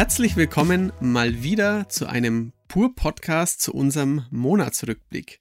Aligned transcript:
Herzlich 0.00 0.34
willkommen 0.34 0.94
mal 1.02 1.42
wieder 1.42 1.90
zu 1.90 2.06
einem 2.06 2.54
Pur-Podcast 2.68 3.60
zu 3.60 3.74
unserem 3.74 4.24
Monatsrückblick. 4.30 5.40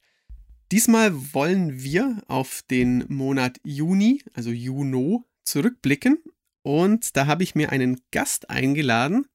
Diesmal 0.74 1.34
wollen 1.34 1.82
wir 1.82 2.22
auf 2.28 2.62
den 2.70 3.06
Monat 3.08 3.58
Juni, 3.64 4.22
also 4.34 4.50
Juno, 4.50 5.24
zurückblicken 5.46 6.22
und 6.62 7.16
da 7.16 7.26
habe 7.26 7.44
ich 7.44 7.56
mir 7.56 7.72
einen 7.72 8.02
Gast 8.12 8.50
eingeladen, 8.50 9.28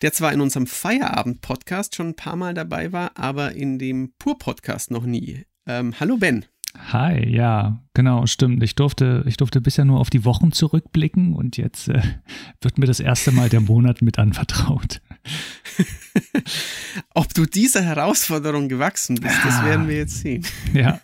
der 0.00 0.12
zwar 0.12 0.32
in 0.32 0.40
unserem 0.40 0.68
Feierabend-Podcast 0.68 1.96
schon 1.96 2.10
ein 2.10 2.16
paar 2.16 2.36
Mal 2.36 2.54
dabei 2.54 2.92
war, 2.92 3.18
aber 3.18 3.56
in 3.56 3.80
dem 3.80 4.12
Pur-Podcast 4.20 4.92
noch 4.92 5.04
nie. 5.04 5.44
Ähm, 5.66 5.98
hallo 5.98 6.18
Ben. 6.18 6.46
Hi, 6.78 7.28
ja, 7.28 7.82
genau, 7.94 8.26
stimmt. 8.26 8.62
Ich 8.62 8.74
durfte, 8.74 9.24
ich 9.26 9.36
durfte 9.36 9.60
bisher 9.60 9.84
nur 9.84 10.00
auf 10.00 10.10
die 10.10 10.24
Wochen 10.24 10.52
zurückblicken 10.52 11.34
und 11.34 11.56
jetzt 11.56 11.88
äh, 11.88 12.02
wird 12.60 12.78
mir 12.78 12.86
das 12.86 13.00
erste 13.00 13.30
Mal 13.30 13.48
der 13.48 13.60
Monat 13.60 14.00
mit 14.02 14.18
anvertraut. 14.18 15.00
Ob 17.14 17.34
du 17.34 17.44
dieser 17.46 17.82
Herausforderung 17.82 18.68
gewachsen 18.68 19.16
bist, 19.16 19.36
ja. 19.36 19.44
das 19.44 19.64
werden 19.64 19.88
wir 19.88 19.96
jetzt 19.96 20.20
sehen. 20.20 20.46
Ja. 20.72 21.00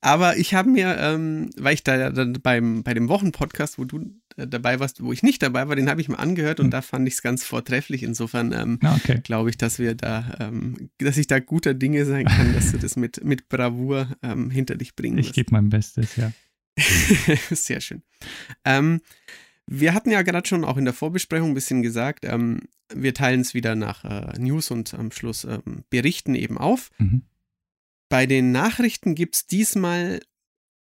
Aber 0.00 0.36
ich 0.36 0.54
habe 0.54 0.70
mir, 0.70 0.96
ähm, 0.98 1.50
weil 1.56 1.74
ich 1.74 1.82
da 1.82 2.10
dann 2.10 2.34
beim, 2.34 2.84
bei 2.84 2.94
dem 2.94 3.08
Wochenpodcast, 3.08 3.78
wo 3.78 3.84
du 3.84 4.12
dabei 4.36 4.80
warst, 4.80 5.02
wo 5.02 5.12
ich 5.12 5.22
nicht 5.22 5.42
dabei 5.42 5.66
war, 5.68 5.76
den 5.76 5.88
habe 5.88 6.00
ich 6.00 6.08
mir 6.08 6.18
angehört 6.18 6.60
und 6.60 6.66
mhm. 6.66 6.70
da 6.70 6.82
fand 6.82 7.08
ich 7.08 7.14
es 7.14 7.22
ganz 7.22 7.44
vortrefflich. 7.44 8.02
Insofern 8.02 8.52
ähm, 8.52 8.78
ah, 8.82 8.96
okay. 8.96 9.20
glaube 9.22 9.50
ich, 9.50 9.56
dass 9.56 9.78
wir 9.78 9.94
da, 9.94 10.36
ähm, 10.40 10.90
dass 10.98 11.16
ich 11.16 11.26
da 11.26 11.40
guter 11.40 11.74
Dinge 11.74 12.04
sein 12.04 12.26
kann, 12.26 12.52
dass 12.52 12.72
du 12.72 12.78
das 12.80 12.96
mit, 12.96 13.24
mit 13.24 13.48
Bravour 13.48 14.08
ähm, 14.22 14.50
hinter 14.50 14.76
dich 14.76 14.94
bringen 14.94 15.18
Ich 15.18 15.32
gebe 15.32 15.52
mein 15.52 15.70
Bestes, 15.70 16.16
ja. 16.16 16.32
Sehr 17.50 17.80
schön. 17.80 18.02
Ähm, 18.64 19.00
wir 19.66 19.94
hatten 19.94 20.10
ja 20.10 20.22
gerade 20.22 20.46
schon 20.46 20.64
auch 20.64 20.76
in 20.76 20.84
der 20.84 20.94
Vorbesprechung 20.94 21.50
ein 21.50 21.54
bisschen 21.54 21.82
gesagt, 21.82 22.24
ähm, 22.24 22.60
wir 22.94 23.14
teilen 23.14 23.40
es 23.40 23.54
wieder 23.54 23.74
nach 23.74 24.04
äh, 24.04 24.38
News 24.38 24.70
und 24.70 24.94
am 24.94 25.10
Schluss 25.10 25.44
ähm, 25.44 25.84
Berichten 25.90 26.34
eben 26.34 26.58
auf. 26.58 26.90
Mhm. 26.98 27.22
Bei 28.08 28.26
den 28.26 28.52
Nachrichten 28.52 29.14
gibt 29.14 29.34
es 29.34 29.46
diesmal 29.46 30.20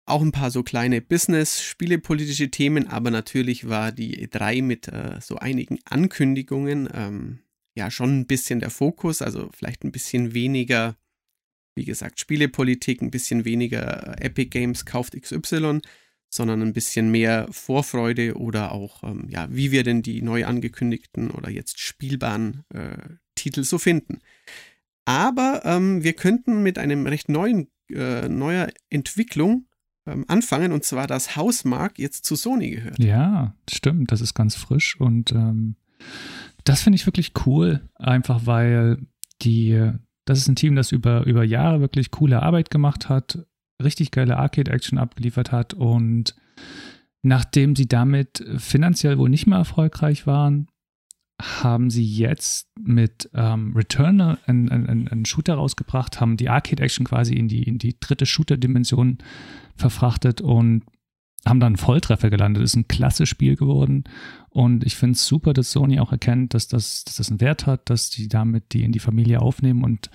auch 0.07 0.21
ein 0.21 0.31
paar 0.31 0.51
so 0.51 0.63
kleine 0.63 1.01
Business, 1.01 1.61
spielepolitische 1.61 2.49
Themen, 2.49 2.87
aber 2.87 3.11
natürlich 3.11 3.67
war 3.67 3.91
die 3.91 4.25
E3 4.27 4.63
mit 4.63 4.87
äh, 4.87 5.19
so 5.19 5.35
einigen 5.35 5.79
Ankündigungen 5.85 6.89
ähm, 6.93 7.39
ja 7.75 7.91
schon 7.91 8.19
ein 8.19 8.25
bisschen 8.25 8.59
der 8.59 8.69
Fokus, 8.69 9.21
also 9.21 9.49
vielleicht 9.53 9.83
ein 9.83 9.91
bisschen 9.91 10.33
weniger, 10.33 10.97
wie 11.75 11.85
gesagt, 11.85 12.19
Spielepolitik, 12.19 13.01
ein 13.01 13.11
bisschen 13.11 13.45
weniger 13.45 14.15
Epic 14.21 14.49
Games 14.49 14.85
kauft 14.85 15.13
XY, 15.19 15.81
sondern 16.29 16.61
ein 16.61 16.73
bisschen 16.73 17.11
mehr 17.11 17.47
Vorfreude 17.51 18.35
oder 18.35 18.71
auch, 18.71 19.03
ähm, 19.03 19.27
ja, 19.29 19.47
wie 19.51 19.71
wir 19.71 19.83
denn 19.83 20.01
die 20.01 20.21
neu 20.21 20.45
angekündigten 20.45 21.31
oder 21.31 21.49
jetzt 21.49 21.79
spielbaren 21.79 22.63
äh, 22.73 22.97
Titel 23.35 23.63
so 23.63 23.77
finden. 23.77 24.19
Aber 25.05 25.61
ähm, 25.65 26.03
wir 26.03 26.13
könnten 26.13 26.63
mit 26.63 26.77
einem 26.77 27.07
recht 27.07 27.29
neuen, 27.29 27.69
äh, 27.89 28.27
neuer 28.27 28.69
Entwicklung 28.89 29.66
anfangen, 30.27 30.71
und 30.71 30.83
zwar, 30.83 31.07
dass 31.07 31.35
Hausmark 31.35 31.99
jetzt 31.99 32.25
zu 32.25 32.35
Sony 32.35 32.71
gehört. 32.71 32.99
Ja, 32.99 33.55
stimmt, 33.69 34.11
das 34.11 34.21
ist 34.21 34.33
ganz 34.33 34.55
frisch 34.55 34.99
und 34.99 35.31
ähm, 35.31 35.75
das 36.63 36.81
finde 36.81 36.95
ich 36.95 37.05
wirklich 37.05 37.33
cool, 37.45 37.81
einfach 37.95 38.45
weil 38.45 38.97
die, 39.41 39.91
das 40.25 40.39
ist 40.39 40.47
ein 40.47 40.55
Team, 40.55 40.75
das 40.75 40.91
über, 40.91 41.25
über 41.25 41.43
Jahre 41.43 41.79
wirklich 41.79 42.11
coole 42.11 42.41
Arbeit 42.41 42.69
gemacht 42.69 43.09
hat, 43.09 43.45
richtig 43.81 44.11
geile 44.11 44.37
Arcade-Action 44.37 44.97
abgeliefert 44.97 45.51
hat 45.51 45.73
und 45.73 46.35
nachdem 47.21 47.75
sie 47.75 47.87
damit 47.87 48.43
finanziell 48.57 49.17
wohl 49.17 49.29
nicht 49.29 49.47
mehr 49.47 49.59
erfolgreich 49.59 50.27
waren, 50.27 50.67
haben 51.39 51.89
sie 51.91 52.05
jetzt 52.05 52.67
mit 52.79 53.29
ähm, 53.33 53.73
Returnal 53.75 54.39
einen, 54.47 54.69
einen, 54.69 55.07
einen 55.07 55.25
Shooter 55.25 55.55
rausgebracht, 55.55 56.19
haben 56.19 56.35
die 56.35 56.49
Arcade-Action 56.49 57.05
quasi 57.05 57.35
in 57.35 57.47
die, 57.47 57.63
in 57.63 57.77
die 57.77 57.99
dritte 57.99 58.25
Shooter-Dimension 58.25 59.19
verfrachtet 59.77 60.41
und 60.41 60.83
haben 61.45 61.59
dann 61.59 61.77
Volltreffer 61.77 62.29
gelandet. 62.29 62.63
Ist 62.63 62.75
ein 62.75 62.87
klasse 62.87 63.25
Spiel 63.25 63.55
geworden. 63.55 64.03
Und 64.49 64.85
ich 64.85 64.95
finde 64.95 65.13
es 65.13 65.25
super, 65.25 65.53
dass 65.53 65.71
Sony 65.71 65.99
auch 65.99 66.11
erkennt, 66.11 66.53
dass 66.53 66.67
das, 66.67 67.03
dass 67.03 67.15
das 67.17 67.29
einen 67.29 67.41
Wert 67.41 67.65
hat, 67.65 67.89
dass 67.89 68.09
die 68.09 68.27
damit 68.27 68.73
die 68.73 68.83
in 68.83 68.91
die 68.91 68.99
Familie 68.99 69.41
aufnehmen 69.41 69.83
und 69.83 70.09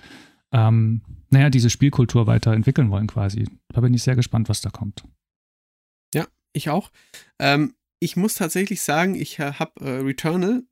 ähm, 0.51 1.01
naja, 1.31 1.49
diese 1.49 1.71
Spielkultur 1.71 2.27
weiterentwickeln 2.27 2.91
wollen 2.91 3.07
quasi. 3.07 3.47
Da 3.69 3.81
bin 3.81 3.93
ich 3.93 4.03
sehr 4.03 4.15
gespannt, 4.15 4.49
was 4.49 4.61
da 4.61 4.69
kommt. 4.69 5.03
Ja, 6.13 6.27
ich 6.53 6.69
auch. 6.69 6.91
Ähm, 7.39 7.73
ich 7.99 8.15
muss 8.17 8.35
tatsächlich 8.35 8.81
sagen, 8.81 9.15
ich 9.15 9.39
äh, 9.39 9.53
habe 9.53 9.83
äh, 9.83 10.01
Returnal 10.01 10.63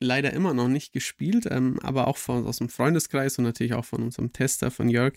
leider 0.00 0.32
immer 0.32 0.54
noch 0.54 0.68
nicht 0.68 0.92
gespielt, 0.92 1.46
ähm, 1.50 1.78
aber 1.82 2.06
auch 2.06 2.16
von, 2.16 2.46
aus 2.46 2.58
dem 2.58 2.68
Freundeskreis 2.68 3.38
und 3.38 3.44
natürlich 3.44 3.74
auch 3.74 3.84
von 3.84 4.02
unserem 4.02 4.32
Tester, 4.32 4.70
von 4.70 4.88
Jörg, 4.88 5.14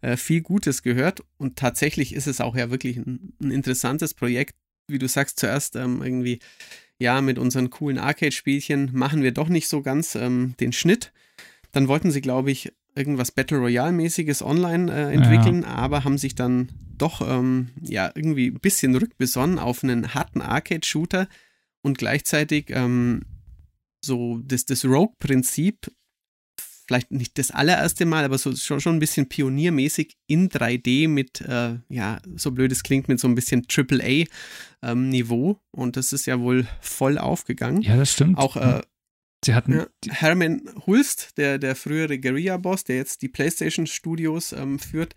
äh, 0.00 0.16
viel 0.16 0.40
Gutes 0.40 0.82
gehört. 0.82 1.22
Und 1.38 1.56
tatsächlich 1.56 2.14
ist 2.14 2.26
es 2.26 2.40
auch 2.40 2.56
ja 2.56 2.70
wirklich 2.70 2.96
ein, 2.96 3.32
ein 3.40 3.50
interessantes 3.50 4.14
Projekt. 4.14 4.54
Wie 4.88 4.98
du 4.98 5.08
sagst, 5.08 5.40
zuerst 5.40 5.76
ähm, 5.76 6.02
irgendwie, 6.02 6.40
ja, 6.98 7.20
mit 7.20 7.38
unseren 7.38 7.70
coolen 7.70 7.98
Arcade-Spielchen 7.98 8.90
machen 8.92 9.22
wir 9.22 9.32
doch 9.32 9.48
nicht 9.48 9.68
so 9.68 9.82
ganz 9.82 10.14
ähm, 10.14 10.54
den 10.60 10.72
Schnitt. 10.72 11.12
Dann 11.72 11.88
wollten 11.88 12.10
sie, 12.10 12.20
glaube 12.20 12.50
ich, 12.50 12.72
irgendwas 12.94 13.32
Battle 13.32 13.58
Royale-mäßiges 13.58 14.42
online 14.42 14.92
äh, 14.92 15.12
entwickeln, 15.12 15.62
ja. 15.62 15.68
aber 15.68 16.04
haben 16.04 16.18
sich 16.18 16.34
dann 16.34 16.70
doch 16.96 17.20
ähm, 17.28 17.70
ja 17.80 18.12
irgendwie 18.14 18.48
ein 18.48 18.60
bisschen 18.60 18.94
rückbesonnen 18.94 19.58
auf 19.58 19.82
einen 19.82 20.14
harten 20.14 20.40
Arcade-Shooter 20.40 21.28
und 21.82 21.98
gleichzeitig 21.98 22.66
ähm, 22.70 23.22
so 24.04 24.40
das, 24.44 24.66
das 24.66 24.84
Rogue-Prinzip, 24.84 25.90
vielleicht 26.86 27.10
nicht 27.10 27.38
das 27.38 27.50
allererste 27.50 28.04
Mal, 28.04 28.24
aber 28.24 28.38
so 28.38 28.54
schon, 28.54 28.80
schon 28.80 28.96
ein 28.96 29.00
bisschen 29.00 29.28
pioniermäßig 29.28 30.16
in 30.26 30.48
3D 30.48 31.08
mit, 31.08 31.40
äh, 31.40 31.78
ja, 31.88 32.20
so 32.36 32.50
blöd 32.50 32.72
es 32.72 32.82
klingt, 32.82 33.08
mit 33.08 33.20
so 33.20 33.28
ein 33.28 33.34
bisschen 33.34 33.66
AAA-Niveau. 33.68 35.50
Ähm, 35.50 35.56
und 35.70 35.96
das 35.96 36.12
ist 36.12 36.26
ja 36.26 36.40
wohl 36.40 36.66
voll 36.80 37.18
aufgegangen. 37.18 37.82
Ja, 37.82 37.96
das 37.96 38.12
stimmt. 38.12 38.38
Auch 38.38 38.56
äh, 38.56 38.82
Sie 39.44 39.54
hatten 39.54 39.72
ja, 39.72 39.86
Herman 40.08 40.62
Hulst, 40.86 41.36
der, 41.36 41.58
der 41.58 41.76
frühere 41.76 42.18
Guerilla-Boss, 42.18 42.84
der 42.84 42.96
jetzt 42.96 43.20
die 43.20 43.28
PlayStation 43.28 43.86
Studios 43.86 44.52
ähm, 44.52 44.78
führt, 44.78 45.14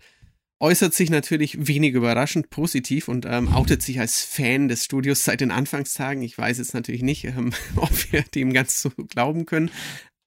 äußert 0.60 0.94
sich 0.94 1.10
natürlich 1.10 1.68
wenig 1.68 1.94
überraschend 1.94 2.50
positiv 2.50 3.08
und 3.08 3.26
ähm, 3.26 3.48
outet 3.48 3.82
sich 3.82 4.00
als 4.00 4.22
Fan 4.22 4.68
des 4.68 4.84
Studios 4.84 5.24
seit 5.24 5.40
den 5.40 5.50
Anfangstagen. 5.50 6.22
Ich 6.22 6.36
weiß 6.36 6.58
jetzt 6.58 6.74
natürlich 6.74 7.02
nicht, 7.02 7.24
ähm, 7.24 7.52
ob 7.76 8.12
wir 8.12 8.22
dem 8.22 8.52
ganz 8.52 8.80
so 8.80 8.90
glauben 8.90 9.46
können, 9.46 9.70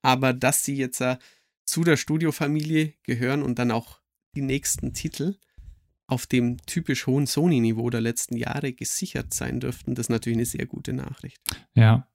aber 0.02 0.32
dass 0.32 0.64
sie 0.64 0.76
jetzt 0.76 1.00
äh, 1.00 1.18
zu 1.64 1.84
der 1.84 1.96
Studiofamilie 1.96 2.94
gehören 3.02 3.42
und 3.42 3.58
dann 3.58 3.70
auch 3.70 4.00
die 4.34 4.42
nächsten 4.42 4.94
Titel 4.94 5.36
auf 6.06 6.26
dem 6.26 6.58
typisch 6.66 7.06
hohen 7.06 7.26
Sony-Niveau 7.26 7.88
der 7.88 8.00
letzten 8.00 8.36
Jahre 8.36 8.72
gesichert 8.72 9.32
sein 9.32 9.60
dürften, 9.60 9.94
das 9.94 10.06
ist 10.06 10.10
natürlich 10.10 10.36
eine 10.36 10.46
sehr 10.46 10.66
gute 10.66 10.92
Nachricht. 10.92 11.38
Ja, 11.74 12.06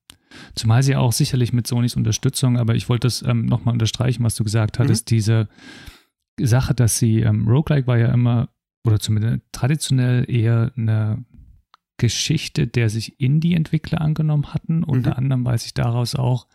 Zumal 0.56 0.84
sie 0.84 0.96
auch 0.96 1.14
sicherlich 1.14 1.54
mit 1.54 1.68
Sonys 1.68 1.96
Unterstützung, 1.96 2.58
aber 2.58 2.76
ich 2.76 2.90
wollte 2.90 3.08
das 3.08 3.22
ähm, 3.22 3.46
nochmal 3.46 3.74
unterstreichen, 3.74 4.24
was 4.24 4.36
du 4.36 4.44
gesagt 4.44 4.80
hattest, 4.80 5.10
mhm. 5.10 5.16
diese 5.16 5.50
Sache, 6.40 6.74
dass 6.74 7.00
sie, 7.00 7.22
ähm, 7.22 7.48
Roguelike 7.48 7.88
war 7.88 7.98
ja 7.98 8.14
immer, 8.14 8.50
oder 8.86 9.00
zumindest 9.00 9.42
traditionell 9.52 10.30
eher 10.30 10.72
eine 10.78 11.26
Geschichte, 11.98 12.68
der 12.68 12.90
sich 12.90 13.20
Indie-Entwickler 13.20 14.02
angenommen 14.02 14.54
hatten. 14.54 14.84
Unter 14.84 15.12
mhm. 15.12 15.18
anderem 15.18 15.46
weiß 15.46 15.66
ich 15.66 15.74
daraus 15.74 16.16
auch 16.16 16.48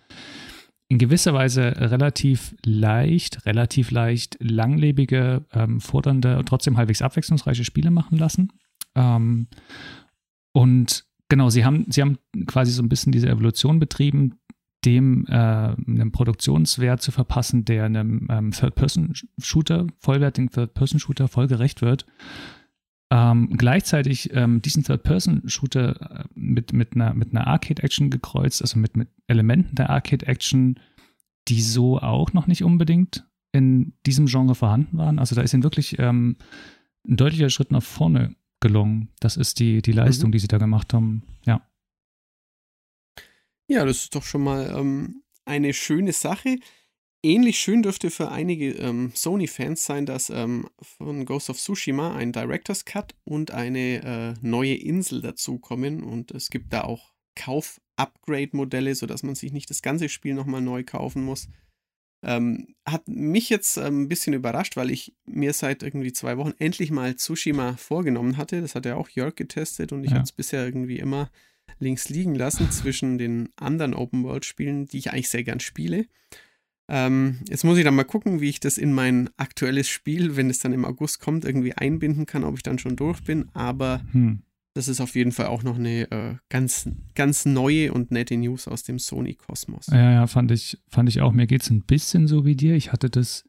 in 0.88 0.98
gewisser 0.98 1.34
Weise 1.34 1.74
relativ 1.76 2.54
leicht, 2.64 3.46
relativ 3.46 3.90
leicht 3.90 4.36
langlebige, 4.40 5.44
ähm, 5.52 5.80
fordernde 5.80 6.38
und 6.38 6.46
trotzdem 6.46 6.76
halbwegs 6.76 7.02
abwechslungsreiche 7.02 7.64
Spiele 7.64 7.90
machen 7.90 8.18
lassen. 8.18 8.52
Ähm, 8.94 9.48
und 10.52 11.06
genau, 11.28 11.48
sie 11.48 11.64
haben, 11.64 11.86
sie 11.88 12.02
haben 12.02 12.18
quasi 12.46 12.72
so 12.72 12.82
ein 12.82 12.90
bisschen 12.90 13.10
diese 13.10 13.28
Evolution 13.28 13.78
betrieben, 13.78 14.34
dem 14.84 15.26
äh, 15.28 15.32
einen 15.32 16.10
Produktionswert 16.12 17.02
zu 17.02 17.12
verpassen, 17.12 17.64
der 17.64 17.84
einem 17.84 18.26
ähm, 18.30 18.50
Third-Person-Shooter, 18.50 19.86
vollwertigen 19.98 20.50
Third-Person-Shooter 20.50 21.28
voll 21.28 21.46
gerecht 21.46 21.82
wird. 21.82 22.06
Ähm, 23.10 23.50
gleichzeitig 23.56 24.30
ähm, 24.32 24.62
diesen 24.62 24.84
Third-Person-Shooter 24.84 26.22
äh, 26.22 26.24
mit, 26.34 26.72
mit 26.72 26.94
einer, 26.94 27.14
mit 27.14 27.30
einer 27.30 27.46
Arcade-Action 27.46 28.10
gekreuzt, 28.10 28.62
also 28.62 28.78
mit, 28.78 28.96
mit 28.96 29.08
Elementen 29.26 29.74
der 29.74 29.90
Arcade-Action, 29.90 30.80
die 31.48 31.60
so 31.60 31.98
auch 31.98 32.32
noch 32.32 32.46
nicht 32.46 32.64
unbedingt 32.64 33.26
in 33.52 33.92
diesem 34.06 34.26
Genre 34.26 34.54
vorhanden 34.54 34.96
waren. 34.96 35.18
Also 35.18 35.34
da 35.34 35.42
ist 35.42 35.52
ihnen 35.52 35.62
wirklich 35.62 35.98
ähm, 35.98 36.36
ein 37.06 37.16
deutlicher 37.16 37.50
Schritt 37.50 37.70
nach 37.70 37.82
vorne 37.82 38.34
gelungen. 38.60 39.10
Das 39.20 39.36
ist 39.36 39.60
die, 39.60 39.82
die 39.82 39.92
Leistung, 39.92 40.30
mhm. 40.30 40.32
die 40.32 40.38
sie 40.38 40.48
da 40.48 40.58
gemacht 40.58 40.94
haben. 40.94 41.22
Ja. 41.44 41.60
Ja, 43.72 43.86
das 43.86 44.02
ist 44.02 44.14
doch 44.14 44.22
schon 44.22 44.44
mal 44.44 44.70
ähm, 44.76 45.22
eine 45.46 45.72
schöne 45.72 46.12
Sache. 46.12 46.58
Ähnlich 47.22 47.58
schön 47.58 47.82
dürfte 47.82 48.10
für 48.10 48.30
einige 48.30 48.72
ähm, 48.72 49.12
Sony-Fans 49.14 49.82
sein, 49.82 50.04
dass 50.04 50.28
ähm, 50.28 50.68
von 50.82 51.24
Ghost 51.24 51.48
of 51.48 51.56
Tsushima 51.56 52.14
ein 52.14 52.32
Director's 52.32 52.84
Cut 52.84 53.14
und 53.24 53.50
eine 53.50 54.34
äh, 54.42 54.46
neue 54.46 54.74
Insel 54.74 55.22
dazukommen. 55.22 56.02
Und 56.02 56.32
es 56.32 56.50
gibt 56.50 56.70
da 56.74 56.82
auch 56.82 57.14
Kauf-Upgrade-Modelle, 57.34 58.94
sodass 58.94 59.22
man 59.22 59.36
sich 59.36 59.52
nicht 59.52 59.70
das 59.70 59.80
ganze 59.80 60.10
Spiel 60.10 60.34
nochmal 60.34 60.60
neu 60.60 60.84
kaufen 60.84 61.24
muss. 61.24 61.48
Ähm, 62.22 62.74
hat 62.86 63.08
mich 63.08 63.48
jetzt 63.48 63.78
ähm, 63.78 64.02
ein 64.02 64.08
bisschen 64.08 64.34
überrascht, 64.34 64.76
weil 64.76 64.90
ich 64.90 65.14
mir 65.24 65.54
seit 65.54 65.82
irgendwie 65.82 66.12
zwei 66.12 66.36
Wochen 66.36 66.52
endlich 66.58 66.90
mal 66.90 67.16
Tsushima 67.16 67.78
vorgenommen 67.78 68.36
hatte. 68.36 68.60
Das 68.60 68.74
hat 68.74 68.84
ja 68.84 68.96
auch 68.96 69.08
Jörg 69.08 69.34
getestet 69.34 69.92
und 69.92 70.04
ich 70.04 70.10
ja. 70.10 70.16
habe 70.16 70.24
es 70.24 70.32
bisher 70.32 70.62
irgendwie 70.62 70.98
immer 70.98 71.30
links 71.82 72.08
liegen 72.08 72.34
lassen 72.34 72.70
zwischen 72.70 73.18
den 73.18 73.50
anderen 73.56 73.92
Open-World-Spielen, 73.92 74.86
die 74.86 74.98
ich 74.98 75.12
eigentlich 75.12 75.28
sehr 75.28 75.44
gern 75.44 75.60
spiele. 75.60 76.06
Ähm, 76.88 77.38
jetzt 77.48 77.64
muss 77.64 77.78
ich 77.78 77.84
dann 77.84 77.94
mal 77.94 78.04
gucken, 78.04 78.40
wie 78.40 78.48
ich 78.48 78.60
das 78.60 78.78
in 78.78 78.92
mein 78.92 79.30
aktuelles 79.36 79.88
Spiel, 79.88 80.36
wenn 80.36 80.50
es 80.50 80.58
dann 80.60 80.72
im 80.72 80.84
August 80.84 81.20
kommt, 81.20 81.44
irgendwie 81.44 81.74
einbinden 81.74 82.26
kann, 82.26 82.44
ob 82.44 82.56
ich 82.56 82.62
dann 82.62 82.78
schon 82.78 82.96
durch 82.96 83.22
bin. 83.22 83.48
Aber 83.54 84.02
hm. 84.12 84.42
das 84.74 84.88
ist 84.88 85.00
auf 85.00 85.14
jeden 85.14 85.32
Fall 85.32 85.46
auch 85.46 85.62
noch 85.62 85.76
eine 85.76 86.10
äh, 86.10 86.34
ganz, 86.48 86.88
ganz 87.14 87.44
neue 87.44 87.92
und 87.92 88.10
nette 88.10 88.36
News 88.36 88.68
aus 88.68 88.82
dem 88.82 88.98
Sony-Kosmos. 88.98 89.86
Ja, 89.88 90.12
ja, 90.12 90.26
fand 90.26 90.50
ich, 90.50 90.78
fand 90.88 91.08
ich 91.08 91.20
auch. 91.20 91.32
Mir 91.32 91.46
geht 91.46 91.62
es 91.62 91.70
ein 91.70 91.82
bisschen 91.82 92.26
so 92.26 92.44
wie 92.44 92.56
dir. 92.56 92.74
Ich 92.74 92.92
hatte 92.92 93.10
das, 93.10 93.44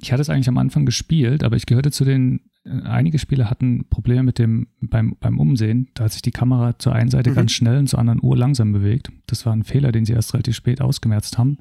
ich 0.00 0.12
hatte 0.12 0.22
es 0.22 0.30
eigentlich 0.30 0.48
am 0.48 0.58
Anfang 0.58 0.86
gespielt, 0.86 1.44
aber 1.44 1.56
ich 1.56 1.66
gehörte 1.66 1.90
zu 1.90 2.04
den 2.04 2.40
einige 2.64 3.18
Spiele 3.18 3.50
hatten 3.50 3.86
Probleme 3.88 4.22
mit 4.22 4.38
dem 4.38 4.68
beim, 4.80 5.16
beim 5.20 5.38
Umsehen. 5.38 5.88
Da 5.94 6.04
hat 6.04 6.12
sich 6.12 6.22
die 6.22 6.30
Kamera 6.30 6.78
zur 6.78 6.94
einen 6.94 7.10
Seite 7.10 7.30
mhm. 7.30 7.34
ganz 7.34 7.52
schnell 7.52 7.78
und 7.78 7.88
zur 7.88 7.98
anderen 7.98 8.20
Uhr 8.22 8.36
langsam 8.36 8.72
bewegt. 8.72 9.10
Das 9.26 9.44
war 9.46 9.52
ein 9.52 9.64
Fehler, 9.64 9.92
den 9.92 10.04
sie 10.04 10.12
erst 10.12 10.34
relativ 10.34 10.56
spät 10.56 10.80
ausgemerzt 10.80 11.38
haben. 11.38 11.58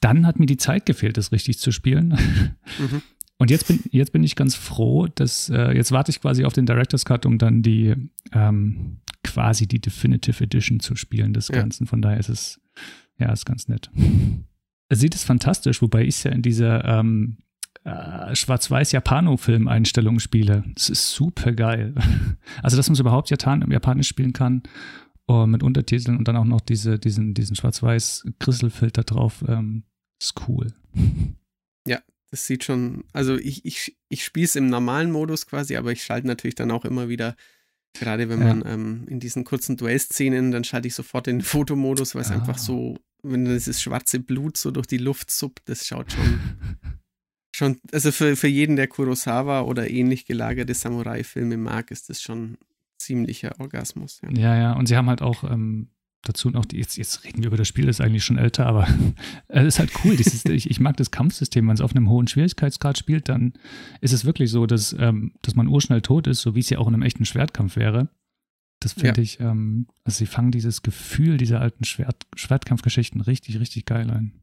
Dann 0.00 0.26
hat 0.26 0.38
mir 0.38 0.46
die 0.46 0.56
Zeit 0.56 0.86
gefehlt, 0.86 1.16
das 1.16 1.32
richtig 1.32 1.58
zu 1.58 1.72
spielen. 1.72 2.16
Mhm. 2.78 3.02
Und 3.38 3.50
jetzt 3.50 3.68
bin, 3.68 3.80
jetzt 3.90 4.12
bin 4.12 4.22
ich 4.22 4.36
ganz 4.36 4.54
froh, 4.54 5.06
dass 5.06 5.48
äh, 5.48 5.72
jetzt 5.72 5.92
warte 5.92 6.10
ich 6.10 6.20
quasi 6.20 6.44
auf 6.44 6.52
den 6.52 6.66
Director's 6.66 7.06
Cut, 7.06 7.24
um 7.24 7.38
dann 7.38 7.62
die 7.62 7.94
ähm, 8.32 8.98
quasi 9.24 9.66
die 9.66 9.80
Definitive 9.80 10.44
Edition 10.44 10.80
zu 10.80 10.94
spielen 10.94 11.32
des 11.32 11.48
Ganzen. 11.48 11.84
Ja. 11.84 11.88
Von 11.88 12.02
daher 12.02 12.18
ist 12.18 12.28
es 12.28 12.60
ja 13.18 13.32
ist 13.32 13.46
ganz 13.46 13.66
nett. 13.68 13.90
Es 14.88 15.00
sieht 15.00 15.14
es 15.14 15.24
fantastisch, 15.24 15.80
wobei 15.82 16.02
ich 16.02 16.16
es 16.16 16.24
ja 16.24 16.32
in 16.32 16.42
dieser 16.42 16.84
ähm, 16.84 17.38
äh, 17.84 18.34
Schwarz-Weiß-Japano-Film-Einstellungen 18.34 20.20
spiele. 20.20 20.64
Das 20.74 20.90
ist 20.90 21.10
super 21.10 21.52
geil. 21.52 21.94
Also, 22.62 22.76
dass 22.76 22.88
man 22.88 22.94
es 22.94 23.00
überhaupt 23.00 23.30
Japan 23.30 23.70
Japanisch 23.70 24.08
spielen 24.08 24.32
kann 24.32 24.62
uh, 25.30 25.46
mit 25.46 25.62
Untertiteln 25.62 26.18
und 26.18 26.28
dann 26.28 26.36
auch 26.36 26.44
noch 26.44 26.60
diese, 26.60 26.98
diesen, 26.98 27.32
diesen 27.32 27.56
Schwarz-Weiß-Krisselfilter 27.56 29.04
drauf, 29.04 29.44
ähm, 29.48 29.84
ist 30.20 30.34
cool. 30.48 30.74
Ja, 31.86 32.00
das 32.30 32.46
sieht 32.46 32.64
schon, 32.64 33.04
also 33.12 33.36
ich, 33.36 33.64
ich, 33.64 33.96
ich 34.08 34.24
spiele 34.24 34.44
es 34.44 34.56
im 34.56 34.68
normalen 34.68 35.10
Modus 35.10 35.46
quasi, 35.46 35.76
aber 35.76 35.92
ich 35.92 36.02
schalte 36.02 36.26
natürlich 36.26 36.56
dann 36.56 36.70
auch 36.70 36.84
immer 36.84 37.08
wieder, 37.08 37.36
gerade 37.94 38.28
wenn 38.28 38.40
man 38.40 38.60
ja. 38.62 38.66
ähm, 38.72 39.06
in 39.08 39.20
diesen 39.20 39.44
kurzen 39.44 39.76
Duellszenen, 39.76 40.50
dann 40.50 40.64
schalte 40.64 40.88
ich 40.88 40.94
sofort 40.94 41.26
den 41.26 41.40
Fotomodus, 41.42 42.14
weil 42.14 42.22
es 42.22 42.30
ah. 42.30 42.34
einfach 42.34 42.58
so, 42.58 42.98
wenn 43.22 43.44
dieses 43.44 43.80
schwarze 43.80 44.20
Blut 44.20 44.56
so 44.56 44.70
durch 44.70 44.86
die 44.86 44.98
Luft 44.98 45.30
suppt, 45.30 45.68
das 45.68 45.86
schaut 45.86 46.12
schon 46.12 46.40
schon, 47.60 47.76
also 47.92 48.10
für, 48.10 48.36
für 48.36 48.48
jeden, 48.48 48.76
der 48.76 48.88
Kurosawa 48.88 49.60
oder 49.60 49.90
ähnlich 49.90 50.24
gelagerte 50.24 50.72
Samurai-Filme 50.72 51.58
mag, 51.58 51.90
ist 51.90 52.08
das 52.08 52.22
schon 52.22 52.56
ziemlicher 52.98 53.54
Orgasmus. 53.60 54.20
Ja, 54.22 54.30
ja, 54.30 54.56
ja. 54.56 54.72
und 54.72 54.86
sie 54.86 54.96
haben 54.96 55.08
halt 55.08 55.20
auch 55.20 55.44
ähm, 55.44 55.88
dazu 56.22 56.48
noch, 56.48 56.64
die, 56.64 56.78
jetzt, 56.78 56.96
jetzt 56.96 57.22
reden 57.24 57.42
wir 57.42 57.48
über 57.48 57.58
das 57.58 57.68
Spiel, 57.68 57.86
das 57.86 57.96
ist 57.96 58.00
eigentlich 58.00 58.24
schon 58.24 58.38
älter, 58.38 58.66
aber 58.66 58.88
es 59.48 59.66
ist 59.66 59.78
halt 59.78 59.92
cool. 60.04 60.16
Dieses, 60.16 60.44
ich, 60.46 60.70
ich 60.70 60.80
mag 60.80 60.96
das 60.96 61.10
Kampfsystem, 61.10 61.68
wenn 61.68 61.74
es 61.74 61.82
auf 61.82 61.94
einem 61.94 62.08
hohen 62.08 62.28
Schwierigkeitsgrad 62.28 62.96
spielt, 62.96 63.28
dann 63.28 63.52
ist 64.00 64.14
es 64.14 64.24
wirklich 64.24 64.50
so, 64.50 64.66
dass, 64.66 64.96
ähm, 64.98 65.34
dass 65.42 65.54
man 65.54 65.68
urschnell 65.68 66.00
tot 66.00 66.26
ist, 66.26 66.40
so 66.40 66.54
wie 66.54 66.60
es 66.60 66.70
ja 66.70 66.78
auch 66.78 66.88
in 66.88 66.94
einem 66.94 67.02
echten 67.02 67.26
Schwertkampf 67.26 67.76
wäre. 67.76 68.08
Das 68.80 68.94
finde 68.94 69.20
ja. 69.20 69.22
ich, 69.22 69.38
ähm, 69.40 69.86
also 70.04 70.16
sie 70.16 70.26
fangen 70.26 70.50
dieses 70.50 70.80
Gefühl 70.80 71.36
dieser 71.36 71.60
alten 71.60 71.84
Schwert, 71.84 72.26
Schwertkampfgeschichten 72.34 73.20
richtig, 73.20 73.60
richtig 73.60 73.84
geil 73.84 74.10
ein. 74.10 74.40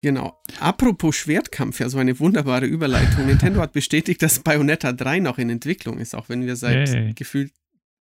Genau. 0.00 0.40
Apropos 0.60 1.16
Schwertkampf, 1.16 1.80
ja, 1.80 1.88
so 1.88 1.98
eine 1.98 2.18
wunderbare 2.20 2.66
Überleitung. 2.66 3.26
Nintendo 3.26 3.60
hat 3.60 3.72
bestätigt, 3.72 4.22
dass 4.22 4.40
Bayonetta 4.40 4.92
3 4.92 5.20
noch 5.20 5.38
in 5.38 5.50
Entwicklung 5.50 5.98
ist, 5.98 6.14
auch 6.14 6.28
wenn 6.28 6.46
wir 6.46 6.54
seit 6.54 6.88
hey. 6.88 7.12
gefühlt 7.14 7.52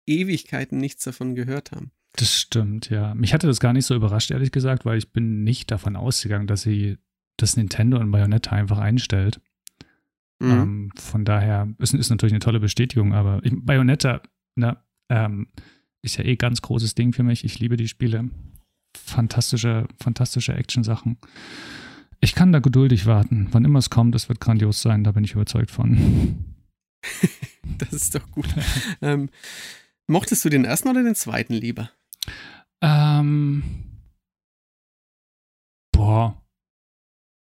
Ewigkeiten 0.06 0.78
nichts 0.78 1.04
davon 1.04 1.36
gehört 1.36 1.72
haben. 1.72 1.92
Das 2.16 2.34
stimmt, 2.40 2.90
ja. 2.90 3.14
Mich 3.16 3.34
hatte 3.34 3.48
das 3.48 3.60
gar 3.60 3.74
nicht 3.74 3.86
so 3.86 3.96
überrascht, 3.96 4.32
ehrlich 4.32 4.52
gesagt, 4.52 4.86
weil 4.86 4.98
ich 4.98 5.12
bin 5.12 5.44
nicht 5.44 5.72
davon 5.72 5.96
ausgegangen, 5.96 6.48
dass 6.48 6.62
sie 6.62 6.98
das 7.38 7.58
Nintendo 7.58 8.00
in 8.00 8.12
Bayonetta 8.12 8.52
einfach 8.52 8.78
einstellt. 8.78 9.42
Mhm. 10.40 10.52
Ähm, 10.52 10.92
von 10.96 11.26
daher 11.26 11.74
ist, 11.80 11.94
ist 11.94 12.10
natürlich 12.10 12.34
eine 12.34 12.40
tolle 12.40 12.60
Bestätigung, 12.60 13.14
aber 13.14 13.42
ich, 13.44 13.54
Bayonetta, 13.56 14.22
na, 14.56 14.84
ähm, 15.10 15.48
ist 16.02 16.18
ja 16.18 16.24
eh 16.24 16.36
ganz 16.36 16.62
großes 16.62 16.96
Ding 16.96 17.14
für 17.14 17.24
mich. 17.24 17.44
Ich 17.44 17.60
liebe 17.60 17.78
die 17.78 17.88
Spiele 17.88 18.30
fantastische, 18.98 19.88
fantastische 20.00 20.54
Action-Sachen. 20.54 21.18
Ich 22.20 22.36
kann 22.36 22.52
da 22.52 22.60
geduldig 22.60 23.06
warten. 23.06 23.48
Wann 23.52 23.66
immer 23.66 23.80
es 23.80 23.90
kommt, 23.90 24.16
es 24.16 24.30
wird 24.30 24.40
grandios 24.40 24.82
sein, 24.82 25.04
da 25.04 25.12
bin 25.12 25.24
ich 25.24 25.34
überzeugt 25.34 25.72
von. 25.72 26.56
das 27.78 27.94
ist 27.94 28.16
doch 28.16 28.30
gut. 28.32 28.48
ähm, 29.02 29.30
mochtest 30.08 30.46
du 30.46 30.50
den 30.50 30.66
ersten 30.66 30.90
oder 30.90 31.04
den 31.04 31.16
zweiten 31.16 31.54
lieber? 31.54 31.92
Ähm, 32.82 33.64
boah, 35.92 36.42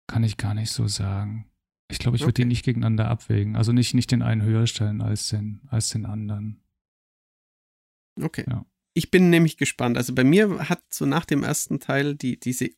kann 0.08 0.24
ich 0.24 0.38
gar 0.38 0.54
nicht 0.54 0.72
so 0.72 0.88
sagen. 0.88 1.46
Ich 1.92 1.98
glaube, 1.98 2.18
ich 2.18 2.22
würde 2.22 2.34
okay. 2.34 2.44
die 2.44 2.48
nicht 2.48 2.66
gegeneinander 2.66 3.08
abwägen. 3.08 3.56
Also 3.56 3.72
nicht, 3.72 3.94
nicht 3.94 4.12
den 4.12 4.22
einen 4.22 4.44
höher 4.44 4.68
stellen 4.68 5.02
als 5.02 5.30
den, 5.30 5.62
als 5.70 5.90
den 5.90 6.06
anderen. 6.06 6.62
Okay. 8.22 8.46
Ja. 8.48 8.66
Ich 8.94 9.12
bin 9.12 9.30
nämlich 9.30 9.58
gespannt. 9.58 9.98
Also 9.98 10.14
bei 10.14 10.24
mir 10.24 10.70
hat 10.70 10.82
so 10.90 11.06
nach 11.06 11.26
dem 11.26 11.44
ersten 11.44 11.80
Teil 11.80 12.16
die, 12.16 12.40
diese 12.40 12.70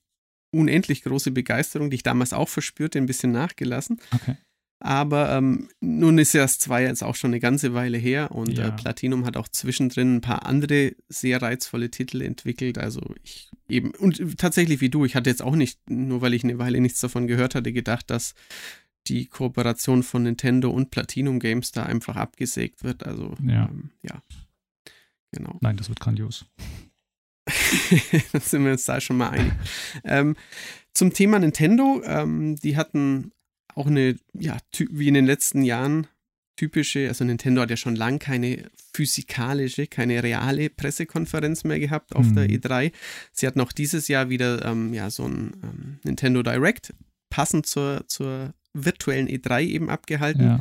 unendlich 0.51 1.03
große 1.03 1.31
Begeisterung, 1.31 1.89
die 1.89 1.95
ich 1.95 2.03
damals 2.03 2.33
auch 2.33 2.49
verspürte, 2.49 2.99
ein 2.99 3.05
bisschen 3.05 3.31
nachgelassen. 3.31 3.99
Okay. 4.13 4.35
Aber 4.83 5.31
ähm, 5.31 5.69
nun 5.79 6.17
ist 6.17 6.33
ja 6.33 6.41
das 6.41 6.57
2 6.57 6.83
jetzt 6.83 7.03
auch 7.03 7.15
schon 7.15 7.29
eine 7.29 7.39
ganze 7.39 7.75
Weile 7.75 7.99
her 7.99 8.31
und 8.31 8.57
äh, 8.57 8.61
ja. 8.63 8.67
äh, 8.69 8.71
Platinum 8.71 9.25
hat 9.25 9.37
auch 9.37 9.47
zwischendrin 9.47 10.15
ein 10.15 10.21
paar 10.21 10.47
andere 10.47 10.95
sehr 11.07 11.39
reizvolle 11.39 11.91
Titel 11.91 12.21
entwickelt. 12.21 12.79
Also 12.79 13.01
ich 13.23 13.51
eben, 13.69 13.91
und 13.91 14.39
tatsächlich 14.39 14.81
wie 14.81 14.89
du, 14.89 15.05
ich 15.05 15.15
hatte 15.15 15.29
jetzt 15.29 15.43
auch 15.43 15.55
nicht, 15.55 15.87
nur 15.87 16.21
weil 16.21 16.33
ich 16.33 16.43
eine 16.43 16.57
Weile 16.57 16.81
nichts 16.81 16.99
davon 16.99 17.27
gehört 17.27 17.53
hatte, 17.53 17.71
gedacht, 17.71 18.09
dass 18.09 18.33
die 19.07 19.27
Kooperation 19.27 20.01
von 20.01 20.23
Nintendo 20.23 20.71
und 20.71 20.89
Platinum 20.89 21.39
Games 21.39 21.71
da 21.71 21.83
einfach 21.83 22.15
abgesägt 22.15 22.83
wird. 22.83 23.05
Also 23.05 23.35
ja, 23.45 23.69
ähm, 23.69 23.91
ja 24.01 24.23
Genau. 25.31 25.57
Nein, 25.61 25.77
das 25.77 25.89
wird 25.89 25.99
grandios. 25.99 26.45
Dann 28.31 28.41
sind 28.41 28.65
wir 28.65 28.71
uns 28.73 28.85
da 28.85 29.01
schon 29.01 29.17
mal 29.17 29.29
einig. 29.29 29.53
ähm, 30.03 30.35
zum 30.93 31.13
Thema 31.13 31.39
Nintendo, 31.39 32.01
ähm, 32.05 32.57
die 32.57 32.75
hatten 32.77 33.31
auch 33.75 33.87
eine, 33.87 34.17
ja, 34.33 34.57
wie 34.89 35.07
in 35.07 35.13
den 35.13 35.25
letzten 35.25 35.63
Jahren 35.63 36.07
typische, 36.57 37.07
also 37.07 37.23
Nintendo 37.23 37.61
hat 37.61 37.69
ja 37.69 37.77
schon 37.77 37.95
lange 37.95 38.19
keine 38.19 38.69
physikalische, 38.93 39.87
keine 39.87 40.21
reale 40.21 40.69
Pressekonferenz 40.69 41.63
mehr 41.63 41.79
gehabt 41.79 42.15
auf 42.15 42.27
mhm. 42.27 42.35
der 42.35 42.49
E3. 42.49 42.91
Sie 43.31 43.47
hatten 43.47 43.61
auch 43.61 43.71
dieses 43.71 44.07
Jahr 44.07 44.29
wieder 44.29 44.65
ähm, 44.65 44.93
ja, 44.93 45.09
so 45.09 45.25
ein 45.25 45.53
ähm, 45.63 45.99
Nintendo 46.03 46.43
Direct, 46.43 46.93
passend 47.29 47.65
zur, 47.65 48.03
zur 48.07 48.53
virtuellen 48.73 49.27
E3 49.27 49.63
eben 49.63 49.89
abgehalten. 49.89 50.43
Ja. 50.43 50.59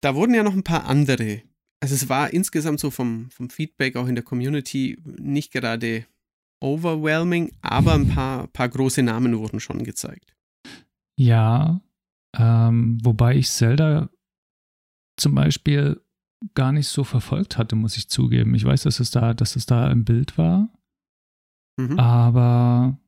Da 0.00 0.14
wurden 0.14 0.34
ja 0.34 0.42
noch 0.42 0.54
ein 0.54 0.64
paar 0.64 0.86
andere 0.86 1.42
also 1.86 1.94
es 1.94 2.08
war 2.08 2.32
insgesamt 2.32 2.80
so 2.80 2.90
vom, 2.90 3.30
vom 3.30 3.48
Feedback 3.48 3.94
auch 3.94 4.08
in 4.08 4.16
der 4.16 4.24
Community 4.24 4.98
nicht 5.04 5.52
gerade 5.52 6.04
overwhelming, 6.60 7.52
aber 7.62 7.94
ein 7.94 8.08
paar, 8.08 8.48
paar 8.48 8.68
große 8.68 9.04
Namen 9.04 9.38
wurden 9.38 9.60
schon 9.60 9.84
gezeigt. 9.84 10.34
Ja, 11.16 11.80
ähm, 12.36 12.98
wobei 13.04 13.36
ich 13.36 13.48
Zelda 13.48 14.10
zum 15.16 15.36
Beispiel 15.36 16.02
gar 16.54 16.72
nicht 16.72 16.88
so 16.88 17.04
verfolgt 17.04 17.56
hatte, 17.56 17.76
muss 17.76 17.96
ich 17.96 18.08
zugeben. 18.08 18.56
Ich 18.56 18.64
weiß, 18.64 18.82
dass 18.82 18.98
es 18.98 19.12
da, 19.12 19.32
dass 19.32 19.54
es 19.54 19.66
da 19.66 19.88
im 19.88 20.04
Bild 20.04 20.36
war. 20.36 20.68
Mhm. 21.78 22.00
Aber 22.00 22.98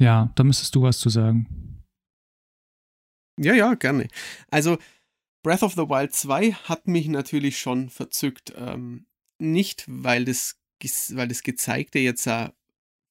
ja, 0.00 0.30
da 0.36 0.44
müsstest 0.44 0.76
du 0.76 0.82
was 0.82 1.00
zu 1.00 1.08
sagen. 1.08 1.82
Ja, 3.40 3.52
ja, 3.52 3.74
gerne. 3.74 4.06
Also 4.48 4.78
Breath 5.46 5.62
of 5.62 5.74
the 5.74 5.88
Wild 5.88 6.12
2 6.12 6.50
hat 6.64 6.88
mich 6.88 7.06
natürlich 7.06 7.60
schon 7.60 7.88
verzückt. 7.88 8.52
Ähm, 8.56 9.06
nicht, 9.38 9.84
weil 9.86 10.24
das, 10.24 10.56
weil 11.12 11.28
das 11.28 11.44
Gezeigte 11.44 12.00
jetzt 12.00 12.24
ja 12.24 12.52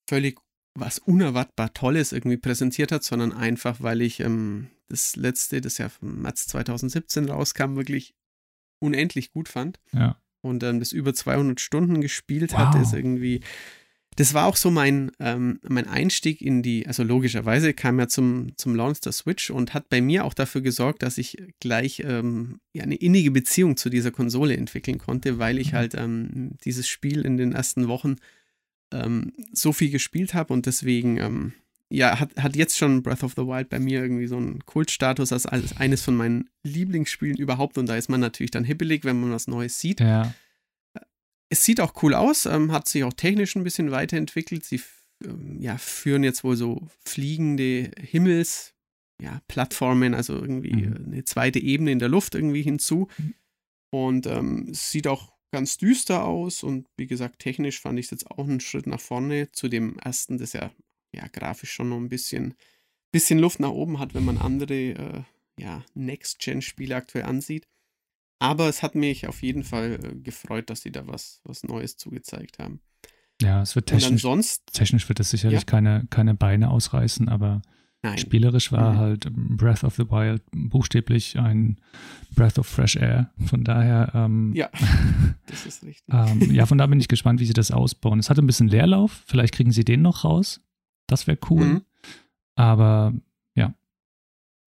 völlig 0.09 0.41
was 0.73 0.99
unerwartbar 0.99 1.73
Tolles 1.73 2.11
irgendwie 2.11 2.35
präsentiert 2.35 2.91
hat, 2.91 3.05
sondern 3.05 3.31
einfach, 3.31 3.79
weil 3.79 4.01
ich 4.01 4.19
ähm, 4.19 4.69
das 4.89 5.15
letzte, 5.15 5.61
das 5.61 5.77
ja 5.77 5.87
vom 5.87 6.23
März 6.23 6.47
2017 6.47 7.29
rauskam, 7.29 7.77
wirklich 7.77 8.15
unendlich 8.79 9.31
gut 9.31 9.47
fand. 9.47 9.79
Ja. 9.93 10.19
Und 10.41 10.61
ähm, 10.63 10.81
das 10.81 10.91
über 10.91 11.13
200 11.13 11.61
Stunden 11.61 12.01
gespielt 12.01 12.51
wow. 12.51 12.59
hat, 12.59 12.81
ist 12.81 12.91
irgendwie 12.91 13.45
das 14.15 14.33
war 14.33 14.45
auch 14.45 14.55
so 14.55 14.71
mein, 14.71 15.11
ähm, 15.19 15.59
mein 15.67 15.87
Einstieg 15.87 16.41
in 16.41 16.63
die, 16.63 16.87
also 16.87 17.03
logischerweise 17.03 17.73
kam 17.73 17.99
ja 17.99 18.07
zum, 18.07 18.53
zum 18.55 18.73
Launch 18.75 19.01
der 19.01 19.11
Switch 19.11 19.49
und 19.49 19.73
hat 19.73 19.89
bei 19.89 20.01
mir 20.01 20.23
auch 20.23 20.33
dafür 20.33 20.61
gesorgt, 20.61 21.03
dass 21.03 21.17
ich 21.17 21.37
gleich 21.59 22.01
ähm, 22.05 22.59
ja, 22.73 22.83
eine 22.83 22.95
innige 22.95 23.31
Beziehung 23.31 23.75
zu 23.75 23.89
dieser 23.89 24.11
Konsole 24.11 24.55
entwickeln 24.55 24.99
konnte, 24.99 25.37
weil 25.37 25.59
ich 25.59 25.73
mhm. 25.73 25.77
halt 25.77 25.95
ähm, 25.95 26.51
dieses 26.63 26.87
Spiel 26.87 27.21
in 27.21 27.35
den 27.35 27.51
ersten 27.51 27.89
Wochen 27.89 28.15
ähm, 28.93 29.33
so 29.51 29.73
viel 29.73 29.89
gespielt 29.89 30.33
habe 30.33 30.53
und 30.53 30.65
deswegen, 30.65 31.17
ähm, 31.17 31.53
ja, 31.89 32.19
hat, 32.19 32.35
hat 32.37 32.55
jetzt 32.55 32.77
schon 32.77 33.03
Breath 33.03 33.23
of 33.23 33.33
the 33.35 33.43
Wild 33.43 33.69
bei 33.69 33.79
mir 33.79 34.01
irgendwie 34.01 34.27
so 34.27 34.37
einen 34.37 34.65
Kultstatus 34.65 35.33
als, 35.33 35.45
als 35.45 35.75
eines 35.77 36.01
von 36.01 36.15
meinen 36.15 36.49
Lieblingsspielen 36.63 37.37
überhaupt 37.37 37.77
und 37.77 37.87
da 37.87 37.97
ist 37.97 38.09
man 38.09 38.21
natürlich 38.21 38.51
dann 38.51 38.63
hibbelig, 38.63 39.03
wenn 39.03 39.19
man 39.19 39.31
was 39.31 39.47
Neues 39.47 39.77
sieht. 39.79 39.99
Ja. 39.99 40.33
Es 41.49 41.63
sieht 41.63 41.79
auch 41.79 42.01
cool 42.03 42.13
aus, 42.13 42.45
ähm, 42.45 42.71
hat 42.71 42.87
sich 42.87 43.03
auch 43.03 43.13
technisch 43.13 43.55
ein 43.55 43.63
bisschen 43.63 43.91
weiterentwickelt. 43.91 44.65
Sie 44.65 44.81
ähm, 45.23 45.61
ja, 45.61 45.77
führen 45.77 46.23
jetzt 46.23 46.43
wohl 46.43 46.55
so 46.55 46.87
fliegende 47.05 47.91
Himmels, 47.99 48.73
ja, 49.21 49.41
Plattformen, 49.47 50.13
also 50.13 50.33
irgendwie 50.33 50.73
mhm. 50.73 51.05
eine 51.05 51.25
zweite 51.25 51.59
Ebene 51.59 51.91
in 51.91 51.99
der 51.99 52.09
Luft 52.09 52.35
irgendwie 52.35 52.63
hinzu. 52.63 53.07
Mhm. 53.17 53.33
Und 53.93 54.27
ähm, 54.27 54.67
es 54.71 54.91
sieht 54.91 55.07
auch 55.07 55.35
ganz 55.51 55.77
düster 55.77 56.25
aus 56.25 56.63
und 56.63 56.87
wie 56.97 57.07
gesagt, 57.07 57.39
technisch 57.39 57.79
fand 57.79 57.97
ich 57.97 58.07
es 58.07 58.11
jetzt 58.11 58.29
auch 58.29 58.45
einen 58.45 58.59
Schritt 58.59 58.87
nach 58.87 58.99
vorne 58.99 59.51
zu 59.53 59.69
dem 59.69 59.97
ersten, 59.99 60.37
das 60.37 60.51
ja, 60.51 60.69
ja 61.15 61.27
grafisch 61.27 61.71
schon 61.71 61.89
noch 61.89 61.97
ein 61.97 62.09
bisschen, 62.09 62.55
bisschen 63.13 63.39
Luft 63.39 63.61
nach 63.61 63.69
oben 63.69 63.99
hat, 63.99 64.13
wenn 64.13 64.25
man 64.25 64.37
andere 64.37 64.73
äh, 64.73 65.23
ja, 65.57 65.85
Next-Gen-Spiele 65.93 66.93
aktuell 66.93 67.23
ansieht. 67.23 67.67
Aber 68.39 68.67
es 68.67 68.83
hat 68.83 68.95
mich 68.95 69.27
auf 69.27 69.41
jeden 69.41 69.63
Fall 69.63 69.99
äh, 70.03 70.15
gefreut, 70.15 70.69
dass 70.69 70.81
sie 70.81 70.91
da 70.91 71.07
was, 71.07 71.41
was 71.43 71.63
Neues 71.63 71.97
zugezeigt 71.97 72.59
haben. 72.59 72.81
Ja, 73.41 73.61
es 73.61 73.75
wird 73.75 73.87
technisch, 73.87 74.23
technisch 74.71 75.09
wird 75.09 75.19
es 75.19 75.29
sicherlich 75.29 75.61
ja. 75.61 75.65
keine, 75.65 76.07
keine 76.09 76.35
Beine 76.35 76.69
ausreißen, 76.69 77.27
aber 77.27 77.61
Nein. 78.01 78.17
spielerisch 78.17 78.71
war 78.71 78.93
mhm. 78.93 78.97
halt 78.97 79.33
Breath 79.33 79.83
of 79.83 79.95
the 79.95 80.09
Wild 80.09 80.41
buchstäblich 80.51 81.37
ein 81.37 81.81
Breath 82.33 82.57
of 82.57 82.67
Fresh 82.67 82.95
Air. 82.95 83.31
Von 83.45 83.63
daher, 83.63 84.11
ähm, 84.13 84.53
ja, 84.55 84.69
das 85.47 85.65
ist 85.65 85.83
richtig. 85.83 86.05
ähm, 86.09 86.53
ja, 86.53 86.65
von 86.65 86.77
da 86.77 86.85
bin 86.87 86.99
ich 86.99 87.07
gespannt, 87.07 87.39
wie 87.41 87.45
sie 87.45 87.53
das 87.53 87.71
ausbauen. 87.71 88.19
Es 88.19 88.29
hatte 88.29 88.41
ein 88.41 88.47
bisschen 88.47 88.69
Leerlauf, 88.69 89.23
vielleicht 89.25 89.53
kriegen 89.53 89.71
sie 89.71 89.83
den 89.83 90.01
noch 90.01 90.23
raus. 90.23 90.61
Das 91.07 91.27
wäre 91.27 91.37
cool. 91.49 91.65
Mhm. 91.65 91.81
Aber 92.55 93.13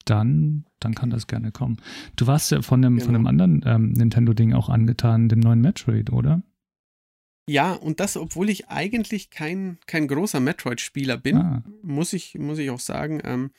dann, 0.08 0.64
dann 0.80 0.94
kann 0.94 1.10
das 1.10 1.26
gerne 1.26 1.52
kommen. 1.52 1.78
Du 2.16 2.26
warst 2.26 2.50
ja 2.50 2.62
von 2.62 2.82
dem, 2.82 2.94
genau. 2.94 3.04
von 3.04 3.14
dem 3.14 3.26
anderen 3.26 3.62
ähm, 3.66 3.92
Nintendo-Ding 3.92 4.52
auch 4.54 4.68
angetan, 4.68 5.28
dem 5.28 5.40
neuen 5.40 5.60
Metroid, 5.60 6.10
oder? 6.10 6.42
Ja, 7.48 7.72
und 7.72 7.98
das, 8.00 8.16
obwohl 8.16 8.50
ich 8.50 8.68
eigentlich 8.68 9.30
kein, 9.30 9.78
kein 9.86 10.06
großer 10.06 10.38
Metroid-Spieler 10.38 11.16
bin, 11.16 11.36
ah. 11.36 11.64
muss, 11.82 12.12
ich, 12.12 12.34
muss 12.34 12.58
ich 12.58 12.70
auch 12.70 12.80
sagen. 12.80 13.20
Ähm, 13.24 13.50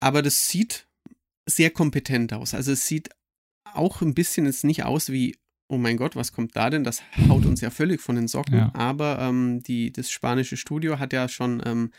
aber 0.00 0.22
das 0.22 0.48
sieht 0.48 0.86
sehr 1.46 1.70
kompetent 1.70 2.32
aus. 2.32 2.54
Also 2.54 2.72
es 2.72 2.86
sieht 2.86 3.10
auch 3.64 4.02
ein 4.02 4.14
bisschen 4.14 4.46
jetzt 4.46 4.64
nicht 4.64 4.84
aus 4.84 5.10
wie, 5.10 5.36
oh 5.68 5.78
mein 5.78 5.96
Gott, 5.96 6.14
was 6.14 6.32
kommt 6.32 6.56
da 6.56 6.68
denn? 6.68 6.84
Das 6.84 7.02
haut 7.28 7.46
uns 7.46 7.60
ja 7.62 7.70
völlig 7.70 8.00
von 8.00 8.16
den 8.16 8.28
Socken. 8.28 8.56
Ja. 8.56 8.74
Aber 8.74 9.18
ähm, 9.18 9.62
die, 9.62 9.90
das 9.90 10.10
spanische 10.10 10.56
Studio 10.56 10.98
hat 10.98 11.12
ja 11.12 11.28
schon 11.28 11.62
ähm, 11.64 11.90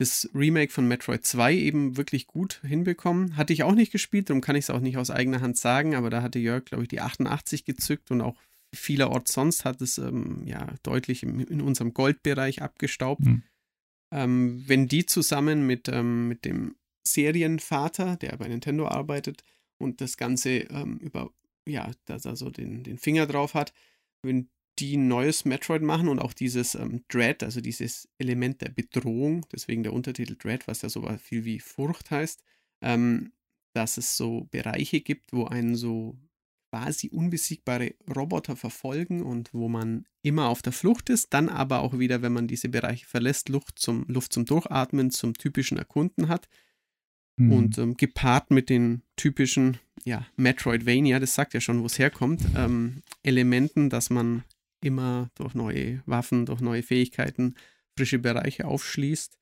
das 0.00 0.30
Remake 0.34 0.72
von 0.72 0.88
Metroid 0.88 1.26
2 1.26 1.54
eben 1.54 1.98
wirklich 1.98 2.26
gut 2.26 2.62
hinbekommen. 2.66 3.36
Hatte 3.36 3.52
ich 3.52 3.64
auch 3.64 3.74
nicht 3.74 3.92
gespielt, 3.92 4.30
darum 4.30 4.40
kann 4.40 4.56
ich 4.56 4.64
es 4.64 4.70
auch 4.70 4.80
nicht 4.80 4.96
aus 4.96 5.10
eigener 5.10 5.42
Hand 5.42 5.58
sagen, 5.58 5.94
aber 5.94 6.08
da 6.08 6.22
hatte 6.22 6.38
Jörg, 6.38 6.64
glaube 6.64 6.84
ich, 6.84 6.88
die 6.88 7.02
88 7.02 7.66
gezückt 7.66 8.10
und 8.10 8.22
auch 8.22 8.34
vielerorts 8.74 9.34
sonst 9.34 9.66
hat 9.66 9.82
es 9.82 9.98
ähm, 9.98 10.42
ja 10.46 10.72
deutlich 10.82 11.22
im, 11.22 11.40
in 11.40 11.60
unserem 11.60 11.92
Goldbereich 11.92 12.62
abgestaubt. 12.62 13.26
Mhm. 13.26 13.42
Ähm, 14.10 14.64
wenn 14.66 14.88
die 14.88 15.04
zusammen 15.04 15.66
mit, 15.66 15.86
ähm, 15.88 16.28
mit 16.28 16.46
dem 16.46 16.76
Serienvater, 17.06 18.16
der 18.16 18.38
bei 18.38 18.48
Nintendo 18.48 18.88
arbeitet 18.88 19.44
und 19.76 20.00
das 20.00 20.16
Ganze 20.16 20.50
ähm, 20.70 20.96
über, 20.96 21.30
ja, 21.68 21.90
dass 22.06 22.24
er 22.24 22.36
so 22.36 22.48
den, 22.48 22.84
den 22.84 22.96
Finger 22.96 23.26
drauf 23.26 23.52
hat, 23.52 23.74
wenn 24.22 24.48
die 24.78 24.96
ein 24.96 25.08
neues 25.08 25.44
Metroid 25.44 25.82
machen 25.82 26.08
und 26.08 26.20
auch 26.20 26.32
dieses 26.32 26.74
ähm, 26.74 27.04
Dread, 27.08 27.42
also 27.42 27.60
dieses 27.60 28.08
Element 28.18 28.62
der 28.62 28.70
Bedrohung, 28.70 29.46
deswegen 29.52 29.82
der 29.82 29.92
Untertitel 29.92 30.36
Dread, 30.36 30.66
was 30.66 30.82
ja 30.82 30.88
so 30.88 31.06
viel 31.18 31.44
wie 31.44 31.60
Furcht 31.60 32.10
heißt, 32.10 32.42
ähm, 32.82 33.32
dass 33.74 33.98
es 33.98 34.16
so 34.16 34.48
Bereiche 34.50 35.00
gibt, 35.00 35.32
wo 35.32 35.44
einen 35.44 35.76
so 35.76 36.16
quasi 36.70 37.08
unbesiegbare 37.08 37.94
Roboter 38.14 38.56
verfolgen 38.56 39.22
und 39.22 39.52
wo 39.52 39.68
man 39.68 40.06
immer 40.22 40.48
auf 40.48 40.62
der 40.62 40.72
Flucht 40.72 41.10
ist, 41.10 41.34
dann 41.34 41.48
aber 41.48 41.80
auch 41.80 41.98
wieder, 41.98 42.22
wenn 42.22 42.32
man 42.32 42.46
diese 42.46 42.68
Bereiche 42.68 43.06
verlässt, 43.06 43.48
Luft 43.48 43.78
zum, 43.78 44.04
Luft 44.06 44.32
zum 44.32 44.44
Durchatmen, 44.44 45.10
zum 45.10 45.34
typischen 45.34 45.78
Erkunden 45.78 46.28
hat. 46.28 46.48
Mhm. 47.36 47.52
Und 47.52 47.78
ähm, 47.78 47.96
gepaart 47.96 48.50
mit 48.50 48.70
den 48.70 49.02
typischen, 49.16 49.78
ja, 50.04 50.26
Metroidvania, 50.36 51.18
das 51.18 51.34
sagt 51.34 51.54
ja 51.54 51.60
schon, 51.60 51.82
wo 51.82 51.86
es 51.86 51.98
herkommt, 51.98 52.42
ähm, 52.56 53.02
Elementen, 53.22 53.90
dass 53.90 54.10
man 54.10 54.44
immer 54.80 55.30
durch 55.34 55.54
neue 55.54 56.02
Waffen, 56.06 56.46
durch 56.46 56.60
neue 56.60 56.82
Fähigkeiten 56.82 57.54
frische 57.96 58.18
Bereiche 58.18 58.66
aufschließt 58.66 59.40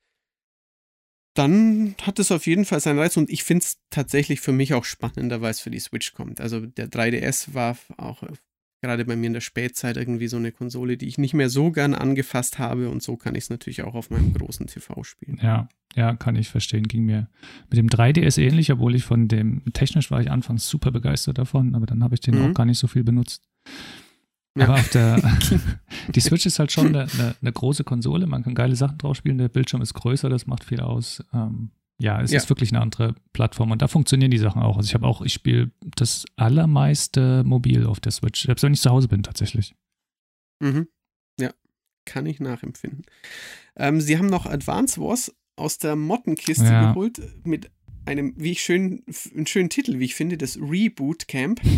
dann 1.39 1.95
hat 2.01 2.19
es 2.19 2.31
auf 2.31 2.47
jeden 2.47 2.65
Fall 2.65 2.81
seinen 2.81 2.99
Reiz 2.99 3.15
und 3.15 3.29
ich 3.29 3.43
finde 3.43 3.63
es 3.63 3.77
tatsächlich 3.89 4.41
für 4.41 4.51
mich 4.51 4.73
auch 4.73 4.83
spannender, 4.83 5.39
weil 5.41 5.51
es 5.51 5.61
für 5.61 5.69
die 5.69 5.79
Switch 5.79 6.13
kommt. 6.13 6.41
Also 6.41 6.65
der 6.65 6.89
3DS 6.89 7.53
war 7.53 7.77
auch 7.95 8.23
äh, 8.23 8.33
gerade 8.81 9.05
bei 9.05 9.15
mir 9.15 9.27
in 9.27 9.33
der 9.33 9.41
Spätzeit 9.41 9.95
irgendwie 9.95 10.27
so 10.27 10.35
eine 10.35 10.51
Konsole, 10.51 10.97
die 10.97 11.07
ich 11.07 11.17
nicht 11.17 11.33
mehr 11.33 11.49
so 11.49 11.71
gern 11.71 11.93
angefasst 11.93 12.59
habe 12.59 12.89
und 12.89 13.03
so 13.03 13.15
kann 13.15 13.35
ich 13.35 13.45
es 13.45 13.49
natürlich 13.49 13.83
auch 13.83 13.93
auf 13.93 14.09
meinem 14.09 14.33
großen 14.33 14.67
TV 14.67 15.03
spielen. 15.03 15.39
Ja, 15.41 15.69
ja, 15.95 16.13
kann 16.15 16.35
ich 16.35 16.49
verstehen. 16.49 16.83
Ging 16.87 17.05
mir 17.05 17.29
mit 17.69 17.77
dem 17.77 17.87
3DS 17.87 18.37
ähnlich, 18.37 18.71
obwohl 18.71 18.95
ich 18.95 19.03
von 19.03 19.29
dem, 19.29 19.63
technisch 19.73 20.11
war 20.11 20.21
ich 20.21 20.31
anfangs 20.31 20.67
super 20.67 20.91
begeistert 20.91 21.37
davon, 21.37 21.75
aber 21.75 21.85
dann 21.85 22.03
habe 22.03 22.15
ich 22.15 22.21
den 22.21 22.35
mhm. 22.35 22.51
auch 22.51 22.53
gar 22.53 22.65
nicht 22.65 22.79
so 22.79 22.87
viel 22.87 23.03
benutzt. 23.03 23.47
Ja. 24.55 24.65
Aber 24.65 24.75
auf 24.75 24.89
der, 24.89 25.21
die 26.09 26.19
Switch 26.19 26.45
ist 26.45 26.59
halt 26.59 26.71
schon 26.71 26.87
eine, 26.87 27.07
eine, 27.13 27.35
eine, 27.41 27.51
große 27.51 27.83
Konsole. 27.83 28.27
Man 28.27 28.43
kann 28.43 28.55
geile 28.55 28.75
Sachen 28.75 28.97
drauf 28.97 29.15
spielen. 29.15 29.37
Der 29.37 29.49
Bildschirm 29.49 29.81
ist 29.81 29.93
größer, 29.93 30.29
das 30.29 30.47
macht 30.47 30.63
viel 30.63 30.81
aus. 30.81 31.23
Ähm, 31.33 31.71
ja, 32.01 32.21
es 32.21 32.31
ja. 32.31 32.37
ist 32.37 32.49
wirklich 32.49 32.71
eine 32.71 32.81
andere 32.81 33.13
Plattform 33.33 33.71
und 33.71 33.81
da 33.81 33.87
funktionieren 33.87 34.31
die 34.31 34.37
Sachen 34.37 34.61
auch. 34.61 34.77
Also 34.77 34.87
ich 34.87 34.93
habe 34.93 35.05
auch, 35.05 35.21
ich 35.21 35.33
spiele 35.33 35.71
das 35.81 36.25
allermeiste 36.37 37.43
mobil 37.43 37.85
auf 37.85 37.99
der 37.99 38.13
Switch, 38.13 38.43
selbst 38.43 38.63
wenn 38.63 38.73
ich 38.73 38.81
zu 38.81 38.89
Hause 38.89 39.09
bin 39.09 39.21
tatsächlich. 39.21 39.75
Mhm. 40.61 40.87
Ja, 41.39 41.51
kann 42.05 42.25
ich 42.25 42.39
nachempfinden. 42.39 43.03
Ähm, 43.75 43.99
sie 43.99 44.17
haben 44.17 44.27
noch 44.27 44.45
Advance 44.45 44.99
Wars 44.99 45.35
aus 45.57 45.77
der 45.77 45.97
Mottenkiste 45.97 46.63
ja. 46.63 46.93
geholt 46.93 47.21
mit 47.45 47.69
einem, 48.09 48.33
wie 48.37 48.51
ich 48.51 48.61
schön, 48.61 49.03
einen 49.35 49.47
schönen 49.47 49.69
Titel, 49.69 49.99
wie 49.99 50.05
ich 50.05 50.15
finde, 50.15 50.37
das 50.37 50.57
Reboot 50.57 51.27
Camp. 51.27 51.61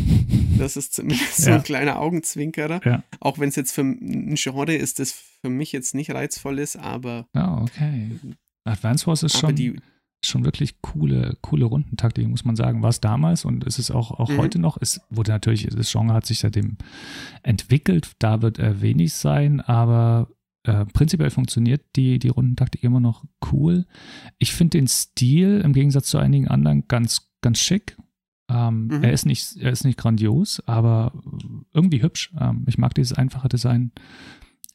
Das 0.58 0.78
ist 0.78 0.94
zumindest 0.94 1.40
ja. 1.40 1.46
so 1.46 1.52
ein 1.54 1.64
kleiner 1.64 2.00
Augenzwinkerer. 2.00 2.82
Ja. 2.86 3.04
Auch 3.20 3.40
wenn 3.40 3.50
es 3.50 3.56
jetzt 3.56 3.72
für 3.72 3.82
ein 3.82 4.36
Genre 4.36 4.76
ist, 4.76 5.00
das 5.00 5.12
für 5.12 5.50
mich 5.50 5.72
jetzt 5.72 5.96
nicht 5.96 6.12
reizvoll 6.12 6.60
ist, 6.60 6.76
aber. 6.76 7.26
Oh, 7.34 7.64
okay. 7.64 8.12
Advance 8.66 9.08
Wars 9.08 9.24
ist 9.24 9.40
schon, 9.40 9.56
die, 9.56 9.78
schon 10.24 10.46
wirklich 10.46 10.82
coole, 10.82 11.38
coole 11.42 11.66
Rundentaktik, 11.66 12.28
muss 12.28 12.46
man 12.46 12.56
sagen. 12.56 12.84
War 12.84 12.92
es 12.92 13.02
damals 13.02 13.44
und 13.44 13.64
ist 13.64 13.80
es 13.80 13.90
auch, 13.90 14.12
auch 14.12 14.30
mhm. 14.30 14.38
heute 14.38 14.60
noch. 14.60 14.78
Es 14.80 15.02
wurde 15.10 15.32
natürlich, 15.32 15.66
das 15.66 15.92
Genre 15.92 16.14
hat 16.14 16.28
sich 16.28 16.40
seitdem 16.40 16.78
entwickelt. 17.42 18.12
Da 18.20 18.44
wird 18.44 18.60
er 18.60 18.82
wenig 18.82 19.14
sein, 19.14 19.62
aber 19.62 20.28
äh, 20.63 20.86
prinzipiell 20.86 21.32
funktioniert 21.32 21.84
die, 21.96 22.20
die 22.20 22.30
Rundentaktik 22.30 22.84
immer 22.84 23.00
noch 23.00 23.25
cool. 23.51 23.86
Ich 24.38 24.53
finde 24.53 24.77
den 24.77 24.88
Stil 24.88 25.62
im 25.63 25.74
Gegensatz 25.74 26.08
zu 26.08 26.18
einigen 26.18 26.48
anderen 26.48 26.88
ganz, 26.88 27.32
ganz 27.41 27.60
schick. 27.60 27.98
Ähm, 28.48 28.88
mhm. 28.88 29.03
Er 29.03 29.12
ist 29.12 29.25
nicht, 29.25 29.56
er 29.58 29.72
ist 29.72 29.86
nicht 29.86 29.98
grandios, 29.98 30.62
aber 30.68 31.13
irgendwie 31.74 32.03
hübsch. 32.03 32.32
Ähm, 32.39 32.65
ich 32.68 32.77
mag 32.77 32.94
dieses 32.94 33.13
einfache 33.13 33.50
Design. 33.50 33.91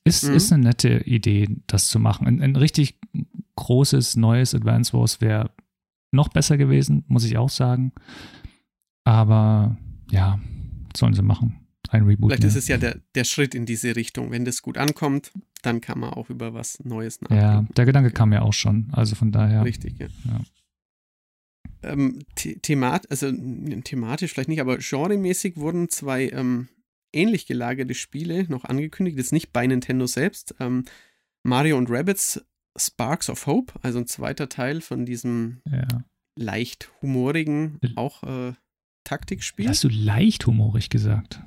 Ist, 0.02 0.25
mhm. 0.25 0.35
ist 0.35 0.52
eine 0.52 0.64
nette 0.64 1.00
Idee, 1.05 1.49
das 1.66 1.88
zu 1.88 2.00
machen. 2.00 2.26
Ein, 2.26 2.43
ein 2.43 2.57
richtig 2.57 2.99
großes, 3.57 4.16
neues 4.16 4.55
Advance 4.55 4.93
Wars 4.93 5.21
wäre 5.21 5.50
noch 6.11 6.28
besser 6.28 6.57
gewesen, 6.57 7.05
muss 7.07 7.25
ich 7.25 7.37
auch 7.37 7.50
sagen. 7.50 7.93
Aber 9.05 9.76
ja, 10.11 10.40
sollen 10.97 11.14
sie 11.14 11.23
machen 11.23 11.66
ein 11.90 12.05
Reboot. 12.05 12.31
Vielleicht 12.31 12.43
mehr. 12.43 12.49
ist 12.49 12.57
es 12.57 12.69
ja 12.69 12.78
der, 12.78 13.00
der 13.14 13.25
Schritt 13.25 13.55
in 13.55 13.66
diese 13.66 13.97
Richtung. 13.97 14.31
Wenn 14.31 14.45
das 14.45 14.62
gut 14.62 14.78
ankommt, 14.78 15.33
dann 15.62 15.81
kann 15.81 15.99
man 15.99 16.11
auch 16.11 16.31
über 16.31 16.55
was 16.55 16.83
Neues 16.85 17.21
nachdenken. 17.21 17.45
Ja, 17.45 17.64
der 17.76 17.85
Gedanke 17.85 18.11
kam 18.11 18.33
ja 18.33 18.43
auch 18.43 18.52
schon. 18.52 18.88
Also 18.93 19.14
von 19.14 19.33
daher. 19.33 19.64
Richtig, 19.64 19.99
ja. 19.99 20.07
ja. 20.25 20.40
Ähm, 21.83 22.21
the 22.38 22.59
themat 22.59 23.11
also 23.11 23.31
thematisch 23.31 24.33
vielleicht 24.33 24.49
nicht, 24.49 24.61
aber 24.61 24.78
genremäßig 24.78 25.57
wurden 25.57 25.88
zwei 25.88 26.28
ähm, 26.31 26.69
ähnlich 27.12 27.47
gelagerte 27.47 27.95
Spiele 27.95 28.45
noch 28.49 28.64
angekündigt. 28.64 29.19
Jetzt 29.19 29.33
nicht 29.33 29.52
bei 29.52 29.66
Nintendo 29.66 30.07
selbst. 30.07 30.55
Ähm, 30.61 30.85
Mario 31.43 31.78
und 31.78 31.90
Rabbits 31.90 32.45
Sparks 32.76 33.31
of 33.31 33.47
Hope, 33.47 33.73
also 33.83 33.99
ein 33.99 34.07
zweiter 34.07 34.49
Teil 34.49 34.81
von 34.81 35.07
diesem 35.07 35.62
ja. 35.71 35.87
leicht 36.37 36.90
humorigen, 37.00 37.78
auch 37.95 38.23
äh, 38.23 38.52
Taktikspiel. 39.07 39.69
Hast 39.69 39.85
du 39.85 39.89
leicht 39.89 40.47
humorig 40.47 40.91
gesagt? 40.91 41.41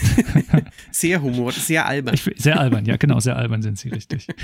sehr 0.90 1.20
humor, 1.22 1.52
sehr 1.52 1.86
albern. 1.86 2.14
Ich, 2.14 2.30
sehr 2.36 2.58
albern, 2.58 2.86
ja, 2.86 2.96
genau, 2.96 3.20
sehr 3.20 3.36
albern 3.36 3.62
sind 3.62 3.78
sie, 3.78 3.90
richtig. 3.90 4.26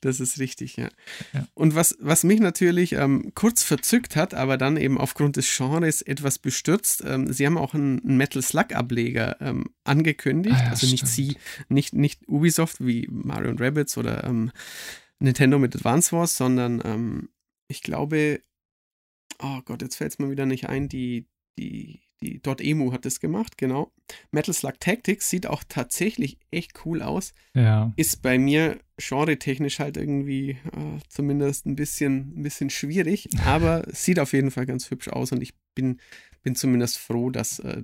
Das 0.00 0.20
ist 0.20 0.38
richtig, 0.38 0.76
ja. 0.76 0.88
ja. 1.32 1.46
Und 1.54 1.74
was, 1.74 1.96
was 2.00 2.24
mich 2.24 2.40
natürlich 2.40 2.92
ähm, 2.92 3.32
kurz 3.34 3.62
verzückt 3.62 4.16
hat, 4.16 4.34
aber 4.34 4.56
dann 4.56 4.76
eben 4.76 4.98
aufgrund 4.98 5.36
des 5.36 5.56
Genres 5.56 6.02
etwas 6.02 6.38
bestürzt, 6.38 7.04
ähm, 7.06 7.32
sie 7.32 7.46
haben 7.46 7.56
auch 7.56 7.72
einen 7.72 8.00
Metal 8.04 8.42
Slug-Ableger 8.42 9.40
ähm, 9.40 9.66
angekündigt. 9.84 10.56
Ah, 10.58 10.64
ja, 10.64 10.70
also 10.70 10.86
nicht 10.88 11.06
sie, 11.06 11.36
nicht, 11.68 11.94
nicht 11.94 12.28
Ubisoft 12.28 12.84
wie 12.84 13.08
Mario 13.10 13.54
Rabbits 13.56 13.96
oder 13.96 14.24
ähm, 14.24 14.50
Nintendo 15.20 15.58
mit 15.58 15.74
Advance 15.76 16.10
Wars, 16.12 16.36
sondern 16.36 16.82
ähm, 16.84 17.28
ich 17.68 17.82
glaube, 17.82 18.40
oh 19.42 19.60
Gott, 19.64 19.82
jetzt 19.82 19.96
fällt 19.96 20.12
es 20.12 20.18
mir 20.18 20.30
wieder 20.30 20.46
nicht 20.46 20.68
ein, 20.68 20.88
die, 20.88 21.26
die, 21.58 22.00
die 22.20 22.40
.emu 22.44 22.92
hat 22.92 23.04
das 23.04 23.20
gemacht, 23.20 23.58
genau. 23.58 23.92
Metal 24.30 24.54
Slug 24.54 24.78
Tactics 24.80 25.28
sieht 25.28 25.46
auch 25.46 25.64
tatsächlich 25.68 26.38
echt 26.50 26.84
cool 26.84 27.02
aus. 27.02 27.34
Ja. 27.54 27.92
Ist 27.96 28.22
bei 28.22 28.38
mir 28.38 28.78
genre-technisch 28.98 29.80
halt 29.80 29.96
irgendwie 29.96 30.50
äh, 30.50 31.00
zumindest 31.08 31.66
ein 31.66 31.76
bisschen, 31.76 32.38
ein 32.38 32.42
bisschen 32.42 32.70
schwierig, 32.70 33.28
aber 33.44 33.84
sieht 33.90 34.18
auf 34.18 34.32
jeden 34.32 34.50
Fall 34.50 34.66
ganz 34.66 34.90
hübsch 34.90 35.08
aus 35.08 35.32
und 35.32 35.42
ich 35.42 35.54
bin, 35.74 35.98
bin 36.42 36.54
zumindest 36.54 36.98
froh, 36.98 37.30
dass 37.30 37.58
äh, 37.58 37.82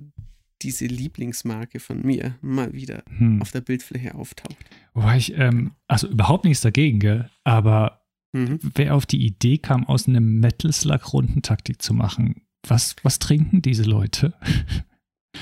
diese 0.61 0.85
Lieblingsmarke 0.85 1.79
von 1.79 2.01
mir 2.05 2.37
mal 2.41 2.73
wieder 2.73 3.03
hm. 3.17 3.41
auf 3.41 3.51
der 3.51 3.61
Bildfläche 3.61 4.15
auftaucht. 4.15 4.57
Wobei 4.93 5.17
ich, 5.17 5.37
ähm, 5.37 5.71
also 5.87 6.07
überhaupt 6.07 6.43
nichts 6.45 6.61
dagegen, 6.61 6.99
gell? 6.99 7.29
aber 7.43 8.01
mhm. 8.33 8.59
wer 8.75 8.95
auf 8.95 9.05
die 9.05 9.25
Idee 9.25 9.57
kam, 9.57 9.85
aus 9.85 10.07
einem 10.07 10.39
Metal 10.39 10.71
Slug 10.71 11.13
Rundentaktik 11.13 11.81
zu 11.81 11.93
machen, 11.93 12.41
was, 12.67 12.95
was 13.03 13.19
trinken 13.19 13.61
diese 13.61 13.83
Leute? 13.83 14.33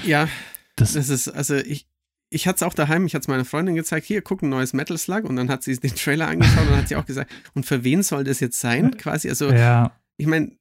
Ja, 0.04 0.28
das, 0.76 0.94
das 0.94 1.08
ist, 1.08 1.30
also 1.30 1.56
ich, 1.56 1.88
ich 2.30 2.46
hatte 2.46 2.58
es 2.58 2.64
auch 2.64 2.74
daheim, 2.74 3.06
ich 3.06 3.16
hatte 3.16 3.24
es 3.24 3.28
meiner 3.30 3.46
Freundin 3.46 3.76
gezeigt, 3.76 4.06
hier, 4.06 4.22
guck, 4.22 4.42
ein 4.42 4.50
neues 4.50 4.74
Metal 4.74 4.98
Slug 4.98 5.24
und 5.24 5.38
dann 5.38 5.50
hat 5.50 5.64
sie 5.64 5.76
den 5.80 5.96
Trailer 5.96 6.28
angeschaut 6.28 6.64
und 6.64 6.72
dann 6.72 6.80
hat 6.80 6.90
sie 6.90 6.98
auch 6.98 7.06
gesagt, 7.06 7.32
und 7.54 7.66
für 7.66 7.84
wen 7.86 8.04
soll 8.04 8.26
das 8.26 8.42
jetzt 8.42 8.60
sein? 8.60 8.98
Quasi, 8.98 9.30
also, 9.30 9.50
ja. 9.50 9.98
ich 10.18 10.28
meine, 10.28 10.52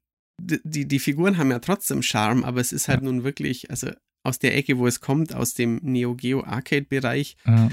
die, 0.40 0.87
die 0.87 0.99
Figuren 0.99 1.38
haben 1.38 1.50
ja 1.50 1.59
trotzdem 1.59 2.02
Charme, 2.02 2.45
aber 2.45 2.61
es 2.61 2.73
ist 2.73 2.88
halt 2.88 3.00
ja. 3.00 3.06
nun 3.06 3.25
wirklich, 3.25 3.71
also 3.71 3.90
aus 4.23 4.38
der 4.38 4.56
Ecke, 4.56 4.78
wo 4.78 4.87
es 4.87 5.00
kommt, 5.00 5.35
aus 5.35 5.54
dem 5.54 5.80
Neo 5.83 6.14
Geo 6.14 6.45
Arcade-Bereich. 6.45 7.37
Ja. 7.47 7.68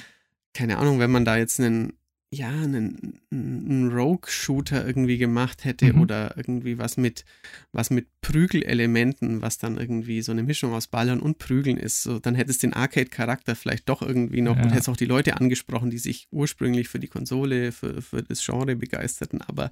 Keine 0.54 0.78
Ahnung, 0.78 1.00
wenn 1.00 1.12
man 1.12 1.26
da 1.26 1.38
jetzt 1.38 1.60
einen 1.60 1.94
ja, 2.34 2.50
einen, 2.50 3.20
einen 3.32 3.92
Rogue-Shooter 3.92 4.86
irgendwie 4.86 5.18
gemacht 5.18 5.66
hätte 5.66 5.94
mhm. 5.94 6.02
oder 6.02 6.36
irgendwie 6.36 6.78
was 6.78 6.98
mit, 6.98 7.26
was 7.72 7.90
mit 7.90 8.08
Prügelelementen, 8.22 9.42
was 9.42 9.60
dann 9.60 9.78
irgendwie 9.78 10.22
so 10.22 10.32
eine 10.32 10.44
Mischung 10.44 10.74
aus 10.74 10.88
Ballern 10.88 11.20
und 11.20 11.38
Prügeln 11.38 11.78
ist, 11.78 12.04
so, 12.04 12.20
dann 12.20 12.36
hätte 12.36 12.52
es 12.52 12.58
den 12.58 12.74
Arcade-Charakter 12.74 13.56
vielleicht 13.56 13.88
doch 13.88 14.02
irgendwie 14.02 14.42
noch 14.42 14.58
ja. 14.58 14.64
und 14.64 14.70
hätte 14.70 14.82
es 14.82 14.90
auch 14.90 14.98
die 14.98 15.06
Leute 15.06 15.38
angesprochen, 15.38 15.92
die 15.92 16.00
sich 16.00 16.28
ursprünglich 16.32 16.90
für 16.90 17.00
die 17.00 17.08
Konsole, 17.08 17.72
für, 17.72 18.02
für 18.02 18.24
das 18.24 18.44
Genre 18.44 18.76
begeisterten. 18.76 19.42
Aber 19.42 19.72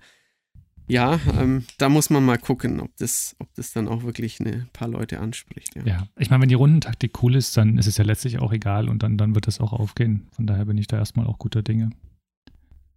ja, 0.88 1.20
ähm, 1.39 1.65
da 1.77 1.89
muss 1.89 2.10
man 2.10 2.24
mal 2.24 2.38
gucken, 2.38 2.80
ob 2.80 2.96
das, 2.98 3.36
ob 3.39 3.53
das 3.56 3.74
dann 3.74 3.88
auch 3.88 4.03
wirklich 4.03 4.39
ein 4.39 4.68
paar 4.74 4.88
Leute 4.88 5.20
anspricht. 5.20 5.75
Ja, 5.75 5.86
ja. 5.86 6.08
ich 6.20 6.30
meine, 6.30 6.41
wenn 6.41 6.50
die 6.50 6.56
Rundentaktik 6.56 7.24
cool 7.24 7.36
ist, 7.36 7.58
dann 7.58 7.77
ist 7.77 7.88
es 7.88 7.98
ja 7.98 8.03
letztlich 8.03 8.39
auch 8.39 8.51
egal 8.51 8.89
und 8.89 9.01
dann, 9.01 9.18
dann 9.18 9.34
wird 9.34 9.48
das 9.48 9.60
auch 9.60 9.74
aufgehen. 9.74 10.27
Von 10.34 10.48
daher 10.48 10.65
bin 10.65 10.77
ich 10.77 10.88
da 10.88 10.98
erstmal 10.98 11.25
auch 11.25 11.39
guter 11.39 11.63
Dinge. 11.63 11.91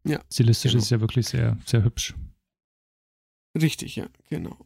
Ja. 0.06 0.20
Stilistisch 0.30 0.72
genau. 0.72 0.78
ist 0.78 0.84
es 0.84 0.90
ja 0.90 1.00
wirklich 1.00 1.26
sehr, 1.26 1.58
sehr 1.64 1.84
hübsch. 1.84 2.14
Richtig, 3.60 3.96
ja, 3.96 4.06
genau. 4.28 4.58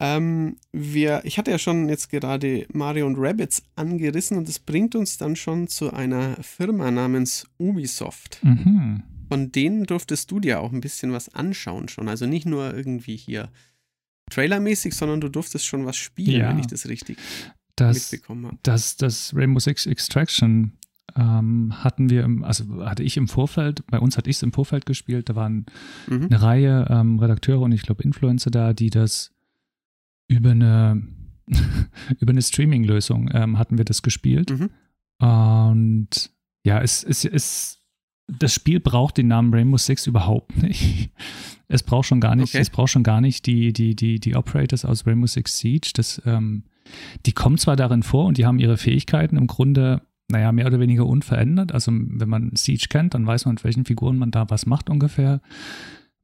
Ähm, 0.00 0.56
wir, 0.72 1.22
ich 1.24 1.38
hatte 1.38 1.50
ja 1.50 1.58
schon 1.58 1.88
jetzt 1.88 2.10
gerade 2.10 2.66
Mario 2.72 3.06
und 3.06 3.16
Rabbits 3.16 3.62
angerissen 3.76 4.36
und 4.36 4.48
das 4.48 4.58
bringt 4.58 4.94
uns 4.94 5.18
dann 5.18 5.36
schon 5.36 5.68
zu 5.68 5.92
einer 5.92 6.36
Firma 6.42 6.90
namens 6.90 7.46
Ubisoft. 7.58 8.40
Mhm. 8.42 9.02
Von 9.28 9.52
denen 9.52 9.84
durftest 9.84 10.30
du 10.30 10.40
dir 10.40 10.60
auch 10.60 10.72
ein 10.72 10.80
bisschen 10.80 11.12
was 11.12 11.28
anschauen 11.34 11.88
schon. 11.88 12.08
Also 12.08 12.26
nicht 12.26 12.44
nur 12.44 12.74
irgendwie 12.74 13.16
hier 13.16 13.50
trailermäßig, 14.30 14.94
sondern 14.94 15.20
du 15.20 15.28
durftest 15.28 15.64
schon 15.64 15.86
was 15.86 15.96
spielen, 15.96 16.40
ja. 16.40 16.48
wenn 16.50 16.58
ich 16.58 16.66
das 16.66 16.88
richtig 16.88 17.18
das, 17.76 18.12
mitbekommen 18.12 18.46
habe. 18.46 18.58
Das, 18.62 18.96
das 18.96 19.34
Rainbow 19.34 19.60
Six 19.60 19.86
Extraction 19.86 20.72
ähm, 21.16 21.72
hatten 21.84 22.10
wir, 22.10 22.24
im, 22.24 22.44
also 22.44 22.84
hatte 22.84 23.02
ich 23.02 23.16
im 23.16 23.28
Vorfeld, 23.28 23.86
bei 23.86 23.98
uns 23.98 24.16
hatte 24.16 24.30
ich 24.30 24.36
es 24.36 24.42
im 24.42 24.52
Vorfeld 24.52 24.86
gespielt, 24.86 25.28
da 25.28 25.36
waren 25.36 25.66
mhm. 26.08 26.24
eine 26.24 26.42
Reihe 26.42 26.86
ähm, 26.90 27.18
Redakteure 27.18 27.60
und 27.60 27.72
ich 27.72 27.82
glaube 27.82 28.02
Influencer 28.02 28.50
da, 28.50 28.72
die 28.72 28.90
das 28.90 29.32
über 30.26 30.50
eine, 30.50 31.06
über 32.18 32.30
eine 32.30 32.42
Streaming-Lösung 32.42 33.30
ähm, 33.32 33.58
hatten 33.58 33.78
wir 33.78 33.84
das 33.84 34.02
gespielt. 34.02 34.50
Mhm. 34.50 34.70
Und 35.18 36.30
ja, 36.64 36.80
es, 36.80 37.04
es, 37.04 37.24
es, 37.24 37.78
das 38.26 38.52
Spiel 38.52 38.80
braucht 38.80 39.18
den 39.18 39.28
Namen 39.28 39.54
Rainbow 39.54 39.78
Six 39.78 40.06
überhaupt 40.06 40.56
nicht. 40.62 41.10
Es 41.68 41.82
braucht 41.82 42.06
schon 42.06 42.20
gar 42.20 42.34
nicht, 42.34 42.54
okay. 42.54 42.62
es 42.62 42.70
braucht 42.70 42.90
schon 42.90 43.02
gar 43.02 43.20
nicht 43.20 43.46
die, 43.46 43.72
die, 43.72 43.94
die, 43.94 44.20
die 44.20 44.34
Operators 44.34 44.84
aus 44.84 45.06
Rainbow 45.06 45.26
Six 45.26 45.58
Siege. 45.58 45.92
Das, 45.94 46.20
ähm, 46.24 46.64
die 47.24 47.32
kommen 47.32 47.58
zwar 47.58 47.76
darin 47.76 48.02
vor 48.02 48.26
und 48.26 48.36
die 48.36 48.46
haben 48.46 48.58
ihre 48.58 48.76
Fähigkeiten 48.76 49.36
im 49.36 49.46
Grunde 49.46 50.02
naja, 50.34 50.50
mehr 50.50 50.66
oder 50.66 50.80
weniger 50.80 51.06
unverändert. 51.06 51.72
Also 51.72 51.92
wenn 51.92 52.28
man 52.28 52.56
Siege 52.56 52.86
kennt, 52.90 53.14
dann 53.14 53.24
weiß 53.24 53.44
man, 53.44 53.54
mit 53.54 53.62
welchen 53.62 53.84
Figuren 53.84 54.18
man 54.18 54.32
da 54.32 54.50
was 54.50 54.66
macht 54.66 54.90
ungefähr. 54.90 55.40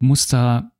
Muss 0.00 0.26
da 0.26 0.72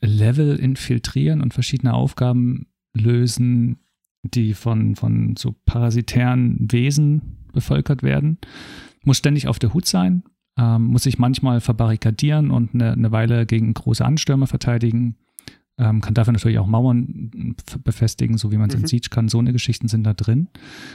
Level 0.00 0.56
infiltrieren 0.56 1.40
und 1.40 1.52
verschiedene 1.52 1.92
Aufgaben 1.92 2.68
lösen, 2.96 3.78
die 4.22 4.54
von, 4.54 4.94
von 4.94 5.34
so 5.36 5.56
parasitären 5.66 6.68
Wesen 6.70 7.48
bevölkert 7.52 8.04
werden. 8.04 8.38
Muss 9.02 9.18
ständig 9.18 9.48
auf 9.48 9.58
der 9.58 9.74
Hut 9.74 9.86
sein, 9.86 10.22
ähm, 10.56 10.84
muss 10.84 11.02
sich 11.02 11.18
manchmal 11.18 11.60
verbarrikadieren 11.60 12.52
und 12.52 12.74
eine, 12.74 12.92
eine 12.92 13.10
Weile 13.10 13.44
gegen 13.44 13.74
große 13.74 14.04
Anstürme 14.04 14.46
verteidigen 14.46 15.16
ähm, 15.78 16.00
kann 16.00 16.14
dafür 16.14 16.32
natürlich 16.32 16.58
auch 16.58 16.66
Mauern 16.66 17.54
befestigen, 17.84 18.36
so 18.36 18.50
wie 18.50 18.56
man 18.56 18.68
es 18.68 18.76
mhm. 18.76 18.82
in 18.82 18.88
Siege 18.88 19.08
kann. 19.10 19.28
So 19.28 19.38
eine 19.38 19.52
Geschichten 19.52 19.88
sind 19.88 20.04
da 20.04 20.12
drin. 20.12 20.48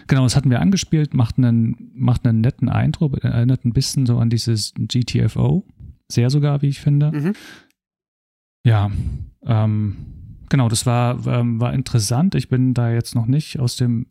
Genau, 0.08 0.24
das 0.24 0.36
hatten 0.36 0.50
wir 0.50 0.60
angespielt, 0.60 1.14
macht 1.14 1.38
einen, 1.38 1.92
macht 1.96 2.28
einen 2.28 2.42
netten 2.42 2.70
Eindruck, 2.70 3.24
erinnert 3.24 3.66
ein 3.66 3.74
bisschen 3.74 4.06
so 4.06 4.18
an 4.18 4.30
dieses 4.30 4.74
GTFO. 4.78 5.66
Sehr 6.12 6.30
sogar, 6.30 6.62
wie 6.62 6.68
ich 6.68 6.82
finde. 6.82 7.12
Mhm. 7.12 7.34
Ja, 8.66 8.92
ähm, 9.46 9.96
genau, 10.50 10.70
das 10.70 10.86
war, 10.86 11.26
ähm, 11.28 11.60
war 11.60 11.74
interessant. 11.74 12.36
Ich 12.36 12.50
bin 12.50 12.74
da 12.74 12.92
jetzt 12.92 13.16
noch 13.16 13.26
nicht 13.26 13.60
aus 13.60 13.78
dem 13.78 14.08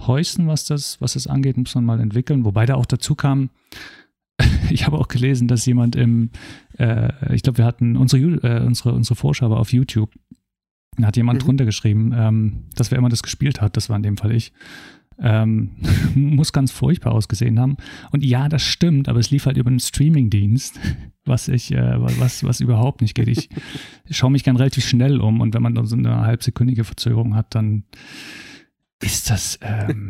Häuschen, 0.00 0.48
was 0.48 0.64
das, 0.64 1.00
was 1.00 1.14
das 1.14 1.26
angeht, 1.26 1.56
muss 1.56 1.74
man 1.74 1.84
mal 1.84 2.00
entwickeln. 2.00 2.44
Wobei 2.44 2.66
da 2.66 2.74
auch 2.74 2.86
dazu 2.86 3.14
kam, 3.14 3.50
ich 4.70 4.86
habe 4.86 4.98
auch 4.98 5.08
gelesen, 5.08 5.48
dass 5.48 5.66
jemand 5.66 5.96
im, 5.96 6.30
äh, 6.78 7.34
ich 7.34 7.42
glaube, 7.42 7.58
wir 7.58 7.64
hatten 7.64 7.96
unsere, 7.96 8.22
äh, 8.22 8.64
unsere, 8.64 8.92
unsere 8.92 9.14
Vorschau 9.14 9.54
auf 9.54 9.72
YouTube. 9.72 10.12
Da 10.96 11.08
hat 11.08 11.16
jemand 11.16 11.40
mhm. 11.40 11.46
drunter 11.46 11.64
geschrieben, 11.64 12.12
ähm, 12.16 12.64
dass 12.74 12.90
wer 12.90 12.98
immer 12.98 13.08
das 13.08 13.22
gespielt 13.22 13.60
hat, 13.60 13.76
das 13.76 13.88
war 13.88 13.96
in 13.96 14.02
dem 14.02 14.16
Fall 14.16 14.32
ich, 14.32 14.52
ähm, 15.18 15.70
muss 16.14 16.52
ganz 16.52 16.70
furchtbar 16.70 17.12
ausgesehen 17.12 17.58
haben. 17.58 17.76
Und 18.10 18.24
ja, 18.24 18.48
das 18.48 18.62
stimmt, 18.62 19.08
aber 19.08 19.20
es 19.20 19.30
lief 19.30 19.46
halt 19.46 19.56
über 19.56 19.70
einen 19.70 19.80
Streamingdienst, 19.80 20.78
was 21.24 21.48
ich, 21.48 21.72
äh, 21.72 22.00
was, 22.00 22.44
was 22.44 22.60
überhaupt 22.60 23.00
nicht 23.00 23.14
geht. 23.14 23.28
Ich 23.28 23.48
schaue 24.10 24.30
mich 24.30 24.44
gern 24.44 24.56
relativ 24.56 24.84
schnell 24.84 25.20
um 25.20 25.40
und 25.40 25.54
wenn 25.54 25.62
man 25.62 25.74
dann 25.74 25.86
so 25.86 25.96
eine 25.96 26.20
halbsekündige 26.20 26.84
Verzögerung 26.84 27.34
hat, 27.34 27.54
dann 27.54 27.84
ist 29.02 29.30
das 29.30 29.58
ähm, 29.62 30.08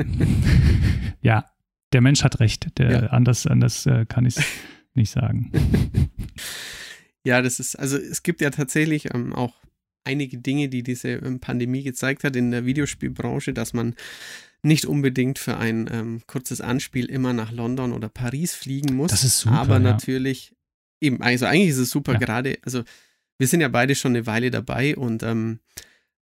ja 1.20 1.46
der 1.94 2.00
Mensch 2.00 2.22
hat 2.24 2.40
recht. 2.40 2.66
Der, 2.78 2.90
ja. 2.90 2.98
Anders, 3.07 3.46
anders 3.46 3.87
äh, 3.87 4.04
kann 4.07 4.26
ich 4.26 4.37
es 4.37 4.44
nicht 4.94 5.11
sagen. 5.11 5.50
Ja, 7.26 7.40
das 7.40 7.59
ist, 7.59 7.76
also 7.76 7.96
es 7.96 8.22
gibt 8.22 8.42
ja 8.42 8.50
tatsächlich 8.50 9.14
ähm, 9.14 9.33
auch 9.33 9.54
einige 10.04 10.37
Dinge, 10.37 10.68
die 10.68 10.83
diese 10.83 11.09
ähm, 11.09 11.40
Pandemie 11.40 11.83
gezeigt 11.83 12.22
hat 12.22 12.37
in 12.37 12.50
der 12.50 12.66
Videospielbranche, 12.66 13.54
dass 13.54 13.72
man 13.72 13.94
nicht 14.62 14.85
unbedingt 14.85 15.38
für 15.38 15.57
ein 15.57 15.88
ähm, 15.90 16.20
kurzes 16.26 16.61
Anspiel 16.61 17.07
immer 17.07 17.33
nach 17.33 17.50
London 17.50 17.94
oder 17.94 18.11
Paris 18.11 18.54
fliegen 18.54 18.94
muss. 18.94 19.11
Das 19.11 19.24
ist 19.24 19.40
super. 19.40 19.57
Aber 19.57 19.74
ja. 19.74 19.80
natürlich, 19.80 20.54
eben, 21.00 21.22
also 21.22 21.46
eigentlich 21.46 21.70
ist 21.70 21.78
es 21.78 21.88
super, 21.88 22.12
ja. 22.12 22.18
gerade, 22.18 22.59
also 22.62 22.83
wir 23.38 23.48
sind 23.48 23.62
ja 23.62 23.68
beide 23.68 23.94
schon 23.94 24.12
eine 24.12 24.26
Weile 24.26 24.50
dabei 24.50 24.94
und 24.94 25.22
ähm, 25.22 25.61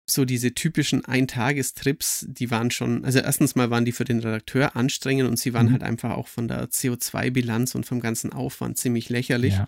so 0.09 0.25
diese 0.25 0.53
typischen 0.53 1.05
Eintagestrips, 1.05 2.25
die 2.27 2.51
waren 2.51 2.71
schon, 2.71 3.05
also 3.05 3.19
erstens 3.19 3.55
mal 3.55 3.69
waren 3.69 3.85
die 3.85 3.91
für 3.91 4.03
den 4.03 4.19
Redakteur 4.19 4.75
anstrengend 4.75 5.29
und 5.29 5.37
sie 5.37 5.53
waren 5.53 5.67
mhm. 5.67 5.71
halt 5.73 5.83
einfach 5.83 6.11
auch 6.11 6.27
von 6.27 6.47
der 6.47 6.69
CO2-Bilanz 6.69 7.75
und 7.75 7.85
vom 7.85 7.99
ganzen 7.99 8.33
Aufwand 8.33 8.77
ziemlich 8.77 9.09
lächerlich. 9.09 9.53
Ja. 9.53 9.67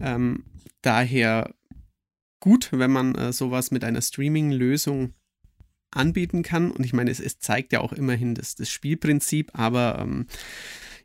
Ähm, 0.00 0.44
daher 0.82 1.54
gut, 2.40 2.70
wenn 2.72 2.90
man 2.90 3.14
äh, 3.14 3.32
sowas 3.32 3.70
mit 3.70 3.84
einer 3.84 4.02
Streaming-Lösung 4.02 5.14
anbieten 5.90 6.42
kann. 6.42 6.70
Und 6.70 6.84
ich 6.84 6.92
meine, 6.92 7.10
es, 7.10 7.20
es, 7.20 7.38
zeigt 7.38 7.72
ja 7.72 7.80
auch 7.80 7.92
immerhin 7.92 8.34
das, 8.34 8.54
das 8.54 8.70
Spielprinzip, 8.70 9.50
aber 9.54 9.98
ähm, 10.00 10.26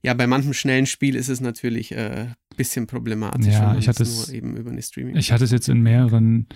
ja, 0.03 0.13
bei 0.13 0.27
manchem 0.27 0.53
schnellen 0.53 0.86
Spiel 0.86 1.15
ist 1.15 1.29
es 1.29 1.41
natürlich 1.41 1.95
ein 1.95 1.99
äh, 1.99 2.27
bisschen 2.58 2.88
problematisch, 2.88 3.53
ja, 3.53 3.77
ich 3.77 3.88
hatte 3.88 4.03
es, 4.03 4.27
nur 4.27 4.36
eben 4.36 4.58
über 4.58 4.71
eine 4.71 4.81
Streaming. 4.81 5.15
Ich 5.15 5.31
hatte 5.31 5.43
es 5.43 5.51
jetzt 5.51 5.69
in 5.69 5.81
mehreren 5.81 6.47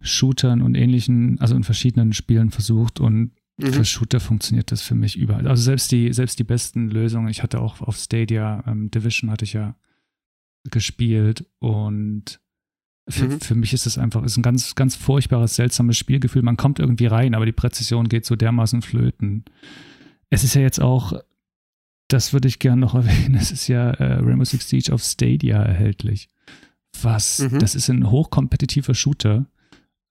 Shootern 0.00 0.62
und 0.62 0.74
ähnlichen, 0.74 1.40
also 1.40 1.56
in 1.56 1.64
verschiedenen 1.64 2.12
Spielen 2.12 2.50
versucht 2.50 3.00
und 3.00 3.32
mhm. 3.56 3.72
für 3.72 3.84
Shooter 3.84 4.20
funktioniert 4.20 4.72
das 4.72 4.82
für 4.82 4.94
mich 4.94 5.16
überall. 5.16 5.46
Also 5.46 5.62
selbst 5.62 5.90
die, 5.92 6.12
selbst 6.12 6.38
die 6.38 6.44
besten 6.44 6.88
Lösungen, 6.88 7.28
ich 7.28 7.42
hatte 7.42 7.60
auch 7.60 7.80
auf 7.80 7.96
Stadia, 7.96 8.62
ähm, 8.66 8.90
Division 8.90 9.30
hatte 9.30 9.44
ich 9.44 9.54
ja 9.54 9.76
gespielt 10.70 11.46
und 11.58 12.40
für, 13.08 13.26
mhm. 13.26 13.40
für, 13.40 13.54
mich 13.54 13.72
ist 13.72 13.86
es 13.86 13.98
einfach, 13.98 14.24
ist 14.24 14.36
ein 14.36 14.42
ganz, 14.42 14.74
ganz 14.74 14.96
furchtbares, 14.96 15.54
seltsames 15.54 15.96
Spielgefühl. 15.96 16.42
Man 16.42 16.56
kommt 16.56 16.80
irgendwie 16.80 17.06
rein, 17.06 17.34
aber 17.34 17.46
die 17.46 17.52
Präzision 17.52 18.08
geht 18.08 18.26
so 18.26 18.34
dermaßen 18.34 18.82
flöten. 18.82 19.44
Es 20.28 20.42
ist 20.42 20.54
ja 20.54 20.62
jetzt 20.62 20.80
auch, 20.80 21.12
das 22.08 22.32
würde 22.32 22.48
ich 22.48 22.58
gerne 22.58 22.80
noch 22.80 22.94
erwähnen, 22.94 23.34
es 23.34 23.50
ist 23.50 23.68
ja 23.68 23.90
äh, 23.90 24.14
Rainbow 24.14 24.44
Six 24.44 24.68
Siege 24.68 24.92
auf 24.92 25.02
Stadia 25.02 25.62
erhältlich. 25.62 26.28
Was, 27.02 27.40
mhm. 27.40 27.58
das 27.58 27.74
ist 27.74 27.88
ein 27.88 28.10
hochkompetitiver 28.10 28.94
Shooter. 28.94 29.46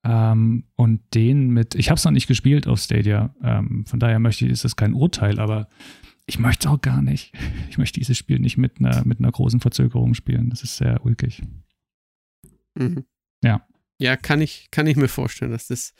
Ähm, 0.03 0.65
und 0.75 1.01
den 1.15 1.49
mit, 1.49 1.73
ich 1.73 1.89
habe 1.89 1.97
es 1.97 2.05
noch 2.05 2.11
nicht 2.11 2.27
gespielt 2.27 2.67
auf 2.67 2.79
Stadia, 2.79 3.33
ähm, 3.43 3.85
von 3.87 3.99
daher 3.99 4.19
möchte 4.19 4.45
ich, 4.45 4.51
ist 4.51 4.63
das 4.63 4.75
kein 4.75 4.93
Urteil, 4.93 5.39
aber 5.39 5.67
ich 6.27 6.39
möchte 6.39 6.69
auch 6.69 6.81
gar 6.81 7.01
nicht. 7.01 7.33
Ich 7.69 7.77
möchte 7.77 7.99
dieses 7.99 8.17
Spiel 8.17 8.39
nicht 8.39 8.57
mit 8.57 8.79
einer, 8.79 9.03
mit 9.05 9.19
einer 9.19 9.31
großen 9.31 9.59
Verzögerung 9.59 10.13
spielen. 10.13 10.49
Das 10.49 10.63
ist 10.63 10.77
sehr 10.77 11.03
ulkig. 11.05 11.41
Mhm. 12.75 13.03
Ja. 13.43 13.67
Ja, 13.99 14.15
kann 14.15 14.39
ich, 14.39 14.69
kann 14.71 14.87
ich 14.87 14.95
mir 14.95 15.09
vorstellen, 15.09 15.51
dass 15.51 15.67
das 15.67 15.93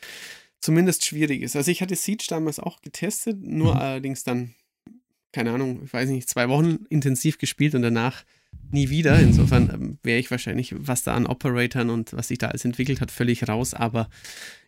zumindest 0.62 1.04
schwierig 1.04 1.42
ist. 1.42 1.56
Also 1.58 1.70
ich 1.70 1.82
hatte 1.82 1.96
Siege 1.96 2.26
damals 2.30 2.60
auch 2.60 2.82
getestet, 2.82 3.42
nur 3.42 3.76
mhm. 3.76 3.82
allerdings 3.82 4.24
dann, 4.24 4.54
keine 5.36 5.52
Ahnung, 5.52 5.82
ich 5.84 5.92
weiß 5.92 6.10
nicht, 6.10 6.30
zwei 6.30 6.48
Wochen 6.48 6.86
intensiv 6.90 7.38
gespielt 7.38 7.76
und 7.76 7.82
danach 7.82 8.24
nie 8.72 8.90
wieder. 8.90 9.20
Insofern 9.20 9.70
ähm, 9.70 9.98
wäre 10.02 10.18
ich 10.18 10.32
wahrscheinlich, 10.32 10.74
was 10.78 11.04
da 11.04 11.14
an 11.14 11.28
Operatoren 11.28 11.90
und 11.90 12.14
was 12.14 12.30
sich 12.30 12.38
da 12.38 12.48
alles 12.48 12.64
entwickelt 12.64 13.02
hat, 13.02 13.12
völlig 13.12 13.46
raus. 13.46 13.74
Aber 13.74 14.10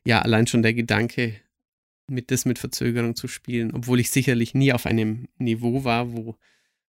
ja, 0.06 0.22
allein 0.22 0.46
schon 0.46 0.64
der 0.64 0.74
Gedanke, 0.74 1.36
mit 2.10 2.32
das 2.32 2.44
mit 2.44 2.60
Verzögerung 2.60 3.16
zu 3.16 3.30
spielen, 3.30 3.72
obwohl 3.74 4.02
ich 4.02 4.12
sicherlich 4.12 4.54
nie 4.54 4.74
auf 4.74 4.86
einem 4.86 5.30
Niveau 5.38 5.86
war, 5.86 6.12
wo 6.12 6.36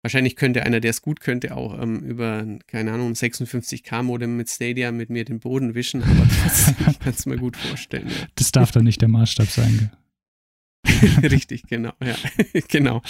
Wahrscheinlich 0.02 0.37
könnte 0.37 0.64
einer, 0.64 0.80
der 0.80 0.90
es 0.90 1.00
gut 1.00 1.20
könnte, 1.20 1.56
auch 1.56 1.80
ähm, 1.80 2.00
über, 2.00 2.44
keine 2.66 2.92
Ahnung, 2.92 3.14
56K-Modem 3.14 4.37
mit 4.37 4.50
Stadia 4.50 4.92
mit 4.92 5.08
mir 5.08 5.24
den 5.24 5.40
Boden 5.40 5.74
wischen, 5.74 6.02
aber 6.02 6.26
ich 6.26 6.98
kann 6.98 7.14
es 7.14 7.24
mir 7.24 7.38
gut 7.38 7.56
vorstellen. 7.56 8.08
Ja. 8.08 8.26
Das 8.34 8.52
darf 8.52 8.70
dann 8.70 8.84
nicht 8.84 9.00
der 9.00 9.08
Maßstab 9.08 9.46
sein. 9.46 9.92
Richtig, 11.23 11.64
genau, 11.66 11.92
ja. 12.03 12.16
genau. 12.68 13.03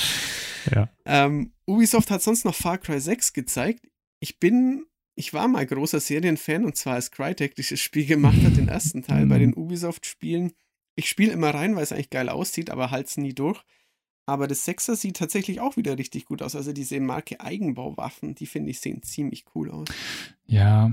Ja. 0.72 0.88
Ähm, 1.04 1.52
Ubisoft 1.66 2.10
hat 2.10 2.22
sonst 2.22 2.44
noch 2.44 2.54
Far 2.54 2.78
Cry 2.78 3.00
6 3.00 3.32
gezeigt. 3.32 3.86
Ich 4.20 4.38
bin, 4.38 4.86
ich 5.14 5.34
war 5.34 5.48
mal 5.48 5.66
großer 5.66 6.00
Serienfan 6.00 6.64
und 6.64 6.76
zwar 6.76 6.94
als 6.94 7.10
Crytek 7.10 7.54
dieses 7.54 7.80
Spiel 7.80 8.06
gemacht 8.06 8.42
hat, 8.44 8.56
den 8.56 8.68
ersten 8.68 9.02
Teil 9.06 9.26
bei 9.26 9.36
mhm. 9.36 9.40
den 9.40 9.54
Ubisoft-Spielen. 9.54 10.52
Ich 10.96 11.08
spiele 11.08 11.32
immer 11.32 11.50
rein, 11.50 11.74
weil 11.74 11.82
es 11.82 11.92
eigentlich 11.92 12.10
geil 12.10 12.28
aussieht, 12.28 12.70
aber 12.70 12.90
halt's 12.90 13.16
nie 13.16 13.34
durch. 13.34 13.62
Aber 14.26 14.46
das 14.46 14.64
Sechser 14.64 14.96
sieht 14.96 15.16
tatsächlich 15.16 15.60
auch 15.60 15.76
wieder 15.76 15.98
richtig 15.98 16.24
gut 16.24 16.40
aus. 16.40 16.56
Also 16.56 16.72
diese 16.72 16.98
Marke 17.00 17.40
Eigenbauwaffen, 17.40 18.34
die 18.34 18.46
finde 18.46 18.70
ich 18.70 18.80
sehen 18.80 19.02
ziemlich 19.02 19.44
cool 19.54 19.70
aus. 19.70 19.88
Ja, 20.46 20.92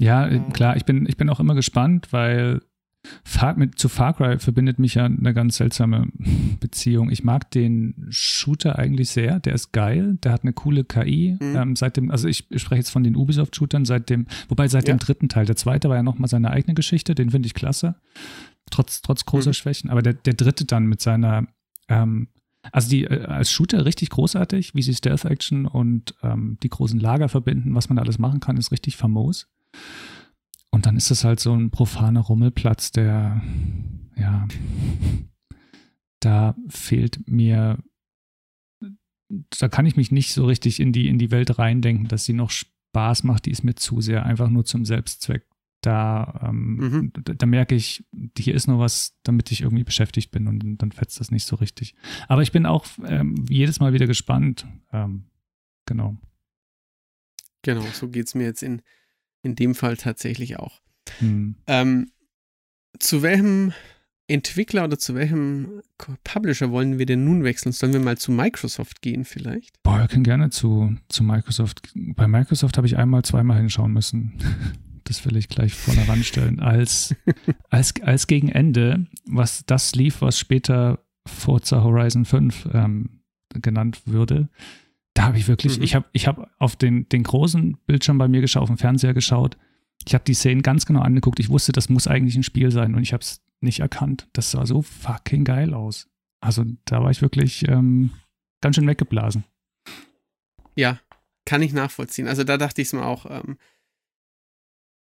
ja, 0.00 0.28
ja, 0.28 0.38
klar, 0.50 0.76
ich 0.76 0.84
bin, 0.84 1.06
ich 1.06 1.16
bin 1.16 1.28
auch 1.28 1.40
immer 1.40 1.54
gespannt, 1.54 2.08
weil 2.12 2.62
Far, 3.24 3.56
mit, 3.56 3.78
zu 3.78 3.88
Far 3.88 4.14
Cry 4.14 4.38
verbindet 4.38 4.78
mich 4.78 4.94
ja 4.94 5.04
eine 5.04 5.32
ganz 5.32 5.56
seltsame 5.56 6.08
Beziehung. 6.60 7.10
Ich 7.10 7.24
mag 7.24 7.50
den 7.50 8.06
Shooter 8.10 8.78
eigentlich 8.78 9.10
sehr, 9.10 9.38
der 9.40 9.54
ist 9.54 9.72
geil, 9.72 10.18
der 10.22 10.32
hat 10.32 10.42
eine 10.42 10.52
coole 10.52 10.84
KI. 10.84 11.36
Mhm. 11.40 11.56
Ähm, 11.56 11.76
seit 11.76 11.96
dem, 11.96 12.10
also 12.10 12.28
ich, 12.28 12.50
ich 12.50 12.60
spreche 12.60 12.80
jetzt 12.80 12.90
von 12.90 13.04
den 13.04 13.16
Ubisoft-Shootern 13.16 13.84
seit 13.84 14.10
dem, 14.10 14.26
wobei 14.48 14.68
seit 14.68 14.88
ja. 14.88 14.94
dem 14.94 14.98
dritten 14.98 15.28
Teil. 15.28 15.46
Der 15.46 15.56
zweite 15.56 15.88
war 15.88 15.96
ja 15.96 16.02
nochmal 16.02 16.28
seine 16.28 16.50
eigene 16.50 16.74
Geschichte, 16.74 17.14
den 17.14 17.30
finde 17.30 17.46
ich 17.46 17.54
klasse. 17.54 17.94
Trotz, 18.70 19.00
trotz 19.00 19.24
großer 19.24 19.50
mhm. 19.50 19.54
Schwächen. 19.54 19.90
Aber 19.90 20.02
der, 20.02 20.14
der 20.14 20.34
dritte 20.34 20.64
dann 20.64 20.86
mit 20.86 21.00
seiner 21.00 21.46
ähm, 21.88 22.28
also 22.72 22.90
die 22.90 23.04
äh, 23.04 23.24
als 23.24 23.50
Shooter 23.50 23.84
richtig 23.84 24.10
großartig, 24.10 24.74
wie 24.74 24.82
sie 24.82 24.94
Stealth 24.94 25.24
Action 25.24 25.66
und 25.66 26.14
ähm, 26.22 26.58
die 26.62 26.68
großen 26.68 26.98
Lager 26.98 27.28
verbinden, 27.28 27.74
was 27.74 27.88
man 27.88 27.96
da 27.96 28.02
alles 28.02 28.18
machen 28.18 28.40
kann, 28.40 28.56
ist 28.56 28.72
richtig 28.72 28.96
famos. 28.96 29.48
Und 30.70 30.86
dann 30.86 30.96
ist 30.96 31.10
es 31.10 31.24
halt 31.24 31.40
so 31.40 31.52
ein 31.54 31.70
profaner 31.70 32.20
Rummelplatz, 32.20 32.92
der, 32.92 33.42
ja, 34.16 34.46
da 36.20 36.56
fehlt 36.68 37.28
mir, 37.28 37.78
da 39.58 39.68
kann 39.68 39.86
ich 39.86 39.96
mich 39.96 40.10
nicht 40.10 40.32
so 40.32 40.44
richtig 40.46 40.80
in 40.80 40.92
die, 40.92 41.08
in 41.08 41.18
die 41.18 41.30
Welt 41.30 41.58
reindenken, 41.58 42.08
dass 42.08 42.24
sie 42.24 42.32
noch 42.32 42.50
Spaß 42.50 43.24
macht, 43.24 43.46
die 43.46 43.50
ist 43.50 43.64
mir 43.64 43.74
zu 43.74 44.00
sehr 44.00 44.26
einfach 44.26 44.50
nur 44.50 44.64
zum 44.64 44.84
Selbstzweck 44.84 45.46
da, 45.80 46.40
ähm, 46.42 46.76
mhm. 46.76 47.12
da, 47.12 47.34
da, 47.34 47.46
merke 47.46 47.74
ich, 47.74 48.04
hier 48.36 48.54
ist 48.54 48.66
noch 48.66 48.78
was, 48.78 49.16
damit 49.22 49.52
ich 49.52 49.62
irgendwie 49.62 49.84
beschäftigt 49.84 50.30
bin 50.30 50.48
und 50.48 50.78
dann 50.78 50.92
fetzt 50.92 51.20
das 51.20 51.30
nicht 51.30 51.46
so 51.46 51.56
richtig. 51.56 51.94
Aber 52.26 52.42
ich 52.42 52.52
bin 52.52 52.66
auch 52.66 52.86
ähm, 53.06 53.44
jedes 53.48 53.78
Mal 53.78 53.92
wieder 53.92 54.06
gespannt. 54.06 54.66
Ähm, 54.92 55.24
genau. 55.86 56.16
Genau, 57.62 57.84
so 57.92 58.08
geht 58.08 58.26
es 58.26 58.34
mir 58.34 58.44
jetzt 58.44 58.62
in, 58.62 58.82
in 59.42 59.54
dem 59.54 59.74
Fall 59.74 59.96
tatsächlich 59.96 60.58
auch. 60.58 60.80
Hm. 61.18 61.56
Ähm, 61.66 62.10
zu 62.98 63.22
welchem 63.22 63.72
Entwickler 64.26 64.84
oder 64.84 64.98
zu 64.98 65.14
welchem 65.14 65.80
Publisher 66.22 66.70
wollen 66.70 66.98
wir 66.98 67.06
denn 67.06 67.24
nun 67.24 67.44
wechseln? 67.44 67.72
Sollen 67.72 67.94
wir 67.94 68.00
mal 68.00 68.18
zu 68.18 68.30
Microsoft 68.30 69.00
gehen 69.00 69.24
vielleicht? 69.24 69.82
Boah, 69.82 70.00
wir 70.00 70.08
können 70.08 70.24
gerne 70.24 70.50
zu, 70.50 70.94
zu 71.08 71.24
Microsoft. 71.24 71.80
Bei 71.94 72.28
Microsoft 72.28 72.76
habe 72.76 72.86
ich 72.86 72.98
einmal, 72.98 73.22
zweimal 73.22 73.56
hinschauen 73.56 73.92
müssen. 73.92 74.34
das 75.04 75.24
will 75.24 75.36
ich 75.36 75.48
gleich 75.48 75.72
vorne 75.72 76.06
ranstellen, 76.06 76.60
als, 76.60 77.14
als, 77.70 77.94
als 78.02 78.26
gegen 78.26 78.50
Ende, 78.50 79.06
was 79.24 79.64
das 79.64 79.94
lief, 79.94 80.20
was 80.20 80.38
später 80.38 81.02
Forza 81.26 81.82
Horizon 81.82 82.26
5 82.26 82.68
ähm, 82.74 83.20
genannt 83.54 84.02
würde. 84.04 84.50
Da 85.18 85.24
habe 85.24 85.36
ich 85.36 85.48
wirklich, 85.48 85.78
mhm. 85.78 85.82
ich 85.82 85.96
habe 85.96 86.06
ich 86.12 86.28
hab 86.28 86.48
auf 86.58 86.76
den, 86.76 87.08
den 87.08 87.24
großen 87.24 87.76
Bildschirm 87.86 88.18
bei 88.18 88.28
mir 88.28 88.40
geschaut, 88.40 88.62
auf 88.62 88.68
dem 88.68 88.78
Fernseher 88.78 89.14
geschaut. 89.14 89.58
Ich 90.06 90.14
habe 90.14 90.22
die 90.22 90.32
Szenen 90.32 90.62
ganz 90.62 90.86
genau 90.86 91.00
angeguckt. 91.00 91.40
Ich 91.40 91.48
wusste, 91.48 91.72
das 91.72 91.88
muss 91.88 92.06
eigentlich 92.06 92.36
ein 92.36 92.44
Spiel 92.44 92.70
sein 92.70 92.94
und 92.94 93.02
ich 93.02 93.12
habe 93.12 93.22
es 93.22 93.42
nicht 93.60 93.80
erkannt. 93.80 94.28
Das 94.32 94.52
sah 94.52 94.64
so 94.64 94.80
fucking 94.80 95.42
geil 95.42 95.74
aus. 95.74 96.08
Also 96.38 96.64
da 96.84 97.02
war 97.02 97.10
ich 97.10 97.20
wirklich 97.20 97.66
ähm, 97.66 98.12
ganz 98.60 98.76
schön 98.76 98.86
weggeblasen. 98.86 99.42
Ja, 100.76 101.00
kann 101.44 101.62
ich 101.62 101.72
nachvollziehen. 101.72 102.28
Also 102.28 102.44
da 102.44 102.56
dachte 102.56 102.80
ich 102.80 102.86
es 102.86 102.92
mir 102.92 103.04
auch. 103.04 103.26
Ähm, 103.28 103.58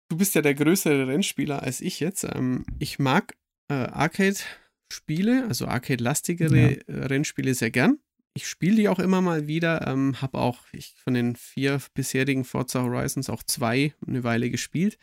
du 0.08 0.16
bist 0.16 0.34
ja 0.34 0.40
der 0.40 0.54
größere 0.54 1.08
Rennspieler 1.08 1.62
als 1.62 1.82
ich 1.82 2.00
jetzt. 2.00 2.24
Ähm, 2.24 2.64
ich 2.78 2.98
mag 2.98 3.36
äh, 3.68 3.74
Arcade-Spiele, 3.74 5.44
also 5.46 5.66
Arcade-lastigere 5.66 6.58
ja. 6.58 6.78
Äh, 6.86 7.04
Rennspiele 7.04 7.52
sehr 7.52 7.70
gern. 7.70 7.98
Ich 8.34 8.46
spiele 8.46 8.76
die 8.76 8.88
auch 8.88 8.98
immer 8.98 9.20
mal 9.20 9.46
wieder. 9.46 9.86
Ähm, 9.86 10.20
habe 10.20 10.38
auch 10.38 10.58
ich, 10.72 10.94
von 11.02 11.14
den 11.14 11.36
vier 11.36 11.80
bisherigen 11.94 12.44
Forza 12.44 12.82
Horizons 12.82 13.28
auch 13.28 13.42
zwei 13.42 13.94
eine 14.06 14.24
Weile 14.24 14.50
gespielt. 14.50 14.98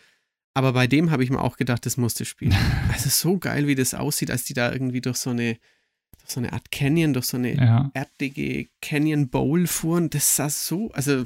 Aber 0.54 0.74
bei 0.74 0.88
dem 0.88 1.12
habe 1.12 1.24
ich 1.24 1.30
mir 1.30 1.42
auch 1.42 1.58
gedacht, 1.58 1.86
das 1.86 1.98
musste 1.98 2.26
spielen. 2.26 2.56
Also 2.92 3.10
so 3.10 3.38
geil, 3.38 3.68
wie 3.68 3.76
das 3.76 3.94
aussieht, 3.94 4.32
als 4.32 4.44
die 4.44 4.56
da 4.56 4.72
irgendwie 4.72 5.02
durch 5.02 5.18
so 5.18 5.30
eine, 5.30 5.60
durch 6.18 6.32
so 6.32 6.40
eine 6.40 6.52
Art 6.52 6.72
Canyon, 6.72 7.14
durch 7.14 7.28
so 7.28 7.38
eine 7.38 7.56
ja. 7.56 7.92
erdige 7.94 8.68
Canyon 8.82 9.30
Bowl 9.30 9.68
fuhren. 9.68 10.10
Das 10.10 10.36
sah 10.36 10.50
so, 10.50 10.90
also 10.94 11.26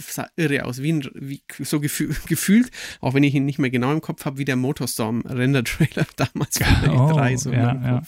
sah 0.00 0.30
irre 0.36 0.64
aus, 0.64 0.82
wie, 0.82 0.92
ein, 0.92 1.10
wie 1.14 1.42
so 1.60 1.80
gefühl, 1.80 2.16
gefühlt, 2.26 2.70
auch 3.00 3.14
wenn 3.14 3.22
ich 3.22 3.34
ihn 3.34 3.44
nicht 3.44 3.58
mehr 3.58 3.70
genau 3.70 3.92
im 3.92 4.00
Kopf 4.00 4.24
habe, 4.24 4.38
wie 4.38 4.44
der 4.44 4.56
Motorstorm-Render-Trailer 4.56 6.06
damals 6.16 6.58
von 6.58 6.90
oh, 6.90 7.12
3 7.12 7.36
so 7.36 7.52
ja, 7.52 7.74
ja. 7.74 8.02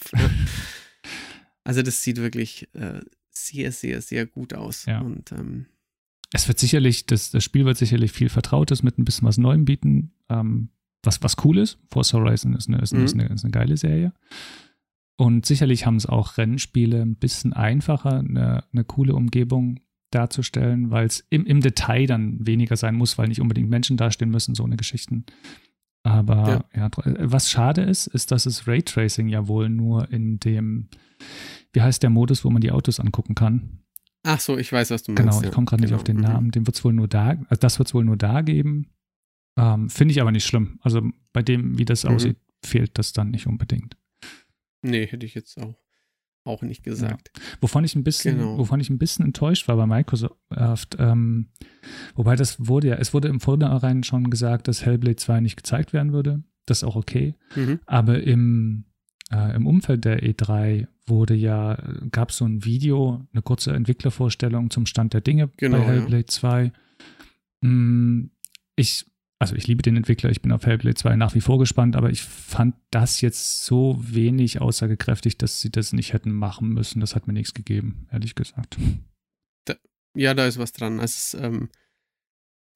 Also 1.63 1.81
das 1.81 2.01
sieht 2.01 2.17
wirklich 2.17 2.67
äh, 2.73 3.01
sehr, 3.45 3.71
sehr, 3.71 4.01
sehr 4.01 4.25
gut 4.25 4.53
aus. 4.53 4.85
Ja. 4.85 5.01
Und 5.01 5.31
ähm, 5.31 5.67
es 6.33 6.47
wird 6.47 6.59
sicherlich, 6.59 7.05
das, 7.05 7.31
das 7.31 7.43
Spiel 7.43 7.65
wird 7.65 7.77
sicherlich 7.77 8.11
viel 8.11 8.29
Vertrautes 8.29 8.83
mit 8.83 8.97
ein 8.97 9.05
bisschen 9.05 9.27
was 9.27 9.37
Neuem 9.37 9.65
bieten, 9.65 10.13
ähm, 10.29 10.69
was, 11.03 11.23
was 11.23 11.35
cool 11.43 11.57
ist. 11.57 11.79
Force 11.89 12.13
Horizon 12.13 12.53
ist 12.55 12.67
eine, 12.67 12.81
ist, 12.81 12.93
mhm. 12.93 13.07
eine, 13.13 13.33
ist 13.33 13.43
eine 13.43 13.51
geile 13.51 13.77
Serie. 13.77 14.13
Und 15.17 15.45
sicherlich 15.45 15.85
haben 15.85 15.95
es 15.95 16.05
auch 16.05 16.37
Rennspiele 16.37 17.01
ein 17.01 17.15
bisschen 17.15 17.53
einfacher, 17.53 18.19
eine, 18.19 18.63
eine 18.71 18.83
coole 18.83 19.15
Umgebung 19.15 19.79
darzustellen, 20.11 20.91
weil 20.91 21.07
es 21.07 21.25
im, 21.29 21.45
im 21.45 21.61
Detail 21.61 22.05
dann 22.05 22.45
weniger 22.45 22.77
sein 22.77 22.95
muss, 22.95 23.17
weil 23.17 23.27
nicht 23.27 23.41
unbedingt 23.41 23.69
Menschen 23.69 23.97
dastehen 23.97 24.29
müssen, 24.29 24.55
so 24.55 24.63
eine 24.63 24.77
Geschichten. 24.77 25.25
Aber 26.03 26.65
ja. 26.73 26.81
ja. 26.83 26.91
was 27.19 27.49
schade 27.49 27.81
ist, 27.81 28.07
ist, 28.07 28.31
dass 28.31 28.45
es 28.45 28.67
Raytracing 28.67 29.27
ja 29.27 29.47
wohl 29.47 29.69
nur 29.69 30.09
in 30.11 30.39
dem, 30.39 30.87
wie 31.73 31.81
heißt 31.81 32.03
der 32.03 32.09
Modus, 32.09 32.45
wo 32.45 32.49
man 32.49 32.61
die 32.61 32.71
Autos 32.71 32.99
angucken 32.99 33.35
kann. 33.35 33.83
Ach 34.23 34.39
so, 34.39 34.57
ich 34.57 34.71
weiß, 34.71 34.91
was 34.91 35.03
du 35.03 35.11
meinst. 35.11 35.39
Genau, 35.39 35.47
ich 35.47 35.51
komme 35.51 35.65
gerade 35.65 35.81
genau. 35.81 35.91
nicht 35.91 35.99
auf 35.99 36.03
den 36.03 36.17
mhm. 36.17 36.23
Namen. 36.23 36.51
Den 36.51 36.67
wird 36.67 36.75
es 36.75 36.83
wohl 36.83 36.93
nur 36.93 37.07
da, 37.07 37.29
also 37.49 37.59
das 37.59 37.79
wird 37.79 37.87
es 37.87 37.93
wohl 37.93 38.03
nur 38.03 38.17
da 38.17 38.41
geben. 38.41 38.91
Ähm, 39.57 39.89
Finde 39.89 40.11
ich 40.11 40.21
aber 40.21 40.31
nicht 40.31 40.45
schlimm. 40.45 40.79
Also 40.81 41.01
bei 41.33 41.41
dem, 41.41 41.77
wie 41.77 41.85
das 41.85 42.03
mhm. 42.03 42.11
aussieht, 42.11 42.37
fehlt 42.63 42.97
das 42.97 43.13
dann 43.13 43.31
nicht 43.31 43.47
unbedingt. 43.47 43.97
Nee, 44.81 45.07
hätte 45.07 45.25
ich 45.25 45.33
jetzt 45.33 45.57
auch 45.59 45.75
auch 46.47 46.61
nicht 46.61 46.83
gesagt. 46.83 47.31
Ja. 47.35 47.43
Wovon 47.61 47.83
ich 47.83 47.95
ein 47.95 48.03
bisschen, 48.03 48.37
genau. 48.37 48.57
wovon 48.57 48.79
ich 48.79 48.89
ein 48.89 48.97
bisschen 48.97 49.25
enttäuscht 49.25 49.67
war 49.67 49.75
bei 49.75 49.85
Microsoft, 49.85 50.95
ähm, 50.97 51.49
wobei 52.15 52.35
das 52.35 52.67
wurde 52.67 52.87
ja, 52.87 52.95
es 52.95 53.13
wurde 53.13 53.27
im 53.27 53.39
Vornherein 53.39 54.03
schon 54.03 54.29
gesagt, 54.29 54.67
dass 54.67 54.85
Hellblade 54.85 55.17
2 55.17 55.41
nicht 55.41 55.57
gezeigt 55.57 55.93
werden 55.93 56.13
würde. 56.13 56.43
Das 56.65 56.79
ist 56.79 56.83
auch 56.83 56.95
okay. 56.95 57.35
Mhm. 57.55 57.79
Aber 57.85 58.23
im, 58.23 58.85
äh, 59.31 59.55
im 59.55 59.67
Umfeld 59.67 60.05
der 60.05 60.23
E3 60.23 60.87
wurde 61.07 61.33
ja, 61.33 61.77
gab 62.11 62.29
es 62.29 62.37
so 62.37 62.45
ein 62.45 62.65
Video, 62.65 63.25
eine 63.33 63.41
kurze 63.41 63.73
Entwicklervorstellung 63.73 64.69
zum 64.69 64.85
Stand 64.85 65.13
der 65.13 65.21
Dinge 65.21 65.49
genau, 65.57 65.77
bei 65.77 65.85
Hellblade 65.85 66.17
ja. 66.17 66.27
2. 66.27 66.71
Mm, 67.61 68.25
ich, 68.75 69.05
also 69.39 69.55
ich 69.55 69.67
liebe 69.67 69.81
den 69.81 69.95
Entwickler, 69.95 70.29
ich 70.29 70.41
bin 70.41 70.51
auf 70.51 70.65
Hellblade 70.65 70.95
2 70.95 71.15
nach 71.15 71.35
wie 71.35 71.41
vor 71.41 71.59
gespannt, 71.59 71.95
aber 71.95 72.09
ich 72.09 72.21
fand 72.21 72.75
das 72.91 73.21
jetzt 73.21 73.65
so 73.65 73.97
wenig 73.99 74.61
aussagekräftig, 74.61 75.37
dass 75.37 75.61
sie 75.61 75.71
das 75.71 75.93
nicht 75.93 76.13
hätten 76.13 76.31
machen 76.31 76.69
müssen. 76.69 76.99
Das 76.99 77.15
hat 77.15 77.27
mir 77.27 77.33
nichts 77.33 77.53
gegeben, 77.53 78.07
ehrlich 78.11 78.35
gesagt. 78.35 78.77
Da, 79.65 79.75
ja, 80.15 80.33
da 80.33 80.45
ist 80.45 80.59
was 80.59 80.73
dran. 80.73 80.99
Also, 80.99 81.37
ähm, 81.37 81.69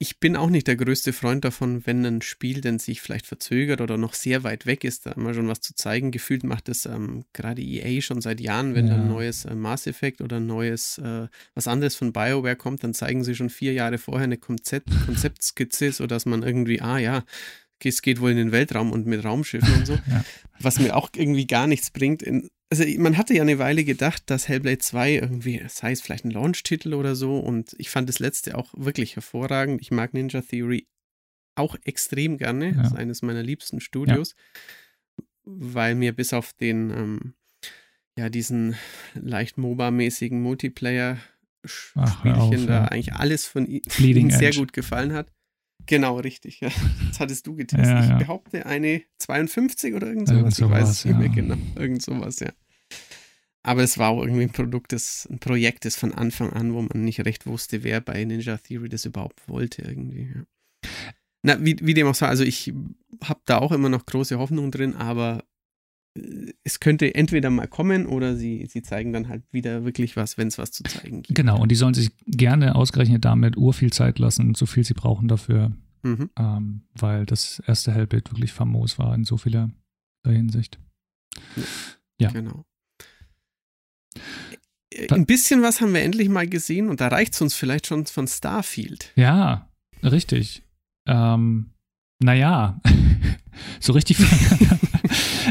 ich 0.01 0.19
bin 0.19 0.35
auch 0.35 0.49
nicht 0.49 0.65
der 0.65 0.77
größte 0.77 1.13
Freund 1.13 1.45
davon, 1.45 1.85
wenn 1.85 2.03
ein 2.03 2.23
Spiel 2.23 2.61
denn 2.61 2.79
sich 2.79 3.01
vielleicht 3.01 3.27
verzögert 3.27 3.81
oder 3.81 3.97
noch 3.97 4.15
sehr 4.15 4.43
weit 4.43 4.65
weg 4.65 4.83
ist, 4.83 5.05
da 5.05 5.11
immer 5.11 5.35
schon 5.35 5.47
was 5.47 5.61
zu 5.61 5.75
zeigen. 5.75 6.09
Gefühlt 6.09 6.43
macht 6.43 6.69
das 6.69 6.87
ähm, 6.87 7.23
gerade 7.33 7.61
EA 7.61 8.01
schon 8.01 8.19
seit 8.19 8.41
Jahren, 8.41 8.73
wenn 8.73 8.87
ja. 8.87 8.95
ein 8.95 9.07
neues 9.07 9.45
äh, 9.45 9.53
Mass 9.53 9.85
Effect 9.85 10.21
oder 10.21 10.37
ein 10.37 10.47
neues, 10.47 10.97
äh, 10.97 11.27
was 11.53 11.67
anderes 11.67 11.95
von 11.95 12.13
BioWare 12.13 12.55
kommt, 12.55 12.83
dann 12.83 12.95
zeigen 12.95 13.23
sie 13.23 13.35
schon 13.35 13.51
vier 13.51 13.73
Jahre 13.73 13.99
vorher 13.99 14.23
eine 14.23 14.37
Konzept 14.37 14.89
Konzeptskizze, 15.05 15.91
sodass 15.91 16.25
man 16.25 16.41
irgendwie, 16.41 16.81
ah 16.81 16.97
ja, 16.97 17.23
es 17.89 18.01
geht 18.01 18.21
wohl 18.21 18.31
in 18.31 18.37
den 18.37 18.51
Weltraum 18.51 18.91
und 18.91 19.05
mit 19.05 19.23
Raumschiffen 19.23 19.73
und 19.73 19.85
so, 19.85 19.93
ja. 20.09 20.23
was 20.59 20.79
mir 20.79 20.95
auch 20.95 21.09
irgendwie 21.15 21.47
gar 21.47 21.67
nichts 21.67 21.91
bringt. 21.91 22.21
In, 22.21 22.49
also 22.69 22.85
man 22.97 23.17
hatte 23.17 23.33
ja 23.33 23.41
eine 23.41 23.59
Weile 23.59 23.83
gedacht, 23.83 24.23
dass 24.27 24.47
Hellblade 24.47 24.77
2 24.77 25.15
irgendwie, 25.15 25.57
das 25.57 25.83
heißt 25.83 26.03
vielleicht 26.03 26.25
ein 26.25 26.31
Launch-Titel 26.31 26.93
oder 26.93 27.15
so 27.15 27.39
und 27.39 27.75
ich 27.77 27.89
fand 27.89 28.07
das 28.07 28.19
letzte 28.19 28.57
auch 28.57 28.73
wirklich 28.75 29.15
hervorragend. 29.15 29.81
Ich 29.81 29.91
mag 29.91 30.13
Ninja 30.13 30.41
Theory 30.41 30.87
auch 31.55 31.75
extrem 31.83 32.37
gerne, 32.37 32.67
ja. 32.67 32.73
das 32.73 32.91
ist 32.91 32.97
eines 32.97 33.21
meiner 33.21 33.43
liebsten 33.43 33.81
Studios, 33.81 34.35
ja. 35.17 35.25
weil 35.43 35.95
mir 35.95 36.15
bis 36.15 36.31
auf 36.33 36.53
den, 36.53 36.89
ähm, 36.91 37.33
ja, 38.17 38.29
diesen 38.29 38.75
leicht 39.15 39.57
MOBA-mäßigen 39.57 40.41
Multiplayer-Spielchen 40.41 42.67
da 42.67 42.85
eigentlich 42.85 43.13
alles 43.13 43.45
von 43.45 43.65
ihnen 43.65 44.31
sehr 44.31 44.53
gut 44.53 44.71
gefallen 44.73 45.13
hat. 45.13 45.31
Genau, 45.85 46.17
richtig. 46.19 46.59
Ja. 46.61 46.69
Das 47.09 47.19
hattest 47.19 47.45
du 47.47 47.55
getestet. 47.55 47.87
Ja, 47.87 48.03
ja. 48.03 48.11
Ich 48.13 48.25
behaupte 48.25 48.65
eine 48.65 49.01
52 49.17 49.93
oder 49.93 50.07
irgend 50.07 50.27
sowas. 50.27 50.39
Irgend 50.39 50.55
sowas 50.55 50.79
ich 50.79 50.81
weiß 50.81 50.89
es 50.89 51.05
nicht 51.05 51.17
mehr 51.17 51.29
genau. 51.29 51.57
Irgend 51.75 52.01
sowas, 52.01 52.39
ja. 52.39 52.51
Aber 53.63 53.83
es 53.83 53.97
war 53.97 54.09
auch 54.09 54.21
irgendwie 54.21 54.43
ein 54.43 54.51
Produkt, 54.51 54.91
das, 54.91 55.27
ein 55.29 55.39
Projekt, 55.39 55.85
das 55.85 55.95
von 55.95 56.13
Anfang 56.13 56.51
an, 56.51 56.73
wo 56.73 56.81
man 56.81 57.03
nicht 57.03 57.23
recht 57.25 57.45
wusste, 57.45 57.83
wer 57.83 58.01
bei 58.01 58.23
Ninja 58.23 58.57
Theory 58.57 58.89
das 58.89 59.05
überhaupt 59.05 59.47
wollte, 59.47 59.83
irgendwie. 59.83 60.31
Ja. 60.33 60.89
Na, 61.43 61.63
wie, 61.63 61.77
wie 61.81 61.93
dem 61.93 62.07
auch 62.07 62.15
sei, 62.15 62.27
also 62.27 62.43
ich 62.43 62.73
habe 63.23 63.41
da 63.45 63.59
auch 63.59 63.71
immer 63.71 63.89
noch 63.89 64.05
große 64.05 64.37
Hoffnung 64.39 64.71
drin, 64.71 64.95
aber 64.95 65.43
es 66.63 66.79
könnte 66.79 67.15
entweder 67.15 67.49
mal 67.49 67.67
kommen 67.67 68.05
oder 68.05 68.35
sie, 68.35 68.65
sie 68.67 68.81
zeigen 68.81 69.13
dann 69.13 69.29
halt 69.29 69.43
wieder 69.51 69.85
wirklich 69.85 70.17
was, 70.17 70.37
wenn 70.37 70.49
es 70.49 70.57
was 70.57 70.71
zu 70.71 70.83
zeigen 70.83 71.21
gibt. 71.21 71.35
Genau, 71.35 71.61
und 71.61 71.71
die 71.71 71.75
sollen 71.75 71.93
sich 71.93 72.11
gerne 72.27 72.75
ausgerechnet 72.75 73.23
damit 73.23 73.55
urviel 73.55 73.93
Zeit 73.93 74.19
lassen, 74.19 74.53
so 74.55 74.65
viel 74.65 74.83
sie 74.83 74.93
brauchen 74.93 75.27
dafür, 75.27 75.71
mhm. 76.03 76.29
ähm, 76.37 76.81
weil 76.93 77.25
das 77.25 77.61
erste 77.65 77.93
Hellbild 77.93 78.31
wirklich 78.31 78.51
famos 78.51 78.99
war 78.99 79.15
in 79.15 79.23
so 79.23 79.37
vieler 79.37 79.69
Hinsicht. 80.25 80.79
Ja. 82.19 82.29
Genau. 82.29 82.65
Äh, 84.93 85.13
ein 85.13 85.25
bisschen 85.25 85.61
was 85.61 85.79
haben 85.79 85.93
wir 85.93 86.01
endlich 86.01 86.27
mal 86.27 86.47
gesehen 86.47 86.89
und 86.89 86.99
da 86.99 87.07
reicht 87.07 87.33
es 87.33 87.41
uns 87.41 87.55
vielleicht 87.55 87.87
schon 87.87 88.05
von 88.05 88.27
Starfield. 88.27 89.13
Ja, 89.15 89.69
richtig. 90.03 90.63
Ähm, 91.07 91.71
naja, 92.19 92.81
so 93.79 93.93
richtig. 93.93 94.17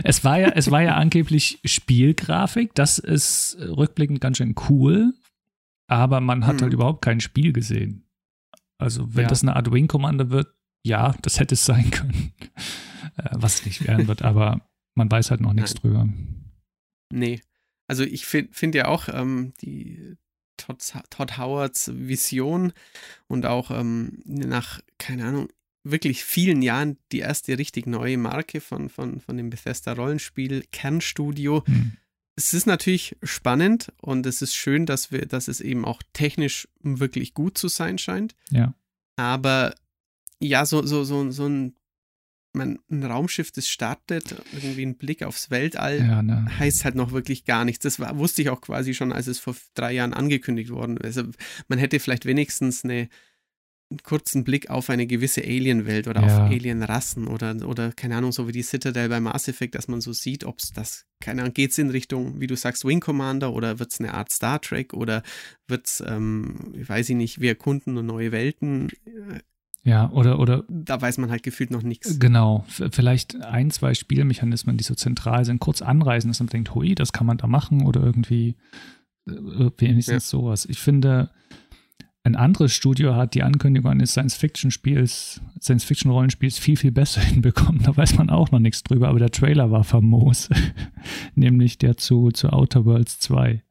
es, 0.04 0.24
war 0.24 0.38
ja, 0.38 0.48
es 0.48 0.70
war 0.70 0.82
ja 0.82 0.96
angeblich 0.96 1.60
Spielgrafik. 1.64 2.74
Das 2.74 2.98
ist 2.98 3.56
rückblickend 3.60 4.20
ganz 4.20 4.38
schön 4.38 4.54
cool. 4.68 5.12
Aber 5.86 6.20
man 6.20 6.46
hat 6.46 6.56
hm. 6.56 6.62
halt 6.62 6.72
überhaupt 6.72 7.02
kein 7.02 7.20
Spiel 7.20 7.52
gesehen. 7.52 8.08
Also, 8.78 9.14
wenn 9.14 9.24
ja. 9.24 9.28
das 9.28 9.42
eine 9.42 9.56
Art 9.56 9.72
Wing 9.72 9.88
Commander 9.88 10.30
wird, 10.30 10.54
ja, 10.84 11.14
das 11.22 11.38
hätte 11.38 11.54
es 11.54 11.64
sein 11.64 11.90
können. 11.90 12.32
Äh, 13.16 13.30
was 13.32 13.64
nicht 13.66 13.86
werden 13.86 14.06
wird, 14.08 14.22
aber 14.22 14.60
man 14.94 15.10
weiß 15.10 15.30
halt 15.30 15.40
noch 15.40 15.52
nichts 15.52 15.74
Nein. 15.74 15.80
drüber. 15.80 16.08
Nee. 17.12 17.40
Also, 17.88 18.04
ich 18.04 18.24
finde 18.24 18.52
find 18.52 18.74
ja 18.74 18.86
auch 18.86 19.08
ähm, 19.08 19.52
die 19.60 20.16
Todd, 20.56 20.80
Todd, 21.10 21.38
Howards 21.38 21.90
Vision 21.92 22.72
und 23.26 23.46
auch 23.46 23.70
ähm, 23.70 24.22
nach, 24.24 24.80
keine 24.98 25.26
Ahnung, 25.26 25.48
wirklich 25.82 26.24
vielen 26.24 26.62
Jahren 26.62 26.98
die 27.12 27.20
erste 27.20 27.58
richtig 27.58 27.86
neue 27.86 28.18
Marke 28.18 28.60
von, 28.60 28.88
von, 28.88 29.20
von 29.20 29.36
dem 29.36 29.50
Bethesda 29.50 29.92
Rollenspiel 29.92 30.64
Kernstudio. 30.72 31.64
Mhm. 31.66 31.92
Es 32.36 32.54
ist 32.54 32.66
natürlich 32.66 33.16
spannend 33.22 33.92
und 34.00 34.26
es 34.26 34.42
ist 34.42 34.54
schön, 34.54 34.86
dass 34.86 35.12
wir, 35.12 35.26
dass 35.26 35.48
es 35.48 35.60
eben 35.60 35.84
auch 35.84 36.02
technisch 36.12 36.68
wirklich 36.80 37.34
gut 37.34 37.58
zu 37.58 37.68
sein 37.68 37.98
scheint. 37.98 38.34
Ja. 38.50 38.74
Aber 39.16 39.74
ja, 40.38 40.64
so, 40.64 40.84
so, 40.86 41.04
so, 41.04 41.30
so 41.30 41.46
ein, 41.46 41.74
man, 42.52 42.78
ein 42.90 43.04
Raumschiff, 43.04 43.52
das 43.52 43.68
startet, 43.68 44.34
irgendwie 44.52 44.84
ein 44.84 44.96
Blick 44.96 45.22
aufs 45.22 45.50
Weltall, 45.50 46.00
ja, 46.00 46.22
ne. 46.22 46.46
heißt 46.58 46.84
halt 46.84 46.94
noch 46.94 47.12
wirklich 47.12 47.44
gar 47.44 47.64
nichts. 47.64 47.82
Das 47.82 48.00
war, 48.00 48.16
wusste 48.18 48.42
ich 48.42 48.50
auch 48.50 48.60
quasi 48.60 48.94
schon, 48.94 49.12
als 49.12 49.26
es 49.26 49.38
vor 49.38 49.54
drei 49.74 49.92
Jahren 49.92 50.14
angekündigt 50.14 50.70
worden 50.70 50.96
ist. 50.96 51.18
Also 51.18 51.30
man 51.68 51.78
hätte 51.78 52.00
vielleicht 52.00 52.24
wenigstens 52.24 52.84
eine, 52.84 53.08
kurzen 54.04 54.44
Blick 54.44 54.70
auf 54.70 54.88
eine 54.90 55.06
gewisse 55.06 55.42
Alien-Welt 55.42 56.06
oder 56.06 56.22
ja. 56.22 56.26
auf 56.26 56.50
Alien-Rassen 56.50 57.26
oder, 57.26 57.56
oder 57.66 57.92
keine 57.92 58.16
Ahnung, 58.16 58.32
so 58.32 58.46
wie 58.46 58.52
die 58.52 58.62
Citadel 58.62 59.08
bei 59.08 59.20
Mass 59.20 59.48
Effect, 59.48 59.74
dass 59.74 59.88
man 59.88 60.00
so 60.00 60.12
sieht, 60.12 60.44
ob 60.44 60.58
es 60.58 60.72
das, 60.72 61.06
keine 61.20 61.42
Ahnung, 61.42 61.54
geht 61.54 61.72
es 61.72 61.78
in 61.78 61.90
Richtung, 61.90 62.40
wie 62.40 62.46
du 62.46 62.56
sagst, 62.56 62.84
Wing 62.84 63.00
Commander 63.00 63.52
oder 63.52 63.78
wird 63.78 63.92
es 63.92 64.00
eine 64.00 64.14
Art 64.14 64.32
Star 64.32 64.60
Trek 64.60 64.94
oder 64.94 65.22
wird 65.66 65.86
es, 65.86 66.02
ähm, 66.06 66.72
weiß 66.74 67.10
ich 67.10 67.16
nicht, 67.16 67.40
wir 67.40 67.50
erkunden 67.50 67.94
nur 67.94 68.04
neue 68.04 68.32
Welten. 68.32 68.88
Ja, 69.82 70.10
oder, 70.10 70.38
oder. 70.38 70.64
Da 70.68 71.00
weiß 71.00 71.18
man 71.18 71.30
halt 71.30 71.42
gefühlt 71.42 71.70
noch 71.70 71.82
nichts. 71.82 72.18
Genau. 72.18 72.64
Vielleicht 72.68 73.40
ein, 73.42 73.70
zwei 73.70 73.94
Spielmechanismen, 73.94 74.76
die 74.76 74.84
so 74.84 74.94
zentral 74.94 75.44
sind, 75.44 75.58
kurz 75.58 75.80
anreisen, 75.82 76.28
dass 76.28 76.40
man 76.40 76.48
denkt, 76.48 76.74
hui, 76.74 76.94
das 76.94 77.12
kann 77.12 77.26
man 77.26 77.38
da 77.38 77.46
machen 77.46 77.86
oder 77.86 78.02
irgendwie 78.02 78.56
äh, 79.26 79.70
wenigstens 79.78 80.30
ja. 80.30 80.38
sowas. 80.38 80.66
Ich 80.66 80.78
finde, 80.78 81.30
ein 82.22 82.36
anderes 82.36 82.74
Studio 82.74 83.14
hat 83.14 83.34
die 83.34 83.42
Ankündigung 83.42 83.90
eines 83.90 84.12
Science-Fiction-Spiels, 84.12 85.40
Science-Fiction-Rollenspiels 85.60 86.58
viel, 86.58 86.76
viel 86.76 86.92
besser 86.92 87.20
hinbekommen. 87.22 87.82
Da 87.82 87.96
weiß 87.96 88.16
man 88.16 88.30
auch 88.30 88.50
noch 88.50 88.58
nichts 88.58 88.82
drüber, 88.82 89.08
aber 89.08 89.18
der 89.18 89.30
Trailer 89.30 89.70
war 89.70 89.84
famos. 89.84 90.50
Nämlich 91.34 91.78
der 91.78 91.96
zu, 91.96 92.30
zu 92.30 92.50
Outer 92.52 92.84
Worlds 92.84 93.20
2. 93.20 93.62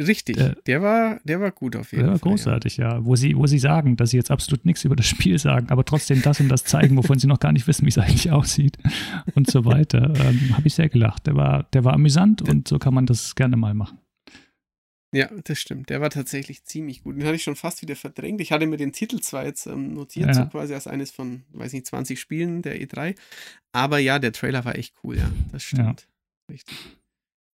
Richtig, 0.00 0.36
der, 0.36 0.56
der, 0.66 0.82
war, 0.82 1.20
der 1.24 1.40
war 1.40 1.52
gut 1.52 1.76
auf 1.76 1.92
jeden 1.92 2.04
der 2.04 2.12
Fall. 2.12 2.18
Der 2.18 2.24
war 2.24 2.30
großartig, 2.30 2.78
ja. 2.78 2.94
ja. 2.94 3.04
Wo, 3.04 3.14
sie, 3.16 3.36
wo 3.36 3.46
sie 3.46 3.58
sagen, 3.58 3.96
dass 3.96 4.10
sie 4.10 4.16
jetzt 4.16 4.30
absolut 4.30 4.64
nichts 4.64 4.84
über 4.84 4.96
das 4.96 5.06
Spiel 5.06 5.38
sagen, 5.38 5.68
aber 5.68 5.84
trotzdem 5.84 6.22
das 6.22 6.40
und 6.40 6.48
das 6.48 6.64
zeigen, 6.64 6.96
wovon 6.96 7.18
sie 7.18 7.26
noch 7.26 7.38
gar 7.38 7.52
nicht 7.52 7.66
wissen, 7.66 7.84
wie 7.84 7.90
es 7.90 7.98
eigentlich 7.98 8.32
aussieht 8.32 8.78
und 9.34 9.50
so 9.50 9.64
weiter. 9.66 10.12
Ähm, 10.16 10.56
Habe 10.56 10.66
ich 10.66 10.74
sehr 10.74 10.88
gelacht. 10.88 11.26
Der 11.26 11.36
war, 11.36 11.64
der 11.74 11.84
war 11.84 11.92
amüsant 11.92 12.42
und 12.42 12.66
so 12.66 12.78
kann 12.78 12.94
man 12.94 13.06
das 13.06 13.34
gerne 13.34 13.56
mal 13.56 13.74
machen. 13.74 13.98
Ja, 15.12 15.30
das 15.44 15.58
stimmt. 15.58 15.88
Der 15.88 16.00
war 16.00 16.10
tatsächlich 16.10 16.64
ziemlich 16.64 17.02
gut. 17.02 17.16
Den 17.16 17.24
hatte 17.24 17.36
ich 17.36 17.42
schon 17.42 17.56
fast 17.56 17.80
wieder 17.80 17.96
verdrängt. 17.96 18.40
Ich 18.40 18.52
hatte 18.52 18.66
mir 18.66 18.76
den 18.76 18.92
Titel 18.92 19.20
zwar 19.20 19.46
jetzt 19.46 19.66
ähm, 19.66 19.94
notiert, 19.94 20.28
ja. 20.28 20.34
so 20.34 20.46
quasi 20.46 20.74
als 20.74 20.86
eines 20.86 21.10
von, 21.10 21.44
weiß 21.52 21.72
nicht, 21.72 21.86
20 21.86 22.20
Spielen 22.20 22.60
der 22.60 22.80
E3. 22.80 23.16
Aber 23.72 23.98
ja, 23.98 24.18
der 24.18 24.32
Trailer 24.32 24.64
war 24.66 24.76
echt 24.76 24.94
cool, 25.02 25.16
ja. 25.16 25.30
Das 25.50 25.62
stimmt. 25.62 26.02
Ja. 26.02 26.52
Richtig. 26.52 26.76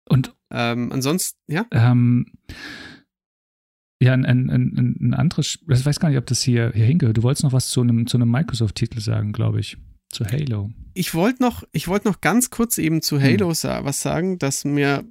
Und 0.09 0.35
ähm, 0.51 0.93
ansonsten, 0.93 1.39
ja? 1.47 1.67
Ähm, 1.71 2.33
ja, 4.03 4.15
ein, 4.15 4.25
ein, 4.25 4.51
ein, 4.51 4.97
ein 5.01 5.15
anderes, 5.15 5.59
ich 5.69 5.87
weiß 5.87 6.01
gar 6.01 6.09
nicht, 6.09 6.19
ob 6.19 6.27
das 6.27 6.43
hier, 6.43 6.73
hier 6.75 6.87
hingehört. 6.87 7.19
Du 7.19 7.23
wolltest 7.23 7.45
noch 7.45 7.53
was 7.53 7.69
zu 7.69 7.83
einem, 7.83 8.07
zu 8.07 8.17
einem 8.17 8.31
Microsoft-Titel 8.31 9.01
sagen, 9.01 9.33
glaube 9.33 9.61
ich. 9.61 9.77
Zu 10.11 10.27
Halo. 10.27 10.71
Ich 10.93 11.15
wollte 11.15 11.43
noch, 11.43 11.63
ich 11.73 11.87
noch 11.87 12.21
ganz 12.21 12.51
kurz 12.51 12.77
eben 12.77 13.01
zu 13.01 13.21
Halo 13.21 13.51
hm. 13.51 13.85
was 13.85 14.03
sagen, 14.03 14.39
dass 14.39 14.65
mir 14.65 15.05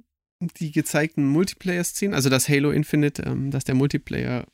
die 0.58 0.72
gezeigten 0.72 1.26
Multiplayer-Szenen, 1.26 2.14
also 2.14 2.28
dass 2.28 2.48
Halo 2.48 2.70
Infinite, 2.70 3.22
ähm, 3.22 3.50
dass 3.50 3.64
der 3.64 3.74
Multiplayer 3.74 4.46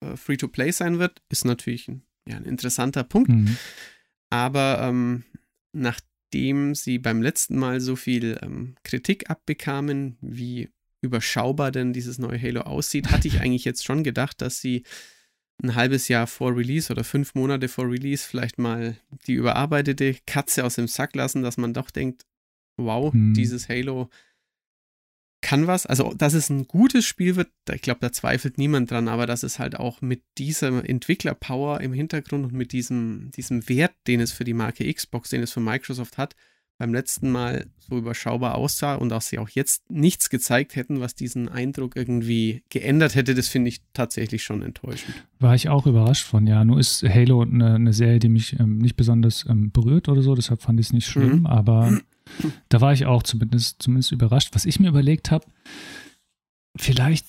äh, 0.00 0.16
Free-to-Play 0.16 0.70
sein 0.72 0.98
wird, 0.98 1.22
ist 1.30 1.44
natürlich 1.44 1.88
ein, 1.88 2.02
ja, 2.28 2.36
ein 2.36 2.44
interessanter 2.44 3.04
Punkt. 3.04 3.30
Mhm. 3.30 3.56
Aber 4.30 4.80
ähm, 4.82 5.24
nachdem 5.72 6.74
sie 6.74 6.98
beim 6.98 7.22
letzten 7.22 7.56
Mal 7.56 7.80
so 7.80 7.96
viel 7.96 8.38
ähm, 8.42 8.76
Kritik 8.82 9.30
abbekamen, 9.30 10.16
wie 10.20 10.70
überschaubar 11.02 11.70
denn 11.70 11.92
dieses 11.92 12.18
neue 12.18 12.40
Halo 12.40 12.62
aussieht, 12.62 13.10
hatte 13.10 13.28
ich 13.28 13.40
eigentlich 13.40 13.64
jetzt 13.64 13.84
schon 13.84 14.02
gedacht, 14.04 14.40
dass 14.40 14.60
sie 14.60 14.84
ein 15.62 15.74
halbes 15.74 16.08
Jahr 16.08 16.26
vor 16.26 16.56
Release 16.56 16.92
oder 16.92 17.04
fünf 17.04 17.34
Monate 17.34 17.68
vor 17.68 17.88
Release 17.88 18.26
vielleicht 18.28 18.58
mal 18.58 18.96
die 19.26 19.34
überarbeitete 19.34 20.16
Katze 20.26 20.64
aus 20.64 20.74
dem 20.74 20.88
Sack 20.88 21.14
lassen, 21.14 21.42
dass 21.42 21.56
man 21.56 21.72
doch 21.72 21.90
denkt, 21.90 22.26
wow, 22.76 23.12
mhm. 23.12 23.34
dieses 23.34 23.68
Halo 23.68 24.10
kann 25.44 25.66
was. 25.66 25.84
Also, 25.84 26.14
dass 26.16 26.32
es 26.32 26.48
ein 26.48 26.66
gutes 26.66 27.04
Spiel 27.04 27.36
wird, 27.36 27.48
ich 27.70 27.82
glaube, 27.82 28.00
da 28.00 28.10
zweifelt 28.10 28.56
niemand 28.56 28.90
dran, 28.90 29.08
aber 29.08 29.26
dass 29.26 29.42
es 29.42 29.58
halt 29.58 29.76
auch 29.78 30.00
mit 30.00 30.22
dieser 30.38 30.88
Entwicklerpower 30.88 31.82
im 31.82 31.92
Hintergrund 31.92 32.46
und 32.46 32.54
mit 32.54 32.72
diesem, 32.72 33.30
diesem 33.30 33.68
Wert, 33.68 33.92
den 34.06 34.20
es 34.20 34.32
für 34.32 34.44
die 34.44 34.54
Marke 34.54 34.92
Xbox, 34.92 35.28
den 35.28 35.42
es 35.42 35.52
für 35.52 35.60
Microsoft 35.60 36.16
hat, 36.16 36.34
beim 36.78 36.94
letzten 36.94 37.30
Mal 37.30 37.66
so 37.78 37.98
überschaubar 37.98 38.54
aussah 38.54 38.94
und 38.94 39.10
dass 39.10 39.28
sie 39.28 39.38
auch 39.38 39.50
jetzt 39.50 39.88
nichts 39.90 40.30
gezeigt 40.30 40.76
hätten, 40.76 41.00
was 41.00 41.14
diesen 41.14 41.50
Eindruck 41.50 41.94
irgendwie 41.94 42.62
geändert 42.70 43.14
hätte, 43.14 43.34
das 43.34 43.48
finde 43.48 43.68
ich 43.68 43.82
tatsächlich 43.92 44.42
schon 44.42 44.62
enttäuschend. 44.62 45.14
War 45.38 45.54
ich 45.54 45.68
auch 45.68 45.86
überrascht 45.86 46.24
von, 46.26 46.46
ja. 46.46 46.64
Nur 46.64 46.80
ist 46.80 47.04
Halo 47.04 47.42
eine, 47.42 47.74
eine 47.74 47.92
Serie, 47.92 48.18
die 48.18 48.30
mich 48.30 48.58
ähm, 48.58 48.78
nicht 48.78 48.96
besonders 48.96 49.44
ähm, 49.48 49.70
berührt 49.72 50.08
oder 50.08 50.22
so, 50.22 50.34
deshalb 50.34 50.62
fand 50.62 50.80
ich 50.80 50.86
es 50.86 50.92
nicht 50.94 51.06
schlimm, 51.06 51.40
mhm. 51.40 51.46
aber 51.46 52.00
da 52.68 52.80
war 52.80 52.92
ich 52.92 53.06
auch 53.06 53.22
zumindest, 53.22 53.82
zumindest 53.82 54.12
überrascht. 54.12 54.50
Was 54.52 54.64
ich 54.64 54.80
mir 54.80 54.88
überlegt 54.88 55.30
habe, 55.30 55.46
vielleicht 56.76 57.26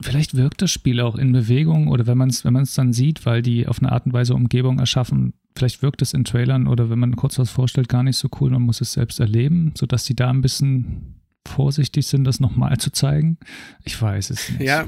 vielleicht 0.00 0.36
wirkt 0.36 0.62
das 0.62 0.70
Spiel 0.70 1.00
auch 1.00 1.16
in 1.16 1.32
Bewegung 1.32 1.88
oder 1.88 2.06
wenn 2.06 2.18
man 2.18 2.30
es 2.30 2.44
wenn 2.44 2.54
dann 2.54 2.92
sieht, 2.92 3.26
weil 3.26 3.42
die 3.42 3.66
auf 3.66 3.80
eine 3.80 3.92
Art 3.92 4.06
und 4.06 4.12
Weise 4.12 4.34
Umgebung 4.34 4.78
erschaffen, 4.78 5.34
vielleicht 5.56 5.82
wirkt 5.82 6.02
es 6.02 6.14
in 6.14 6.24
Trailern 6.24 6.68
oder 6.68 6.90
wenn 6.90 6.98
man 6.98 7.16
kurz 7.16 7.38
was 7.38 7.50
vorstellt, 7.50 7.88
gar 7.88 8.02
nicht 8.02 8.16
so 8.16 8.28
cool, 8.40 8.50
man 8.50 8.62
muss 8.62 8.80
es 8.80 8.92
selbst 8.92 9.20
erleben, 9.20 9.72
sodass 9.76 10.04
die 10.04 10.14
da 10.14 10.30
ein 10.30 10.40
bisschen 10.40 11.20
vorsichtig 11.46 12.06
sind, 12.06 12.24
das 12.24 12.40
nochmal 12.40 12.78
zu 12.78 12.92
zeigen. 12.92 13.38
Ich 13.84 14.00
weiß 14.00 14.30
es 14.30 14.50
nicht. 14.50 14.62
Ja, 14.62 14.86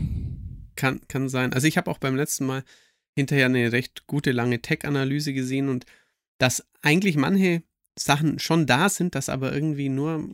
kann, 0.77 1.01
kann 1.09 1.29
sein. 1.29 1.53
Also 1.53 1.67
ich 1.67 1.77
habe 1.77 1.91
auch 1.91 1.99
beim 1.99 2.17
letzten 2.17 2.47
Mal 2.47 2.63
hinterher 3.17 3.47
eine 3.47 3.73
recht 3.73 4.07
gute 4.07 4.33
lange 4.33 4.63
Tech-Analyse 4.63 5.33
gesehen 5.33 5.69
und 5.69 5.87
dass 6.39 6.67
eigentlich 6.83 7.17
manche 7.17 7.63
Sachen 8.01 8.39
schon 8.39 8.67
da 8.67 8.89
sind, 8.89 9.15
dass 9.15 9.29
aber 9.29 9.53
irgendwie 9.53 9.89
nur 9.89 10.29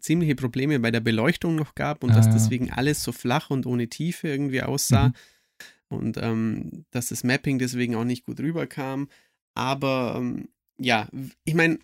ziemliche 0.00 0.34
Probleme 0.34 0.80
bei 0.80 0.90
der 0.90 1.00
Beleuchtung 1.00 1.54
noch 1.54 1.74
gab 1.74 2.02
und 2.02 2.10
ah, 2.10 2.14
dass 2.14 2.30
deswegen 2.30 2.70
alles 2.70 3.02
so 3.02 3.12
flach 3.12 3.50
und 3.50 3.66
ohne 3.66 3.88
Tiefe 3.88 4.28
irgendwie 4.28 4.62
aussah 4.62 5.08
mhm. 5.08 5.14
und 5.88 6.18
ähm, 6.18 6.84
dass 6.90 7.08
das 7.08 7.24
Mapping 7.24 7.58
deswegen 7.58 7.94
auch 7.94 8.04
nicht 8.04 8.24
gut 8.24 8.40
rüberkam. 8.40 9.08
Aber 9.54 10.14
ähm, 10.18 10.48
ja, 10.78 11.08
ich 11.44 11.54
meine, 11.54 11.78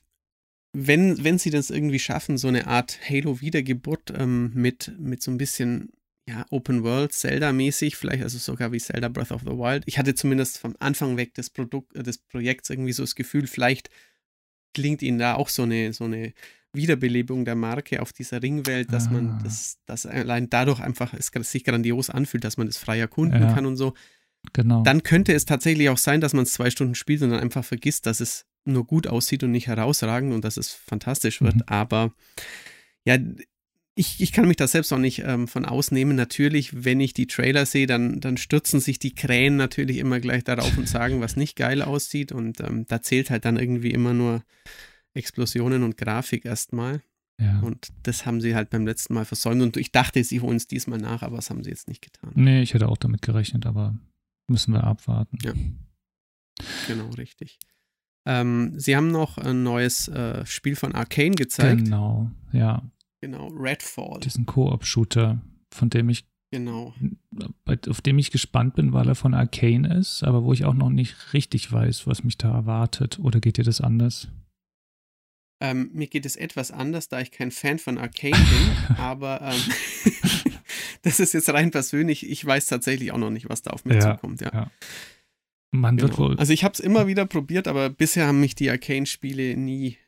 wenn, 0.73 1.23
wenn 1.23 1.39
sie 1.39 1.51
das 1.51 1.71
irgendwie 1.71 1.99
schaffen, 1.99 2.39
so 2.39 2.49
eine 2.49 2.67
Art 2.67 2.99
Halo-Wiedergeburt 3.09 4.13
ähm, 4.17 4.53
mit, 4.55 4.93
mit 4.99 5.23
so 5.23 5.31
ein 5.31 5.39
bisschen 5.39 5.91
ja, 6.29 6.45
Open 6.51 6.83
World, 6.83 7.13
Zelda-mäßig, 7.13 7.97
vielleicht 7.97 8.23
also 8.23 8.39
sogar 8.39 8.71
wie 8.73 8.79
Zelda 8.79 9.09
Breath 9.09 9.33
of 9.33 9.43
the 9.43 9.57
Wild. 9.57 9.83
Ich 9.87 9.99
hatte 9.99 10.15
zumindest 10.15 10.59
vom 10.59 10.77
Anfang 10.79 11.17
weg 11.17 11.35
des, 11.35 11.49
Produkt, 11.49 11.97
äh, 11.97 12.03
des 12.03 12.19
Projekts 12.19 12.69
irgendwie 12.69 12.93
so 12.93 13.03
das 13.03 13.15
Gefühl, 13.15 13.47
vielleicht 13.47 13.89
klingt 14.75 15.03
ihnen 15.03 15.19
da 15.19 15.35
auch 15.35 15.49
so 15.49 15.63
eine, 15.63 15.93
so 15.93 16.05
eine 16.05 16.33
Wiederbelebung 16.73 17.45
der 17.45 17.55
Marke 17.55 18.03
auf 18.03 18.13
dieser 18.13 18.43
Ringwelt, 18.43 18.93
dass 18.93 19.09
ah. 19.09 19.11
man 19.11 19.41
das, 19.43 19.79
das 19.87 20.07
allein 20.07 20.51
dadurch 20.51 20.81
einfach 20.81 21.15
es 21.15 21.31
sich 21.51 21.65
grandios 21.65 22.11
anfühlt, 22.11 22.45
dass 22.45 22.57
man 22.57 22.67
das 22.67 22.77
frei 22.77 22.99
erkunden 22.99 23.43
ja. 23.43 23.53
kann 23.53 23.67
und 23.67 23.77
so. 23.77 23.95
Genau. 24.53 24.83
Dann 24.83 25.03
könnte 25.03 25.33
es 25.33 25.45
tatsächlich 25.45 25.89
auch 25.89 25.99
sein, 25.99 26.21
dass 26.21 26.33
man 26.33 26.45
es 26.45 26.53
zwei 26.53 26.71
Stunden 26.71 26.95
spielt 26.95 27.23
und 27.23 27.31
dann 27.31 27.41
einfach 27.41 27.65
vergisst, 27.65 28.07
dass 28.07 28.21
es 28.21 28.47
nur 28.65 28.87
gut 28.87 29.07
aussieht 29.07 29.43
und 29.43 29.51
nicht 29.51 29.67
herausragend 29.67 30.33
und 30.33 30.45
dass 30.45 30.57
es 30.57 30.71
fantastisch 30.71 31.41
wird. 31.41 31.57
Mhm. 31.57 31.63
Aber 31.67 32.13
ja, 33.05 33.19
ich, 33.99 34.21
ich 34.21 34.31
kann 34.31 34.47
mich 34.47 34.57
da 34.57 34.69
selbst 34.69 34.93
auch 34.93 34.99
nicht 34.99 35.25
ähm, 35.25 35.49
von 35.49 35.65
ausnehmen. 35.65 36.15
Natürlich, 36.15 36.85
wenn 36.85 37.01
ich 37.01 37.15
die 37.15 37.27
Trailer 37.27 37.67
sehe, 37.67 37.89
dann, 37.89 38.21
dann 38.21 38.37
stürzen 38.37 38.79
sich 38.79 39.01
die 39.01 39.13
Krähen 39.13 39.57
natürlich 39.57 39.99
immer 39.99 40.21
gleich 40.21 40.45
darauf 40.45 40.79
und 40.79 40.89
sagen, 40.89 41.21
was 41.21 41.35
nicht 41.35 41.57
geil 41.57 41.83
aussieht. 41.83 42.31
Und 42.31 42.61
ähm, 42.61 42.87
da 42.87 43.03
zählt 43.03 43.29
halt 43.31 43.45
dann 43.45 43.57
irgendwie 43.57 43.91
immer 43.91 44.15
nur 44.15 44.45
Explosionen 45.15 45.83
und 45.83 45.97
Grafik 45.97 46.45
erstmal. 46.45 47.03
Ja. 47.41 47.59
Und 47.61 47.89
das 48.05 48.25
haben 48.25 48.41
sie 48.41 48.55
halt 48.55 48.71
beim 48.71 48.87
letzten 48.87 49.15
Mal 49.15 49.25
versäumt. 49.25 49.63
Und 49.63 49.77
ich 49.77 49.91
dachte, 49.91 50.23
sie 50.23 50.41
holen 50.41 50.59
es 50.59 50.69
diesmal 50.69 51.01
nach, 51.01 51.23
aber 51.23 51.35
das 51.37 51.51
haben 51.51 51.65
sie 51.65 51.71
jetzt 51.71 51.89
nicht 51.89 52.03
getan. 52.03 52.31
Nee, 52.37 52.63
ich 52.63 52.75
hätte 52.75 52.89
auch 52.89 52.99
damit 52.99 53.23
gerechnet, 53.23 53.67
aber 53.67 53.99
müssen 54.47 54.75
wir 54.75 54.85
abwarten. 54.85 55.39
Ja. 55.43 55.55
Genau, 56.87 57.09
richtig. 57.11 57.59
Ähm, 58.27 58.79
sie 58.79 58.95
haben 58.95 59.11
noch 59.11 59.39
ein 59.39 59.65
neues 59.65 60.07
äh, 60.07 60.47
Spiel 60.47 60.77
von 60.77 60.95
Arcane 60.95 61.35
gezeigt. 61.35 61.85
Genau, 61.85 62.31
ja. 62.53 62.89
Genau, 63.21 63.49
Redfall. 63.49 64.21
Diesen 64.21 64.47
Koop-Shooter, 64.47 65.41
von 65.71 65.91
dem 65.91 66.09
ich 66.09 66.27
Genau. 66.51 66.95
Auf 67.89 68.01
dem 68.01 68.19
ich 68.19 68.31
gespannt 68.31 68.75
bin, 68.75 68.95
weil 68.95 69.07
er 69.07 69.15
von 69.15 69.35
Arcane 69.35 69.99
ist, 69.99 70.23
aber 70.23 70.45
wo 70.45 70.55
ich 70.55 70.65
auch 70.65 70.75
noch 70.75 70.89
nicht 70.89 71.35
richtig 71.35 71.71
weiß, 71.71 72.07
was 72.07 72.25
mich 72.25 72.39
da 72.39 72.51
erwartet. 72.51 73.19
Oder 73.19 73.41
geht 73.41 73.59
dir 73.59 73.65
das 73.65 73.83
anders? 73.83 74.29
Ähm, 75.61 75.91
mir 75.93 76.07
geht 76.07 76.25
es 76.25 76.37
etwas 76.37 76.71
anders, 76.71 77.09
da 77.09 77.21
ich 77.21 77.33
kein 77.33 77.51
Fan 77.51 77.79
von 77.79 77.99
Arcane 77.99 78.33
bin, 78.33 78.97
aber 78.97 79.43
ähm, 79.43 79.61
das 81.03 81.21
ist 81.21 81.35
jetzt 81.35 81.51
rein 81.51 81.71
persönlich. 81.71 82.29
Ich 82.29 82.45
weiß 82.45 82.67
tatsächlich 82.67 83.13
auch 83.13 83.19
noch 83.19 83.31
nicht, 83.31 83.49
was 83.49 83.63
da 83.63 83.73
auf 83.73 83.85
mich 83.85 83.97
ja, 83.97 84.15
zukommt. 84.15 84.41
Ja. 84.41 84.51
ja. 84.53 84.71
Man 85.71 85.97
genau. 85.97 86.09
wird 86.09 86.19
wohl. 86.19 86.37
Also 86.39 86.53
ich 86.53 86.65
habe 86.65 86.73
es 86.73 86.81
immer 86.81 87.07
wieder 87.09 87.27
probiert, 87.27 87.69
aber 87.69 87.91
bisher 87.91 88.27
haben 88.27 88.41
mich 88.41 88.55
die 88.55 88.71
Arcane-Spiele 88.71 89.57
nie, 89.57 89.99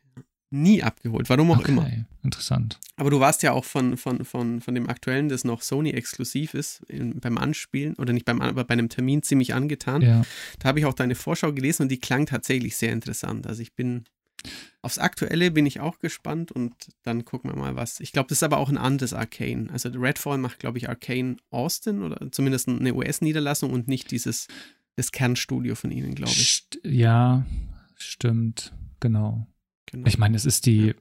nie 0.51 0.83
abgeholt. 0.83 1.29
Warum 1.29 1.51
auch 1.51 1.59
okay. 1.59 1.71
immer. 1.71 1.89
Interessant. 2.23 2.79
Aber 2.97 3.09
du 3.09 3.19
warst 3.19 3.41
ja 3.41 3.51
auch 3.53 3.65
von, 3.65 3.97
von, 3.97 4.25
von, 4.25 4.61
von 4.61 4.75
dem 4.75 4.89
aktuellen, 4.89 5.29
das 5.29 5.43
noch 5.43 5.61
Sony-exklusiv 5.61 6.53
ist, 6.53 6.83
in, 6.87 7.19
beim 7.19 7.37
Anspielen 7.37 7.95
oder 7.95 8.13
nicht 8.13 8.25
beim, 8.25 8.41
aber 8.41 8.63
bei 8.63 8.73
einem 8.73 8.89
Termin 8.89 9.23
ziemlich 9.23 9.53
angetan. 9.53 10.01
Ja. 10.01 10.21
Da 10.59 10.69
habe 10.69 10.79
ich 10.79 10.85
auch 10.85 10.93
deine 10.93 11.15
Vorschau 11.15 11.53
gelesen 11.53 11.83
und 11.83 11.89
die 11.89 11.99
klang 11.99 12.25
tatsächlich 12.25 12.77
sehr 12.77 12.91
interessant. 12.91 13.47
Also 13.47 13.61
ich 13.61 13.73
bin 13.73 14.05
Aufs 14.81 14.97
Aktuelle 14.97 15.51
bin 15.51 15.65
ich 15.65 15.79
auch 15.79 15.99
gespannt 15.99 16.51
und 16.51 16.73
dann 17.03 17.25
gucken 17.25 17.51
wir 17.51 17.57
mal 17.57 17.75
was. 17.75 17.99
Ich 17.99 18.11
glaube, 18.11 18.29
das 18.29 18.39
ist 18.39 18.43
aber 18.43 18.57
auch 18.57 18.69
ein 18.69 18.77
anderes 18.77 19.13
Arcane. 19.13 19.69
Also 19.71 19.89
Redfall 19.89 20.39
macht, 20.39 20.59
glaube 20.59 20.79
ich, 20.79 20.89
Arcane 20.89 21.37
Austin 21.51 22.01
oder 22.01 22.31
zumindest 22.31 22.67
eine 22.67 22.93
US-Niederlassung 22.93 23.71
und 23.71 23.87
nicht 23.87 24.09
dieses 24.09 24.47
das 24.95 25.11
Kernstudio 25.11 25.75
von 25.75 25.91
ihnen, 25.91 26.15
glaube 26.15 26.31
ich. 26.31 26.67
Ja, 26.83 27.45
stimmt, 27.95 28.73
genau. 28.99 29.47
Genau. 29.85 30.07
Ich 30.07 30.17
meine, 30.17 30.35
es 30.35 30.45
ist 30.45 30.65
die. 30.65 30.95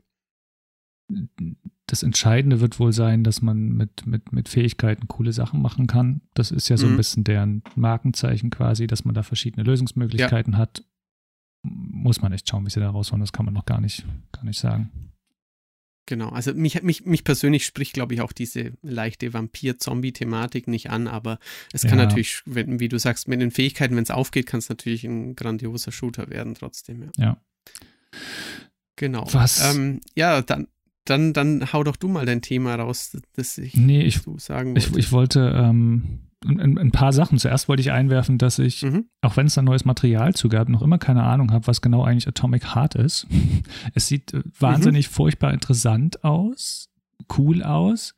Das 1.86 2.04
Entscheidende 2.04 2.60
wird 2.60 2.78
wohl 2.78 2.92
sein, 2.92 3.24
dass 3.24 3.42
man 3.42 3.72
mit, 3.72 4.06
mit, 4.06 4.32
mit 4.32 4.48
Fähigkeiten 4.48 5.08
coole 5.08 5.32
Sachen 5.32 5.60
machen 5.60 5.88
kann. 5.88 6.20
Das 6.34 6.52
ist 6.52 6.68
ja 6.68 6.76
so 6.76 6.86
mhm. 6.86 6.92
ein 6.92 6.96
bisschen 6.96 7.24
deren 7.24 7.64
Markenzeichen 7.74 8.50
quasi, 8.50 8.86
dass 8.86 9.04
man 9.04 9.14
da 9.14 9.24
verschiedene 9.24 9.64
Lösungsmöglichkeiten 9.64 10.52
ja. 10.52 10.58
hat 10.60 10.84
muss 11.62 12.20
man 12.20 12.32
echt 12.32 12.48
schauen, 12.48 12.64
wie 12.64 12.70
sie 12.70 12.80
da 12.80 12.90
rausholen. 12.90 13.20
Das 13.20 13.32
kann 13.32 13.44
man 13.44 13.54
noch 13.54 13.66
gar 13.66 13.80
nicht, 13.80 14.04
gar 14.32 14.44
nicht 14.44 14.58
sagen. 14.58 14.90
Genau, 16.06 16.30
also 16.30 16.52
mich, 16.54 16.82
mich, 16.82 17.04
mich 17.04 17.22
persönlich 17.22 17.64
spricht, 17.64 17.92
glaube 17.92 18.14
ich, 18.14 18.20
auch 18.20 18.32
diese 18.32 18.72
leichte 18.82 19.32
Vampir-Zombie-Thematik 19.32 20.66
nicht 20.66 20.90
an, 20.90 21.06
aber 21.06 21.38
es 21.72 21.82
kann 21.82 21.98
ja. 21.98 22.06
natürlich, 22.06 22.42
wenn, 22.46 22.80
wie 22.80 22.88
du 22.88 22.98
sagst, 22.98 23.28
mit 23.28 23.40
den 23.40 23.52
Fähigkeiten, 23.52 23.94
wenn 23.94 24.02
es 24.02 24.10
aufgeht, 24.10 24.46
kann 24.46 24.58
es 24.58 24.68
natürlich 24.68 25.04
ein 25.04 25.36
grandioser 25.36 25.92
Shooter 25.92 26.28
werden 26.28 26.54
trotzdem. 26.54 27.02
Ja. 27.02 27.10
ja. 27.16 27.36
Genau. 29.00 29.26
Was? 29.32 29.74
Ähm, 29.74 30.02
ja, 30.14 30.42
dann, 30.42 30.66
dann, 31.06 31.32
dann 31.32 31.72
hau 31.72 31.82
doch 31.84 31.96
du 31.96 32.06
mal 32.06 32.26
dein 32.26 32.42
Thema 32.42 32.74
raus, 32.74 33.16
das 33.34 33.56
ich, 33.56 33.74
nee, 33.74 34.02
ich, 34.02 34.20
sagen 34.36 34.74
wollte. 34.74 34.90
Ich, 34.90 34.94
ich 34.94 35.10
wollte 35.10 35.54
ähm, 35.56 36.28
ein, 36.44 36.76
ein, 36.76 36.90
paar 36.90 37.14
Sachen. 37.14 37.38
Zuerst 37.38 37.66
wollte 37.66 37.80
ich 37.80 37.92
einwerfen, 37.92 38.36
dass 38.36 38.58
ich, 38.58 38.82
mhm. 38.82 39.06
auch 39.22 39.38
wenn 39.38 39.46
es 39.46 39.54
da 39.54 39.62
neues 39.62 39.86
Material 39.86 40.34
zu 40.34 40.50
gab, 40.50 40.68
noch 40.68 40.82
immer 40.82 40.98
keine 40.98 41.22
Ahnung 41.22 41.50
habe, 41.50 41.66
was 41.66 41.80
genau 41.80 42.04
eigentlich 42.04 42.28
Atomic 42.28 42.74
Heart 42.74 42.94
ist. 42.96 43.26
es 43.94 44.06
sieht 44.06 44.34
äh, 44.34 44.42
wahnsinnig 44.58 45.08
mhm. 45.08 45.14
furchtbar 45.14 45.54
interessant 45.54 46.22
aus, 46.22 46.90
cool 47.38 47.62
aus, 47.62 48.14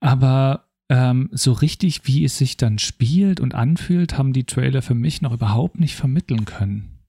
aber 0.00 0.66
ähm, 0.90 1.30
so 1.32 1.52
richtig, 1.52 2.06
wie 2.06 2.22
es 2.24 2.36
sich 2.36 2.58
dann 2.58 2.78
spielt 2.78 3.40
und 3.40 3.54
anfühlt, 3.54 4.18
haben 4.18 4.34
die 4.34 4.44
Trailer 4.44 4.82
für 4.82 4.94
mich 4.94 5.22
noch 5.22 5.32
überhaupt 5.32 5.80
nicht 5.80 5.96
vermitteln 5.96 6.44
können. 6.44 6.99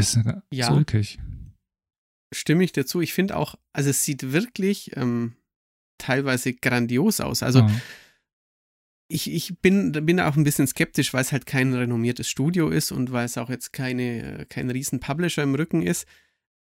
Ist 0.00 0.18
ja. 0.50 0.66
sulkig. 0.66 1.18
Stimme 2.32 2.64
ich 2.64 2.72
dazu. 2.72 3.00
Ich 3.00 3.12
finde 3.12 3.36
auch, 3.36 3.56
also 3.72 3.90
es 3.90 4.02
sieht 4.02 4.32
wirklich 4.32 4.96
ähm, 4.96 5.34
teilweise 5.98 6.54
grandios 6.54 7.20
aus. 7.20 7.42
Also 7.42 7.64
mhm 7.64 7.80
ich, 9.10 9.30
ich 9.30 9.58
bin, 9.58 9.92
bin 9.92 10.20
auch 10.20 10.36
ein 10.36 10.44
bisschen 10.44 10.66
skeptisch, 10.66 11.12
weil 11.12 11.22
es 11.22 11.32
halt 11.32 11.44
kein 11.44 11.74
renommiertes 11.74 12.30
Studio 12.30 12.68
ist 12.68 12.92
und 12.92 13.12
weil 13.12 13.26
es 13.26 13.36
auch 13.36 13.50
jetzt 13.50 13.72
keine, 13.72 14.46
kein 14.48 14.70
riesen 14.70 15.00
Publisher 15.00 15.42
im 15.42 15.54
Rücken 15.54 15.82
ist. 15.82 16.06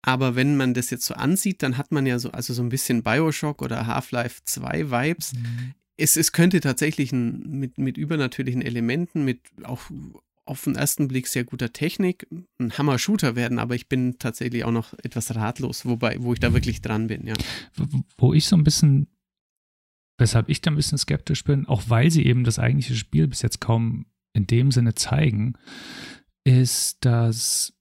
Aber 0.01 0.35
wenn 0.35 0.57
man 0.57 0.73
das 0.73 0.89
jetzt 0.89 1.05
so 1.05 1.13
ansieht, 1.13 1.61
dann 1.61 1.77
hat 1.77 1.91
man 1.91 2.05
ja 2.05 2.17
so, 2.19 2.31
also 2.31 2.53
so 2.53 2.63
ein 2.63 2.69
bisschen 2.69 3.03
Bioshock 3.03 3.61
oder 3.61 3.85
Half-Life 3.85 4.41
2 4.45 4.89
Vibes. 4.89 5.33
Mhm. 5.33 5.73
Es, 5.97 6.15
es 6.15 6.31
könnte 6.31 6.59
tatsächlich 6.61 7.11
ein, 7.11 7.59
mit, 7.59 7.77
mit 7.77 7.97
übernatürlichen 7.97 8.61
Elementen, 8.61 9.25
mit 9.25 9.41
auch 9.63 9.81
auf 10.49 10.63
den 10.63 10.75
ersten 10.75 11.07
Blick 11.07 11.27
sehr 11.27 11.43
guter 11.43 11.71
Technik 11.71 12.27
ein 12.59 12.77
Hammer-Shooter 12.77 13.35
werden, 13.35 13.59
aber 13.59 13.75
ich 13.75 13.87
bin 13.87 14.17
tatsächlich 14.19 14.65
auch 14.65 14.71
noch 14.71 14.93
etwas 15.03 15.35
ratlos, 15.35 15.85
wobei, 15.85 16.17
wo 16.19 16.33
ich 16.33 16.39
da 16.39 16.53
wirklich 16.53 16.81
dran 16.81 17.07
bin, 17.07 17.27
ja. 17.27 17.35
Wo 18.17 18.33
ich 18.33 18.47
so 18.47 18.55
ein 18.55 18.63
bisschen 18.63 19.07
Weshalb 20.19 20.49
ich 20.49 20.59
da 20.59 20.69
ein 20.69 20.75
bisschen 20.75 20.97
skeptisch 20.97 21.45
bin, 21.45 21.65
auch 21.65 21.83
weil 21.87 22.11
sie 22.11 22.25
eben 22.25 22.43
das 22.43 22.59
eigentliche 22.59 22.95
Spiel 22.95 23.25
bis 23.29 23.41
jetzt 23.41 23.61
kaum 23.61 24.05
in 24.33 24.45
dem 24.47 24.69
Sinne 24.69 24.93
zeigen, 24.93 25.53
ist, 26.43 27.05
dass, 27.05 27.73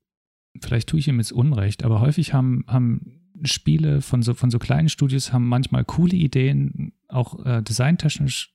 vielleicht 0.61 0.89
tue 0.89 1.01
ich 1.01 1.09
ihm 1.09 1.19
jetzt 1.19 1.33
Unrecht, 1.33 1.83
aber 1.83 2.01
häufig 2.01 2.33
haben, 2.33 2.65
haben 2.69 3.33
Spiele 3.43 4.03
von 4.03 4.23
so, 4.23 4.35
von 4.35 4.53
so 4.53 4.61
kleinen 4.61 4.89
Studios 4.89 5.33
haben 5.33 5.49
manchmal 5.49 5.85
coole 5.85 6.15
Ideen, 6.15 6.93
auch 7.09 7.45
äh, 7.45 7.61
designtechnisch 7.61 8.55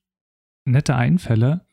nette 0.63 0.95
Einfälle, 0.95 1.65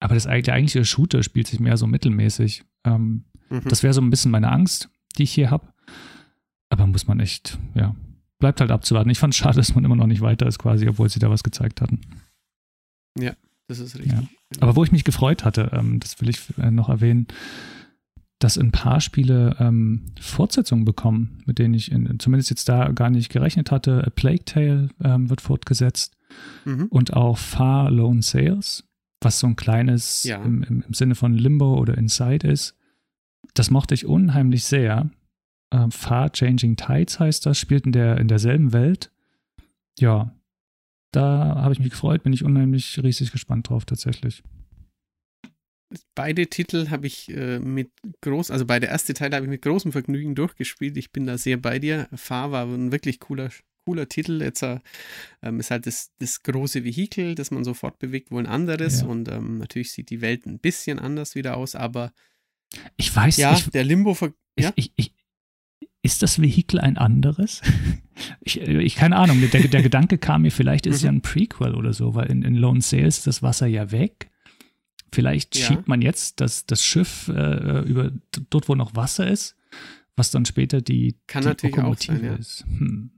aber 0.00 0.14
das, 0.14 0.24
der 0.24 0.54
eigentliche 0.54 0.84
Shooter 0.84 1.22
spielt 1.22 1.46
sich 1.46 1.60
mehr 1.60 1.76
so 1.76 1.86
mittelmäßig. 1.86 2.64
Ähm, 2.84 3.24
mhm. 3.48 3.62
Das 3.68 3.82
wäre 3.82 3.94
so 3.94 4.00
ein 4.00 4.10
bisschen 4.10 4.30
meine 4.30 4.50
Angst, 4.50 4.90
die 5.16 5.22
ich 5.24 5.32
hier 5.32 5.50
habe. 5.50 5.72
aber 6.68 6.86
muss 6.86 7.06
man 7.06 7.20
echt, 7.20 7.58
ja, 7.74 7.94
bleibt 8.38 8.60
halt 8.60 8.70
abzuwarten. 8.70 9.10
Ich 9.10 9.18
fand 9.18 9.34
es 9.34 9.38
schade, 9.38 9.56
dass 9.56 9.74
man 9.74 9.84
immer 9.84 9.96
noch 9.96 10.06
nicht 10.06 10.20
weiter 10.20 10.46
ist, 10.46 10.58
quasi, 10.58 10.88
obwohl 10.88 11.08
sie 11.08 11.20
da 11.20 11.30
was 11.30 11.42
gezeigt 11.42 11.80
hatten. 11.80 12.00
Ja, 13.18 13.34
das 13.68 13.78
ist 13.78 13.96
richtig. 13.96 14.12
Ja. 14.12 14.22
Aber 14.60 14.76
wo 14.76 14.84
ich 14.84 14.92
mich 14.92 15.04
gefreut 15.04 15.44
hatte, 15.44 15.70
ähm, 15.72 16.00
das 16.00 16.20
will 16.20 16.28
ich 16.28 16.40
äh, 16.58 16.70
noch 16.70 16.88
erwähnen, 16.88 17.26
dass 18.38 18.58
ein 18.58 18.70
paar 18.70 19.00
Spiele 19.00 19.56
ähm, 19.58 20.12
Fortsetzungen 20.20 20.84
bekommen, 20.84 21.42
mit 21.46 21.58
denen 21.58 21.74
ich 21.74 21.90
in, 21.90 22.18
zumindest 22.20 22.50
jetzt 22.50 22.68
da 22.68 22.92
gar 22.92 23.08
nicht 23.08 23.30
gerechnet 23.30 23.70
hatte. 23.70 24.04
A 24.06 24.10
Plague 24.10 24.44
Tale 24.44 24.90
ähm, 25.02 25.30
wird 25.30 25.40
fortgesetzt 25.40 26.16
mhm. 26.64 26.86
und 26.90 27.14
auch 27.14 27.38
Far 27.38 27.90
Lone 27.90 28.22
Sales, 28.22 28.84
was 29.26 29.40
so 29.40 29.48
ein 29.48 29.56
kleines 29.56 30.22
ja. 30.22 30.40
im, 30.40 30.62
im, 30.62 30.84
im, 30.86 30.94
Sinne 30.94 31.16
von 31.16 31.34
Limbo 31.34 31.78
oder 31.78 31.98
Inside 31.98 32.46
ist. 32.46 32.76
Das 33.54 33.70
mochte 33.70 33.92
ich 33.92 34.06
unheimlich 34.06 34.64
sehr. 34.64 35.10
Ähm, 35.72 35.90
Far 35.90 36.30
Changing 36.30 36.76
Tides 36.76 37.18
heißt 37.18 37.44
das, 37.44 37.58
spielt 37.58 37.86
in, 37.86 37.92
der, 37.92 38.18
in 38.18 38.28
derselben 38.28 38.72
Welt. 38.72 39.10
Ja, 39.98 40.32
da 41.10 41.56
habe 41.56 41.72
ich 41.72 41.80
mich 41.80 41.90
gefreut, 41.90 42.22
bin 42.22 42.32
ich 42.32 42.44
unheimlich 42.44 43.02
riesig 43.02 43.32
gespannt 43.32 43.68
drauf 43.68 43.84
tatsächlich. 43.84 44.44
Beide 46.14 46.46
Titel 46.46 46.90
habe 46.90 47.08
ich 47.08 47.28
äh, 47.34 47.58
mit 47.58 47.90
groß, 48.20 48.52
also 48.52 48.64
beide 48.64 48.86
erste 48.86 49.12
Teile 49.12 49.34
habe 49.34 49.46
ich 49.46 49.50
mit 49.50 49.62
großem 49.62 49.90
Vergnügen 49.90 50.36
durchgespielt. 50.36 50.96
Ich 50.96 51.10
bin 51.10 51.26
da 51.26 51.36
sehr 51.36 51.56
bei 51.56 51.80
dir. 51.80 52.08
Fahr 52.14 52.52
war 52.52 52.66
ein 52.66 52.92
wirklich 52.92 53.18
cooler, 53.18 53.50
cooler 53.86 54.08
Titel. 54.08 54.42
Jetzt 54.42 54.62
äh, 54.62 54.80
ähm, 55.42 55.60
ist 55.60 55.70
halt 55.70 55.86
das, 55.86 56.12
das 56.18 56.42
große 56.42 56.84
Vehikel, 56.84 57.34
das 57.34 57.50
man 57.50 57.64
sofort 57.64 57.98
bewegt, 57.98 58.30
wohl 58.30 58.42
ein 58.42 58.46
anderes. 58.46 59.00
Ja. 59.00 59.06
Und 59.06 59.30
ähm, 59.30 59.58
natürlich 59.58 59.92
sieht 59.92 60.10
die 60.10 60.20
Welt 60.20 60.44
ein 60.44 60.58
bisschen 60.58 60.98
anders 60.98 61.34
wieder 61.34 61.56
aus, 61.56 61.74
aber 61.74 62.12
ich 62.96 63.14
weiß 63.14 63.36
ja, 63.36 63.54
ich, 63.54 63.70
der 63.70 63.84
Limbo. 63.84 64.16
Ja? 64.58 64.72
Ich, 64.74 64.92
ich, 64.96 65.14
ist 66.02 66.22
das 66.22 66.40
Vehikel 66.40 66.80
ein 66.80 66.98
anderes? 66.98 67.62
ich, 68.40 68.60
ich 68.60 68.96
keine 68.96 69.16
Ahnung. 69.16 69.40
Der, 69.52 69.60
der 69.68 69.82
Gedanke 69.82 70.18
kam 70.18 70.42
mir, 70.42 70.50
vielleicht 70.50 70.86
ist 70.86 70.96
es 70.96 71.02
mhm. 71.02 71.06
ja 71.06 71.12
ein 71.12 71.22
Prequel 71.22 71.74
oder 71.74 71.92
so, 71.92 72.14
weil 72.14 72.26
in, 72.30 72.42
in 72.42 72.54
Lone 72.54 72.82
Sales 72.82 73.18
ist 73.18 73.26
das 73.26 73.42
Wasser 73.42 73.66
ja 73.66 73.92
weg. 73.92 74.30
Vielleicht 75.12 75.56
ja. 75.56 75.66
schiebt 75.66 75.88
man 75.88 76.02
jetzt 76.02 76.40
das, 76.40 76.66
das 76.66 76.84
Schiff 76.84 77.28
äh, 77.28 77.80
über 77.82 78.10
dort, 78.50 78.68
wo 78.68 78.74
noch 78.74 78.96
Wasser 78.96 79.28
ist, 79.28 79.56
was 80.16 80.30
dann 80.30 80.44
später 80.44 80.82
die, 80.82 81.16
Kann 81.26 81.42
die 81.42 81.48
natürlich 81.48 81.76
Lokomotive 81.76 82.12
auch 82.12 82.20
sein, 82.20 82.24
ja. 82.24 82.34
ist. 82.36 82.64
Hm. 82.66 83.10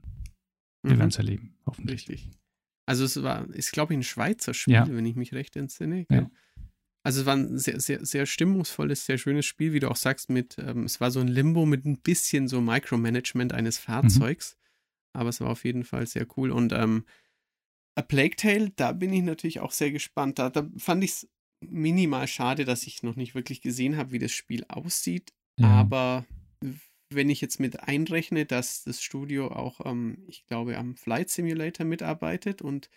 Wir 0.83 0.95
mhm. 0.95 0.99
werden 0.99 1.09
es 1.11 1.19
erleben, 1.19 1.57
hoffentlich. 1.67 2.09
Richtig. 2.09 2.31
Also 2.87 3.05
es 3.05 3.23
war, 3.23 3.49
ist 3.51 3.73
glaube 3.73 3.93
ich 3.93 3.99
ein 3.99 4.05
Schweizer 4.05 4.55
Spiel, 4.55 4.75
ja. 4.75 4.89
wenn 4.89 5.05
ich 5.05 5.17
mich 5.17 5.35
recht 5.35 5.57
entsinne. 5.57 6.07
Ja. 6.11 6.31
Also 7.05 7.21
es 7.21 7.27
war 7.27 7.37
ein 7.37 7.59
sehr, 7.59 7.81
sehr, 7.81 8.05
sehr 8.05 8.27
stimmungsvolles, 8.27 9.07
sehr 9.07 9.19
schönes 9.19 9.47
Spiel, 9.47 9.73
wie 9.73 9.81
du 9.81 9.91
auch 9.91 9.97
sagst, 9.97 10.31
mit, 10.31 10.57
ähm, 10.59 10.85
es 10.85 11.01
war 11.01 11.11
so 11.11 11.21
ein 11.21 11.29
Limbo 11.29 11.65
mit 11.65 11.85
ein 11.85 11.99
bisschen 11.99 12.49
so 12.49 12.61
Micromanagement 12.61 13.53
eines 13.53 13.79
mhm. 13.79 13.83
Fahrzeugs. 13.85 14.55
Mhm. 14.55 15.21
Aber 15.21 15.29
es 15.31 15.41
war 15.41 15.49
auf 15.49 15.65
jeden 15.65 15.85
Fall 15.85 16.07
sehr 16.07 16.27
cool. 16.37 16.51
Und 16.51 16.73
ähm, 16.73 17.05
A 17.95 18.03
Plague 18.03 18.37
Tale, 18.37 18.71
da 18.77 18.93
bin 18.93 19.13
ich 19.13 19.23
natürlich 19.23 19.61
auch 19.61 19.73
sehr 19.73 19.91
gespannt. 19.91 20.39
Da, 20.39 20.51
da 20.51 20.69
fand 20.77 21.03
ich 21.03 21.11
es 21.13 21.29
minimal 21.61 22.29
schade, 22.29 22.65
dass 22.65 22.87
ich 22.87 23.03
noch 23.03 23.17
nicht 23.17 23.35
wirklich 23.35 23.61
gesehen 23.61 23.97
habe, 23.97 24.13
wie 24.13 24.19
das 24.19 24.33
Spiel 24.33 24.65
aussieht. 24.69 25.33
Ja. 25.59 25.69
Aber 25.69 26.27
wenn 27.11 27.31
ich 27.31 27.41
jetzt 27.41 27.61
mit 27.61 27.81
einrechne, 27.81 28.45
dass 28.45 28.85
das 28.85 29.03
Studio 29.03 29.49
auch, 29.49 29.85
ähm, 29.87 30.25
ich 30.29 30.45
glaube, 30.47 30.77
am 30.77 30.97
Flight 30.97 31.31
Simulator 31.31 31.87
mitarbeitet 31.87 32.63
und 32.63 32.91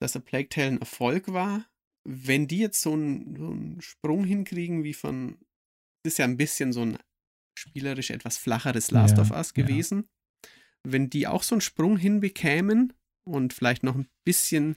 dass 0.00 0.16
A 0.16 0.20
Plague 0.20 0.48
Tale 0.48 0.68
ein 0.68 0.80
Erfolg 0.80 1.32
war, 1.32 1.66
wenn 2.04 2.46
die 2.46 2.58
jetzt 2.58 2.80
so 2.80 2.92
einen, 2.92 3.36
so 3.36 3.50
einen 3.50 3.80
Sprung 3.80 4.24
hinkriegen 4.24 4.84
wie 4.84 4.94
von, 4.94 5.38
das 6.02 6.14
ist 6.14 6.18
ja 6.18 6.24
ein 6.24 6.36
bisschen 6.36 6.72
so 6.72 6.82
ein 6.82 6.98
spielerisch 7.56 8.10
etwas 8.10 8.36
flacheres 8.36 8.90
Last 8.90 9.16
ja, 9.16 9.22
of 9.22 9.30
Us 9.30 9.54
gewesen, 9.54 10.04
ja. 10.44 10.50
wenn 10.82 11.08
die 11.08 11.26
auch 11.26 11.42
so 11.42 11.54
einen 11.54 11.62
Sprung 11.62 11.96
hinbekämen 11.96 12.92
und 13.24 13.52
vielleicht 13.52 13.84
noch 13.84 13.94
ein 13.94 14.08
bisschen 14.24 14.76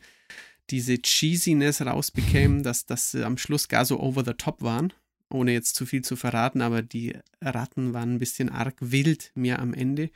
diese 0.70 1.02
Cheesiness 1.02 1.82
rausbekämen, 1.82 2.64
dass, 2.64 2.86
sie 3.12 3.26
am 3.26 3.38
Schluss 3.38 3.68
gar 3.68 3.86
so 3.86 4.00
over 4.00 4.24
the 4.24 4.34
top 4.34 4.62
waren, 4.62 4.94
ohne 5.30 5.52
jetzt 5.52 5.76
zu 5.76 5.86
viel 5.86 6.04
zu 6.04 6.16
verraten, 6.16 6.62
aber 6.62 6.82
die 6.82 7.16
Ratten 7.42 7.94
waren 7.94 8.16
ein 8.16 8.20
bisschen 8.20 8.50
arg 8.50 8.76
wild 8.80 9.32
mir 9.36 9.60
am 9.60 9.74
Ende 9.74 10.10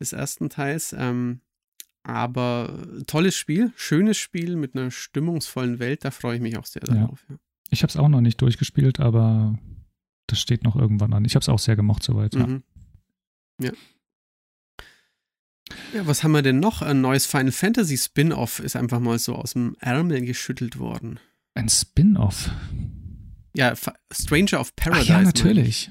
des 0.00 0.12
ersten 0.12 0.48
Teils. 0.48 0.94
Ähm, 0.96 1.40
aber 2.02 2.86
tolles 3.06 3.34
Spiel, 3.36 3.72
schönes 3.76 4.16
Spiel 4.16 4.56
mit 4.56 4.76
einer 4.76 4.90
stimmungsvollen 4.90 5.78
Welt, 5.78 6.04
da 6.04 6.10
freue 6.10 6.36
ich 6.36 6.42
mich 6.42 6.56
auch 6.56 6.66
sehr 6.66 6.82
darauf. 6.82 7.26
Ja. 7.28 7.36
Ich 7.70 7.82
habe 7.82 7.90
es 7.90 7.96
auch 7.96 8.08
noch 8.08 8.20
nicht 8.20 8.40
durchgespielt, 8.40 9.00
aber 9.00 9.58
das 10.28 10.38
steht 10.38 10.62
noch 10.62 10.76
irgendwann 10.76 11.12
an. 11.12 11.24
Ich 11.24 11.34
habe 11.34 11.42
es 11.42 11.48
auch 11.48 11.58
sehr 11.58 11.76
gemocht 11.76 12.02
soweit. 12.02 12.34
Mhm. 12.34 12.62
Ja. 13.60 13.72
Ja, 15.92 16.06
was 16.06 16.22
haben 16.22 16.32
wir 16.32 16.42
denn 16.42 16.60
noch? 16.60 16.82
Ein 16.82 17.00
neues 17.00 17.26
Final 17.26 17.50
Fantasy 17.50 17.96
Spin-off 17.96 18.60
ist 18.60 18.76
einfach 18.76 19.00
mal 19.00 19.18
so 19.18 19.34
aus 19.34 19.54
dem 19.54 19.76
Ärmel 19.80 20.20
geschüttelt 20.24 20.78
worden. 20.78 21.18
Ein 21.54 21.68
Spin-off? 21.68 22.50
Ja, 23.56 23.74
Stranger 24.12 24.60
of 24.60 24.74
Paradise. 24.76 25.12
Ach 25.12 25.18
ja, 25.18 25.22
natürlich. 25.22 25.90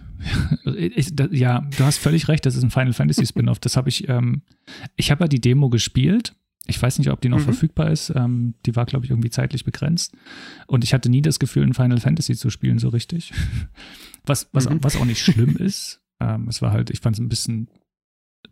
ja, 1.31 1.61
du 1.61 1.83
hast 1.83 1.97
völlig 1.97 2.27
recht, 2.27 2.45
das 2.45 2.55
ist 2.55 2.63
ein 2.63 2.71
Final 2.71 2.93
Fantasy 2.93 3.25
Spin-off. 3.25 3.59
Das 3.59 3.75
habe 3.75 3.89
ich, 3.89 4.07
ähm, 4.07 4.43
ich 4.95 5.11
habe 5.11 5.23
ja 5.23 5.27
die 5.27 5.41
Demo 5.41 5.69
gespielt. 5.69 6.35
Ich 6.67 6.81
weiß 6.81 6.97
nicht, 6.99 7.11
ob 7.11 7.21
die 7.21 7.29
noch 7.29 7.39
mhm. 7.39 7.43
verfügbar 7.43 7.91
ist. 7.91 8.11
Ähm, 8.15 8.55
die 8.65 8.75
war, 8.75 8.85
glaube 8.85 9.05
ich, 9.05 9.11
irgendwie 9.11 9.29
zeitlich 9.29 9.65
begrenzt. 9.65 10.15
Und 10.67 10.83
ich 10.83 10.93
hatte 10.93 11.09
nie 11.09 11.21
das 11.21 11.39
Gefühl, 11.39 11.63
ein 11.63 11.73
Final 11.73 11.99
Fantasy 11.99 12.35
zu 12.35 12.49
spielen, 12.49 12.79
so 12.79 12.89
richtig. 12.89 13.33
Was, 14.27 14.49
was, 14.53 14.67
mhm. 14.67 14.83
was 14.83 14.95
auch 14.95 15.05
nicht 15.05 15.23
schlimm 15.23 15.55
ist. 15.55 16.01
Ähm, 16.19 16.47
es 16.47 16.59
war 16.59 16.71
halt, 16.71 16.89
ich 16.89 16.99
fand 16.99 17.15
es 17.15 17.19
ein 17.19 17.29
bisschen 17.29 17.69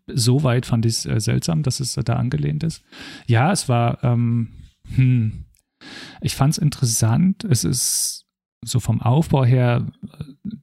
so 0.05 0.43
weit 0.43 0.67
fand 0.67 0.85
ich 0.85 0.97
es 0.97 1.05
äh, 1.07 1.19
seltsam, 1.19 1.63
dass 1.63 1.79
es 1.79 1.95
da 1.95 2.13
angelehnt 2.13 2.63
ist. 2.63 2.83
Ja, 3.25 3.51
es 3.51 3.67
war, 3.69 4.03
ähm, 4.03 4.49
hm, 4.93 5.45
ich 6.21 6.35
fand 6.35 6.53
es 6.53 6.57
interessant. 6.59 7.43
Es 7.43 7.63
ist 7.63 8.22
so 8.65 8.79
vom 8.79 9.01
Aufbau 9.01 9.45
her, 9.45 9.87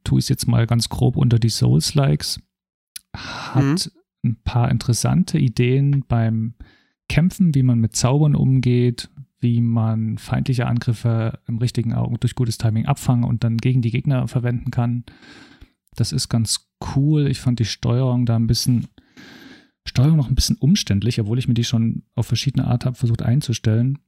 tue 0.05 0.18
ich 0.18 0.24
es 0.24 0.28
jetzt 0.28 0.46
mal 0.46 0.66
ganz 0.66 0.88
grob 0.88 1.16
unter 1.16 1.38
die 1.38 1.48
Souls-Likes, 1.48 2.40
hat 3.14 3.90
mhm. 4.22 4.30
ein 4.30 4.36
paar 4.42 4.70
interessante 4.70 5.38
Ideen 5.38 6.05
beim 6.07 6.55
Kämpfen, 7.09 7.55
wie 7.55 7.62
man 7.62 7.80
mit 7.80 7.96
Zaubern 7.96 8.34
umgeht, 8.34 9.11
wie 9.40 9.61
man 9.61 10.18
feindliche 10.18 10.66
Angriffe 10.66 11.40
im 11.46 11.59
richtigen 11.59 11.94
Augen 11.94 12.18
durch 12.20 12.34
gutes 12.34 12.59
Timing 12.59 12.86
abfangen 12.86 13.24
und 13.24 13.42
dann 13.42 13.57
gegen 13.57 13.82
die 13.82 13.90
Gegner 13.90 14.28
verwenden 14.28 14.70
kann. 14.70 15.05
Das 15.96 16.12
ist 16.12 16.28
ganz 16.28 16.70
cool. 16.94 17.26
Ich 17.26 17.40
fand 17.40 17.59
die 17.59 17.64
Steuerung 17.64 18.26
da 18.26 18.36
ein 18.36 18.46
bisschen 18.46 18.88
Steuerung 19.86 20.18
noch 20.18 20.28
ein 20.28 20.34
bisschen 20.34 20.57
umständlich, 20.57 21.20
obwohl 21.20 21.38
ich 21.38 21.48
mir 21.48 21.55
die 21.55 21.64
schon 21.64 22.03
auf 22.14 22.26
verschiedene 22.26 22.66
Art 22.66 22.84
habe 22.84 22.96
versucht 22.96 23.22
einzustellen. 23.22 23.98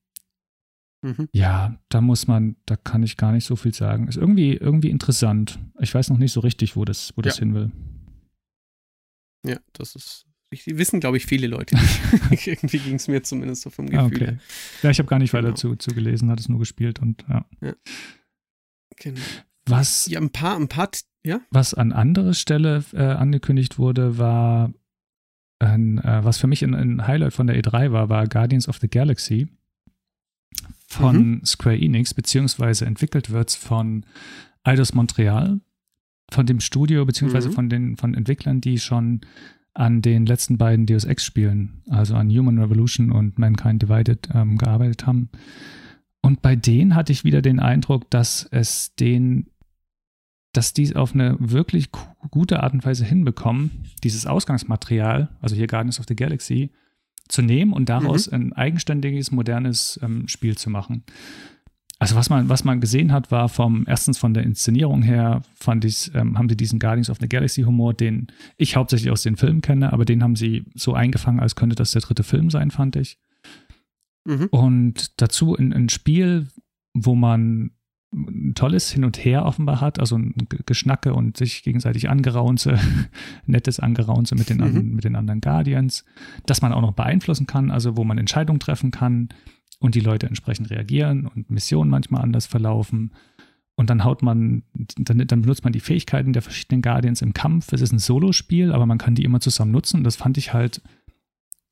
Mhm. 1.02 1.28
Ja, 1.32 1.78
da 1.88 2.00
muss 2.00 2.28
man, 2.28 2.56
da 2.64 2.76
kann 2.76 3.02
ich 3.02 3.16
gar 3.16 3.32
nicht 3.32 3.44
so 3.44 3.56
viel 3.56 3.74
sagen. 3.74 4.08
Ist 4.08 4.16
irgendwie, 4.16 4.54
irgendwie 4.54 4.90
interessant. 4.90 5.58
Ich 5.80 5.94
weiß 5.94 6.10
noch 6.10 6.18
nicht 6.18 6.32
so 6.32 6.40
richtig, 6.40 6.76
wo 6.76 6.84
das, 6.84 7.12
wo 7.16 7.22
das 7.22 7.38
hin 7.38 7.54
will. 7.54 7.72
Ja, 9.44 9.58
das 9.72 9.96
ist 9.96 10.26
richtig. 10.52 10.78
Wissen, 10.78 11.00
glaube 11.00 11.16
ich, 11.16 11.26
viele 11.26 11.48
Leute 11.48 11.76
irgendwie 12.30 12.78
ging 12.78 12.94
es 12.94 13.08
mir 13.08 13.22
zumindest 13.24 13.62
so 13.62 13.70
vom 13.70 13.86
ah, 13.86 14.08
Gefühl. 14.08 14.28
Okay. 14.28 14.38
Ja, 14.82 14.90
ich 14.90 14.98
habe 14.98 15.08
gar 15.08 15.18
nicht 15.18 15.32
genau. 15.32 15.44
weiter 15.44 15.56
zu, 15.56 15.74
zu 15.74 15.90
gelesen, 15.90 16.30
hat 16.30 16.38
es 16.38 16.48
nur 16.48 16.60
gespielt 16.60 17.00
und 17.00 17.24
ja. 17.28 17.44
ja. 17.60 17.74
Genau. 18.96 19.20
Was, 19.66 20.06
ja, 20.06 20.20
ein 20.20 20.30
paar, 20.30 20.56
ein 20.56 20.68
paar, 20.68 20.90
ja. 21.24 21.40
Was 21.50 21.74
an 21.74 21.92
anderer 21.92 22.34
Stelle 22.34 22.84
äh, 22.92 23.02
angekündigt 23.02 23.78
wurde, 23.78 24.18
war 24.18 24.72
ein, 25.58 25.98
äh, 25.98 26.24
was 26.24 26.38
für 26.38 26.46
mich 26.46 26.62
ein, 26.62 26.74
ein, 26.74 27.06
Highlight 27.06 27.32
von 27.32 27.46
der 27.46 27.60
E3 27.60 27.92
war, 27.92 28.08
war 28.08 28.26
Guardians 28.26 28.68
of 28.68 28.78
the 28.78 28.88
Galaxy 28.88 29.48
von 30.86 31.16
mhm. 31.16 31.44
Square 31.44 31.78
Enix, 31.78 32.14
beziehungsweise 32.14 32.86
entwickelt 32.86 33.30
wird 33.30 33.50
es 33.50 33.54
von 33.54 34.04
Eidos 34.62 34.94
Montreal, 34.94 35.60
von 36.30 36.46
dem 36.46 36.60
Studio, 36.60 37.04
beziehungsweise 37.04 37.48
mhm. 37.48 37.52
von 37.52 37.68
den 37.68 37.96
von 37.96 38.14
Entwicklern, 38.14 38.60
die 38.60 38.78
schon 38.78 39.20
an 39.74 40.02
den 40.02 40.26
letzten 40.26 40.58
beiden 40.58 40.86
Deus 40.86 41.04
Ex-Spielen, 41.04 41.82
also 41.88 42.14
an 42.14 42.28
Human 42.28 42.58
Revolution 42.58 43.10
und 43.10 43.38
Mankind 43.38 43.82
Divided, 43.82 44.28
ähm, 44.34 44.58
gearbeitet 44.58 45.06
haben. 45.06 45.30
Und 46.20 46.42
bei 46.42 46.56
denen 46.56 46.94
hatte 46.94 47.12
ich 47.12 47.24
wieder 47.24 47.42
den 47.42 47.58
Eindruck, 47.58 48.10
dass 48.10 48.46
es 48.50 48.94
den 48.94 49.46
dass 50.52 50.74
die 50.74 50.94
auf 50.94 51.14
eine 51.14 51.36
wirklich 51.38 51.90
gute 52.30 52.62
Art 52.62 52.74
und 52.74 52.84
Weise 52.84 53.04
hinbekommen, 53.04 53.86
dieses 54.04 54.26
Ausgangsmaterial, 54.26 55.30
also 55.40 55.56
hier 55.56 55.66
Guardians 55.66 55.98
of 55.98 56.04
the 56.06 56.14
Galaxy, 56.14 56.72
zu 57.32 57.42
nehmen 57.42 57.72
und 57.72 57.88
daraus 57.88 58.30
mhm. 58.30 58.34
ein 58.34 58.52
eigenständiges, 58.52 59.32
modernes 59.32 59.98
ähm, 60.02 60.28
Spiel 60.28 60.56
zu 60.56 60.68
machen. 60.68 61.02
Also 61.98 62.14
was 62.14 62.28
man, 62.28 62.48
was 62.48 62.64
man 62.64 62.80
gesehen 62.80 63.10
hat, 63.12 63.30
war 63.30 63.48
vom 63.48 63.84
erstens 63.86 64.18
von 64.18 64.34
der 64.34 64.42
Inszenierung 64.42 65.02
her, 65.02 65.42
fand 65.54 65.84
ich, 65.84 66.10
ähm, 66.14 66.36
haben 66.36 66.48
sie 66.48 66.56
diesen 66.56 66.78
Guardians 66.78 67.08
of 67.08 67.18
the 67.20 67.28
Galaxy 67.28 67.62
Humor, 67.62 67.94
den 67.94 68.26
ich 68.56 68.76
hauptsächlich 68.76 69.10
aus 69.10 69.22
den 69.22 69.36
Filmen 69.36 69.62
kenne, 69.62 69.92
aber 69.92 70.04
den 70.04 70.22
haben 70.22 70.36
sie 70.36 70.64
so 70.74 70.94
eingefangen, 70.94 71.40
als 71.40 71.56
könnte 71.56 71.76
das 71.76 71.92
der 71.92 72.02
dritte 72.02 72.22
Film 72.22 72.50
sein, 72.50 72.70
fand 72.70 72.96
ich. 72.96 73.18
Mhm. 74.24 74.48
Und 74.50 75.20
dazu 75.22 75.56
ein, 75.56 75.72
ein 75.72 75.88
Spiel, 75.88 76.48
wo 76.92 77.14
man 77.14 77.70
ein 78.12 78.54
tolles 78.54 78.90
Hin 78.90 79.04
und 79.04 79.24
Her 79.24 79.46
offenbar 79.46 79.80
hat, 79.80 79.98
also 79.98 80.16
ein 80.16 80.34
Geschnacke 80.66 81.14
und 81.14 81.36
sich 81.36 81.62
gegenseitig 81.62 82.10
angeraunze, 82.10 82.78
nettes 83.46 83.80
Angeraunze 83.80 84.34
mit 84.34 84.50
den, 84.50 84.58
mhm. 84.58 84.94
mit 84.94 85.04
den 85.04 85.16
anderen 85.16 85.40
Guardians, 85.40 86.04
dass 86.46 86.62
man 86.62 86.72
auch 86.72 86.82
noch 86.82 86.92
beeinflussen 86.92 87.46
kann, 87.46 87.70
also 87.70 87.96
wo 87.96 88.04
man 88.04 88.18
Entscheidungen 88.18 88.60
treffen 88.60 88.90
kann 88.90 89.30
und 89.78 89.94
die 89.94 90.00
Leute 90.00 90.26
entsprechend 90.26 90.70
reagieren 90.70 91.26
und 91.26 91.50
Missionen 91.50 91.90
manchmal 91.90 92.22
anders 92.22 92.46
verlaufen. 92.46 93.12
Und 93.74 93.88
dann 93.88 94.04
haut 94.04 94.22
man, 94.22 94.62
dann, 94.74 95.26
dann 95.26 95.42
benutzt 95.42 95.64
man 95.64 95.72
die 95.72 95.80
Fähigkeiten 95.80 96.34
der 96.34 96.42
verschiedenen 96.42 96.82
Guardians 96.82 97.22
im 97.22 97.32
Kampf. 97.32 97.72
Es 97.72 97.80
ist 97.80 97.92
ein 97.92 97.98
Solospiel, 97.98 98.70
aber 98.70 98.84
man 98.84 98.98
kann 98.98 99.14
die 99.14 99.24
immer 99.24 99.40
zusammen 99.40 99.72
nutzen. 99.72 100.04
Das 100.04 100.16
fand 100.16 100.36
ich 100.36 100.52
halt, 100.52 100.82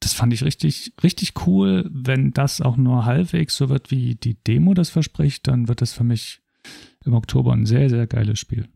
das 0.00 0.14
fand 0.14 0.32
ich 0.32 0.42
richtig, 0.42 0.94
richtig 1.02 1.46
cool. 1.46 1.88
Wenn 1.92 2.32
das 2.32 2.60
auch 2.60 2.76
nur 2.76 3.04
halbwegs 3.04 3.54
so 3.56 3.68
wird, 3.68 3.90
wie 3.90 4.14
die 4.14 4.34
Demo 4.34 4.74
das 4.74 4.88
verspricht, 4.88 5.46
dann 5.46 5.68
wird 5.68 5.82
das 5.82 5.92
für 5.92 6.04
mich 6.04 6.40
im 7.04 7.14
Oktober 7.14 7.52
ein 7.52 7.66
sehr, 7.66 7.88
sehr 7.90 8.06
geiles 8.06 8.38
Spiel. 8.38 8.68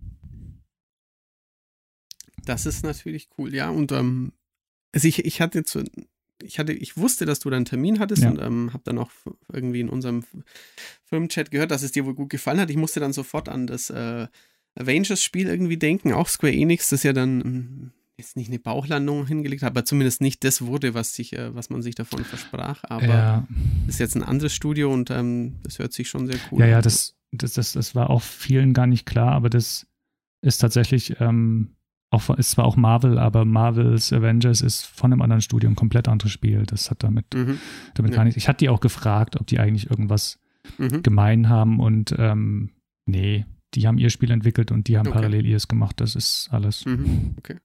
Das 2.45 2.67
ist 2.67 2.85
natürlich 2.85 3.29
cool, 3.39 3.55
ja. 3.55 3.71
Und 3.71 3.91
ähm, 3.93 4.33
also 4.93 5.09
ich, 5.09 5.25
ich 5.25 5.41
hatte 5.41 5.65
zu, 5.65 5.83
ich 6.43 6.59
hatte, 6.59 6.73
ich 6.73 6.99
wusste, 6.99 7.25
dass 7.25 7.41
du 7.41 7.49
da 7.49 7.57
einen 7.57 7.65
Termin 7.65 8.01
hattest 8.01 8.23
ja. 8.23 8.31
und 8.31 8.41
ähm, 8.41 8.73
habe 8.75 8.85
dann 8.85 8.99
auch 8.99 9.11
irgendwie 9.51 9.81
in 9.81 9.89
unserem 9.89 10.25
Firmenchat 11.05 11.51
gehört, 11.51 11.71
dass 11.71 11.83
es 11.83 11.93
dir 11.93 12.05
wohl 12.05 12.15
gut 12.15 12.31
gefallen 12.31 12.61
hat. 12.61 12.71
Ich 12.71 12.77
musste 12.77 13.01
dann 13.01 13.15
sofort 13.15 13.49
an 13.49 13.67
das 13.67 13.89
äh, 13.89 14.29
Avengers-Spiel 14.75 15.47
irgendwie 15.47 15.79
denken, 15.79 16.13
auch 16.13 16.29
Square 16.29 16.53
Enix, 16.53 16.91
das 16.91 17.03
ja 17.03 17.15
dann 17.15 17.43
hm, 17.43 17.93
jetzt 18.17 18.37
nicht 18.37 18.49
eine 18.49 18.59
Bauchlandung 18.59 19.27
hingelegt 19.27 19.63
hat, 19.63 19.71
aber 19.71 19.85
zumindest 19.85 20.21
nicht 20.21 20.45
das 20.45 20.63
wurde, 20.63 20.95
was 20.95 21.15
sich, 21.15 21.33
äh, 21.33 21.55
was 21.55 21.71
man 21.71 21.83
sich 21.83 21.95
davon 21.95 22.25
versprach. 22.25 22.85
Aber 22.85 23.07
ja. 23.07 23.49
ist 23.89 23.99
jetzt 23.99 24.15
ein 24.15 24.23
anderes 24.23 24.55
Studio 24.55 24.93
und 24.93 25.11
ähm, 25.11 25.57
das 25.63 25.79
hört 25.79 25.93
sich 25.93 26.09
schon 26.09 26.27
sehr 26.27 26.39
cool 26.51 26.61
ja, 26.61 26.65
an. 26.65 26.71
Ja, 26.71 26.77
ja, 26.77 26.83
das, 26.83 27.17
das, 27.33 27.55
das, 27.55 27.73
das 27.73 27.95
war 27.95 28.11
auch 28.11 28.23
vielen 28.23 28.73
gar 28.73 28.87
nicht 28.87 29.07
klar, 29.07 29.33
aber 29.33 29.51
das 29.51 29.87
ist 30.43 30.59
tatsächlich 30.59 31.21
ähm, 31.21 31.75
auch, 32.11 32.31
ist 32.37 32.53
zwar 32.53 32.65
auch 32.65 32.77
Marvel, 32.77 33.19
aber 33.19 33.45
Marvels 33.45 34.13
Avengers 34.13 34.61
ist 34.61 34.85
von 34.85 35.13
einem 35.13 35.23
anderen 35.23 35.43
Studio 35.43 35.69
ein 35.69 35.75
komplett 35.75 36.07
anderes 36.07 36.31
Spiel. 36.33 36.65
Das 36.65 36.91
hat 36.91 37.03
damit, 37.03 37.35
mhm. 37.35 37.59
damit 37.95 38.13
ja. 38.13 38.17
gar 38.17 38.25
nichts. 38.25 38.37
Ich 38.37 38.49
hatte 38.49 38.59
die 38.59 38.69
auch 38.69 38.81
gefragt, 38.81 39.41
ob 39.41 39.47
die 39.47 39.59
eigentlich 39.59 39.91
irgendwas 39.91 40.39
mhm. 40.79 41.03
gemein 41.03 41.49
haben 41.49 41.81
und 41.81 42.15
ähm, 42.17 42.71
nee, 43.07 43.45
die 43.75 43.87
haben 43.89 43.99
ihr 43.99 44.11
Spiel 44.11 44.31
entwickelt 44.31 44.71
und 44.71 44.87
die 44.87 44.99
haben 44.99 45.09
okay. 45.09 45.17
parallel 45.17 45.47
ihres 45.47 45.67
gemacht. 45.67 46.01
Das 46.01 46.15
ist 46.15 46.49
alles. 46.53 46.87
Mhm. 46.87 47.35
Okay. 47.39 47.57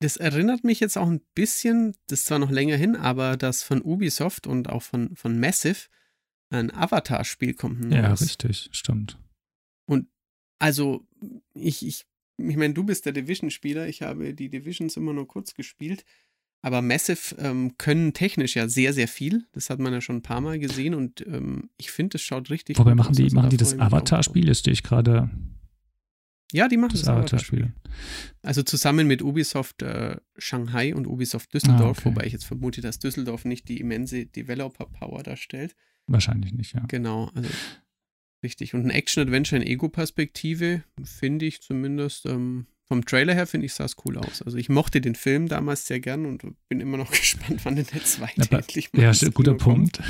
Das 0.00 0.16
erinnert 0.16 0.62
mich 0.64 0.80
jetzt 0.80 0.96
auch 0.96 1.08
ein 1.08 1.20
bisschen, 1.34 1.94
das 2.06 2.20
ist 2.20 2.26
zwar 2.26 2.38
noch 2.38 2.50
länger 2.50 2.76
hin, 2.76 2.94
aber 2.94 3.36
das 3.36 3.62
von 3.62 3.82
Ubisoft 3.82 4.46
und 4.46 4.68
auch 4.68 4.82
von, 4.82 5.16
von 5.16 5.40
Massive 5.40 5.88
ein 6.50 6.72
Avatar-Spiel 6.72 7.54
kommt. 7.54 7.92
Ja, 7.92 8.12
richtig, 8.12 8.68
stimmt. 8.72 9.18
Und 9.86 10.08
also, 10.60 11.06
ich, 11.54 11.84
ich 11.84 12.06
ich 12.38 12.56
meine, 12.56 12.72
du 12.72 12.84
bist 12.84 13.04
der 13.04 13.12
Division-Spieler, 13.12 13.88
ich 13.88 14.02
habe 14.02 14.32
die 14.32 14.48
Divisions 14.48 14.96
immer 14.96 15.12
nur 15.12 15.26
kurz 15.26 15.54
gespielt. 15.54 16.04
Aber 16.60 16.82
Massive 16.82 17.36
ähm, 17.38 17.76
können 17.78 18.12
technisch 18.14 18.56
ja 18.56 18.68
sehr, 18.68 18.92
sehr 18.92 19.06
viel. 19.06 19.44
Das 19.52 19.70
hat 19.70 19.78
man 19.78 19.92
ja 19.92 20.00
schon 20.00 20.16
ein 20.16 20.22
paar 20.22 20.40
Mal 20.40 20.58
gesehen 20.58 20.94
und 20.94 21.24
ähm, 21.26 21.70
ich 21.76 21.92
finde, 21.92 22.16
es 22.16 22.22
schaut 22.22 22.50
richtig 22.50 22.78
Wobei 22.78 22.90
gut 22.90 22.98
machen 22.98 23.10
aus. 23.10 23.16
Die, 23.16 23.24
also 23.24 23.36
machen 23.36 23.50
die 23.50 23.56
das 23.56 23.78
Avatar-Spiel? 23.78 24.46
Das 24.46 24.60
stehe 24.60 24.72
ich 24.72 24.82
gerade. 24.82 25.30
Ja, 26.52 26.68
die 26.68 26.78
machen 26.78 26.98
Avatar-Spiel. 26.98 27.72
Also 28.42 28.62
zusammen 28.62 29.06
mit 29.06 29.22
Ubisoft 29.22 29.82
äh, 29.82 30.16
Shanghai 30.38 30.94
und 30.94 31.06
Ubisoft 31.06 31.52
Düsseldorf, 31.52 31.98
ah, 31.98 32.00
okay. 32.00 32.04
wobei 32.04 32.26
ich 32.26 32.32
jetzt 32.32 32.46
vermute, 32.46 32.80
dass 32.80 32.98
Düsseldorf 32.98 33.44
nicht 33.44 33.68
die 33.68 33.80
immense 33.80 34.26
Developer-Power 34.26 35.22
darstellt. 35.22 35.76
Wahrscheinlich 36.06 36.54
nicht, 36.54 36.74
ja. 36.74 36.84
Genau, 36.88 37.30
also 37.34 37.50
Richtig. 38.42 38.74
Und 38.74 38.86
ein 38.86 38.90
Action-Adventure 38.90 39.60
in 39.60 39.66
Ego-Perspektive 39.66 40.84
finde 41.02 41.46
ich 41.46 41.60
zumindest 41.60 42.26
ähm, 42.26 42.66
vom 42.86 43.04
Trailer 43.04 43.34
her 43.34 43.46
finde 43.46 43.66
ich 43.66 43.74
sah 43.74 43.84
es 43.84 43.96
cool 44.04 44.16
aus. 44.16 44.42
Also 44.42 44.56
ich 44.56 44.68
mochte 44.68 45.00
den 45.00 45.14
Film 45.14 45.48
damals 45.48 45.86
sehr 45.86 46.00
gern 46.00 46.24
und 46.24 46.42
bin 46.68 46.80
immer 46.80 46.96
noch 46.96 47.10
gespannt, 47.18 47.60
wann 47.64 47.76
denn 47.76 47.86
der 47.92 48.04
zweite 48.04 48.48
ja, 48.50 48.58
endlich 48.58 48.92
mal 48.92 49.02
Ja, 49.02 49.30
guter 49.30 49.54
Punkt. 49.54 50.00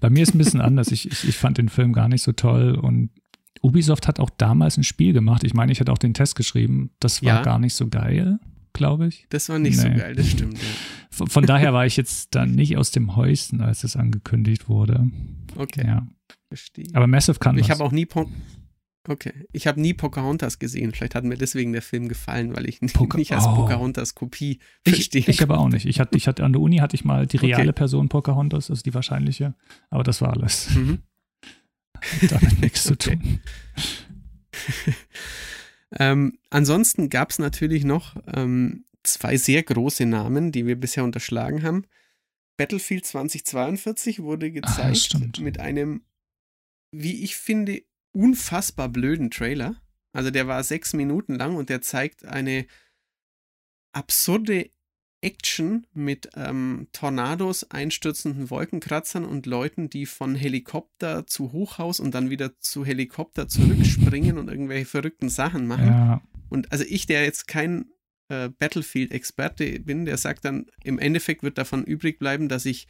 Bei 0.00 0.10
mir 0.10 0.22
ist 0.22 0.30
es 0.30 0.34
ein 0.34 0.38
bisschen 0.38 0.60
anders. 0.60 0.90
Ich, 0.90 1.10
ich, 1.10 1.28
ich 1.28 1.36
fand 1.36 1.58
den 1.58 1.68
Film 1.68 1.92
gar 1.92 2.08
nicht 2.08 2.22
so 2.22 2.32
toll 2.32 2.76
und 2.76 3.10
Ubisoft 3.64 4.06
hat 4.06 4.20
auch 4.20 4.30
damals 4.30 4.76
ein 4.76 4.84
Spiel 4.84 5.12
gemacht. 5.12 5.42
Ich 5.44 5.54
meine, 5.54 5.72
ich 5.72 5.80
hatte 5.80 5.92
auch 5.92 5.98
den 5.98 6.14
Test 6.14 6.36
geschrieben. 6.36 6.90
Das 7.00 7.22
war 7.22 7.36
ja. 7.36 7.42
gar 7.42 7.58
nicht 7.58 7.74
so 7.74 7.88
geil, 7.88 8.38
glaube 8.72 9.06
ich. 9.06 9.26
Das 9.30 9.48
war 9.48 9.58
nicht 9.58 9.76
nee. 9.76 9.82
so 9.82 9.88
geil, 9.88 10.14
das 10.14 10.30
stimmt. 10.30 10.58
Ja. 10.58 10.68
Von, 11.10 11.28
von 11.28 11.46
daher 11.46 11.72
war 11.72 11.86
ich 11.86 11.96
jetzt 11.96 12.34
dann 12.34 12.52
nicht 12.52 12.76
aus 12.76 12.90
dem 12.90 13.16
Häuschen, 13.16 13.60
als 13.60 13.84
es 13.84 13.96
angekündigt 13.96 14.68
wurde. 14.68 15.08
Okay. 15.56 15.86
Ja. 15.86 16.06
Verstehe. 16.48 16.86
Aber 16.92 17.06
Massive 17.06 17.38
kann 17.38 17.58
Ich 17.58 17.70
habe 17.70 17.82
auch 17.82 17.92
nie 17.92 18.06
po 18.06 18.28
Okay. 19.06 19.32
Ich 19.52 19.66
habe 19.66 19.80
nie 19.80 19.92
Pocahontas 19.92 20.58
gesehen. 20.58 20.92
Vielleicht 20.92 21.14
hat 21.14 21.24
mir 21.24 21.36
deswegen 21.36 21.72
der 21.72 21.82
Film 21.82 22.08
gefallen, 22.08 22.56
weil 22.56 22.66
ich 22.66 22.80
Poca 22.94 23.18
nicht 23.18 23.32
als 23.32 23.46
oh. 23.46 23.54
Pocahontas 23.54 24.14
Kopie 24.14 24.60
verstehe. 24.86 25.20
Ich, 25.20 25.28
ich 25.28 25.42
aber 25.42 25.58
auch 25.58 25.68
nicht. 25.68 25.84
Ich 25.84 26.00
hatte, 26.00 26.16
ich 26.16 26.26
hatte 26.26 26.42
an 26.42 26.52
der 26.52 26.62
Uni 26.62 26.78
hatte 26.78 26.94
ich 26.94 27.04
mal 27.04 27.26
die 27.26 27.36
reale 27.36 27.64
okay. 27.64 27.72
Person 27.72 28.08
Pocahontas, 28.08 28.70
also 28.70 28.82
die 28.82 28.94
wahrscheinliche, 28.94 29.54
aber 29.90 30.04
das 30.04 30.22
war 30.22 30.32
alles. 30.32 30.74
Mhm. 30.74 31.00
Damit 32.28 32.60
nichts 32.60 32.84
zu 32.84 32.96
tun. 32.96 33.40
ähm, 35.98 36.38
ansonsten 36.50 37.10
gab 37.10 37.30
es 37.30 37.38
natürlich 37.38 37.84
noch 37.84 38.16
ähm, 38.32 38.84
zwei 39.02 39.36
sehr 39.36 39.62
große 39.62 40.06
Namen, 40.06 40.52
die 40.52 40.66
wir 40.66 40.76
bisher 40.76 41.04
unterschlagen 41.04 41.62
haben. 41.62 41.84
Battlefield 42.56 43.04
2042 43.04 44.22
wurde 44.22 44.52
gezeigt 44.52 45.16
ah, 45.16 45.40
mit 45.40 45.58
einem 45.58 46.02
wie 46.94 47.24
ich 47.24 47.36
finde, 47.36 47.82
unfassbar 48.12 48.88
blöden 48.88 49.30
Trailer. 49.30 49.76
Also 50.12 50.30
der 50.30 50.46
war 50.46 50.62
sechs 50.62 50.92
Minuten 50.92 51.34
lang 51.34 51.56
und 51.56 51.68
der 51.68 51.80
zeigt 51.80 52.24
eine 52.24 52.66
absurde 53.92 54.70
Action 55.24 55.86
mit 55.94 56.28
ähm, 56.36 56.86
Tornados, 56.92 57.70
einstürzenden 57.70 58.50
Wolkenkratzern 58.50 59.24
und 59.24 59.46
Leuten, 59.46 59.88
die 59.88 60.04
von 60.04 60.34
Helikopter 60.34 61.26
zu 61.26 61.52
Hochhaus 61.52 61.98
und 61.98 62.14
dann 62.14 62.28
wieder 62.28 62.60
zu 62.60 62.84
Helikopter 62.84 63.48
zurückspringen 63.48 64.36
und 64.36 64.48
irgendwelche 64.48 64.84
verrückten 64.84 65.30
Sachen 65.30 65.66
machen. 65.66 65.86
Ja. 65.86 66.22
Und 66.50 66.70
also 66.72 66.84
ich, 66.86 67.06
der 67.06 67.24
jetzt 67.24 67.48
kein 67.48 67.86
äh, 68.28 68.50
Battlefield-Experte 68.50 69.80
bin, 69.80 70.04
der 70.04 70.18
sagt 70.18 70.44
dann, 70.44 70.66
im 70.82 70.98
Endeffekt 70.98 71.42
wird 71.42 71.56
davon 71.56 71.84
übrig 71.84 72.18
bleiben, 72.18 72.50
dass 72.50 72.66
ich 72.66 72.86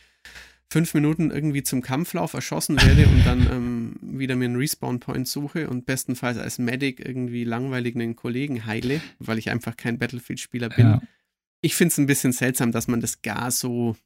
fünf 0.69 0.93
Minuten 0.93 1.31
irgendwie 1.31 1.63
zum 1.63 1.83
Kampflauf 1.83 2.35
erschossen 2.35 2.77
werde 2.83 3.07
und 3.07 3.25
dann 3.25 3.47
ähm, 3.53 3.97
wieder 4.01 4.35
mir 4.35 4.47
einen 4.47 4.57
Respawn-Point 4.57 5.29
suche 5.29 5.71
und 5.71 5.87
bestenfalls 5.87 6.39
als 6.39 6.59
Medic 6.59 6.99
irgendwie 6.99 7.45
langweilig 7.45 7.95
einen 7.95 8.17
Kollegen 8.17 8.67
heile, 8.67 9.01
weil 9.21 9.39
ich 9.39 9.51
einfach 9.51 9.77
kein 9.77 9.99
Battlefield-Spieler 9.99 10.71
bin. 10.71 10.87
Ja. 10.87 11.03
Ich 11.65 11.75
finde 11.75 11.93
es 11.93 11.99
ein 11.99 12.07
bisschen 12.07 12.33
seltsam, 12.33 12.73
dass 12.73 12.89
man 12.89 13.01
das 13.01 13.23
gar 13.23 13.51
so 13.51 13.97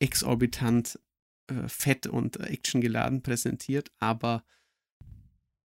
exorbitant 0.00 0.98
äh, 1.48 1.68
fett 1.68 2.06
und 2.06 2.40
actiongeladen 2.40 3.22
präsentiert, 3.22 3.90
aber 3.98 4.44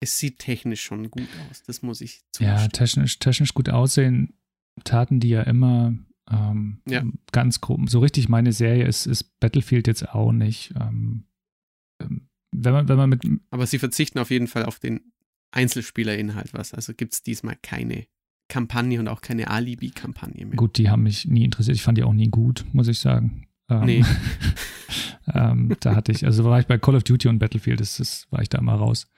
es 0.01 0.19
sieht 0.19 0.39
technisch 0.39 0.83
schon 0.83 1.11
gut 1.11 1.29
aus, 1.49 1.63
das 1.63 1.83
muss 1.83 2.01
ich 2.01 2.23
zugeben. 2.33 2.57
Ja, 2.57 2.69
technisch, 2.69 3.19
technisch 3.19 3.55
gut 3.55 3.69
aussehen 3.69 4.35
taten 4.85 5.19
die 5.19 5.31
ja 5.31 5.43
immer 5.43 5.93
ähm, 6.31 6.83
ja. 6.87 7.05
Ganz 7.33 7.61
grob. 7.61 7.89
So 7.89 8.01
richtig 8.01 8.29
meine 8.29 8.53
Serie 8.53 8.87
ist, 8.87 9.07
ist 9.07 9.39
Battlefield 9.41 9.87
jetzt 9.87 10.09
auch 10.11 10.33
nicht. 10.33 10.75
Ähm, 10.79 11.25
ähm, 12.03 12.29
wenn 12.53 12.73
man, 12.73 12.89
wenn 12.89 12.97
man 12.97 13.11
mit. 13.11 13.23
Aber 13.51 13.67
sie 13.67 13.79
verzichten 13.79 14.19
auf 14.19 14.31
jeden 14.31 14.47
Fall 14.47 14.65
auf 14.65 14.79
den 14.79 15.13
Einzelspielerinhalt 15.53 16.53
was. 16.53 16.75
Also 16.75 16.93
gibt 16.95 17.15
es 17.15 17.23
diesmal 17.23 17.57
keine 17.57 18.07
Kampagne 18.49 18.99
und 18.99 19.09
auch 19.09 19.21
keine 19.21 19.49
Alibi-Kampagne 19.49 20.47
mehr. 20.47 20.57
Gut, 20.57 20.79
die 20.79 20.91
haben 20.91 21.03
mich 21.03 21.27
nie 21.27 21.45
interessiert. 21.45 21.77
Ich 21.77 21.83
fand 21.83 21.99
die 21.99 22.05
auch 22.05 22.13
nie 22.13 22.29
gut, 22.29 22.65
muss 22.73 22.89
ich 22.89 22.99
sagen. 22.99 23.47
Ähm, 23.69 23.85
nee. 23.85 24.05
ähm, 25.35 25.77
da 25.81 25.95
hatte 25.95 26.13
ich, 26.13 26.25
also 26.25 26.45
war 26.45 26.59
ich 26.59 26.67
bei 26.67 26.79
Call 26.79 26.97
of 26.97 27.05
Duty 27.05 27.29
und 27.29 27.39
Battlefield, 27.39 27.81
das, 27.81 27.99
das 27.99 28.27
war 28.31 28.41
ich 28.41 28.49
da 28.49 28.59
immer 28.59 28.75
raus. 28.75 29.11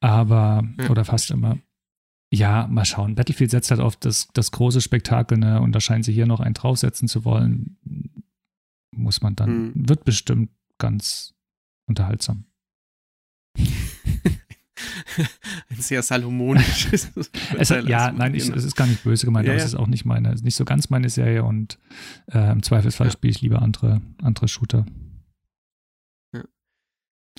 Aber, 0.00 0.62
ja. 0.78 0.90
oder 0.90 1.04
fast 1.04 1.30
immer. 1.30 1.58
Ja, 2.30 2.66
mal 2.66 2.84
schauen. 2.84 3.14
Battlefield 3.14 3.50
setzt 3.50 3.70
halt 3.70 3.80
auf 3.80 3.96
das, 3.96 4.28
das 4.34 4.50
große 4.50 4.80
Spektakel, 4.80 5.38
ne? 5.38 5.60
Und 5.60 5.72
da 5.72 5.80
scheinen 5.80 6.02
sie 6.02 6.12
hier 6.12 6.26
noch 6.26 6.40
einen 6.40 6.54
draufsetzen 6.54 7.08
zu 7.08 7.24
wollen. 7.24 7.78
Muss 8.90 9.22
man 9.22 9.36
dann, 9.36 9.68
mhm. 9.68 9.88
wird 9.88 10.04
bestimmt 10.04 10.50
ganz 10.78 11.34
unterhaltsam. 11.86 12.44
Ein 15.68 15.76
sehr 15.76 16.02
salomonisches. 16.02 17.10
es, 17.58 17.68
ja, 17.68 18.12
nein, 18.12 18.34
ich, 18.34 18.48
es 18.48 18.64
ist 18.64 18.76
gar 18.76 18.86
nicht 18.86 19.04
böse 19.04 19.26
gemeint, 19.26 19.46
ja, 19.46 19.52
aber 19.52 19.58
ja. 19.58 19.64
es 19.64 19.72
ist 19.72 19.78
auch 19.78 19.86
nicht 19.86 20.04
meine, 20.04 20.34
nicht 20.34 20.56
so 20.56 20.64
ganz 20.64 20.90
meine 20.90 21.08
Serie 21.08 21.44
und 21.44 21.78
äh, 22.32 22.50
im 22.50 22.62
Zweifelsfall 22.62 23.06
ja. 23.06 23.12
spiele 23.12 23.30
ich 23.30 23.40
lieber 23.40 23.62
andere, 23.62 24.02
andere 24.22 24.48
Shooter. 24.48 24.84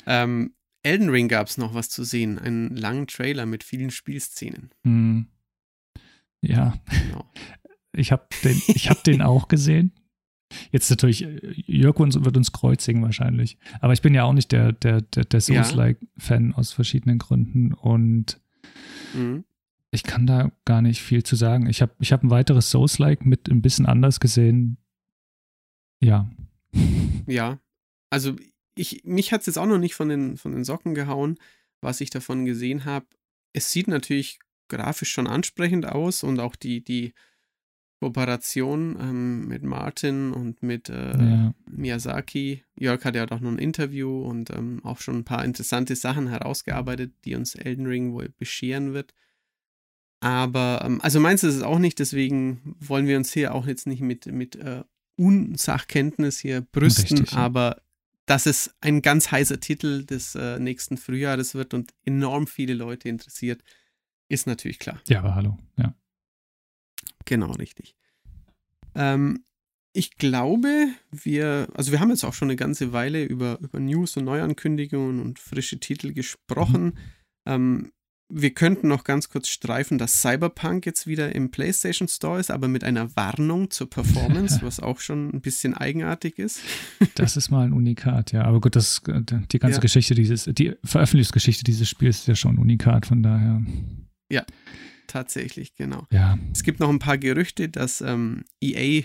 Ähm, 0.06 0.54
Elden 0.84 1.10
Ring 1.10 1.28
gab 1.28 1.48
es 1.48 1.58
noch 1.58 1.74
was 1.74 1.90
zu 1.90 2.04
sehen. 2.04 2.38
Einen 2.38 2.76
langen 2.76 3.08
Trailer 3.08 3.46
mit 3.46 3.64
vielen 3.64 3.92
Spielszenen. 3.92 4.70
Hm. 4.84 5.28
Ja. 6.42 6.76
Genau. 6.90 7.32
Ich 7.94 8.12
habe 8.12 8.28
den, 8.44 8.58
hab 8.60 9.04
den 9.04 9.22
auch 9.24 9.48
gesehen. 9.48 9.94
Jetzt 10.72 10.90
natürlich, 10.90 11.28
Jörg 11.66 11.98
wird 11.98 12.38
uns 12.38 12.52
kreuzigen 12.52 13.02
wahrscheinlich. 13.02 13.58
Aber 13.82 13.94
ich 13.94 14.02
bin 14.02 14.14
ja 14.14 14.24
auch 14.24 14.34
nicht 14.34 14.52
der, 14.52 14.74
der, 14.74 15.02
der, 15.02 15.26
der 15.26 15.42
Souls-like-Fan 15.42 16.54
aus 16.54 16.72
verschiedenen 16.72 17.18
Gründen 17.18 17.74
und 17.74 18.40
mhm. 19.14 19.44
ich 19.92 20.04
kann 20.04 20.28
da 20.28 20.52
gar 20.66 20.82
nicht 20.82 21.02
viel 21.02 21.24
zu 21.24 21.36
sagen. 21.36 21.68
Ich 21.68 21.82
habe 21.82 21.94
ich 22.00 22.12
hab 22.12 22.24
ein 22.24 22.30
weiteres 22.30 22.70
Souls-like 22.70 23.26
mit 23.26 23.50
ein 23.50 23.62
bisschen 23.62 23.86
anders 23.86 24.20
gesehen. 24.20 24.78
Ja. 26.02 26.30
Ja, 27.28 27.58
also 28.12 28.36
ich, 28.76 29.04
mich 29.04 29.32
hat 29.32 29.40
es 29.40 29.48
jetzt 29.48 29.58
auch 29.58 29.66
noch 29.66 29.80
nicht 29.80 29.96
von 29.96 30.10
den, 30.10 30.38
von 30.38 30.52
den 30.52 30.64
Socken 30.64 30.94
gehauen, 30.94 31.40
was 31.82 32.02
ich 32.02 32.12
davon 32.12 32.46
gesehen 32.46 32.86
habe. 32.86 33.08
Es 33.52 33.72
sieht 33.72 33.88
natürlich 33.88 34.38
grafisch 34.68 35.12
schon 35.12 35.26
ansprechend 35.26 35.86
aus 35.86 36.24
und 36.24 36.40
auch 36.40 36.56
die, 36.56 36.84
die 36.84 37.14
Kooperation 38.06 38.96
ähm, 39.02 39.48
mit 39.48 39.64
Martin 39.64 40.32
und 40.32 40.62
mit 40.62 40.90
äh, 40.90 41.18
ja. 41.18 41.54
Miyazaki. 41.68 42.64
Jörg 42.76 43.04
hat 43.04 43.16
ja 43.16 43.26
auch 43.26 43.40
noch 43.40 43.52
ein 43.52 43.58
Interview 43.58 44.22
und 44.22 44.52
ähm, 44.52 44.80
auch 44.84 45.00
schon 45.00 45.18
ein 45.18 45.24
paar 45.24 45.44
interessante 45.44 45.96
Sachen 45.96 46.28
herausgearbeitet, 46.28 47.14
die 47.26 47.34
uns 47.34 47.56
Elden 47.56 47.88
Ring 47.88 48.14
wohl 48.14 48.30
bescheren 48.38 48.94
wird. 48.94 49.16
Aber, 50.20 50.84
ähm, 50.86 51.02
also 51.02 51.20
meins 51.20 51.44
ist 51.44 51.56
es 51.56 51.64
auch 51.64 51.80
nicht, 51.80 51.98
deswegen 51.98 52.76
wollen 52.80 53.08
wir 53.08 53.18
uns 53.18 53.34
hier 53.34 53.56
auch 53.56 53.66
jetzt 53.66 53.88
nicht 53.88 54.02
mit, 54.02 54.28
mit 54.28 54.56
äh, 54.56 54.84
Unsachkenntnis 55.16 56.38
hier 56.38 56.62
brüsten, 56.62 57.18
Richtig, 57.18 57.32
ja. 57.32 57.40
aber 57.40 57.82
dass 58.28 58.46
es 58.46 58.76
ein 58.82 59.02
ganz 59.02 59.32
heißer 59.32 59.60
Titel 59.60 60.06
des 60.06 60.36
äh, 60.36 60.60
nächsten 60.60 60.98
Frühjahres 60.98 61.56
wird 61.56 61.74
und 61.74 61.92
enorm 62.06 62.46
viele 62.46 62.76
Leute 62.76 63.10
interessiert, 63.10 63.64
ist 64.30 64.46
natürlich 64.46 64.78
klar. 64.78 65.02
Ja, 65.08 65.20
aber 65.20 65.34
hallo, 65.34 65.58
ja. 65.78 65.96
Genau, 67.26 67.52
richtig. 67.52 67.96
Ähm, 68.96 69.44
ich 69.94 70.18
glaube, 70.18 70.90
wir, 71.12 71.68
also 71.74 71.92
wir 71.92 72.00
haben 72.00 72.10
jetzt 72.10 72.26
auch 72.26 72.34
schon 72.34 72.50
eine 72.50 72.58
ganze 72.58 72.92
Weile 72.92 73.24
über, 73.24 73.60
über 73.62 73.80
News 73.80 74.18
und 74.18 74.26
Neuankündigungen 74.26 75.22
und 75.22 75.40
frische 75.40 75.80
Titel 75.80 76.14
gesprochen. 76.14 76.84
Mhm. 76.84 76.94
Ähm, 77.48 77.92
wir 78.28 78.54
könnten 78.54 78.88
noch 78.88 79.04
ganz 79.04 79.30
kurz 79.30 79.48
streifen, 79.48 79.98
dass 79.98 80.22
Cyberpunk 80.22 80.86
jetzt 80.86 81.06
wieder 81.06 81.34
im 81.36 81.52
PlayStation 81.52 82.08
Store 82.08 82.40
ist, 82.40 82.50
aber 82.50 82.68
mit 82.68 82.84
einer 82.84 83.16
Warnung 83.16 83.70
zur 83.70 83.90
Performance, 83.90 84.60
was 84.64 84.80
auch 84.80 85.00
schon 85.00 85.30
ein 85.30 85.42
bisschen 85.42 85.76
eigenartig 85.76 86.40
ist. 86.40 86.60
Das 87.14 87.38
ist 87.38 87.52
mal 87.52 87.66
ein 87.66 87.74
Unikat, 87.74 88.32
ja. 88.32 88.44
Aber 88.44 88.60
gut, 88.60 88.76
das, 88.76 89.02
die 89.06 89.60
ganze 89.60 89.78
ja. 89.78 89.82
Geschichte 89.82 90.16
dieses, 90.16 90.46
die 90.46 90.74
Veröffentlichungsgeschichte 90.84 91.64
dieses 91.64 91.88
Spiels 91.88 92.20
ist 92.20 92.28
ja 92.28 92.36
schon 92.36 92.56
ein 92.56 92.60
Unikat, 92.60 93.06
von 93.06 93.22
daher. 93.22 93.64
Ja, 94.32 94.44
tatsächlich, 95.08 95.76
genau. 95.76 96.08
Ja. 96.12 96.38
Es 96.52 96.64
gibt 96.64 96.80
noch 96.80 96.90
ein 96.90 97.00
paar 97.00 97.18
Gerüchte, 97.18 97.70
dass 97.70 98.02
ähm, 98.02 98.44
EA 98.62 99.04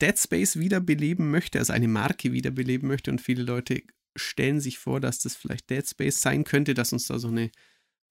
Dead 0.00 0.18
Space 0.18 0.56
wiederbeleben 0.56 1.30
möchte, 1.30 1.58
also 1.58 1.72
eine 1.72 1.88
Marke 1.88 2.32
wiederbeleben 2.32 2.88
möchte 2.88 3.10
und 3.10 3.20
viele 3.20 3.42
Leute 3.42 3.82
stellen 4.16 4.60
sich 4.60 4.78
vor, 4.78 5.00
dass 5.00 5.20
das 5.20 5.36
vielleicht 5.36 5.70
Dead 5.70 5.86
Space 5.86 6.20
sein 6.20 6.44
könnte, 6.44 6.74
dass 6.74 6.92
uns 6.92 7.06
da 7.06 7.18
so 7.18 7.28
eine 7.28 7.50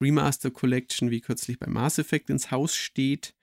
Remaster 0.00 0.50
Collection 0.50 1.10
wie 1.10 1.20
kürzlich 1.20 1.58
bei 1.58 1.66
Mass 1.66 1.98
Effect 1.98 2.30
ins 2.30 2.50
Haus 2.50 2.74
steht. 2.74 3.34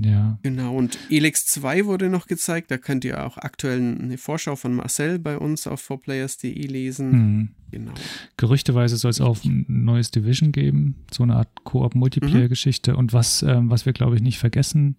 Ja. 0.00 0.38
Genau, 0.42 0.76
und 0.76 0.98
Elex 1.10 1.46
2 1.46 1.86
wurde 1.86 2.08
noch 2.08 2.26
gezeigt. 2.26 2.70
Da 2.70 2.78
könnt 2.78 3.04
ihr 3.04 3.24
auch 3.24 3.38
aktuell 3.38 3.78
eine 3.78 4.18
Vorschau 4.18 4.56
von 4.56 4.74
Marcel 4.74 5.18
bei 5.18 5.38
uns 5.38 5.66
auf 5.66 5.88
4players.de 5.88 6.66
lesen. 6.66 7.10
Mhm. 7.10 7.48
Genau. 7.70 7.92
Gerüchteweise 8.36 8.96
soll 8.96 9.10
es 9.10 9.20
auch 9.20 9.44
ein 9.44 9.64
neues 9.68 10.10
Division 10.10 10.52
geben, 10.52 11.04
so 11.12 11.22
eine 11.22 11.36
Art 11.36 11.64
Koop-Multiplayer-Geschichte. 11.64 12.92
Mhm. 12.92 12.98
Und 12.98 13.12
was, 13.12 13.42
ähm, 13.42 13.70
was 13.70 13.86
wir, 13.86 13.92
glaube 13.92 14.16
ich, 14.16 14.22
nicht 14.22 14.38
vergessen, 14.38 14.96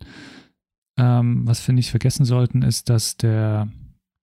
ähm, 0.97 1.47
was 1.47 1.65
wir 1.67 1.73
nicht 1.73 1.91
vergessen 1.91 2.25
sollten, 2.25 2.61
ist, 2.61 2.89
dass 2.89 3.17
der, 3.17 3.71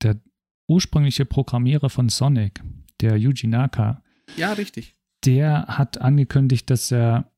der 0.02 0.20
ursprüngliche 0.68 1.24
Programmierer 1.24 1.90
von 1.90 2.08
Sonic, 2.08 2.62
der 3.00 3.16
Yuji 3.16 3.48
Naka, 3.48 4.02
ja, 4.36 4.52
richtig 4.52 4.94
der 5.24 5.66
hat 5.68 6.00
angekündigt, 6.00 6.70
dass 6.70 6.90
er 6.90 7.30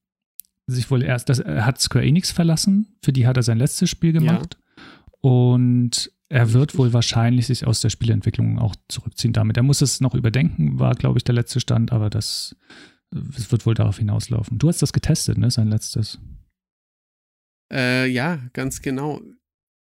sich 0.66 0.90
wohl 0.90 1.02
erst, 1.02 1.28
dass 1.28 1.38
er 1.38 1.64
hat 1.64 1.80
Square 1.80 2.04
Enix 2.04 2.30
verlassen, 2.30 2.96
für 3.02 3.12
die 3.12 3.26
hat 3.26 3.36
er 3.36 3.42
sein 3.42 3.58
letztes 3.58 3.88
Spiel 3.88 4.12
gemacht. 4.12 4.58
Ja. 4.58 4.82
Und 5.20 6.10
er 6.28 6.52
wird 6.52 6.76
wohl 6.76 6.92
wahrscheinlich 6.92 7.46
sich 7.46 7.66
aus 7.66 7.80
der 7.80 7.90
Spielentwicklung 7.90 8.58
auch 8.58 8.74
zurückziehen 8.88 9.32
damit. 9.32 9.56
Er 9.56 9.62
muss 9.62 9.80
es 9.80 10.00
noch 10.00 10.14
überdenken, 10.14 10.78
war, 10.78 10.94
glaube 10.94 11.18
ich, 11.18 11.24
der 11.24 11.36
letzte 11.36 11.60
Stand, 11.60 11.92
aber 11.92 12.10
das, 12.10 12.56
das 13.10 13.52
wird 13.52 13.64
wohl 13.64 13.74
darauf 13.74 13.98
hinauslaufen. 13.98 14.58
Du 14.58 14.68
hast 14.68 14.82
das 14.82 14.92
getestet, 14.92 15.38
ne? 15.38 15.50
Sein 15.50 15.68
letztes. 15.68 16.18
Äh, 17.72 18.08
ja, 18.08 18.40
ganz 18.52 18.82
genau. 18.82 19.20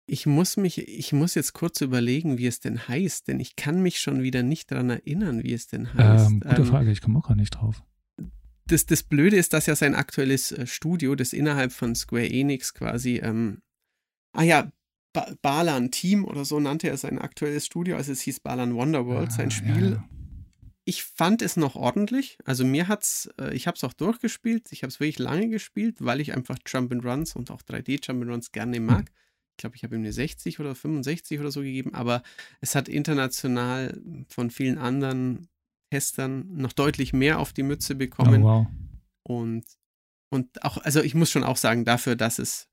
Ich 0.06 0.26
muss 0.26 0.56
mich, 0.56 0.78
ich 0.88 1.12
muss 1.12 1.34
jetzt 1.34 1.52
kurz 1.52 1.80
überlegen, 1.82 2.38
wie 2.38 2.46
es 2.46 2.60
denn 2.60 2.88
heißt, 2.88 3.28
denn 3.28 3.38
ich 3.38 3.54
kann 3.54 3.82
mich 3.82 4.00
schon 4.00 4.22
wieder 4.22 4.42
nicht 4.42 4.72
daran 4.72 4.90
erinnern, 4.90 5.44
wie 5.44 5.52
es 5.52 5.68
denn 5.68 5.92
heißt. 5.94 6.30
Ähm, 6.30 6.40
gute 6.40 6.62
ähm, 6.62 6.66
Frage, 6.66 6.90
ich 6.90 7.00
komme 7.00 7.18
auch 7.18 7.28
gar 7.28 7.36
nicht 7.36 7.50
drauf 7.50 7.82
das, 8.70 8.86
das 8.86 9.02
Blöde 9.02 9.36
ist, 9.36 9.52
dass 9.52 9.66
ja 9.66 9.76
sein 9.76 9.94
aktuelles 9.94 10.52
äh, 10.52 10.66
Studio, 10.66 11.14
das 11.14 11.32
innerhalb 11.32 11.72
von 11.72 11.94
Square 11.94 12.28
Enix 12.28 12.74
quasi, 12.74 13.16
ähm, 13.16 13.62
ah 14.32 14.42
ja, 14.42 14.72
ba 15.12 15.34
Balan 15.42 15.90
Team 15.90 16.24
oder 16.24 16.44
so 16.44 16.60
nannte 16.60 16.88
er 16.88 16.96
sein 16.96 17.18
aktuelles 17.18 17.66
Studio, 17.66 17.96
also 17.96 18.12
es 18.12 18.20
hieß 18.20 18.40
Balan 18.40 18.74
Wonderworld, 18.74 19.28
ah, 19.28 19.32
sein 19.32 19.50
Spiel. 19.50 19.92
Ja. 19.92 20.04
Ich 20.84 21.04
fand 21.04 21.42
es 21.42 21.56
noch 21.56 21.76
ordentlich. 21.76 22.38
Also 22.44 22.64
mir 22.64 22.88
hat's, 22.88 23.28
äh, 23.40 23.54
ich 23.54 23.66
habe 23.66 23.76
es 23.76 23.84
auch 23.84 23.92
durchgespielt. 23.92 24.72
Ich 24.72 24.82
habe 24.82 24.88
es 24.88 24.98
wirklich 24.98 25.18
lange 25.18 25.48
gespielt, 25.48 25.96
weil 26.00 26.20
ich 26.20 26.32
einfach 26.34 26.56
Jump 26.66 26.90
and 26.90 27.04
Runs 27.04 27.36
und 27.36 27.50
auch 27.50 27.62
3D 27.62 28.00
Jump 28.04 28.22
and 28.22 28.30
Runs 28.30 28.50
gerne 28.50 28.80
mag. 28.80 29.08
Hm. 29.08 29.14
Ich 29.52 29.56
glaube, 29.58 29.76
ich 29.76 29.84
habe 29.84 29.94
ihm 29.94 30.00
eine 30.00 30.12
60 30.12 30.58
oder 30.58 30.74
65 30.74 31.38
oder 31.38 31.50
so 31.50 31.60
gegeben, 31.60 31.94
aber 31.94 32.22
es 32.60 32.74
hat 32.74 32.88
international 32.88 34.00
von 34.28 34.50
vielen 34.50 34.78
anderen 34.78 35.48
Testern 35.90 36.46
noch 36.56 36.72
deutlich 36.72 37.12
mehr 37.12 37.38
auf 37.38 37.52
die 37.52 37.62
Mütze 37.62 37.94
bekommen. 37.94 38.42
Oh, 38.42 38.46
wow. 38.46 38.66
Und, 39.22 39.64
und 40.30 40.64
auch, 40.64 40.78
also 40.78 41.02
ich 41.02 41.14
muss 41.14 41.30
schon 41.30 41.44
auch 41.44 41.56
sagen, 41.56 41.84
dafür, 41.84 42.16
dass 42.16 42.38
es 42.38 42.68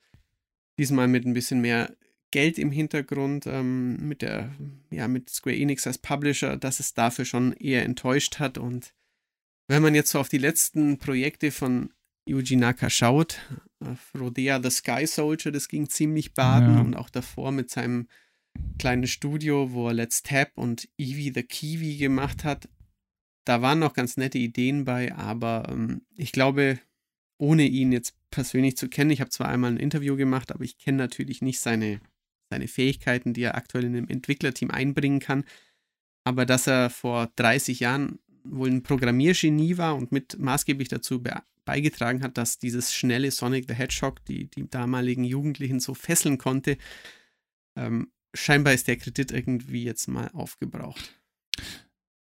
diesmal 0.77 1.07
mit 1.07 1.25
ein 1.25 1.33
bisschen 1.33 1.61
mehr 1.61 1.95
Geld 2.31 2.59
im 2.59 2.71
Hintergrund, 2.71 3.47
ähm, 3.47 4.07
mit 4.07 4.21
der, 4.21 4.53
ja, 4.91 5.07
mit 5.07 5.29
Square 5.29 5.55
Enix 5.55 5.87
als 5.87 5.97
Publisher, 5.97 6.57
dass 6.57 6.79
es 6.79 6.93
dafür 6.93 7.25
schon 7.25 7.53
eher 7.53 7.83
enttäuscht 7.83 8.39
hat. 8.39 8.57
Und 8.57 8.93
wenn 9.67 9.81
man 9.81 9.95
jetzt 9.95 10.11
so 10.11 10.19
auf 10.19 10.29
die 10.29 10.37
letzten 10.37 10.97
Projekte 10.97 11.51
von 11.51 11.91
Yuji 12.27 12.57
Naka 12.57 12.89
schaut, 12.89 13.39
äh, 13.79 13.95
Rodea 14.17 14.61
the 14.61 14.69
Sky 14.69 15.07
Soldier, 15.07 15.51
das 15.51 15.69
ging 15.69 15.89
ziemlich 15.89 16.33
baden 16.33 16.75
ja. 16.75 16.81
und 16.81 16.95
auch 16.95 17.09
davor 17.09 17.51
mit 17.51 17.69
seinem 17.69 18.07
kleinen 18.77 19.07
Studio, 19.07 19.71
wo 19.71 19.87
er 19.87 19.93
Let's 19.93 20.23
Tap 20.23 20.51
und 20.55 20.89
Eevee 20.97 21.31
the 21.33 21.43
Kiwi 21.43 21.95
gemacht 21.95 22.43
hat, 22.43 22.67
da 23.47 23.61
waren 23.61 23.79
noch 23.79 23.93
ganz 23.93 24.17
nette 24.17 24.37
Ideen 24.37 24.83
bei, 24.83 25.13
aber 25.15 25.67
ähm, 25.69 26.01
ich 26.15 26.31
glaube, 26.31 26.79
ohne 27.37 27.63
ihn 27.63 27.91
jetzt 27.91 28.15
persönlich 28.29 28.75
zu 28.77 28.89
kennen, 28.89 29.11
ich 29.11 29.21
habe 29.21 29.29
zwar 29.29 29.47
einmal 29.47 29.71
ein 29.71 29.77
Interview 29.77 30.15
gemacht, 30.17 30.51
aber 30.51 30.63
ich 30.63 30.77
kenne 30.77 30.97
natürlich 30.97 31.41
nicht 31.41 31.59
seine, 31.59 32.01
seine 32.49 32.67
Fähigkeiten, 32.67 33.33
die 33.33 33.43
er 33.43 33.55
aktuell 33.55 33.85
in 33.85 33.93
dem 33.93 34.09
Entwicklerteam 34.09 34.71
einbringen 34.71 35.19
kann. 35.19 35.45
Aber 36.25 36.45
dass 36.45 36.67
er 36.67 36.89
vor 36.89 37.31
30 37.37 37.79
Jahren 37.79 38.19
wohl 38.43 38.69
ein 38.69 38.83
Programmiergenie 38.83 39.77
war 39.77 39.95
und 39.95 40.11
mit 40.11 40.37
maßgeblich 40.39 40.89
dazu 40.89 41.21
be 41.21 41.41
beigetragen 41.63 42.23
hat, 42.23 42.37
dass 42.37 42.59
dieses 42.59 42.93
schnelle 42.93 43.29
Sonic 43.29 43.65
the 43.67 43.73
Hedgehog 43.73 44.23
die, 44.23 44.49
die 44.49 44.69
damaligen 44.69 45.25
Jugendlichen 45.25 45.81
so 45.81 45.93
fesseln 45.93 46.37
konnte, 46.37 46.77
ähm, 47.75 48.09
scheinbar 48.33 48.73
ist 48.73 48.87
der 48.87 48.95
Kredit 48.95 49.33
irgendwie 49.33 49.83
jetzt 49.83 50.07
mal 50.07 50.29
aufgebraucht. 50.31 51.13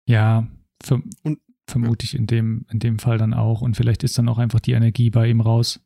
Ja, 0.05 0.47
Ver 0.83 1.03
und, 1.23 1.39
vermute 1.71 2.05
ich 2.05 2.15
in 2.15 2.27
dem, 2.27 2.67
in 2.71 2.81
dem 2.81 2.99
Fall 2.99 3.17
dann 3.17 3.33
auch. 3.33 3.63
Und 3.63 3.77
vielleicht 3.77 4.03
ist 4.03 4.19
dann 4.19 4.29
auch 4.29 4.39
einfach 4.39 4.61
die 4.61 4.73
Energie 4.73 5.11
bei 5.11 5.29
ihm 5.29 5.41
raus 5.41 5.81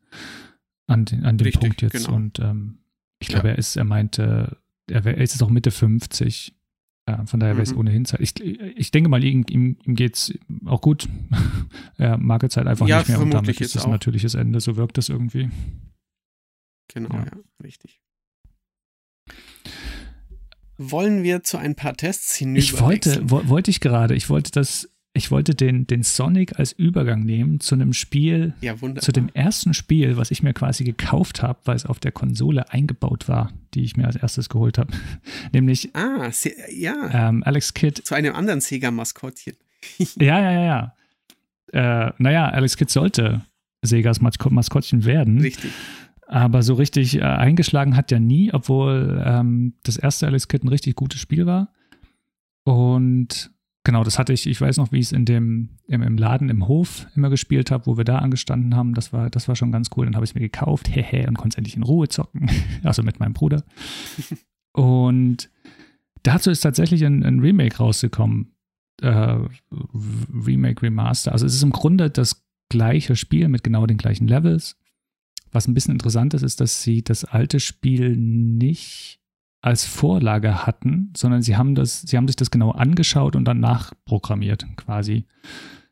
an, 0.86 1.04
den, 1.04 1.24
an 1.24 1.38
dem 1.38 1.44
Richtig, 1.44 1.60
Punkt 1.60 1.82
jetzt. 1.82 2.06
Genau. 2.06 2.16
Und 2.16 2.40
ähm, 2.40 2.78
ich 3.20 3.28
glaube, 3.28 3.48
ja. 3.48 3.54
er 3.54 3.58
ist, 3.58 3.76
er 3.76 3.84
meinte, 3.84 4.58
er, 4.90 5.04
wär, 5.04 5.16
er 5.16 5.22
ist 5.22 5.34
jetzt 5.34 5.42
auch 5.42 5.50
Mitte 5.50 5.70
50. 5.70 6.54
Ja, 7.06 7.26
von 7.26 7.38
daher 7.38 7.54
wäre 7.54 7.62
es 7.62 7.72
mhm. 7.72 7.80
ohnehin 7.80 8.04
Zeit. 8.06 8.20
Ich, 8.20 8.40
ich 8.40 8.90
denke 8.90 9.10
mal, 9.10 9.22
ihm, 9.22 9.44
ihm, 9.50 9.76
ihm 9.84 9.94
geht 9.94 10.14
es 10.14 10.38
auch 10.64 10.80
gut. 10.80 11.06
er 11.98 12.16
mag 12.16 12.42
jetzt 12.42 12.56
halt 12.56 12.66
einfach 12.66 12.88
ja, 12.88 12.98
nicht 12.98 13.08
mehr 13.08 13.20
und 13.20 13.30
damit 13.30 13.60
ist 13.60 13.76
es 13.76 13.84
ein 13.84 13.90
natürliches 13.90 14.34
Ende. 14.34 14.60
So 14.60 14.76
wirkt 14.76 14.96
das 14.96 15.10
irgendwie. 15.10 15.50
Genau, 16.88 17.14
ja, 17.14 17.24
ja 17.24 17.32
richtig. 17.62 18.00
Wollen 20.76 21.22
wir 21.22 21.42
zu 21.42 21.58
ein 21.58 21.74
paar 21.74 21.96
Tests 21.96 22.34
hinüber? 22.36 22.58
Ich 22.58 22.80
wollte, 22.80 23.22
wo, 23.24 23.48
wollte 23.48 23.70
ich 23.70 23.80
gerade, 23.80 24.14
ich 24.14 24.28
wollte 24.28 24.50
das, 24.50 24.88
ich 25.12 25.30
wollte 25.30 25.54
den, 25.54 25.86
den 25.86 26.02
Sonic 26.02 26.58
als 26.58 26.72
Übergang 26.72 27.20
nehmen 27.20 27.60
zu 27.60 27.74
einem 27.74 27.92
Spiel, 27.92 28.54
ja, 28.60 28.74
zu 28.98 29.12
dem 29.12 29.28
ersten 29.32 29.72
Spiel, 29.74 30.16
was 30.16 30.30
ich 30.30 30.42
mir 30.42 30.52
quasi 30.52 30.84
gekauft 30.84 31.42
habe, 31.42 31.60
weil 31.64 31.76
es 31.76 31.86
auf 31.86 32.00
der 32.00 32.12
Konsole 32.12 32.70
eingebaut 32.72 33.28
war, 33.28 33.52
die 33.74 33.84
ich 33.84 33.96
mir 33.96 34.06
als 34.06 34.16
erstes 34.16 34.48
geholt 34.48 34.78
habe. 34.78 34.92
Nämlich 35.52 35.94
ah, 35.94 36.30
ja. 36.72 37.28
Ähm, 37.28 37.42
Alex 37.44 37.74
Kidd. 37.74 38.02
Zu 38.04 38.14
einem 38.14 38.34
anderen 38.34 38.60
Sega-Maskottchen. 38.60 39.54
ja, 40.18 40.40
ja, 40.40 40.50
ja, 40.50 40.64
ja. 40.64 42.08
Äh, 42.08 42.12
naja, 42.18 42.48
Alex 42.48 42.76
Kidd 42.76 42.90
sollte 42.90 43.42
Segas 43.84 44.20
Maskottchen 44.20 45.04
werden. 45.04 45.40
Richtig. 45.40 45.70
Aber 46.26 46.62
so 46.62 46.74
richtig 46.74 47.16
äh, 47.16 47.22
eingeschlagen 47.22 47.96
hat 47.96 48.10
ja 48.10 48.18
nie, 48.18 48.52
obwohl 48.52 49.22
ähm, 49.24 49.74
das 49.82 49.96
erste 49.96 50.26
Alex 50.26 50.48
Kidd 50.48 50.64
ein 50.64 50.68
richtig 50.68 50.94
gutes 50.96 51.20
Spiel 51.20 51.46
war. 51.46 51.72
Und 52.64 53.50
genau, 53.84 54.04
das 54.04 54.18
hatte 54.18 54.32
ich, 54.32 54.46
ich 54.46 54.60
weiß 54.60 54.78
noch, 54.78 54.90
wie 54.90 54.98
ich 54.98 55.06
es 55.06 55.12
in 55.12 55.26
dem, 55.26 55.70
im, 55.86 56.02
im, 56.02 56.16
Laden 56.16 56.48
im 56.48 56.66
Hof 56.66 57.06
immer 57.14 57.28
gespielt 57.28 57.70
habe, 57.70 57.86
wo 57.86 57.96
wir 57.96 58.04
da 58.04 58.18
angestanden 58.18 58.74
haben. 58.74 58.94
Das 58.94 59.12
war, 59.12 59.28
das 59.28 59.48
war 59.48 59.56
schon 59.56 59.70
ganz 59.70 59.90
cool. 59.96 60.06
Dann 60.06 60.16
habe 60.16 60.24
ich 60.24 60.30
es 60.30 60.34
mir 60.34 60.40
gekauft, 60.40 60.88
hehe, 60.94 61.26
und 61.28 61.36
konnte 61.36 61.54
es 61.54 61.58
endlich 61.58 61.76
in 61.76 61.82
Ruhe 61.82 62.08
zocken. 62.08 62.50
also 62.82 63.02
mit 63.02 63.20
meinem 63.20 63.34
Bruder. 63.34 63.62
und 64.72 65.50
dazu 66.22 66.50
ist 66.50 66.60
tatsächlich 66.60 67.04
ein, 67.04 67.22
ein 67.22 67.40
Remake 67.40 67.76
rausgekommen. 67.76 68.54
Äh, 69.02 69.38
Remake, 70.46 70.82
Remaster. 70.82 71.32
Also 71.32 71.44
es 71.44 71.54
ist 71.54 71.62
im 71.62 71.72
Grunde 71.72 72.10
das 72.10 72.46
gleiche 72.70 73.16
Spiel 73.16 73.48
mit 73.48 73.62
genau 73.62 73.86
den 73.86 73.98
gleichen 73.98 74.26
Levels. 74.26 74.78
Was 75.54 75.68
ein 75.68 75.74
bisschen 75.74 75.94
interessant 75.94 76.34
ist, 76.34 76.42
ist, 76.42 76.60
dass 76.60 76.82
sie 76.82 77.02
das 77.02 77.24
alte 77.24 77.60
Spiel 77.60 78.16
nicht 78.16 79.20
als 79.62 79.86
Vorlage 79.86 80.66
hatten, 80.66 81.12
sondern 81.16 81.42
sie 81.42 81.56
haben 81.56 81.76
das, 81.76 82.02
sie 82.02 82.16
haben 82.16 82.26
sich 82.26 82.36
das 82.36 82.50
genau 82.50 82.72
angeschaut 82.72 83.36
und 83.36 83.44
dann 83.46 83.60
nachprogrammiert, 83.60 84.66
quasi. 84.76 85.26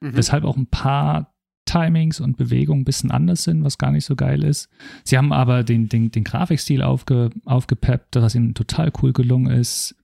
Mhm. 0.00 0.16
Weshalb 0.16 0.44
auch 0.44 0.56
ein 0.56 0.66
paar 0.66 1.32
Timings 1.64 2.20
und 2.20 2.36
Bewegungen 2.36 2.80
ein 2.80 2.84
bisschen 2.84 3.12
anders 3.12 3.44
sind, 3.44 3.62
was 3.62 3.78
gar 3.78 3.92
nicht 3.92 4.04
so 4.04 4.16
geil 4.16 4.42
ist. 4.42 4.68
Sie 5.04 5.16
haben 5.16 5.32
aber 5.32 5.62
den, 5.62 5.88
den, 5.88 6.10
den 6.10 6.24
Grafikstil 6.24 6.82
aufge, 6.82 7.30
aufgepeppt, 7.44 8.16
was 8.16 8.34
ihnen 8.34 8.54
total 8.54 8.92
cool 9.00 9.12
gelungen 9.12 9.50
ist. 9.50 9.94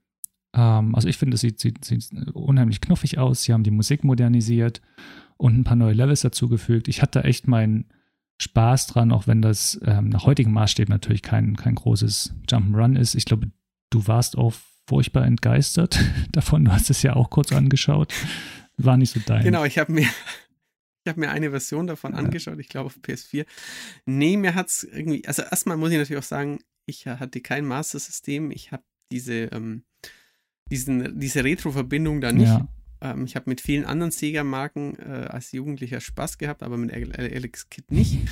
Ähm, 0.54 0.94
also 0.94 1.09
ich 1.09 1.18
finde, 1.18 1.34
es 1.34 1.40
sieht, 1.40 1.59
sieht, 1.59 1.84
sieht 1.84 2.12
unheimlich 2.32 2.80
knuffig 2.80 3.18
aus. 3.18 3.42
Sie 3.42 3.52
haben 3.52 3.64
die 3.64 3.72
Musik 3.72 4.04
modernisiert 4.04 4.80
und 5.36 5.59
ein 5.59 5.64
paar 5.64 5.76
neue 5.76 5.94
Levels 5.94 6.20
dazugefügt. 6.20 6.86
Ich 6.86 7.02
hatte 7.02 7.24
echt 7.24 7.48
meinen 7.48 7.86
Spaß 8.41 8.86
dran, 8.86 9.12
auch 9.12 9.26
wenn 9.26 9.43
das 9.43 9.80
ähm, 9.84 10.09
nach 10.09 10.24
heutigem 10.24 10.53
Maßstab 10.53 10.89
natürlich 10.89 11.22
kein, 11.22 11.57
kein 11.57 11.74
großes 11.74 12.34
Jump'n'Run 12.49 12.97
ist. 12.99 13.14
Ich 13.14 13.24
glaube, 13.24 13.51
du 13.91 14.07
warst 14.07 14.39
auch 14.39 14.55
furchtbar 14.86 15.26
entgeistert 15.26 16.01
davon. 16.32 16.64
Du 16.64 16.72
hast 16.72 16.89
es 16.91 17.03
ja 17.03 17.16
auch 17.16 17.30
kurz 17.30 17.53
angeschaut. 17.53 18.12
War 18.76 18.97
nicht 18.97 19.12
so 19.12 19.20
dein. 19.26 19.43
Genau, 19.43 19.64
ich 19.64 19.78
habe 19.78 19.93
mir, 19.93 20.03
ich 21.05 21.09
habe 21.09 21.20
mir 21.20 21.30
eine 21.30 21.51
Version 21.51 21.89
davon 21.89 22.12
ja. 22.12 22.18
angeschaut, 22.18 22.59
ich 22.61 22.68
glaube 22.68 22.86
auf 22.86 22.97
PS4. 22.97 23.45
Nee, 24.07 24.36
mir 24.36 24.55
hat 24.55 24.68
es 24.68 24.84
irgendwie, 24.84 25.26
also 25.26 25.43
erstmal 25.43 25.76
muss 25.76 25.91
ich 25.91 25.99
natürlich 25.99 26.22
auch 26.22 26.26
sagen, 26.26 26.61
ich 26.86 27.07
hatte 27.07 27.41
kein 27.41 27.66
Master-System. 27.66 28.51
Ich 28.51 28.72
habe 28.72 28.82
diese, 29.12 29.45
ähm, 29.53 29.84
diesen, 30.70 31.18
diese 31.18 31.45
Retro-Verbindung 31.45 32.20
da 32.20 32.32
nicht. 32.32 32.47
Ja. 32.47 32.68
Ähm, 33.01 33.24
ich 33.24 33.36
habe 33.36 33.51
mit 33.51 33.61
vielen 33.61 33.84
anderen 33.84 34.11
Sega-Marken 34.11 34.99
äh, 34.99 35.28
als 35.28 35.53
Jugendlicher 35.53 36.01
Spaß 36.01 36.38
gehabt, 36.38 36.62
aber 36.62 36.76
mit 36.76 36.92
Alex 36.92 37.68
Kid 37.68 37.90
nicht. 37.90 38.18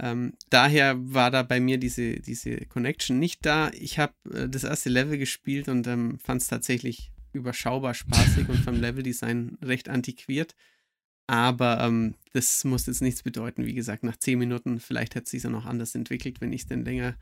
Ähm, 0.00 0.34
daher 0.48 0.96
war 1.12 1.32
da 1.32 1.42
bei 1.42 1.58
mir 1.58 1.76
diese, 1.76 2.20
diese 2.20 2.56
Connection 2.66 3.18
nicht 3.18 3.44
da. 3.44 3.72
Ich 3.72 3.98
habe 3.98 4.12
äh, 4.32 4.48
das 4.48 4.62
erste 4.62 4.90
Level 4.90 5.18
gespielt 5.18 5.68
und 5.68 5.88
ähm, 5.88 6.20
fand 6.20 6.40
es 6.40 6.46
tatsächlich 6.46 7.10
überschaubar 7.32 7.94
spaßig 7.94 8.48
und 8.48 8.58
vom 8.58 8.74
Leveldesign 8.80 9.58
recht 9.60 9.88
antiquiert. 9.88 10.54
Aber 11.26 11.80
ähm, 11.80 12.14
das 12.32 12.64
muss 12.64 12.86
jetzt 12.86 13.02
nichts 13.02 13.22
bedeuten. 13.22 13.66
Wie 13.66 13.74
gesagt, 13.74 14.04
nach 14.04 14.16
zehn 14.16 14.38
Minuten, 14.38 14.78
vielleicht 14.78 15.14
hätte 15.14 15.24
es 15.24 15.30
sich 15.30 15.42
ja 15.42 15.50
noch 15.50 15.66
anders 15.66 15.94
entwickelt, 15.94 16.40
wenn 16.40 16.52
ich 16.52 16.66
denn 16.66 16.84
länger 16.84 17.16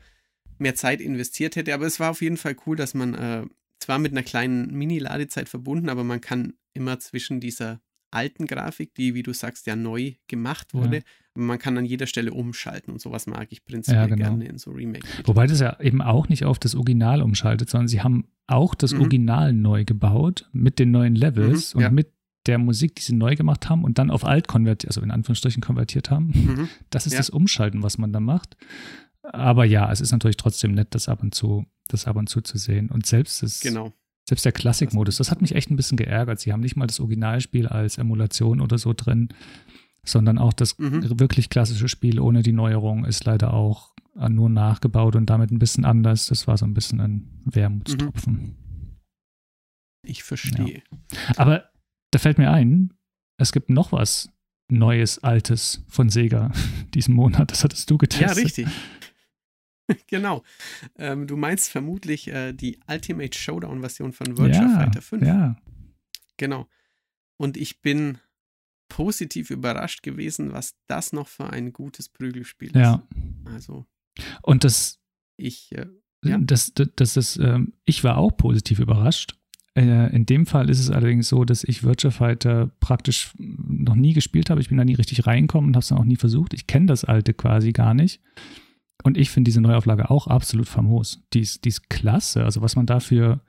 mehr 0.59 0.75
Zeit 0.75 1.01
investiert 1.01 1.55
hätte. 1.55 1.73
Aber 1.73 1.85
es 1.85 1.99
war 1.99 2.11
auf 2.11 2.21
jeden 2.21 2.37
Fall 2.37 2.55
cool, 2.65 2.75
dass 2.75 2.93
man 2.93 3.13
äh, 3.15 3.45
zwar 3.79 3.99
mit 3.99 4.11
einer 4.11 4.23
kleinen 4.23 4.71
Mini-Ladezeit 4.73 5.49
verbunden, 5.49 5.89
aber 5.89 6.03
man 6.03 6.21
kann 6.21 6.53
immer 6.77 6.99
zwischen 6.99 7.39
dieser 7.39 7.81
alten 8.11 8.47
Grafik, 8.47 8.93
die, 8.95 9.13
wie 9.13 9.23
du 9.23 9.33
sagst, 9.33 9.67
ja 9.67 9.75
neu 9.75 10.13
gemacht 10.27 10.73
wurde. 10.73 10.97
Ja. 10.97 11.03
Man 11.35 11.59
kann 11.59 11.77
an 11.77 11.85
jeder 11.85 12.07
Stelle 12.07 12.33
umschalten 12.33 12.93
und 12.93 13.01
sowas 13.01 13.27
mag 13.27 13.47
ich 13.51 13.65
prinzipiell 13.65 14.01
ja, 14.01 14.07
genau. 14.07 14.29
gerne 14.29 14.45
in 14.45 14.57
so 14.57 14.71
Remake. 14.71 15.05
-Videos. 15.05 15.27
Wobei 15.27 15.45
das 15.45 15.59
ja 15.59 15.79
eben 15.81 16.01
auch 16.01 16.29
nicht 16.29 16.45
auf 16.45 16.57
das 16.57 16.73
Original 16.73 17.21
umschaltet, 17.21 17.69
sondern 17.69 17.87
sie 17.87 18.01
haben 18.01 18.27
auch 18.47 18.75
das 18.75 18.93
mhm. 18.93 19.01
Original 19.01 19.53
neu 19.53 19.83
gebaut 19.83 20.49
mit 20.53 20.79
den 20.79 20.91
neuen 20.91 21.15
Levels 21.15 21.73
mhm, 21.73 21.77
und 21.77 21.83
ja. 21.83 21.91
mit 21.91 22.13
der 22.45 22.57
Musik, 22.57 22.95
die 22.95 23.01
sie 23.01 23.13
neu 23.13 23.35
gemacht 23.35 23.69
haben 23.69 23.83
und 23.83 23.99
dann 23.99 24.09
auf 24.09 24.23
alt 24.23 24.47
konvertiert, 24.47 24.89
also 24.89 25.01
in 25.01 25.11
Anführungsstrichen 25.11 25.61
konvertiert 25.61 26.09
haben. 26.09 26.27
Mhm. 26.27 26.69
Das 26.89 27.05
ist 27.05 27.19
das 27.19 27.29
Umschalten, 27.29 27.83
was 27.83 27.97
man 27.97 28.13
da 28.13 28.21
macht. 28.21 28.55
Aber 29.21 29.65
ja, 29.65 29.91
es 29.91 29.99
ist 29.99 30.13
natürlich 30.13 30.37
trotzdem 30.37 30.71
nett, 30.71 30.87
das 30.91 31.09
ab 31.09 31.21
und 31.21 31.35
zu, 31.35 31.65
das 31.89 32.07
ab 32.07 32.15
und 32.15 32.29
zu 32.29 32.39
zu 32.39 32.57
sehen. 32.57 32.89
Und 32.89 33.05
selbst 33.05 33.43
das, 33.43 33.59
genau. 33.59 33.93
Selbst 34.27 34.45
der 34.45 34.51
Klassikmodus, 34.51 35.17
das 35.17 35.31
hat 35.31 35.41
mich 35.41 35.55
echt 35.55 35.71
ein 35.71 35.77
bisschen 35.77 35.97
geärgert. 35.97 36.39
Sie 36.39 36.51
haben 36.51 36.59
nicht 36.59 36.75
mal 36.75 36.87
das 36.87 36.99
Originalspiel 36.99 37.67
als 37.67 37.97
Emulation 37.97 38.59
oder 38.59 38.77
so 38.77 38.93
drin, 38.93 39.29
sondern 40.03 40.37
auch 40.37 40.53
das 40.53 40.77
mhm. 40.77 41.19
wirklich 41.19 41.49
klassische 41.49 41.87
Spiel 41.87 42.19
ohne 42.19 42.43
die 42.43 42.51
Neuerung 42.51 43.05
ist 43.05 43.25
leider 43.25 43.53
auch 43.53 43.93
nur 44.29 44.49
nachgebaut 44.49 45.15
und 45.15 45.29
damit 45.29 45.51
ein 45.51 45.59
bisschen 45.59 45.85
anders. 45.85 46.27
Das 46.27 46.47
war 46.47 46.57
so 46.57 46.65
ein 46.65 46.73
bisschen 46.73 46.99
ein 46.99 47.41
Wermutstropfen. 47.45 48.33
Mhm. 48.33 48.55
Ich 50.03 50.23
verstehe. 50.23 50.81
Ja. 51.11 51.17
Aber 51.37 51.65
da 52.11 52.19
fällt 52.19 52.37
mir 52.37 52.51
ein, 52.51 52.93
es 53.37 53.51
gibt 53.51 53.69
noch 53.69 53.91
was 53.91 54.29
Neues, 54.69 55.23
Altes 55.23 55.85
von 55.87 56.09
Sega 56.09 56.51
diesen 56.93 57.13
Monat. 57.13 57.51
Das 57.51 57.63
hattest 57.63 57.89
du 57.89 57.97
getestet. 57.97 58.37
Ja, 58.37 58.43
richtig. 58.43 58.67
genau. 60.07 60.43
Ähm, 60.97 61.27
du 61.27 61.37
meinst 61.37 61.69
vermutlich 61.69 62.27
äh, 62.27 62.53
die 62.53 62.79
Ultimate 62.87 63.37
Showdown-Version 63.37 64.13
von 64.13 64.37
Virtua 64.37 64.61
ja, 64.61 64.69
Fighter 64.69 65.01
5. 65.01 65.23
Ja. 65.25 65.55
Genau. 66.37 66.67
Und 67.37 67.57
ich 67.57 67.81
bin 67.81 68.17
positiv 68.89 69.49
überrascht 69.49 70.03
gewesen, 70.03 70.53
was 70.53 70.75
das 70.87 71.13
noch 71.13 71.27
für 71.27 71.49
ein 71.49 71.73
gutes 71.73 72.09
Prügelspiel 72.09 72.69
ist. 72.69 72.75
Ja. 72.75 73.03
Also. 73.45 73.85
Und 74.41 74.63
das. 74.63 74.99
Ich. 75.37 75.71
Äh, 75.75 75.87
ja. 76.23 76.37
Das, 76.39 76.73
das, 76.73 76.89
das 76.95 77.17
ist, 77.17 77.37
ähm, 77.37 77.73
ich 77.85 78.03
war 78.03 78.17
auch 78.17 78.31
positiv 78.31 78.79
überrascht. 78.79 79.37
Äh, 79.75 80.13
in 80.15 80.25
dem 80.25 80.47
Fall 80.47 80.69
ist 80.69 80.79
es 80.79 80.89
allerdings 80.89 81.29
so, 81.29 81.45
dass 81.45 81.63
ich 81.63 81.83
Virtua 81.83 82.09
Fighter 82.09 82.71
praktisch 82.79 83.33
noch 83.37 83.95
nie 83.95 84.13
gespielt 84.13 84.49
habe. 84.49 84.59
Ich 84.59 84.69
bin 84.69 84.77
da 84.77 84.85
nie 84.85 84.95
richtig 84.95 85.27
reingekommen 85.27 85.69
und 85.69 85.75
habe 85.75 85.83
es 85.83 85.89
dann 85.89 85.99
auch 85.99 86.05
nie 86.05 86.15
versucht. 86.15 86.55
Ich 86.55 86.65
kenne 86.65 86.87
das 86.87 87.05
alte 87.05 87.35
quasi 87.35 87.73
gar 87.73 87.93
nicht. 87.93 88.19
Und 89.03 89.17
ich 89.17 89.29
finde 89.29 89.49
diese 89.49 89.61
Neuauflage 89.61 90.09
auch 90.09 90.27
absolut 90.27 90.67
famos. 90.67 91.21
Die 91.33 91.41
ist, 91.41 91.65
die 91.65 91.69
ist 91.69 91.89
klasse. 91.89 92.43
Also 92.43 92.61
was 92.61 92.75
man 92.75 92.85
da 92.85 92.99
für 92.99 93.41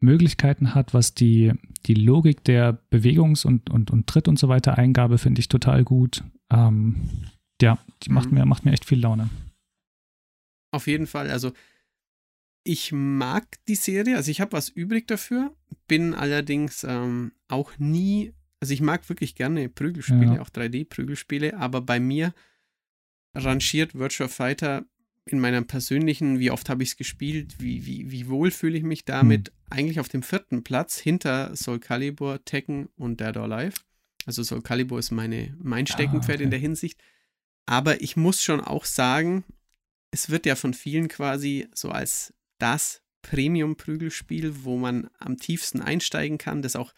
Möglichkeiten 0.00 0.74
hat, 0.74 0.92
was 0.92 1.14
die, 1.14 1.52
die 1.86 1.94
Logik 1.94 2.44
der 2.44 2.78
Bewegungs- 2.90 3.46
und, 3.46 3.70
und, 3.70 3.90
und 3.90 4.06
Tritt 4.06 4.28
und 4.28 4.38
so 4.38 4.48
weiter 4.48 4.76
Eingabe 4.76 5.18
finde 5.18 5.40
ich 5.40 5.48
total 5.48 5.84
gut. 5.84 6.24
Ähm, 6.50 6.96
ja, 7.62 7.78
die 8.02 8.10
macht, 8.10 8.30
mhm. 8.30 8.38
mir, 8.38 8.44
macht 8.44 8.64
mir 8.64 8.72
echt 8.72 8.84
viel 8.84 9.00
Laune. 9.00 9.30
Auf 10.72 10.86
jeden 10.86 11.06
Fall. 11.06 11.30
Also 11.30 11.52
ich 12.64 12.92
mag 12.92 13.46
die 13.66 13.76
Serie. 13.76 14.16
Also 14.16 14.30
ich 14.30 14.40
habe 14.40 14.52
was 14.52 14.68
übrig 14.68 15.06
dafür. 15.06 15.54
Bin 15.86 16.14
allerdings 16.14 16.84
ähm, 16.84 17.32
auch 17.48 17.72
nie, 17.78 18.34
also 18.60 18.74
ich 18.74 18.80
mag 18.80 19.08
wirklich 19.08 19.34
gerne 19.36 19.68
Prügelspiele, 19.68 20.34
ja. 20.34 20.42
auch 20.42 20.50
3D-Prügelspiele, 20.50 21.56
aber 21.56 21.80
bei 21.80 21.98
mir 21.98 22.34
rangiert 23.38 23.94
Virtual 23.94 24.28
Fighter 24.28 24.84
in 25.24 25.40
meinem 25.40 25.66
persönlichen, 25.66 26.38
wie 26.38 26.50
oft 26.50 26.68
habe 26.68 26.82
ich 26.82 26.90
es 26.90 26.96
gespielt, 26.96 27.56
wie, 27.58 27.86
wie, 27.86 28.10
wie 28.10 28.28
wohl 28.28 28.50
fühle 28.50 28.78
ich 28.78 28.84
mich 28.84 29.04
damit, 29.04 29.50
mhm. 29.50 29.54
eigentlich 29.70 30.00
auf 30.00 30.08
dem 30.08 30.22
vierten 30.22 30.64
Platz 30.64 30.98
hinter 30.98 31.54
Soul 31.54 31.80
Calibur, 31.80 32.44
Tekken 32.44 32.88
und 32.96 33.20
Dead 33.20 33.36
or 33.36 33.44
Alive. 33.44 33.76
Also 34.26 34.42
Soul 34.42 34.62
Calibur 34.62 34.98
ist 34.98 35.10
meine, 35.10 35.56
mein 35.62 35.84
ah, 35.84 35.92
Steckenpferd 35.92 36.36
ah, 36.36 36.40
okay. 36.40 36.44
in 36.44 36.50
der 36.50 36.58
Hinsicht. 36.58 37.00
Aber 37.66 38.00
ich 38.00 38.16
muss 38.16 38.42
schon 38.42 38.60
auch 38.60 38.84
sagen, 38.84 39.44
es 40.10 40.30
wird 40.30 40.46
ja 40.46 40.56
von 40.56 40.72
vielen 40.72 41.08
quasi 41.08 41.68
so 41.74 41.90
als 41.90 42.32
das 42.58 43.02
Premium-Prügelspiel, 43.22 44.64
wo 44.64 44.78
man 44.78 45.10
am 45.18 45.36
tiefsten 45.36 45.82
einsteigen 45.82 46.38
kann, 46.38 46.62
das 46.62 46.76
auch 46.76 46.94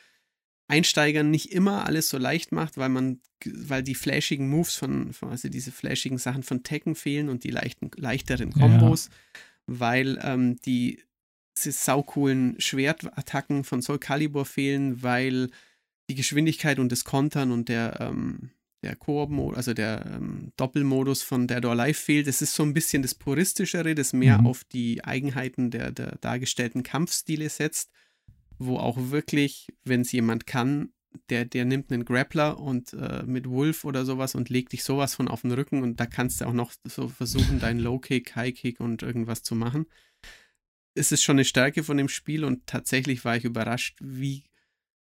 Einsteigern 0.71 1.31
nicht 1.31 1.53
immer 1.53 1.85
alles 1.85 2.09
so 2.09 2.17
leicht 2.17 2.53
macht, 2.53 2.79
weil 2.79 2.89
man, 2.89 3.21
weil 3.45 3.83
die 3.83 3.95
flashigen 3.95 4.49
Moves 4.49 4.77
von, 4.77 5.11
also 5.21 5.49
diese 5.49 5.73
flashigen 5.73 6.19
Sachen 6.19 6.43
von 6.43 6.63
Tekken 6.63 6.95
fehlen 6.95 7.29
und 7.29 7.45
die 7.45 7.51
leichten, 7.51 7.91
leichteren 7.97 8.53
Kombos, 8.53 9.07
ja. 9.07 9.41
weil 9.67 10.19
ähm, 10.23 10.57
die 10.65 11.03
saucoolen 11.55 12.55
Schwertattacken 12.59 13.65
von 13.65 13.83
Soul 13.83 13.99
Calibur 13.99 14.47
fehlen, 14.47 15.03
weil 15.03 15.51
die 16.09 16.15
Geschwindigkeit 16.15 16.79
und 16.79 16.91
das 16.91 17.05
Kontern 17.05 17.51
und 17.51 17.69
der, 17.69 17.99
ähm, 18.01 18.51
der 18.83 18.97
Koop, 18.97 19.31
also 19.57 19.75
der 19.75 20.07
ähm, 20.07 20.53
Doppelmodus 20.57 21.23
von 21.23 21.47
Dead 21.47 21.65
or 21.65 21.73
Alive 21.73 21.99
fehlt. 21.99 22.29
Es 22.29 22.41
ist 22.41 22.55
so 22.55 22.63
ein 22.63 22.73
bisschen 22.75 23.03
das 23.03 23.15
puristischere, 23.15 23.95
das 23.95 24.13
mehr 24.13 24.39
mhm. 24.39 24.47
auf 24.47 24.65
die 24.65 25.05
Eigenheiten 25.05 25.71
der, 25.71 25.91
der 25.91 26.17
dargestellten 26.21 26.83
Kampfstile 26.83 27.49
setzt 27.49 27.91
wo 28.61 28.77
auch 28.77 29.11
wirklich, 29.11 29.69
wenn 29.85 30.03
es 30.03 30.13
jemand 30.13 30.47
kann, 30.47 30.93
der, 31.29 31.45
der 31.45 31.65
nimmt 31.65 31.91
einen 31.91 32.05
Grappler 32.05 32.59
und 32.59 32.93
äh, 32.93 33.25
mit 33.25 33.49
Wolf 33.49 33.85
oder 33.85 34.05
sowas 34.05 34.35
und 34.35 34.49
legt 34.49 34.73
dich 34.73 34.85
sowas 34.85 35.15
von 35.15 35.29
auf 35.29 35.43
den 35.43 35.53
Rücken 35.53 35.83
und 35.83 35.99
da 35.99 36.07
kannst 36.07 36.41
du 36.41 36.45
auch 36.45 36.53
noch 36.53 36.73
so 36.85 37.09
versuchen, 37.09 37.59
deinen 37.59 37.81
Low-Kick, 37.81 38.37
High-Kick 38.37 38.79
und 38.79 39.03
irgendwas 39.03 39.43
zu 39.43 39.55
machen. 39.55 39.87
Es 40.95 41.11
ist 41.11 41.23
schon 41.23 41.37
eine 41.37 41.45
Stärke 41.45 41.83
von 41.83 41.97
dem 41.97 42.09
Spiel 42.09 42.45
und 42.45 42.67
tatsächlich 42.67 43.25
war 43.25 43.37
ich 43.37 43.45
überrascht, 43.45 43.99
wie, 44.01 44.45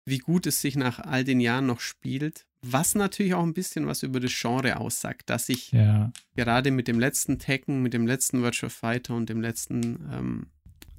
wie 0.04 0.18
gut 0.18 0.46
es 0.46 0.60
sich 0.60 0.74
nach 0.74 0.98
all 0.98 1.22
den 1.22 1.38
Jahren 1.38 1.66
noch 1.66 1.80
spielt, 1.80 2.46
Was 2.62 2.94
natürlich 2.94 3.34
auch 3.34 3.42
ein 3.42 3.54
bisschen 3.54 3.86
was 3.86 4.02
über 4.02 4.20
das 4.20 4.32
Genre 4.34 4.78
aussagt, 4.78 5.30
dass 5.30 5.46
sich 5.46 5.72
ja. 5.72 6.12
gerade 6.34 6.70
mit 6.70 6.88
dem 6.88 6.98
letzten 6.98 7.38
Tekken, 7.38 7.82
mit 7.82 7.92
dem 7.92 8.06
letzten 8.06 8.42
Virtual 8.42 8.70
Fighter 8.70 9.14
und 9.14 9.28
dem 9.28 9.40
letzten 9.40 10.08
ähm, 10.12 10.46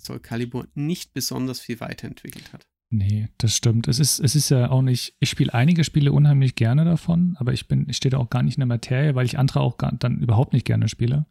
Soul 0.02 0.20
Calibur 0.20 0.68
nicht 0.74 1.14
besonders 1.14 1.60
viel 1.60 1.80
weiterentwickelt 1.80 2.54
hat. 2.54 2.68
Nee, 2.94 3.30
das 3.38 3.56
stimmt. 3.56 3.88
Es 3.88 4.00
ist, 4.00 4.20
es 4.20 4.36
ist 4.36 4.50
ja 4.50 4.70
auch 4.70 4.82
nicht, 4.82 5.16
ich 5.20 5.30
spiele 5.30 5.54
einige 5.54 5.86
Spiele 5.86 6.12
unheimlich 6.12 6.56
gerne 6.56 6.84
davon, 6.84 7.38
aber 7.40 7.54
ich 7.54 7.70
bin, 7.70 7.88
ich 7.88 7.98
stehe 7.98 8.12
da 8.12 8.18
auch 8.18 8.30
gar 8.30 8.44
nicht 8.44 8.58
in 8.58 8.62
der 8.62 8.68
Materie, 8.68 9.16
weil 9.16 9.26
ich 9.26 9.40
andere 9.40 9.62
auch 9.62 9.78
gar, 9.78 9.94
dann 9.94 10.20
überhaupt 10.20 10.52
nicht 10.52 10.66
gerne 10.66 10.90
spiele. 10.90 11.26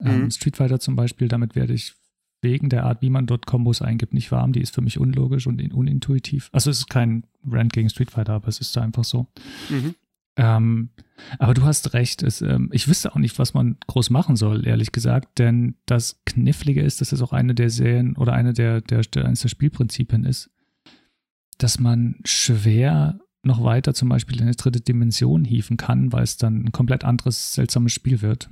Ähm, 0.00 0.16
mhm. 0.16 0.22
Ähm, 0.24 0.30
Street 0.30 0.58
Fighter 0.58 0.80
zum 0.80 0.94
Beispiel, 0.94 1.28
damit 1.28 1.54
werde 1.54 1.72
ich 1.72 1.94
wegen 2.42 2.68
der 2.68 2.84
Art, 2.84 3.00
wie 3.00 3.08
man 3.08 3.26
dort 3.26 3.46
Kombos 3.46 3.80
eingibt, 3.80 4.12
nicht 4.12 4.30
warm. 4.30 4.52
Die 4.52 4.60
ist 4.60 4.74
für 4.74 4.82
mich 4.82 4.98
unlogisch 4.98 5.46
und 5.46 5.60
unintuitiv. 5.72 6.50
Also 6.52 6.70
es 6.70 6.80
ist 6.80 6.90
kein 6.90 7.24
Rant 7.46 7.72
gegen 7.72 7.88
Street 7.88 8.10
Fighter, 8.10 8.34
aber 8.34 8.48
es 8.48 8.60
ist 8.60 8.76
da 8.76 8.82
einfach 8.82 9.04
so. 9.04 9.26
Mhm. 9.70 9.94
Ähm, 10.36 10.90
aber 11.38 11.54
du 11.54 11.62
hast 11.62 11.94
recht. 11.94 12.22
Es, 12.22 12.42
ähm, 12.42 12.70
ich 12.72 12.88
wüsste 12.88 13.12
auch 13.12 13.18
nicht, 13.18 13.38
was 13.38 13.54
man 13.54 13.76
groß 13.86 14.10
machen 14.10 14.36
soll, 14.36 14.66
ehrlich 14.66 14.92
gesagt, 14.92 15.38
denn 15.38 15.76
das 15.86 16.20
Knifflige 16.24 16.82
ist, 16.82 17.00
dass 17.00 17.12
es 17.12 17.22
auch 17.22 17.32
eine 17.32 17.54
der 17.54 17.70
Serien 17.70 18.16
oder 18.16 18.32
eine 18.32 18.52
der, 18.52 18.80
der, 18.80 19.02
der 19.02 19.26
eines 19.26 19.40
der 19.40 19.48
Spielprinzipien 19.48 20.24
ist, 20.24 20.50
dass 21.58 21.78
man 21.78 22.16
schwer 22.24 23.20
noch 23.44 23.62
weiter 23.62 23.94
zum 23.94 24.08
Beispiel 24.08 24.36
in 24.36 24.44
eine 24.44 24.54
dritte 24.54 24.80
Dimension 24.80 25.44
hieven 25.44 25.76
kann, 25.76 26.12
weil 26.12 26.22
es 26.22 26.36
dann 26.36 26.64
ein 26.64 26.72
komplett 26.72 27.04
anderes, 27.04 27.54
seltsames 27.54 27.92
Spiel 27.92 28.22
wird. 28.22 28.48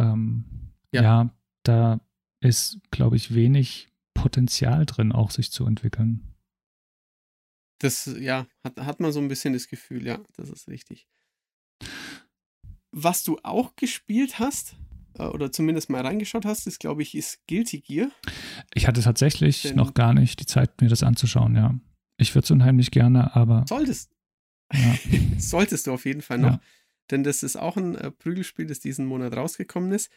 Ähm, 0.00 0.72
ja. 0.92 1.02
ja, 1.02 1.30
da 1.62 2.00
ist, 2.40 2.80
glaube 2.90 3.16
ich, 3.16 3.34
wenig 3.34 3.88
Potenzial 4.14 4.84
drin, 4.84 5.12
auch 5.12 5.30
sich 5.30 5.52
zu 5.52 5.64
entwickeln. 5.66 6.34
Das, 7.78 8.10
ja, 8.18 8.46
hat, 8.64 8.80
hat 8.80 9.00
man 9.00 9.12
so 9.12 9.20
ein 9.20 9.28
bisschen 9.28 9.52
das 9.52 9.68
Gefühl, 9.68 10.06
ja, 10.06 10.20
das 10.36 10.50
ist 10.50 10.68
richtig. 10.68 11.06
Was 12.90 13.22
du 13.22 13.38
auch 13.42 13.76
gespielt 13.76 14.38
hast, 14.38 14.74
äh, 15.18 15.24
oder 15.24 15.52
zumindest 15.52 15.90
mal 15.90 16.04
reingeschaut 16.04 16.44
hast, 16.44 16.66
ist, 16.66 16.80
glaube 16.80 17.02
ich, 17.02 17.14
ist 17.14 17.46
Guilty 17.46 17.80
Gear. 17.80 18.10
Ich 18.74 18.86
hatte 18.86 19.02
tatsächlich 19.02 19.62
Denn 19.62 19.76
noch 19.76 19.94
gar 19.94 20.14
nicht 20.14 20.40
die 20.40 20.46
Zeit, 20.46 20.80
mir 20.80 20.88
das 20.88 21.02
anzuschauen, 21.02 21.54
ja. 21.54 21.78
Ich 22.16 22.34
würde 22.34 22.44
es 22.44 22.50
unheimlich 22.50 22.90
gerne, 22.90 23.34
aber. 23.36 23.64
Solltest. 23.68 24.10
Ja. 24.72 24.98
Solltest 25.38 25.86
du 25.86 25.92
auf 25.92 26.04
jeden 26.04 26.22
Fall 26.22 26.38
noch. 26.38 26.52
Ja. 26.52 26.60
Denn 27.10 27.24
das 27.24 27.42
ist 27.42 27.56
auch 27.56 27.76
ein 27.76 27.94
äh, 27.94 28.10
Prügelspiel, 28.10 28.66
das 28.66 28.80
diesen 28.80 29.06
Monat 29.06 29.34
rausgekommen 29.36 29.92
ist. 29.92 30.10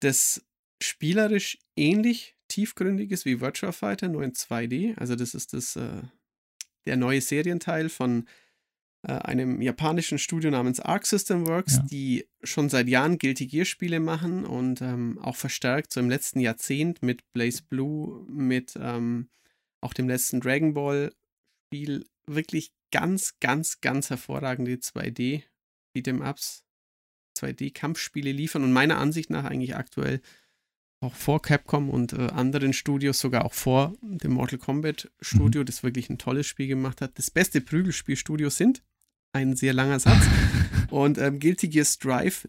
Das 0.00 0.44
spielerisch 0.82 1.58
ähnlich 1.76 2.34
tiefgründig 2.48 3.12
ist 3.12 3.24
wie 3.24 3.40
Virtua 3.40 3.72
Fighter, 3.72 4.08
nur 4.08 4.24
in 4.24 4.32
2D. 4.32 4.96
Also, 4.98 5.14
das 5.16 5.34
ist 5.34 5.52
das, 5.52 5.76
äh, 5.76 6.02
der 6.86 6.96
neue 6.96 7.20
Serienteil 7.20 7.88
von 7.88 8.26
äh, 9.02 9.12
einem 9.12 9.60
japanischen 9.60 10.18
Studio 10.18 10.50
namens 10.50 10.80
Arc 10.80 11.06
System 11.06 11.46
Works, 11.46 11.76
ja. 11.76 11.82
die 11.90 12.28
schon 12.42 12.68
seit 12.68 12.88
Jahren 12.88 13.18
Guilty 13.18 13.46
Gear 13.46 13.64
Spiele 13.64 14.00
machen 14.00 14.44
und 14.44 14.80
ähm, 14.80 15.18
auch 15.20 15.36
verstärkt 15.36 15.92
so 15.92 16.00
im 16.00 16.08
letzten 16.08 16.40
Jahrzehnt 16.40 17.02
mit 17.02 17.22
Blaze 17.32 17.62
Blue, 17.68 18.24
mit 18.28 18.78
ähm, 18.80 19.28
auch 19.80 19.92
dem 19.92 20.08
letzten 20.08 20.40
Dragon 20.40 20.74
Ball 20.74 21.12
Spiel 21.66 22.04
wirklich 22.26 22.72
ganz, 22.92 23.38
ganz, 23.40 23.80
ganz 23.80 24.10
hervorragende 24.10 24.74
2D 24.74 25.42
Beat'em 25.96 26.28
Ups, 26.28 26.64
2D 27.38 27.72
Kampfspiele 27.72 28.30
liefern 28.30 28.62
und 28.62 28.72
meiner 28.72 28.98
Ansicht 28.98 29.30
nach 29.30 29.44
eigentlich 29.44 29.74
aktuell 29.74 30.20
auch 31.02 31.14
vor 31.14 31.42
Capcom 31.42 31.90
und 31.90 32.12
äh, 32.12 32.28
anderen 32.28 32.72
Studios, 32.72 33.18
sogar 33.18 33.44
auch 33.44 33.54
vor 33.54 33.92
dem 34.00 34.32
Mortal 34.32 34.58
Kombat 34.58 35.10
Studio, 35.20 35.62
mhm. 35.62 35.66
das 35.66 35.82
wirklich 35.82 36.08
ein 36.10 36.18
tolles 36.18 36.46
Spiel 36.46 36.68
gemacht 36.68 37.00
hat, 37.00 37.18
das 37.18 37.30
beste 37.30 37.60
Prügelspielstudio 37.60 38.50
sind 38.50 38.82
ein 39.32 39.56
sehr 39.56 39.72
langer 39.72 39.98
Satz. 39.98 40.24
und 40.90 41.18
ähm, 41.18 41.40
Guilty 41.40 41.68
Gear 41.68 41.84
Strive 41.84 42.48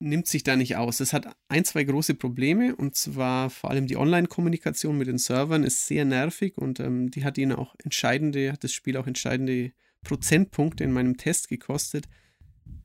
nimmt 0.00 0.26
sich 0.26 0.42
da 0.42 0.56
nicht 0.56 0.76
aus. 0.76 1.00
Es 1.00 1.12
hat 1.12 1.34
ein, 1.48 1.64
zwei 1.64 1.84
große 1.84 2.14
Probleme 2.14 2.74
und 2.76 2.96
zwar 2.96 3.50
vor 3.50 3.70
allem 3.70 3.86
die 3.86 3.96
Online-Kommunikation 3.96 4.98
mit 4.98 5.08
den 5.08 5.18
Servern 5.18 5.62
ist 5.62 5.86
sehr 5.86 6.04
nervig 6.04 6.58
und 6.58 6.80
ähm, 6.80 7.10
die 7.10 7.24
hat 7.24 7.38
ihnen 7.38 7.52
auch 7.52 7.74
entscheidende, 7.82 8.52
hat 8.52 8.64
das 8.64 8.72
Spiel 8.72 8.96
auch 8.96 9.06
entscheidende 9.06 9.72
Prozentpunkte 10.02 10.84
in 10.84 10.92
meinem 10.92 11.16
Test 11.16 11.48
gekostet. 11.48 12.06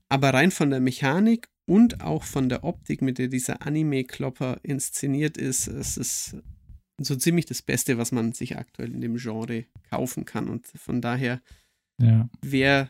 Aber 0.08 0.34
rein 0.34 0.52
von 0.52 0.70
der 0.70 0.80
Mechanik 0.80 1.50
und 1.70 2.02
auch 2.02 2.24
von 2.24 2.50
der 2.50 2.64
Optik, 2.64 3.04
mit 3.04 3.20
der 3.20 3.28
dieser 3.28 3.62
Anime-Klopper 3.62 4.60
inszeniert 4.64 5.38
ist, 5.38 5.68
es 5.68 5.98
ist 5.98 6.36
so 6.98 7.16
ziemlich 7.16 7.46
das 7.46 7.62
Beste, 7.62 8.00
was 8.00 8.12
man 8.12 8.34
sich 8.34 8.58
aktuell 8.58 8.92
in 8.92 9.02
dem 9.02 9.18
Genre 9.18 9.66
kaufen 9.92 10.26
kann. 10.26 10.50
Und 10.50 10.66
von 10.66 11.00
daher, 11.00 11.42
ja. 12.02 12.28
wer 12.42 12.90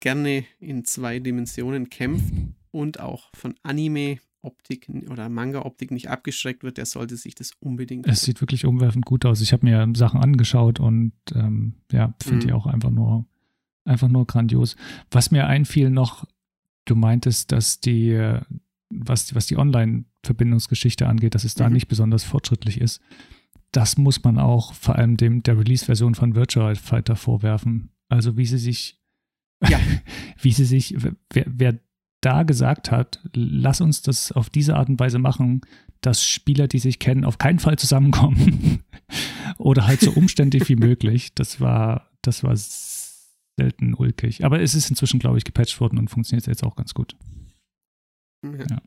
gerne 0.00 0.44
in 0.60 0.84
zwei 0.84 1.20
Dimensionen 1.20 1.88
kämpft 1.88 2.34
und 2.70 3.00
auch 3.00 3.30
von 3.34 3.54
Anime-Optik 3.62 4.90
oder 5.08 5.30
Manga-Optik 5.30 5.90
nicht 5.90 6.10
abgeschreckt 6.10 6.62
wird, 6.62 6.76
der 6.76 6.84
sollte 6.84 7.16
sich 7.16 7.34
das 7.34 7.52
unbedingt. 7.60 8.06
Es 8.06 8.20
sieht 8.20 8.42
wirklich 8.42 8.66
umwerfend 8.66 9.06
gut 9.06 9.24
aus. 9.24 9.40
Ich 9.40 9.54
habe 9.54 9.64
mir 9.64 9.90
Sachen 9.96 10.20
angeschaut 10.20 10.80
und 10.80 11.14
ähm, 11.34 11.76
ja, 11.90 12.14
finde 12.22 12.44
mhm. 12.44 12.48
die 12.48 12.52
auch 12.52 12.66
einfach 12.66 12.90
nur, 12.90 13.24
einfach 13.86 14.08
nur 14.08 14.26
grandios. 14.26 14.76
Was 15.10 15.30
mir 15.30 15.46
einfiel 15.46 15.88
noch, 15.88 16.26
du 16.90 16.96
meintest, 16.96 17.52
dass 17.52 17.80
die, 17.80 18.38
was, 18.90 19.34
was 19.34 19.46
die 19.46 19.56
Online-Verbindungsgeschichte 19.56 21.06
angeht, 21.06 21.34
dass 21.34 21.44
es 21.44 21.54
da 21.54 21.68
mhm. 21.68 21.74
nicht 21.74 21.88
besonders 21.88 22.24
fortschrittlich 22.24 22.80
ist. 22.80 23.00
Das 23.72 23.98
muss 23.98 24.24
man 24.24 24.38
auch 24.38 24.74
vor 24.74 24.96
allem 24.96 25.16
dem 25.16 25.42
der 25.42 25.58
Release-Version 25.58 26.14
von 26.14 26.34
Virtual 26.34 26.74
Fighter 26.74 27.16
vorwerfen. 27.16 27.90
Also 28.08 28.36
wie 28.36 28.46
sie 28.46 28.58
sich 28.58 28.98
ja. 29.66 29.78
Wie 30.40 30.52
sie 30.52 30.64
sich, 30.64 30.94
wer, 30.98 31.44
wer 31.46 31.78
da 32.20 32.42
gesagt 32.42 32.90
hat, 32.90 33.20
lass 33.32 33.80
uns 33.80 34.02
das 34.02 34.32
auf 34.32 34.50
diese 34.50 34.76
Art 34.76 34.88
und 34.88 35.00
Weise 35.00 35.18
machen, 35.18 35.62
dass 36.00 36.24
Spieler, 36.24 36.68
die 36.68 36.78
sich 36.78 36.98
kennen, 36.98 37.24
auf 37.24 37.38
keinen 37.38 37.58
Fall 37.58 37.76
zusammenkommen. 37.76 38.84
Oder 39.58 39.86
halt 39.86 40.00
so 40.00 40.12
umständlich 40.12 40.68
wie 40.68 40.76
möglich. 40.76 41.34
Das 41.34 41.60
war, 41.60 42.10
das 42.22 42.44
war 42.44 42.52
selten 43.58 43.94
ulkig. 43.94 44.44
Aber 44.44 44.60
es 44.60 44.74
ist 44.74 44.88
inzwischen, 44.88 45.18
glaube 45.18 45.38
ich, 45.38 45.44
gepatcht 45.44 45.80
worden 45.80 45.98
und 45.98 46.08
funktioniert 46.08 46.46
jetzt 46.46 46.62
auch 46.62 46.76
ganz 46.76 46.94
gut. 46.94 47.16
Ja. 48.44 48.66
ja. 48.70 48.82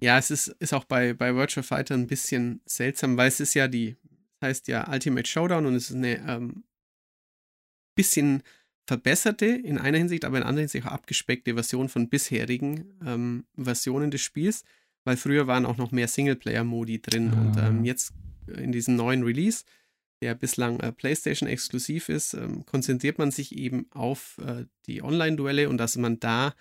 ja, 0.00 0.18
es 0.18 0.30
ist, 0.30 0.48
ist 0.58 0.72
auch 0.72 0.84
bei, 0.84 1.12
bei 1.12 1.34
Virtual 1.34 1.62
Fighter 1.62 1.94
ein 1.94 2.06
bisschen 2.06 2.62
seltsam, 2.64 3.16
weil 3.16 3.28
es 3.28 3.38
ist 3.38 3.54
ja 3.54 3.68
die, 3.68 3.96
heißt 4.42 4.66
ja 4.68 4.90
Ultimate 4.90 5.28
Showdown 5.28 5.66
und 5.66 5.74
es 5.74 5.90
ist 5.90 5.96
eine 5.96 6.16
ähm, 6.26 6.64
bisschen 7.94 8.42
verbesserte 8.86 9.46
in 9.46 9.76
einer 9.76 9.98
Hinsicht, 9.98 10.24
aber 10.24 10.38
in 10.38 10.44
anderer 10.44 10.62
Hinsicht 10.62 10.86
auch 10.86 10.92
abgespeckte 10.92 11.52
Version 11.52 11.90
von 11.90 12.08
bisherigen 12.08 12.86
ähm, 13.04 13.44
Versionen 13.56 14.10
des 14.10 14.22
Spiels, 14.22 14.64
weil 15.04 15.18
früher 15.18 15.46
waren 15.46 15.66
auch 15.66 15.76
noch 15.76 15.92
mehr 15.92 16.08
Singleplayer-Modi 16.08 17.02
drin 17.02 17.30
ah. 17.34 17.40
und 17.40 17.58
ähm, 17.58 17.84
jetzt 17.84 18.14
in 18.46 18.72
diesem 18.72 18.96
neuen 18.96 19.22
Release, 19.22 19.64
der 20.20 20.34
bislang 20.34 20.80
äh, 20.80 20.92
PlayStation 20.92 21.48
exklusiv 21.48 22.08
ist, 22.08 22.34
ähm, 22.34 22.66
konzentriert 22.66 23.18
man 23.18 23.30
sich 23.30 23.56
eben 23.56 23.86
auf 23.90 24.38
äh, 24.44 24.64
die 24.86 25.02
Online-Duelle 25.02 25.68
und 25.68 25.78
dass 25.78 25.96
man 25.96 26.18
da 26.18 26.54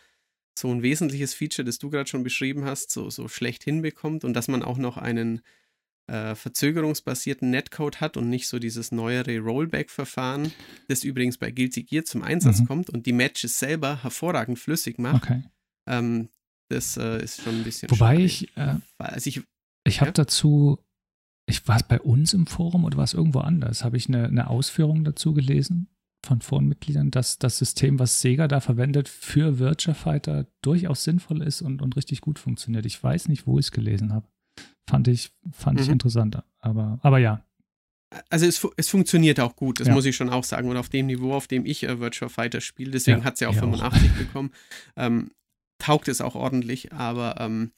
so 0.57 0.71
ein 0.71 0.81
wesentliches 0.81 1.33
Feature, 1.33 1.65
das 1.65 1.77
du 1.77 1.89
gerade 1.89 2.09
schon 2.09 2.23
beschrieben 2.23 2.65
hast, 2.65 2.91
so, 2.91 3.09
so 3.09 3.27
schlecht 3.27 3.63
hinbekommt 3.63 4.23
und 4.23 4.33
dass 4.33 4.47
man 4.47 4.63
auch 4.63 4.77
noch 4.77 4.97
einen 4.97 5.41
äh, 6.07 6.35
verzögerungsbasierten 6.35 7.49
Netcode 7.49 8.01
hat 8.01 8.17
und 8.17 8.29
nicht 8.29 8.47
so 8.47 8.59
dieses 8.59 8.91
neuere 8.91 9.39
Rollback-Verfahren, 9.39 10.51
das 10.87 11.03
übrigens 11.03 11.37
bei 11.37 11.51
Guilty 11.51 11.83
Gear 11.83 12.05
zum 12.05 12.23
Einsatz 12.23 12.61
mhm. 12.61 12.67
kommt 12.67 12.89
und 12.89 13.05
die 13.05 13.13
Matches 13.13 13.59
selber 13.59 14.03
hervorragend 14.03 14.57
flüssig 14.57 14.99
macht. 14.99 15.23
Okay. 15.23 15.43
Ähm, 15.87 16.29
das 16.69 16.97
äh, 16.97 17.23
ist 17.23 17.41
schon 17.41 17.55
ein 17.55 17.63
bisschen 17.63 17.89
Wobei 17.91 18.15
schade. 18.15 18.23
ich, 18.23 18.57
äh, 18.57 18.75
also 18.97 19.27
ich, 19.27 19.41
ich 19.83 20.01
habe 20.01 20.09
ja? 20.09 20.13
dazu, 20.13 20.79
ich 21.47 21.67
war 21.67 21.77
es 21.77 21.83
bei 21.83 21.99
uns 21.99 22.33
im 22.33 22.45
Forum 22.45 22.85
oder 22.85 22.97
war 22.97 23.05
es 23.05 23.13
irgendwo 23.13 23.39
anders, 23.39 23.83
habe 23.83 23.97
ich 23.97 24.07
eine, 24.07 24.25
eine 24.25 24.49
Ausführung 24.49 25.03
dazu 25.03 25.33
gelesen 25.33 25.87
von 26.25 26.41
Forenmitgliedern, 26.41 27.09
dass 27.09 27.39
das 27.39 27.57
System, 27.57 27.99
was 27.99 28.21
Sega 28.21 28.47
da 28.47 28.59
verwendet, 28.59 29.07
für 29.07 29.59
Virtua 29.59 29.93
Fighter 29.93 30.47
durchaus 30.61 31.03
sinnvoll 31.03 31.41
ist 31.41 31.61
und, 31.61 31.81
und 31.81 31.95
richtig 31.95 32.21
gut 32.21 32.37
funktioniert. 32.37 32.85
Ich 32.85 33.01
weiß 33.01 33.29
nicht, 33.29 33.47
wo 33.47 33.59
ich 33.59 33.67
es 33.67 33.71
gelesen 33.71 34.13
habe. 34.13 34.27
Fand 34.89 35.07
ich, 35.07 35.31
fand 35.51 35.77
mhm. 35.77 35.83
ich 35.83 35.89
interessant. 35.89 36.43
Aber, 36.59 36.99
aber 37.01 37.19
ja. 37.19 37.45
Also 38.29 38.45
es, 38.45 38.65
es 38.77 38.89
funktioniert 38.89 39.39
auch 39.39 39.55
gut, 39.55 39.79
das 39.79 39.87
ja. 39.87 39.93
muss 39.93 40.05
ich 40.05 40.15
schon 40.15 40.29
auch 40.29 40.43
sagen. 40.43 40.69
Und 40.69 40.77
auf 40.77 40.89
dem 40.89 41.05
Niveau, 41.05 41.33
auf 41.33 41.47
dem 41.47 41.65
ich 41.65 41.83
äh, 41.83 41.99
Virtual 41.99 42.29
Fighter 42.29 42.61
spiele, 42.61 42.91
deswegen 42.91 43.19
ja, 43.19 43.23
hat 43.23 43.35
es 43.35 43.39
ja 43.41 43.49
auch 43.49 43.53
85 43.53 44.11
auch. 44.11 44.17
bekommen, 44.17 44.51
ähm, 44.95 45.31
taugt 45.77 46.07
es 46.07 46.21
auch 46.21 46.35
ordentlich. 46.35 46.93
Aber 46.93 47.39
ähm, 47.39 47.71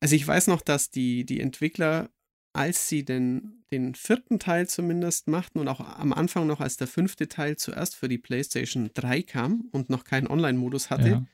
also 0.00 0.14
ich 0.14 0.26
weiß 0.26 0.48
noch, 0.48 0.60
dass 0.62 0.90
die, 0.90 1.24
die 1.24 1.40
Entwickler, 1.40 2.10
als 2.54 2.88
sie 2.88 3.04
den, 3.04 3.64
den 3.70 3.94
vierten 3.94 4.38
Teil 4.38 4.68
zumindest 4.68 5.28
machten 5.28 5.58
und 5.58 5.68
auch 5.68 5.80
am 5.80 6.12
Anfang 6.12 6.46
noch, 6.46 6.60
als 6.60 6.76
der 6.76 6.86
fünfte 6.86 7.28
Teil 7.28 7.56
zuerst 7.56 7.96
für 7.96 8.08
die 8.08 8.18
PlayStation 8.18 8.90
3 8.94 9.22
kam 9.22 9.68
und 9.72 9.90
noch 9.90 10.04
keinen 10.04 10.28
Online-Modus 10.28 10.88
hatte, 10.90 11.08
ja 11.08 11.26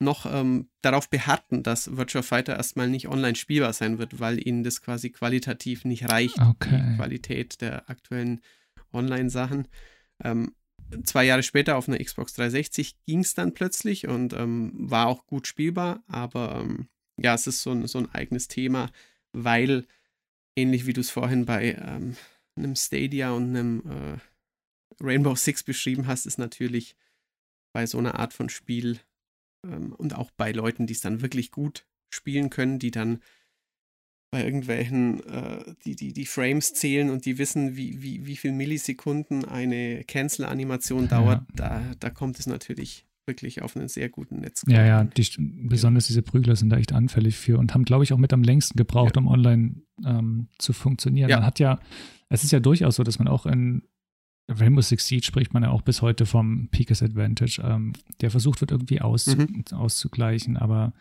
noch 0.00 0.26
ähm, 0.32 0.68
darauf 0.80 1.10
beharrten, 1.10 1.62
dass 1.62 1.96
Virtua 1.96 2.22
Fighter 2.22 2.56
erstmal 2.56 2.88
nicht 2.88 3.08
online 3.08 3.34
spielbar 3.34 3.72
sein 3.72 3.98
wird, 3.98 4.20
weil 4.20 4.46
ihnen 4.46 4.62
das 4.62 4.80
quasi 4.80 5.10
qualitativ 5.10 5.84
nicht 5.84 6.08
reicht, 6.08 6.38
okay. 6.40 6.82
die 6.90 6.96
Qualität 6.96 7.60
der 7.60 7.90
aktuellen 7.90 8.40
Online-Sachen. 8.92 9.66
Ähm, 10.22 10.54
zwei 11.04 11.24
Jahre 11.24 11.42
später 11.42 11.76
auf 11.76 11.88
einer 11.88 11.98
Xbox 11.98 12.34
360 12.34 12.96
ging 13.06 13.20
es 13.20 13.34
dann 13.34 13.54
plötzlich 13.54 14.06
und 14.06 14.32
ähm, 14.34 14.72
war 14.74 15.08
auch 15.08 15.26
gut 15.26 15.46
spielbar, 15.46 16.02
aber 16.06 16.62
ähm, 16.62 16.88
ja, 17.16 17.34
es 17.34 17.46
ist 17.48 17.62
so 17.62 17.72
ein, 17.72 17.86
so 17.88 17.98
ein 17.98 18.12
eigenes 18.14 18.46
Thema, 18.46 18.90
weil 19.32 19.84
ähnlich 20.58 20.86
wie 20.86 20.92
du 20.92 21.00
es 21.00 21.10
vorhin 21.10 21.44
bei 21.46 21.74
ähm, 21.74 22.16
einem 22.56 22.74
Stadia 22.76 23.32
und 23.32 23.56
einem 23.56 23.82
äh, 23.86 25.04
Rainbow 25.04 25.36
Six 25.36 25.62
beschrieben 25.62 26.06
hast, 26.06 26.26
ist 26.26 26.38
natürlich 26.38 26.96
bei 27.72 27.86
so 27.86 27.98
einer 27.98 28.18
Art 28.18 28.32
von 28.32 28.48
Spiel 28.48 29.00
ähm, 29.64 29.92
und 29.92 30.14
auch 30.14 30.30
bei 30.32 30.52
Leuten, 30.52 30.86
die 30.86 30.94
es 30.94 31.00
dann 31.00 31.22
wirklich 31.22 31.50
gut 31.50 31.86
spielen 32.10 32.50
können, 32.50 32.78
die 32.78 32.90
dann 32.90 33.22
bei 34.30 34.44
irgendwelchen, 34.44 35.24
äh, 35.24 35.74
die, 35.84 35.96
die, 35.96 36.12
die 36.12 36.26
Frames 36.26 36.74
zählen 36.74 37.08
und 37.10 37.24
die 37.24 37.38
wissen, 37.38 37.76
wie, 37.76 38.02
wie, 38.02 38.26
wie 38.26 38.36
viel 38.36 38.52
Millisekunden 38.52 39.44
eine 39.44 40.04
Cancel-Animation 40.04 41.08
dauert, 41.08 41.40
ja. 41.40 41.54
da, 41.54 41.94
da 41.98 42.10
kommt 42.10 42.38
es 42.38 42.46
natürlich 42.46 43.06
wirklich 43.28 43.62
auf 43.62 43.76
einen 43.76 43.86
sehr 43.86 44.08
guten 44.08 44.40
Netz. 44.40 44.64
Ja, 44.66 44.84
ja, 44.84 45.04
die, 45.04 45.24
besonders 45.38 46.08
diese 46.08 46.22
Prügler 46.22 46.56
sind 46.56 46.70
da 46.70 46.76
echt 46.76 46.92
anfällig 46.92 47.36
für 47.36 47.58
und 47.58 47.74
haben, 47.74 47.84
glaube 47.84 48.02
ich, 48.02 48.12
auch 48.12 48.18
mit 48.18 48.32
am 48.32 48.42
längsten 48.42 48.76
gebraucht, 48.76 49.14
ja. 49.14 49.22
um 49.22 49.28
online 49.28 49.82
ähm, 50.04 50.48
zu 50.58 50.72
funktionieren. 50.72 51.30
Ja. 51.30 51.36
Man 51.36 51.46
hat 51.46 51.60
ja, 51.60 51.78
es 52.28 52.42
ist 52.42 52.50
ja 52.50 52.58
durchaus 52.58 52.96
so, 52.96 53.04
dass 53.04 53.20
man 53.20 53.28
auch 53.28 53.46
in 53.46 53.82
Rainbow 54.50 54.80
Six 54.80 55.06
Siege 55.06 55.24
spricht 55.24 55.54
man 55.54 55.62
ja 55.62 55.70
auch 55.70 55.82
bis 55.82 56.02
heute 56.02 56.26
vom 56.26 56.68
Peakers 56.70 57.02
Advantage, 57.02 57.62
ähm, 57.62 57.92
der 58.20 58.30
versucht 58.30 58.60
wird 58.60 58.72
irgendwie 58.72 59.00
auszu 59.00 59.36
mhm. 59.36 59.64
auszugleichen, 59.72 60.56
aber 60.56 60.94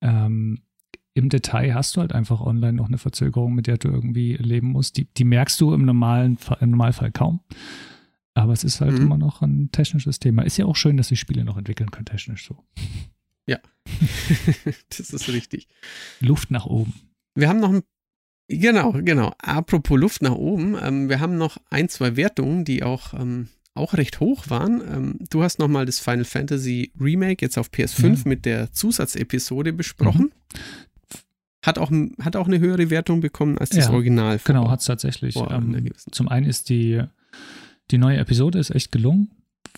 ähm, 0.00 0.60
im 1.14 1.28
Detail 1.28 1.74
hast 1.74 1.96
du 1.96 2.00
halt 2.00 2.12
einfach 2.12 2.40
online 2.40 2.74
noch 2.74 2.88
eine 2.88 2.98
Verzögerung, 2.98 3.54
mit 3.54 3.66
der 3.66 3.78
du 3.78 3.88
irgendwie 3.88 4.34
leben 4.36 4.68
musst. 4.68 4.96
Die, 4.96 5.06
die 5.12 5.24
merkst 5.24 5.60
du 5.60 5.74
im, 5.74 5.84
normalen, 5.84 6.38
im 6.60 6.70
Normalfall 6.70 7.10
kaum. 7.10 7.40
Aber 8.34 8.52
es 8.52 8.64
ist 8.64 8.80
halt 8.80 8.92
mhm. 8.92 9.02
immer 9.02 9.18
noch 9.18 9.42
ein 9.42 9.70
technisches 9.72 10.18
Thema. 10.18 10.42
Ist 10.42 10.56
ja 10.56 10.66
auch 10.66 10.76
schön, 10.76 10.96
dass 10.96 11.08
sich 11.08 11.20
Spiele 11.20 11.44
noch 11.44 11.56
entwickeln 11.56 11.90
können, 11.90 12.06
technisch 12.06 12.46
so. 12.46 12.64
Ja, 13.46 13.58
das 14.96 15.10
ist 15.10 15.28
richtig. 15.28 15.66
Luft 16.20 16.50
nach 16.50 16.66
oben. 16.66 16.94
Wir 17.34 17.48
haben 17.48 17.60
noch 17.60 17.72
ein 17.72 17.82
Genau, 18.50 18.92
genau. 18.92 19.32
Apropos 19.38 19.98
Luft 19.98 20.22
nach 20.22 20.34
oben, 20.34 20.76
ähm, 20.82 21.08
wir 21.08 21.20
haben 21.20 21.38
noch 21.38 21.58
ein, 21.70 21.88
zwei 21.88 22.16
Wertungen, 22.16 22.64
die 22.64 22.82
auch, 22.82 23.14
ähm, 23.14 23.46
auch 23.74 23.94
recht 23.94 24.18
hoch 24.18 24.50
waren. 24.50 24.82
Ähm, 24.92 25.18
du 25.30 25.44
hast 25.44 25.60
nochmal 25.60 25.86
das 25.86 26.00
Final 26.00 26.24
Fantasy 26.24 26.90
Remake 27.00 27.44
jetzt 27.44 27.58
auf 27.58 27.70
PS5 27.70 28.08
ja. 28.08 28.16
mit 28.24 28.44
der 28.44 28.72
Zusatzepisode 28.72 29.72
besprochen. 29.72 30.32
Mhm. 30.52 30.60
Hat 31.64 31.78
auch, 31.78 31.92
hat 32.22 32.34
auch 32.34 32.48
eine 32.48 32.58
höhere 32.58 32.90
Wertung 32.90 33.20
bekommen 33.20 33.56
als 33.56 33.70
das 33.70 33.86
ja, 33.86 33.92
Original. 33.92 34.40
Genau, 34.42 34.68
hat 34.68 34.80
es 34.80 34.86
tatsächlich. 34.86 35.36
Ähm, 35.36 35.92
zum 36.10 36.28
einen 36.28 36.46
ist 36.46 36.70
die, 36.70 37.02
die 37.90 37.98
neue 37.98 38.18
Episode 38.18 38.58
ist 38.58 38.70
echt 38.70 38.92
gelungen, 38.92 39.30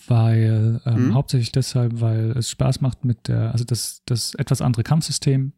weil 0.07 0.81
ähm, 0.85 1.07
mhm. 1.07 1.13
hauptsächlich 1.13 1.51
deshalb, 1.51 1.99
weil 2.01 2.31
es 2.31 2.49
Spaß 2.49 2.81
macht 2.81 3.05
mit 3.05 3.27
der, 3.27 3.51
also 3.51 3.65
das, 3.65 4.03
das 4.05 4.35
etwas 4.35 4.61
andere 4.61 4.83
Kampfsystem 4.83 5.53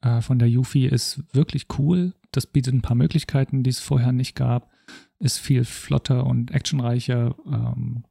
äh, 0.00 0.20
von 0.20 0.38
der 0.38 0.48
Yuffie 0.48 0.86
ist 0.86 1.22
wirklich 1.32 1.66
cool. 1.78 2.14
Das 2.30 2.46
bietet 2.46 2.74
ein 2.74 2.82
paar 2.82 2.96
Möglichkeiten, 2.96 3.62
die 3.62 3.70
es 3.70 3.80
vorher 3.80 4.12
nicht 4.12 4.34
gab. 4.36 4.70
Ist 5.18 5.38
viel 5.38 5.64
flotter 5.64 6.26
und 6.26 6.50
actionreicher. 6.50 7.34
Ähm, 7.46 8.04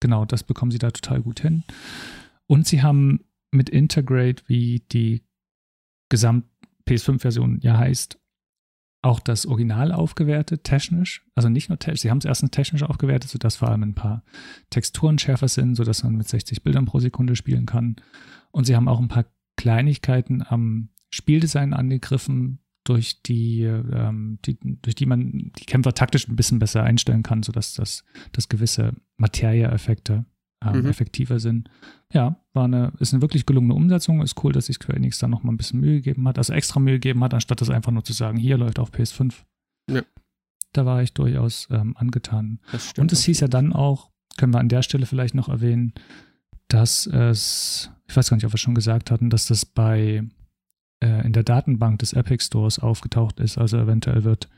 genau, 0.00 0.24
das 0.24 0.42
bekommen 0.42 0.70
sie 0.70 0.78
da 0.78 0.90
total 0.90 1.22
gut 1.22 1.40
hin. 1.40 1.64
Und 2.46 2.66
sie 2.66 2.82
haben 2.82 3.24
mit 3.50 3.68
Integrate, 3.68 4.42
wie 4.46 4.80
die 4.92 5.22
Gesamt 6.08 6.44
PS5-Version 6.88 7.60
ja 7.60 7.76
heißt, 7.76 8.18
auch 9.06 9.20
das 9.20 9.46
Original 9.46 9.92
aufgewertet, 9.92 10.64
technisch. 10.64 11.24
Also 11.34 11.48
nicht 11.48 11.68
nur 11.68 11.78
technisch, 11.78 12.02
sie 12.02 12.10
haben 12.10 12.18
es 12.18 12.24
erstens 12.24 12.50
technisch 12.50 12.82
aufgewertet, 12.82 13.30
sodass 13.30 13.56
vor 13.56 13.68
allem 13.68 13.84
ein 13.84 13.94
paar 13.94 14.24
Texturen 14.70 15.18
schärfer 15.18 15.48
sind, 15.48 15.76
sodass 15.76 16.02
man 16.02 16.16
mit 16.16 16.28
60 16.28 16.62
Bildern 16.62 16.86
pro 16.86 16.98
Sekunde 16.98 17.36
spielen 17.36 17.66
kann. 17.66 17.96
Und 18.50 18.64
sie 18.64 18.74
haben 18.74 18.88
auch 18.88 19.00
ein 19.00 19.08
paar 19.08 19.26
Kleinigkeiten 19.56 20.42
am 20.46 20.88
Spieldesign 21.10 21.72
angegriffen, 21.72 22.58
durch 22.84 23.22
die, 23.22 23.62
ähm, 23.62 24.38
die, 24.44 24.58
durch 24.82 24.94
die 24.94 25.06
man 25.06 25.50
die 25.58 25.64
Kämpfer 25.64 25.92
taktisch 25.92 26.28
ein 26.28 26.36
bisschen 26.36 26.58
besser 26.58 26.82
einstellen 26.82 27.22
kann, 27.22 27.42
sodass 27.42 27.74
das, 27.74 28.04
das 28.32 28.48
gewisse 28.48 28.92
Materia-Effekte 29.16 30.24
ähm, 30.64 30.80
mhm. 30.80 30.86
effektiver 30.86 31.40
sind. 31.40 31.68
Ja, 32.12 32.40
war 32.56 32.64
eine, 32.64 32.92
ist 32.98 33.12
eine 33.12 33.22
wirklich 33.22 33.46
gelungene 33.46 33.74
Umsetzung. 33.74 34.20
Ist 34.22 34.42
cool, 34.42 34.52
dass 34.52 34.66
sich 34.66 34.76
Square 34.76 34.96
Enix 34.96 35.18
da 35.18 35.28
nochmal 35.28 35.54
ein 35.54 35.56
bisschen 35.56 35.80
Mühe 35.80 35.96
gegeben 35.96 36.26
hat, 36.26 36.38
also 36.38 36.52
extra 36.52 36.80
Mühe 36.80 36.94
gegeben 36.94 37.22
hat, 37.22 37.34
anstatt 37.34 37.60
das 37.60 37.70
einfach 37.70 37.92
nur 37.92 38.04
zu 38.04 38.12
sagen, 38.12 38.38
hier 38.38 38.58
läuft 38.58 38.78
auf 38.78 38.92
PS5. 38.92 39.34
Ja. 39.90 40.02
Da 40.72 40.84
war 40.84 41.02
ich 41.02 41.12
durchaus 41.12 41.68
ähm, 41.70 41.96
angetan. 41.96 42.58
Und 42.98 43.12
es 43.12 43.24
hieß 43.24 43.40
ja 43.40 43.48
dann 43.48 43.72
auch, 43.72 44.10
können 44.36 44.52
wir 44.52 44.58
an 44.58 44.68
der 44.68 44.82
Stelle 44.82 45.06
vielleicht 45.06 45.34
noch 45.34 45.48
erwähnen, 45.48 45.94
dass 46.68 47.06
es, 47.06 47.90
ich 48.08 48.16
weiß 48.16 48.28
gar 48.28 48.36
nicht, 48.36 48.46
ob 48.46 48.52
wir 48.52 48.58
schon 48.58 48.74
gesagt 48.74 49.10
hatten, 49.10 49.30
dass 49.30 49.46
das 49.46 49.64
bei 49.64 50.24
äh, 51.00 51.26
in 51.26 51.32
der 51.32 51.44
Datenbank 51.44 52.00
des 52.00 52.12
Epic 52.12 52.44
Stores 52.44 52.78
aufgetaucht 52.78 53.40
ist. 53.40 53.58
Also 53.58 53.78
eventuell 53.78 54.24
wird 54.24 54.48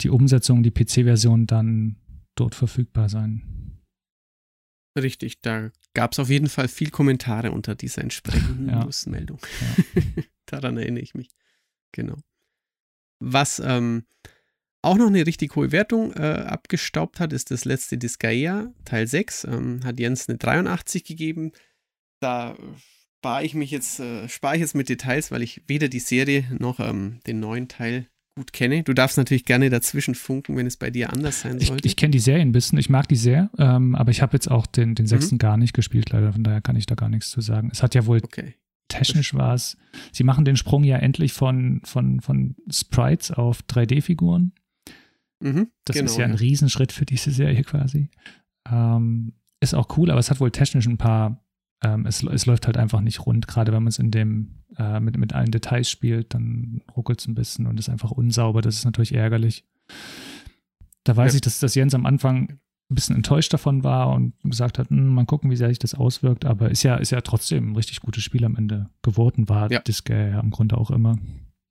die 0.00 0.10
Umsetzung, 0.10 0.62
die 0.62 0.70
PC-Version 0.70 1.46
dann 1.46 1.96
dort 2.34 2.54
verfügbar 2.54 3.08
sein. 3.08 3.80
Richtig, 4.98 5.40
da 5.40 5.70
gab 5.94 6.12
es 6.12 6.18
auf 6.18 6.28
jeden 6.28 6.48
Fall 6.48 6.68
viel 6.68 6.90
Kommentare 6.90 7.52
unter 7.52 7.74
dieser 7.74 8.02
entsprechenden 8.02 8.68
ja. 8.70 8.84
Newsmeldung. 8.84 9.40
Ja. 9.60 10.22
Daran 10.46 10.76
erinnere 10.76 11.02
ich 11.02 11.14
mich. 11.14 11.28
Genau. 11.92 12.16
Was 13.20 13.60
ähm, 13.64 14.04
auch 14.82 14.96
noch 14.96 15.06
eine 15.06 15.26
richtig 15.26 15.54
hohe 15.54 15.70
Wertung 15.70 16.12
äh, 16.12 16.44
abgestaubt 16.46 17.20
hat, 17.20 17.32
ist 17.32 17.50
das 17.50 17.64
letzte 17.64 17.98
Disgaea, 17.98 18.72
Teil 18.84 19.06
6. 19.06 19.44
Ähm, 19.44 19.80
hat 19.84 20.00
Jens 20.00 20.28
eine 20.28 20.38
83 20.38 21.04
gegeben. 21.04 21.52
Da 22.20 22.56
spare 23.18 23.44
ich 23.44 23.54
mich 23.54 23.70
jetzt, 23.70 24.00
äh, 24.00 24.28
spare 24.28 24.56
ich 24.56 24.60
jetzt 24.60 24.74
mit 24.74 24.88
Details, 24.88 25.30
weil 25.30 25.42
ich 25.42 25.62
weder 25.68 25.88
die 25.88 26.00
Serie 26.00 26.44
noch 26.58 26.80
ähm, 26.80 27.20
den 27.26 27.38
neuen 27.38 27.68
Teil 27.68 28.08
gut 28.34 28.52
kenne. 28.52 28.82
Du 28.82 28.94
darfst 28.94 29.18
natürlich 29.18 29.44
gerne 29.44 29.70
dazwischen 29.70 30.14
funken, 30.14 30.56
wenn 30.56 30.66
es 30.66 30.76
bei 30.76 30.90
dir 30.90 31.12
anders 31.12 31.40
sein 31.42 31.58
sollte. 31.58 31.80
Ich, 31.80 31.92
ich 31.92 31.96
kenne 31.96 32.12
die 32.12 32.18
Serie 32.18 32.42
ein 32.42 32.52
bisschen, 32.52 32.78
ich 32.78 32.88
mag 32.88 33.08
die 33.08 33.16
sehr, 33.16 33.50
ähm, 33.58 33.94
aber 33.94 34.10
ich 34.10 34.22
habe 34.22 34.32
jetzt 34.32 34.50
auch 34.50 34.66
den, 34.66 34.94
den 34.94 35.06
sechsten 35.06 35.36
mhm. 35.36 35.40
gar 35.40 35.56
nicht 35.56 35.74
gespielt, 35.74 36.10
leider, 36.10 36.32
von 36.32 36.42
daher 36.42 36.60
kann 36.60 36.76
ich 36.76 36.86
da 36.86 36.94
gar 36.94 37.08
nichts 37.08 37.30
zu 37.30 37.40
sagen. 37.40 37.68
Es 37.72 37.82
hat 37.82 37.94
ja 37.94 38.06
wohl 38.06 38.20
okay. 38.22 38.54
technisch 38.88 39.34
war 39.34 39.54
es, 39.54 39.76
sie 40.12 40.24
machen 40.24 40.44
den 40.44 40.56
Sprung 40.56 40.84
ja 40.84 40.96
endlich 40.96 41.32
von, 41.32 41.82
von, 41.84 42.20
von 42.20 42.56
Sprites 42.70 43.30
auf 43.30 43.60
3D-Figuren. 43.68 44.52
Mhm, 45.40 45.68
das 45.84 45.96
genau, 45.96 46.10
ist 46.10 46.16
ja 46.16 46.24
ein 46.24 46.34
Riesenschritt 46.34 46.92
für 46.92 47.04
diese 47.04 47.32
Serie 47.32 47.64
quasi. 47.64 48.08
Ähm, 48.70 49.34
ist 49.60 49.74
auch 49.74 49.96
cool, 49.96 50.10
aber 50.10 50.20
es 50.20 50.30
hat 50.30 50.40
wohl 50.40 50.50
technisch 50.50 50.86
ein 50.86 50.98
paar 50.98 51.44
ähm, 51.82 52.06
es, 52.06 52.22
es 52.22 52.46
läuft 52.46 52.66
halt 52.66 52.76
einfach 52.76 53.00
nicht 53.00 53.26
rund. 53.26 53.48
Gerade 53.48 53.72
wenn 53.72 53.82
man 53.82 53.88
es 53.88 53.98
in 53.98 54.10
dem 54.10 54.62
äh, 54.78 55.00
mit, 55.00 55.16
mit 55.16 55.32
allen 55.32 55.50
Details 55.50 55.90
spielt, 55.90 56.34
dann 56.34 56.82
ruckelt 56.96 57.20
es 57.20 57.26
ein 57.26 57.34
bisschen 57.34 57.66
und 57.66 57.78
ist 57.78 57.88
einfach 57.88 58.10
unsauber. 58.10 58.62
Das 58.62 58.76
ist 58.76 58.84
natürlich 58.84 59.14
ärgerlich. 59.14 59.64
Da 61.04 61.16
weiß 61.16 61.32
ja. 61.32 61.36
ich, 61.36 61.40
dass, 61.40 61.58
dass 61.58 61.74
Jens 61.74 61.94
am 61.94 62.06
Anfang 62.06 62.58
ein 62.90 62.94
bisschen 62.94 63.16
enttäuscht 63.16 63.52
davon 63.52 63.84
war 63.84 64.10
und 64.10 64.34
gesagt 64.44 64.78
hat, 64.78 64.90
hm, 64.90 65.14
mal 65.14 65.24
gucken, 65.24 65.50
wie 65.50 65.56
sehr 65.56 65.68
sich 65.68 65.78
das 65.78 65.94
auswirkt. 65.94 66.44
Aber 66.44 66.70
ist 66.70 66.82
ja, 66.82 66.96
ist 66.96 67.10
ja 67.10 67.20
trotzdem 67.20 67.72
ein 67.72 67.76
richtig 67.76 68.00
gutes 68.00 68.22
Spiel 68.22 68.44
am 68.44 68.56
Ende 68.56 68.90
geworden, 69.02 69.48
war 69.48 69.70
ja. 69.70 69.80
Disque 69.80 70.30
ja 70.30 70.40
im 70.40 70.50
Grunde 70.50 70.78
auch 70.78 70.90
immer. 70.90 71.16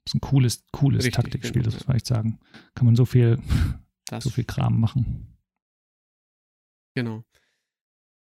Das 0.04 0.14
ist 0.14 0.16
ein 0.16 0.22
cooles, 0.22 0.66
cooles 0.72 1.06
richtig, 1.06 1.14
Taktikspiel, 1.14 1.62
das 1.62 1.76
muss 1.76 1.88
man 1.88 1.96
echt 1.96 2.08
sagen. 2.08 2.40
Kann 2.76 2.86
man 2.86 2.96
so 2.96 3.06
viel, 3.06 3.40
das. 4.08 4.24
so 4.24 4.30
viel 4.30 4.46
Kram 4.46 4.80
machen. 4.80 5.28
Genau. 6.96 7.24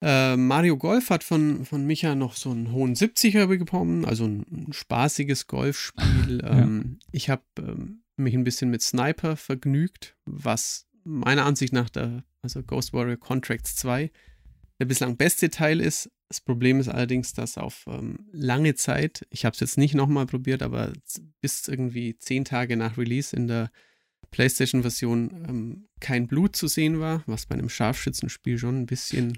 Äh, 0.05 0.35
Mario 0.35 0.75
Golf 0.75 1.09
hat 1.09 1.23
von, 1.23 1.63
von 1.63 1.85
Micha 1.85 2.13
noch 2.13 2.35
so 2.35 2.51
einen 2.51 2.73
hohen 2.73 2.93
70er 2.93 3.47
bekommen, 3.47 4.03
also 4.03 4.25
ein, 4.25 4.45
ein 4.51 4.73
spaßiges 4.73 5.47
Golfspiel. 5.47 6.41
ja. 6.43 6.59
ähm, 6.59 6.99
ich 7.13 7.29
habe 7.29 7.43
ähm, 7.57 8.03
mich 8.17 8.33
ein 8.33 8.43
bisschen 8.43 8.69
mit 8.69 8.81
Sniper 8.81 9.37
vergnügt, 9.37 10.17
was 10.25 10.87
meiner 11.05 11.45
Ansicht 11.45 11.71
nach 11.71 11.89
der, 11.89 12.25
also 12.41 12.63
Ghost 12.63 12.91
Warrior 12.91 13.15
Contracts 13.15 13.77
2, 13.77 14.11
der 14.81 14.85
bislang 14.85 15.15
beste 15.15 15.49
Teil 15.49 15.79
ist. 15.79 16.11
Das 16.27 16.41
Problem 16.41 16.81
ist 16.81 16.89
allerdings, 16.89 17.31
dass 17.31 17.57
auf 17.57 17.85
ähm, 17.87 18.27
lange 18.33 18.75
Zeit, 18.75 19.25
ich 19.29 19.45
habe 19.45 19.53
es 19.53 19.61
jetzt 19.61 19.77
nicht 19.77 19.95
nochmal 19.95 20.25
probiert, 20.25 20.63
aber 20.63 20.91
bis 21.39 21.65
irgendwie 21.69 22.17
zehn 22.17 22.43
Tage 22.43 22.75
nach 22.75 22.97
Release 22.97 23.33
in 23.33 23.47
der 23.47 23.71
PlayStation-Version 24.31 25.45
ähm, 25.47 25.87
kein 26.01 26.27
Blut 26.27 26.57
zu 26.57 26.67
sehen 26.67 26.99
war, 26.99 27.23
was 27.25 27.45
bei 27.45 27.55
einem 27.55 27.69
Scharfschützenspiel 27.69 28.57
schon 28.57 28.81
ein 28.81 28.85
bisschen 28.85 29.37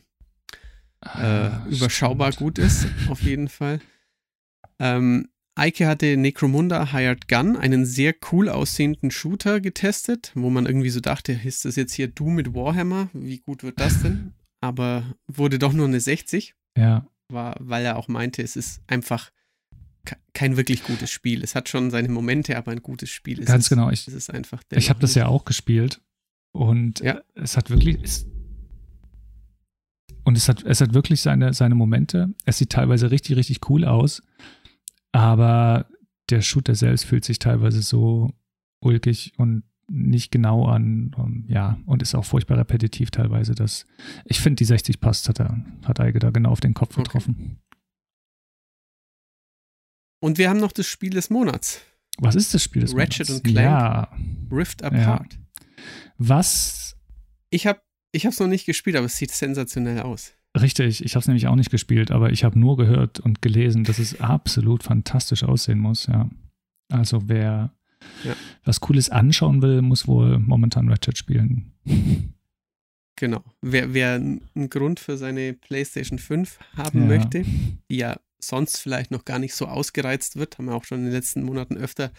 äh, 1.06 1.49
überschaubar 1.70 2.32
stimmt. 2.32 2.56
gut 2.56 2.60
ist, 2.60 2.88
auf 3.10 3.22
jeden 3.22 3.47
Fall. 3.47 3.80
Ähm, 4.80 5.30
Eike 5.58 5.88
hatte 5.88 6.18
Necromunda 6.18 6.91
Hired 6.91 7.30
Gun, 7.30 7.56
einen 7.56 7.86
sehr 7.86 8.14
cool 8.32 8.49
aussehenden 8.49 9.10
Shooter 9.10 9.62
getestet, 9.62 10.32
wo 10.36 10.49
man 10.49 10.66
irgendwie 10.66 10.89
so 10.89 10.99
dachte, 10.99 11.32
ist 11.32 11.64
das 11.64 11.78
jetzt 11.78 11.93
hier 11.93 12.08
Du 12.10 12.30
mit 12.30 12.53
Warhammer? 12.53 13.10
Wie 13.14 13.39
gut 13.39 13.64
wird 13.64 13.80
das 13.80 14.01
denn? 14.01 14.34
Aber 14.60 15.16
wurde 15.28 15.58
doch 15.58 15.72
nur 15.72 15.88
eine 15.88 16.01
60. 16.01 16.56
Ja. 16.78 17.08
War, 17.30 17.56
weil 17.60 17.86
er 17.86 17.95
auch 17.95 18.10
meinte, 18.10 18.41
es 18.41 18.58
ist 18.58 18.82
einfach 18.88 19.32
kein 20.34 20.58
wirklich 20.58 20.84
gutes 20.84 21.10
Spiel. 21.10 21.43
Es 21.43 21.56
hat 21.56 21.70
schon 21.70 21.89
seine 21.89 22.10
Momente, 22.10 22.58
aber 22.58 22.72
ein 22.72 22.82
gutes 22.82 23.10
Spiel. 23.10 23.39
Es 23.39 23.45
Ganz 23.45 23.66
ist, 23.66 23.70
genau. 23.70 23.89
Ich, 23.89 24.08
es 24.08 24.14
ist 24.14 24.30
einfach 24.30 24.62
ich 24.72 24.89
habe 24.89 24.99
das 24.99 25.16
ja 25.16 25.28
auch 25.28 25.45
gespielt 25.45 26.01
und 26.51 26.99
ja. 26.99 27.22
es 27.34 27.58
hat 27.58 27.70
wirklich, 27.70 27.97
es, 28.03 28.28
Und 30.26 30.38
es 30.38 30.49
hat, 30.49 30.63
es 30.63 30.82
hat 30.82 30.93
wirklich 30.93 31.21
seine, 31.21 31.53
seine 31.53 31.76
Momente. 31.76 32.34
Es 32.45 32.57
sieht 32.57 32.71
teilweise 32.71 33.11
richtig, 33.11 33.38
richtig 33.38 33.69
cool 33.69 33.86
aus. 33.86 34.23
Aber 35.11 35.88
der 36.30 36.41
Shooter 36.41 36.76
selbst 36.76 37.05
fühlt 37.05 37.23
sich 37.23 37.39
teilweise 37.39 37.82
so 37.82 38.34
ulkig 38.82 39.34
und 39.38 39.63
nicht 39.88 40.32
genau 40.32 40.65
an, 40.65 41.13
um, 41.15 41.45
ja, 41.47 41.78
und 41.86 42.01
ist 42.01 42.15
auch 42.15 42.26
furchtbar 42.26 42.57
repetitiv 42.57 43.11
teilweise. 43.11 43.53
Dass, 43.53 43.86
ich 44.26 44.39
finde, 44.39 44.55
die 44.55 44.65
60 44.65 44.99
passt, 44.99 45.30
hat, 45.30 45.39
er, 45.39 45.63
hat 45.86 45.99
Eike 45.99 46.17
da 46.17 46.32
genau 46.32 46.49
auf 46.49 46.59
den 46.59 46.73
Kopf 46.73 46.95
getroffen. 46.95 47.36
Okay. 47.38 47.57
Und 50.21 50.39
wir 50.39 50.49
haben 50.49 50.59
noch 50.59 50.71
das 50.71 50.88
Spiel 50.88 51.11
des 51.11 51.30
Monats. 51.30 51.82
Was 52.17 52.34
ist 52.34 52.51
das 52.53 52.63
Spiel 52.63 52.82
des 52.82 52.95
Ratchet 52.95 53.30
Monats? 53.30 53.45
Ratchet 53.45 53.45
und 53.45 53.53
Clank. 53.53 54.49
Ja. 54.51 54.57
Rift 54.57 54.84
Apart. 54.84 55.34
Ja. 55.34 55.39
Was? 56.17 56.97
Ich 57.51 57.67
habe 57.67 57.82
ich 58.16 58.26
es 58.26 58.39
noch 58.39 58.47
nicht 58.47 58.66
gespielt, 58.66 58.95
aber 58.95 59.05
es 59.05 59.18
sieht 59.18 59.32
sensationell 59.32 60.01
aus. 60.01 60.34
Richtig, 60.59 61.03
ich 61.03 61.16
habe 61.16 61.22
es 61.22 61.28
nämlich 61.28 61.47
auch 61.47 61.55
nicht 61.55 61.70
gespielt, 61.70 62.11
aber 62.11 62.32
ich 62.32 62.43
habe 62.43 62.57
nur 62.57 62.78
gehört 62.78 63.20
und 63.20 63.41
gelesen, 63.41 63.84
dass 63.84 63.99
es 63.99 64.22
absolut 64.22 64.84
fantastisch 64.84 65.43
aussehen 65.43 65.80
muss, 65.80 66.07
ja. 66.07 66.30
Also 66.89 67.28
wer 67.28 67.74
ja. 68.24 68.36
was 68.63 68.80
Cooles 68.80 69.09
anschauen 69.09 69.61
will, 69.61 69.82
muss 69.82 70.07
wohl 70.07 70.39
momentan 70.39 70.89
Ratchet 70.89 71.18
spielen. 71.18 71.74
Genau. 73.18 73.43
Wer, 73.61 73.93
wer 73.93 74.16
einen 74.16 74.70
Grund 74.70 74.99
für 74.99 75.18
seine 75.18 75.53
PlayStation 75.53 76.20
5 76.20 76.59
haben 76.76 77.01
ja. 77.01 77.05
möchte, 77.05 77.45
die 77.89 77.97
ja 77.97 78.20
sonst 78.39 78.78
vielleicht 78.78 79.09
noch 79.09 79.26
gar 79.26 79.39
nicht 79.39 79.55
so 79.55 79.68
ausgereizt 79.68 80.36
wird, 80.36 80.57
haben 80.57 80.66
wir 80.66 80.76
auch 80.76 80.84
schon 80.84 80.99
in 80.99 81.05
den 81.05 81.13
letzten 81.13 81.43
Monaten 81.43 81.78
öfter 81.78 82.11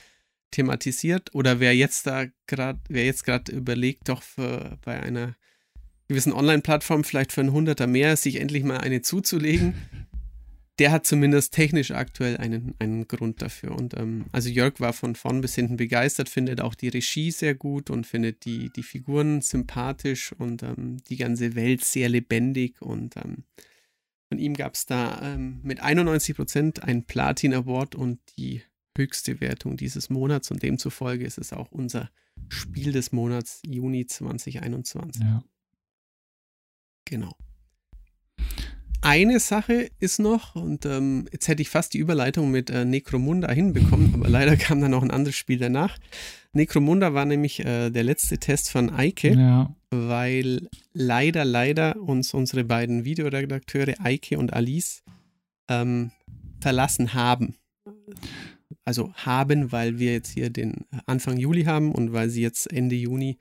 thematisiert. 0.50 1.34
Oder 1.34 1.60
wer 1.60 1.76
jetzt 1.76 2.06
da 2.06 2.24
gerade, 2.46 2.80
wer 2.88 3.04
jetzt 3.04 3.24
gerade 3.24 3.52
überlegt, 3.52 4.08
doch 4.08 4.22
für, 4.22 4.78
bei 4.82 5.00
einer 5.00 5.36
gewissen 6.08 6.32
Online-Plattform 6.32 7.04
vielleicht 7.04 7.32
für 7.32 7.40
einen 7.40 7.52
Hunderter 7.52 7.86
mehr 7.86 8.16
sich 8.16 8.40
endlich 8.40 8.64
mal 8.64 8.78
eine 8.78 9.02
zuzulegen, 9.02 9.74
der 10.78 10.92
hat 10.92 11.06
zumindest 11.06 11.54
technisch 11.54 11.90
aktuell 11.90 12.36
einen, 12.36 12.74
einen 12.78 13.08
Grund 13.08 13.40
dafür. 13.40 13.74
Und 13.74 13.94
ähm, 13.96 14.26
also 14.32 14.50
Jörg 14.50 14.78
war 14.78 14.92
von 14.92 15.14
vorn 15.14 15.40
bis 15.40 15.54
hinten 15.54 15.76
begeistert, 15.76 16.28
findet 16.28 16.60
auch 16.60 16.74
die 16.74 16.88
Regie 16.88 17.30
sehr 17.30 17.54
gut 17.54 17.88
und 17.88 18.06
findet 18.06 18.44
die, 18.44 18.70
die 18.70 18.82
Figuren 18.82 19.40
sympathisch 19.40 20.32
und 20.32 20.62
ähm, 20.62 20.98
die 21.08 21.16
ganze 21.16 21.54
Welt 21.54 21.84
sehr 21.84 22.08
lebendig. 22.08 22.82
Und 22.82 23.16
ähm, 23.16 23.44
von 24.28 24.38
ihm 24.38 24.54
gab 24.54 24.74
es 24.74 24.84
da 24.84 25.20
ähm, 25.22 25.60
mit 25.62 25.80
91 25.80 26.36
Prozent 26.36 26.82
einen 26.82 27.04
Platin 27.04 27.54
Award 27.54 27.94
und 27.94 28.20
die 28.36 28.62
höchste 28.98 29.40
Wertung 29.40 29.78
dieses 29.78 30.10
Monats. 30.10 30.50
Und 30.50 30.62
demzufolge 30.62 31.24
ist 31.24 31.38
es 31.38 31.54
auch 31.54 31.70
unser 31.70 32.10
Spiel 32.48 32.92
des 32.92 33.12
Monats 33.12 33.62
Juni 33.66 34.06
2021. 34.06 35.22
Ja. 35.22 35.42
Genau. 37.06 37.32
Eine 39.00 39.38
Sache 39.38 39.88
ist 40.00 40.18
noch, 40.18 40.56
und 40.56 40.84
ähm, 40.84 41.28
jetzt 41.32 41.46
hätte 41.46 41.62
ich 41.62 41.68
fast 41.68 41.94
die 41.94 41.98
Überleitung 41.98 42.50
mit 42.50 42.70
äh, 42.70 42.84
Necromunda 42.84 43.50
hinbekommen, 43.52 44.12
aber 44.14 44.28
leider 44.28 44.56
kam 44.56 44.80
dann 44.80 44.90
noch 44.90 45.02
ein 45.02 45.12
anderes 45.12 45.36
Spiel 45.36 45.58
danach. 45.58 45.96
Necromunda 46.52 47.14
war 47.14 47.24
nämlich 47.24 47.64
äh, 47.64 47.90
der 47.90 48.02
letzte 48.02 48.38
Test 48.38 48.70
von 48.70 48.90
Eike, 48.90 49.34
ja. 49.34 49.74
weil 49.90 50.68
leider, 50.92 51.44
leider 51.44 51.96
uns 52.00 52.34
unsere 52.34 52.64
beiden 52.64 53.04
Videoredakteure 53.04 53.94
Eike 54.02 54.38
und 54.38 54.52
Alice 54.52 55.04
ähm, 55.68 56.10
verlassen 56.60 57.14
haben. 57.14 57.54
Also 58.84 59.12
haben, 59.14 59.70
weil 59.70 60.00
wir 60.00 60.14
jetzt 60.14 60.32
hier 60.32 60.50
den 60.50 60.84
Anfang 61.06 61.36
Juli 61.36 61.64
haben 61.64 61.92
und 61.92 62.12
weil 62.12 62.30
sie 62.30 62.42
jetzt 62.42 62.72
Ende 62.72 62.96
Juni 62.96 63.38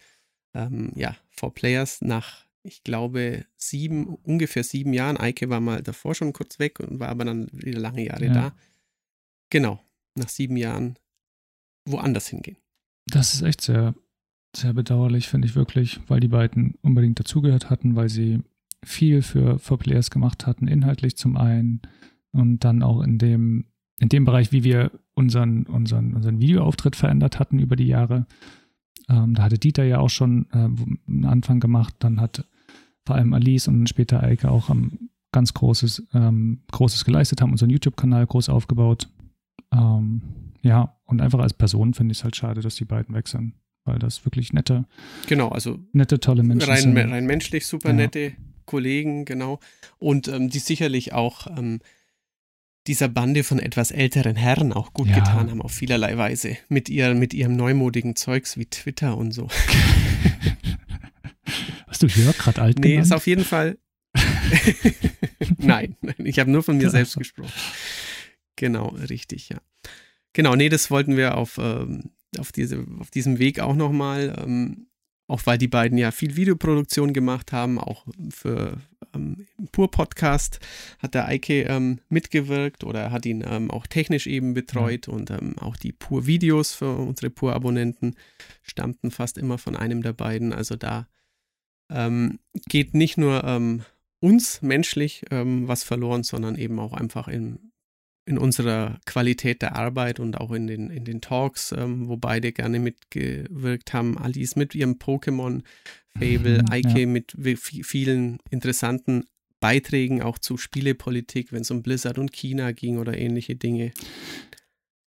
ähm, 0.54 0.92
ja, 0.96 1.16
for 1.32 1.54
Players 1.54 2.02
nach 2.02 2.45
ich 2.66 2.84
glaube, 2.84 3.46
sieben, 3.56 4.08
ungefähr 4.08 4.64
sieben 4.64 4.94
Jahren. 4.94 5.18
Eike 5.18 5.50
war 5.50 5.62
mal 5.62 5.82
davor 5.82 6.16
schon 6.16 6.34
kurz 6.34 6.60
weg 6.60 6.80
und 6.80 7.00
war 7.00 7.10
aber 7.10 7.26
dann 7.26 7.48
wieder 7.52 7.80
lange 7.80 8.06
Jahre 8.06 8.26
ja. 8.26 8.34
da. 8.34 8.56
Genau, 9.50 9.80
nach 10.16 10.30
sieben 10.30 10.58
Jahren 10.58 10.98
woanders 11.86 12.28
hingehen. 12.28 12.58
Das 13.06 13.34
ist 13.34 13.44
echt 13.44 13.62
sehr, 13.62 13.94
sehr 14.56 14.74
bedauerlich, 14.74 15.28
finde 15.28 15.48
ich 15.48 15.56
wirklich, 15.56 16.00
weil 16.08 16.20
die 16.20 16.28
beiden 16.28 16.76
unbedingt 16.82 17.20
dazugehört 17.20 17.70
hatten, 17.70 17.96
weil 17.96 18.10
sie 18.10 18.42
viel 18.84 19.22
für, 19.22 19.60
für 19.60 19.78
Players 19.78 20.10
gemacht 20.10 20.48
hatten, 20.48 20.68
inhaltlich 20.68 21.18
zum 21.18 21.38
einen 21.38 21.82
und 22.32 22.64
dann 22.64 22.82
auch 22.82 23.02
in 23.02 23.20
dem, 23.20 23.66
in 24.00 24.10
dem 24.10 24.26
Bereich, 24.26 24.52
wie 24.52 24.64
wir 24.64 24.92
unseren, 25.14 25.68
unseren, 25.68 26.16
unseren 26.16 26.40
Videoauftritt 26.40 26.96
verändert 26.96 27.40
hatten 27.40 27.60
über 27.60 27.76
die 27.76 27.88
Jahre. 27.88 28.26
Ähm, 29.08 29.36
da 29.36 29.44
hatte 29.44 29.60
Dieter 29.60 29.84
ja 29.84 30.00
auch 30.00 30.10
schon 30.10 30.48
äh, 30.52 30.68
einen 31.08 31.26
Anfang 31.26 31.60
gemacht. 31.60 31.96
Dann 32.00 32.20
hat 32.20 32.48
vor 33.06 33.16
allem 33.16 33.34
Alice 33.34 33.68
und 33.68 33.88
später 33.88 34.24
Eike 34.24 34.50
auch 34.50 34.70
am 34.70 35.10
ganz 35.32 35.54
großes, 35.54 36.08
ähm, 36.14 36.62
großes 36.72 37.06
geleistet, 37.06 37.42
haben 37.42 37.52
unseren 37.52 37.70
YouTube-Kanal 37.70 38.26
groß 38.26 38.50
aufgebaut. 38.50 39.10
Ähm, 39.74 40.22
ja, 40.62 40.98
und 41.06 41.22
einfach 41.22 41.40
als 41.40 41.54
Person 41.54 41.94
finde 41.94 42.14
ich 42.14 42.20
es 42.20 42.24
halt 42.24 42.36
schade, 42.36 42.62
dass 42.62 42.76
die 42.76 42.86
beiden 42.86 43.14
weg 43.14 43.28
sind, 43.28 43.54
weil 43.84 44.00
das 44.00 44.26
wirklich 44.26 44.54
nette, 44.54 44.86
genau, 45.28 45.50
also 45.50 45.78
nette, 45.92 46.20
tolle 46.20 46.42
Menschen 46.42 46.70
rein, 46.70 46.82
sind. 46.82 46.98
Rein 46.98 47.26
menschlich 47.26 47.68
super 47.68 47.90
ja. 47.90 47.96
nette 47.96 48.34
Kollegen, 48.66 49.26
genau. 49.26 49.60
Und 50.00 50.28
ähm, 50.28 50.50
die 50.50 50.60
sicherlich 50.60 51.14
auch 51.14 51.48
ähm, 51.48 51.80
dieser 52.88 53.08
Bande 53.08 53.44
von 53.44 53.60
etwas 53.60 53.92
älteren 53.92 54.36
Herren 54.36 54.72
auch 54.74 54.94
gut 54.94 55.08
ja. 55.08 55.16
getan 55.16 55.50
haben, 55.50 55.62
auf 55.62 55.72
vielerlei 55.72 56.18
Weise. 56.18 56.58
Mit, 56.70 56.90
ihr, 56.90 57.14
mit 57.14 57.34
ihrem 57.34 57.56
neumodigen 57.56 58.16
Zeugs 58.16 58.58
wie 58.58 58.66
Twitter 58.66 59.18
und 59.18 59.32
so. 59.32 59.48
Hast 61.96 62.04
du 62.04 62.08
Jörg 62.08 62.38
gerade 62.38 62.62
alt 62.62 62.80
Nee, 62.80 62.90
genannt? 62.90 63.06
ist 63.06 63.14
auf 63.14 63.26
jeden 63.26 63.46
Fall. 63.46 63.78
nein, 65.58 65.96
ich 66.18 66.40
habe 66.40 66.52
nur 66.52 66.62
von 66.62 66.76
mir 66.76 66.90
selbst 66.90 67.18
gesprochen. 67.18 67.54
Genau, 68.58 68.90
richtig, 68.90 69.48
ja. 69.48 69.62
Genau, 70.34 70.58
nee, 70.58 70.68
das 70.68 70.92
wollten 70.92 71.16
wir 71.16 71.38
auf, 71.38 71.58
ähm, 71.58 72.12
auf, 72.38 72.52
diese, 72.52 72.86
auf 73.00 73.12
diesem 73.12 73.40
Weg 73.40 73.62
auch 73.62 73.78
nochmal, 73.78 74.36
ähm, 74.44 74.88
auch 75.28 75.46
weil 75.46 75.58
die 75.58 75.70
beiden 75.70 75.98
ja 75.98 76.12
viel 76.12 76.36
Videoproduktion 76.36 77.14
gemacht 77.14 77.54
haben, 77.54 77.80
auch 77.80 78.06
für 78.30 78.82
ähm, 79.14 79.48
Pur 79.72 79.90
Podcast 79.90 80.60
hat 81.00 81.14
der 81.14 81.30
Eike 81.30 81.62
ähm, 81.62 82.02
mitgewirkt 82.10 82.84
oder 82.84 83.12
hat 83.12 83.26
ihn 83.26 83.42
ähm, 83.48 83.72
auch 83.72 83.88
technisch 83.88 84.28
eben 84.28 84.54
betreut 84.54 85.08
und 85.08 85.32
ähm, 85.32 85.58
auch 85.60 85.78
die 85.78 85.94
Pur 85.94 86.28
Videos 86.28 86.74
für 86.74 86.94
unsere 86.94 87.30
Pur 87.30 87.54
Abonnenten 87.54 88.16
stammten 88.64 89.12
fast 89.12 89.38
immer 89.38 89.58
von 89.58 89.78
einem 89.78 90.04
der 90.04 90.12
beiden. 90.12 90.52
Also 90.52 90.76
da 90.76 91.08
ähm, 91.90 92.40
geht 92.68 92.94
nicht 92.94 93.18
nur 93.18 93.44
ähm, 93.44 93.84
uns 94.20 94.62
menschlich 94.62 95.24
ähm, 95.32 95.68
was 95.68 95.84
verloren, 95.84 96.24
sondern 96.24 96.56
eben 96.56 96.80
auch 96.80 96.94
einfach 96.94 97.28
in, 97.28 97.72
in 98.26 98.38
unserer 98.38 99.00
Qualität 99.06 99.62
der 99.62 99.76
Arbeit 99.76 100.20
und 100.20 100.38
auch 100.38 100.52
in 100.52 100.68
den, 100.68 100.90
in 100.90 101.06
den 101.06 101.22
Talks, 101.22 101.72
ähm, 101.72 102.08
wo 102.08 102.18
beide 102.18 102.52
gerne 102.52 102.80
mitgewirkt 102.80 103.94
haben. 103.94 104.18
Alice 104.18 104.56
mit 104.56 104.74
ihrem 104.74 104.94
Pokémon-Fable, 104.94 106.64
mhm, 106.64 106.72
Eike 106.72 107.02
ja. 107.02 107.08
mit 107.08 107.36
vielen 107.38 108.40
interessanten 108.50 109.26
Beiträgen 109.60 110.22
auch 110.22 110.38
zu 110.40 110.58
Spielepolitik, 110.58 111.52
wenn 111.52 111.62
es 111.62 111.72
um 111.72 111.82
Blizzard 111.82 112.18
und 112.18 112.34
China 112.34 112.72
ging 112.72 112.98
oder 112.98 113.18
ähnliche 113.18 113.56
Dinge. 113.56 113.94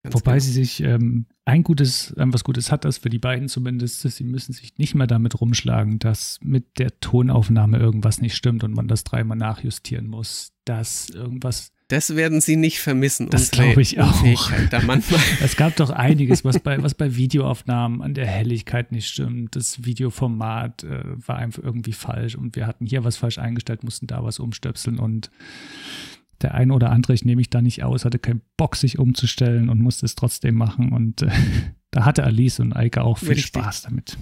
Ganz 0.05 0.13
Wobei 0.13 0.33
genau. 0.33 0.43
sie 0.43 0.51
sich 0.51 0.83
ähm, 0.83 1.25
ein 1.45 1.63
gutes, 1.63 2.13
ähm, 2.17 2.31
was 2.31 2.43
Gutes 2.43 2.71
hat 2.71 2.85
das 2.85 2.99
für 2.99 3.09
die 3.09 3.17
beiden 3.17 3.47
zumindest, 3.47 4.05
dass 4.05 4.15
sie 4.15 4.23
müssen 4.23 4.53
sich 4.53 4.77
nicht 4.77 4.93
mehr 4.93 5.07
damit 5.07 5.41
rumschlagen, 5.41 5.97
dass 5.97 6.37
mit 6.43 6.77
der 6.77 6.99
Tonaufnahme 6.99 7.79
irgendwas 7.79 8.21
nicht 8.21 8.35
stimmt 8.35 8.63
und 8.63 8.75
man 8.75 8.87
das 8.87 9.03
dreimal 9.03 9.35
nachjustieren 9.35 10.05
muss, 10.07 10.53
dass 10.63 11.09
irgendwas 11.09 11.71
das 11.87 12.15
werden 12.15 12.41
sie 12.41 12.55
nicht 12.55 12.79
vermissen. 12.79 13.29
Das 13.29 13.51
glaube 13.51 13.81
ich 13.81 13.99
auch. 13.99 14.23
Da 14.71 14.81
manchmal. 14.81 15.21
Es 15.41 15.55
gab 15.55 15.75
doch 15.75 15.91
einiges, 15.91 16.43
was 16.43 16.59
bei, 16.59 16.81
was 16.81 16.95
bei 16.95 17.15
Videoaufnahmen 17.15 18.01
an 18.01 18.15
der 18.15 18.25
Helligkeit 18.25 18.91
nicht 18.91 19.07
stimmt. 19.07 19.55
Das 19.55 19.85
Videoformat 19.85 20.83
äh, 20.83 21.03
war 21.27 21.37
einfach 21.37 21.61
irgendwie 21.61 21.93
falsch 21.93 22.35
und 22.35 22.55
wir 22.55 22.65
hatten 22.65 22.87
hier 22.87 23.03
was 23.03 23.17
falsch 23.17 23.37
eingestellt, 23.37 23.83
mussten 23.83 24.07
da 24.07 24.23
was 24.23 24.39
umstöpseln 24.39 24.97
und 24.97 25.29
der 26.41 26.53
ein 26.53 26.71
oder 26.71 26.91
andere, 26.91 27.13
ich 27.13 27.25
nehme 27.25 27.37
mich 27.37 27.49
da 27.49 27.61
nicht 27.61 27.83
aus, 27.83 28.05
hatte 28.05 28.19
keinen 28.19 28.41
Bock, 28.57 28.75
sich 28.75 28.99
umzustellen 28.99 29.69
und 29.69 29.79
musste 29.79 30.05
es 30.05 30.15
trotzdem 30.15 30.55
machen. 30.55 30.91
Und 30.91 31.21
äh, 31.21 31.31
da 31.91 32.05
hatte 32.05 32.23
Alice 32.23 32.59
und 32.59 32.73
Eike 32.73 33.03
auch 33.03 33.17
viel 33.17 33.29
Richtig. 33.29 33.47
Spaß 33.47 33.83
damit. 33.83 34.17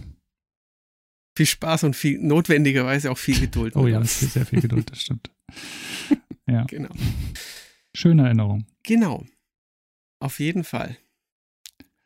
Viel 1.36 1.48
Spaß 1.48 1.86
und 1.86 1.96
viel, 1.96 2.20
notwendigerweise 2.20 3.12
auch 3.12 3.18
viel 3.18 3.40
Geduld. 3.40 3.76
oh 3.76 3.88
ja, 3.88 4.04
sehr 4.04 4.46
viel 4.46 4.62
Geduld, 4.62 4.92
das 4.92 5.02
stimmt. 5.02 5.32
ja. 6.48 6.64
Genau. 6.66 6.94
Schöne 7.96 8.26
Erinnerung. 8.26 8.66
Genau. 8.84 9.26
Auf 10.20 10.40
jeden 10.40 10.64
Fall. 10.64 10.98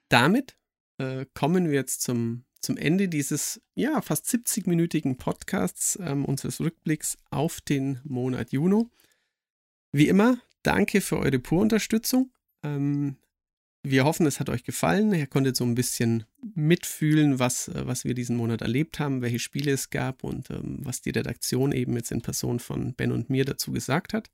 Damit 0.10 0.58
äh, 0.98 1.26
kommen 1.34 1.68
wir 1.68 1.76
jetzt 1.76 2.02
zum, 2.02 2.46
zum 2.62 2.78
Ende 2.78 3.10
dieses, 3.10 3.62
ja, 3.76 4.02
fast 4.02 4.26
70-minütigen 4.26 5.18
Podcasts, 5.18 6.00
ähm, 6.02 6.24
unseres 6.24 6.62
Rückblicks 6.62 7.18
auf 7.30 7.60
den 7.62 8.00
Monat 8.06 8.54
Juni. 8.54 8.86
Wie 9.92 10.08
immer, 10.08 10.38
danke 10.64 11.02
für 11.02 11.18
eure 11.18 11.40
Pur-Unterstützung. 11.40 12.32
Ähm, 12.64 13.18
wir 13.84 14.06
hoffen, 14.06 14.26
es 14.26 14.40
hat 14.40 14.50
euch 14.50 14.64
gefallen. 14.64 15.14
Ihr 15.14 15.28
konntet 15.28 15.56
so 15.56 15.64
ein 15.64 15.76
bisschen 15.76 16.26
mitfühlen, 16.56 17.40
was, 17.40 17.68
äh, 17.70 17.86
was 17.86 18.04
wir 18.04 18.14
diesen 18.14 18.36
Monat 18.36 18.62
erlebt 18.62 19.00
haben, 19.00 19.22
welche 19.22 19.40
Spiele 19.40 19.72
es 19.72 19.90
gab 19.90 20.24
und 20.24 20.50
ähm, 20.50 20.80
was 20.84 21.02
die 21.02 21.12
Redaktion 21.12 21.72
eben 21.72 21.96
jetzt 21.96 22.12
in 22.12 22.22
Person 22.22 22.60
von 22.60 22.94
Ben 22.94 23.12
und 23.12 23.30
mir 23.30 23.46
dazu 23.46 23.72
gesagt 23.72 24.14
hat. 24.14 24.30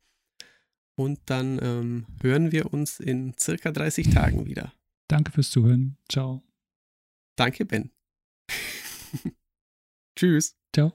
Und 0.95 1.19
dann 1.25 1.59
ähm, 1.61 2.05
hören 2.21 2.51
wir 2.51 2.71
uns 2.71 2.99
in 2.99 3.35
circa 3.39 3.71
30 3.71 4.09
Tagen 4.09 4.45
wieder. 4.45 4.73
Danke 5.07 5.31
fürs 5.31 5.49
Zuhören. 5.49 5.97
Ciao. 6.07 6.43
Danke, 7.35 7.65
Ben. 7.65 7.91
Tschüss. 10.15 10.55
Ciao. 10.73 10.93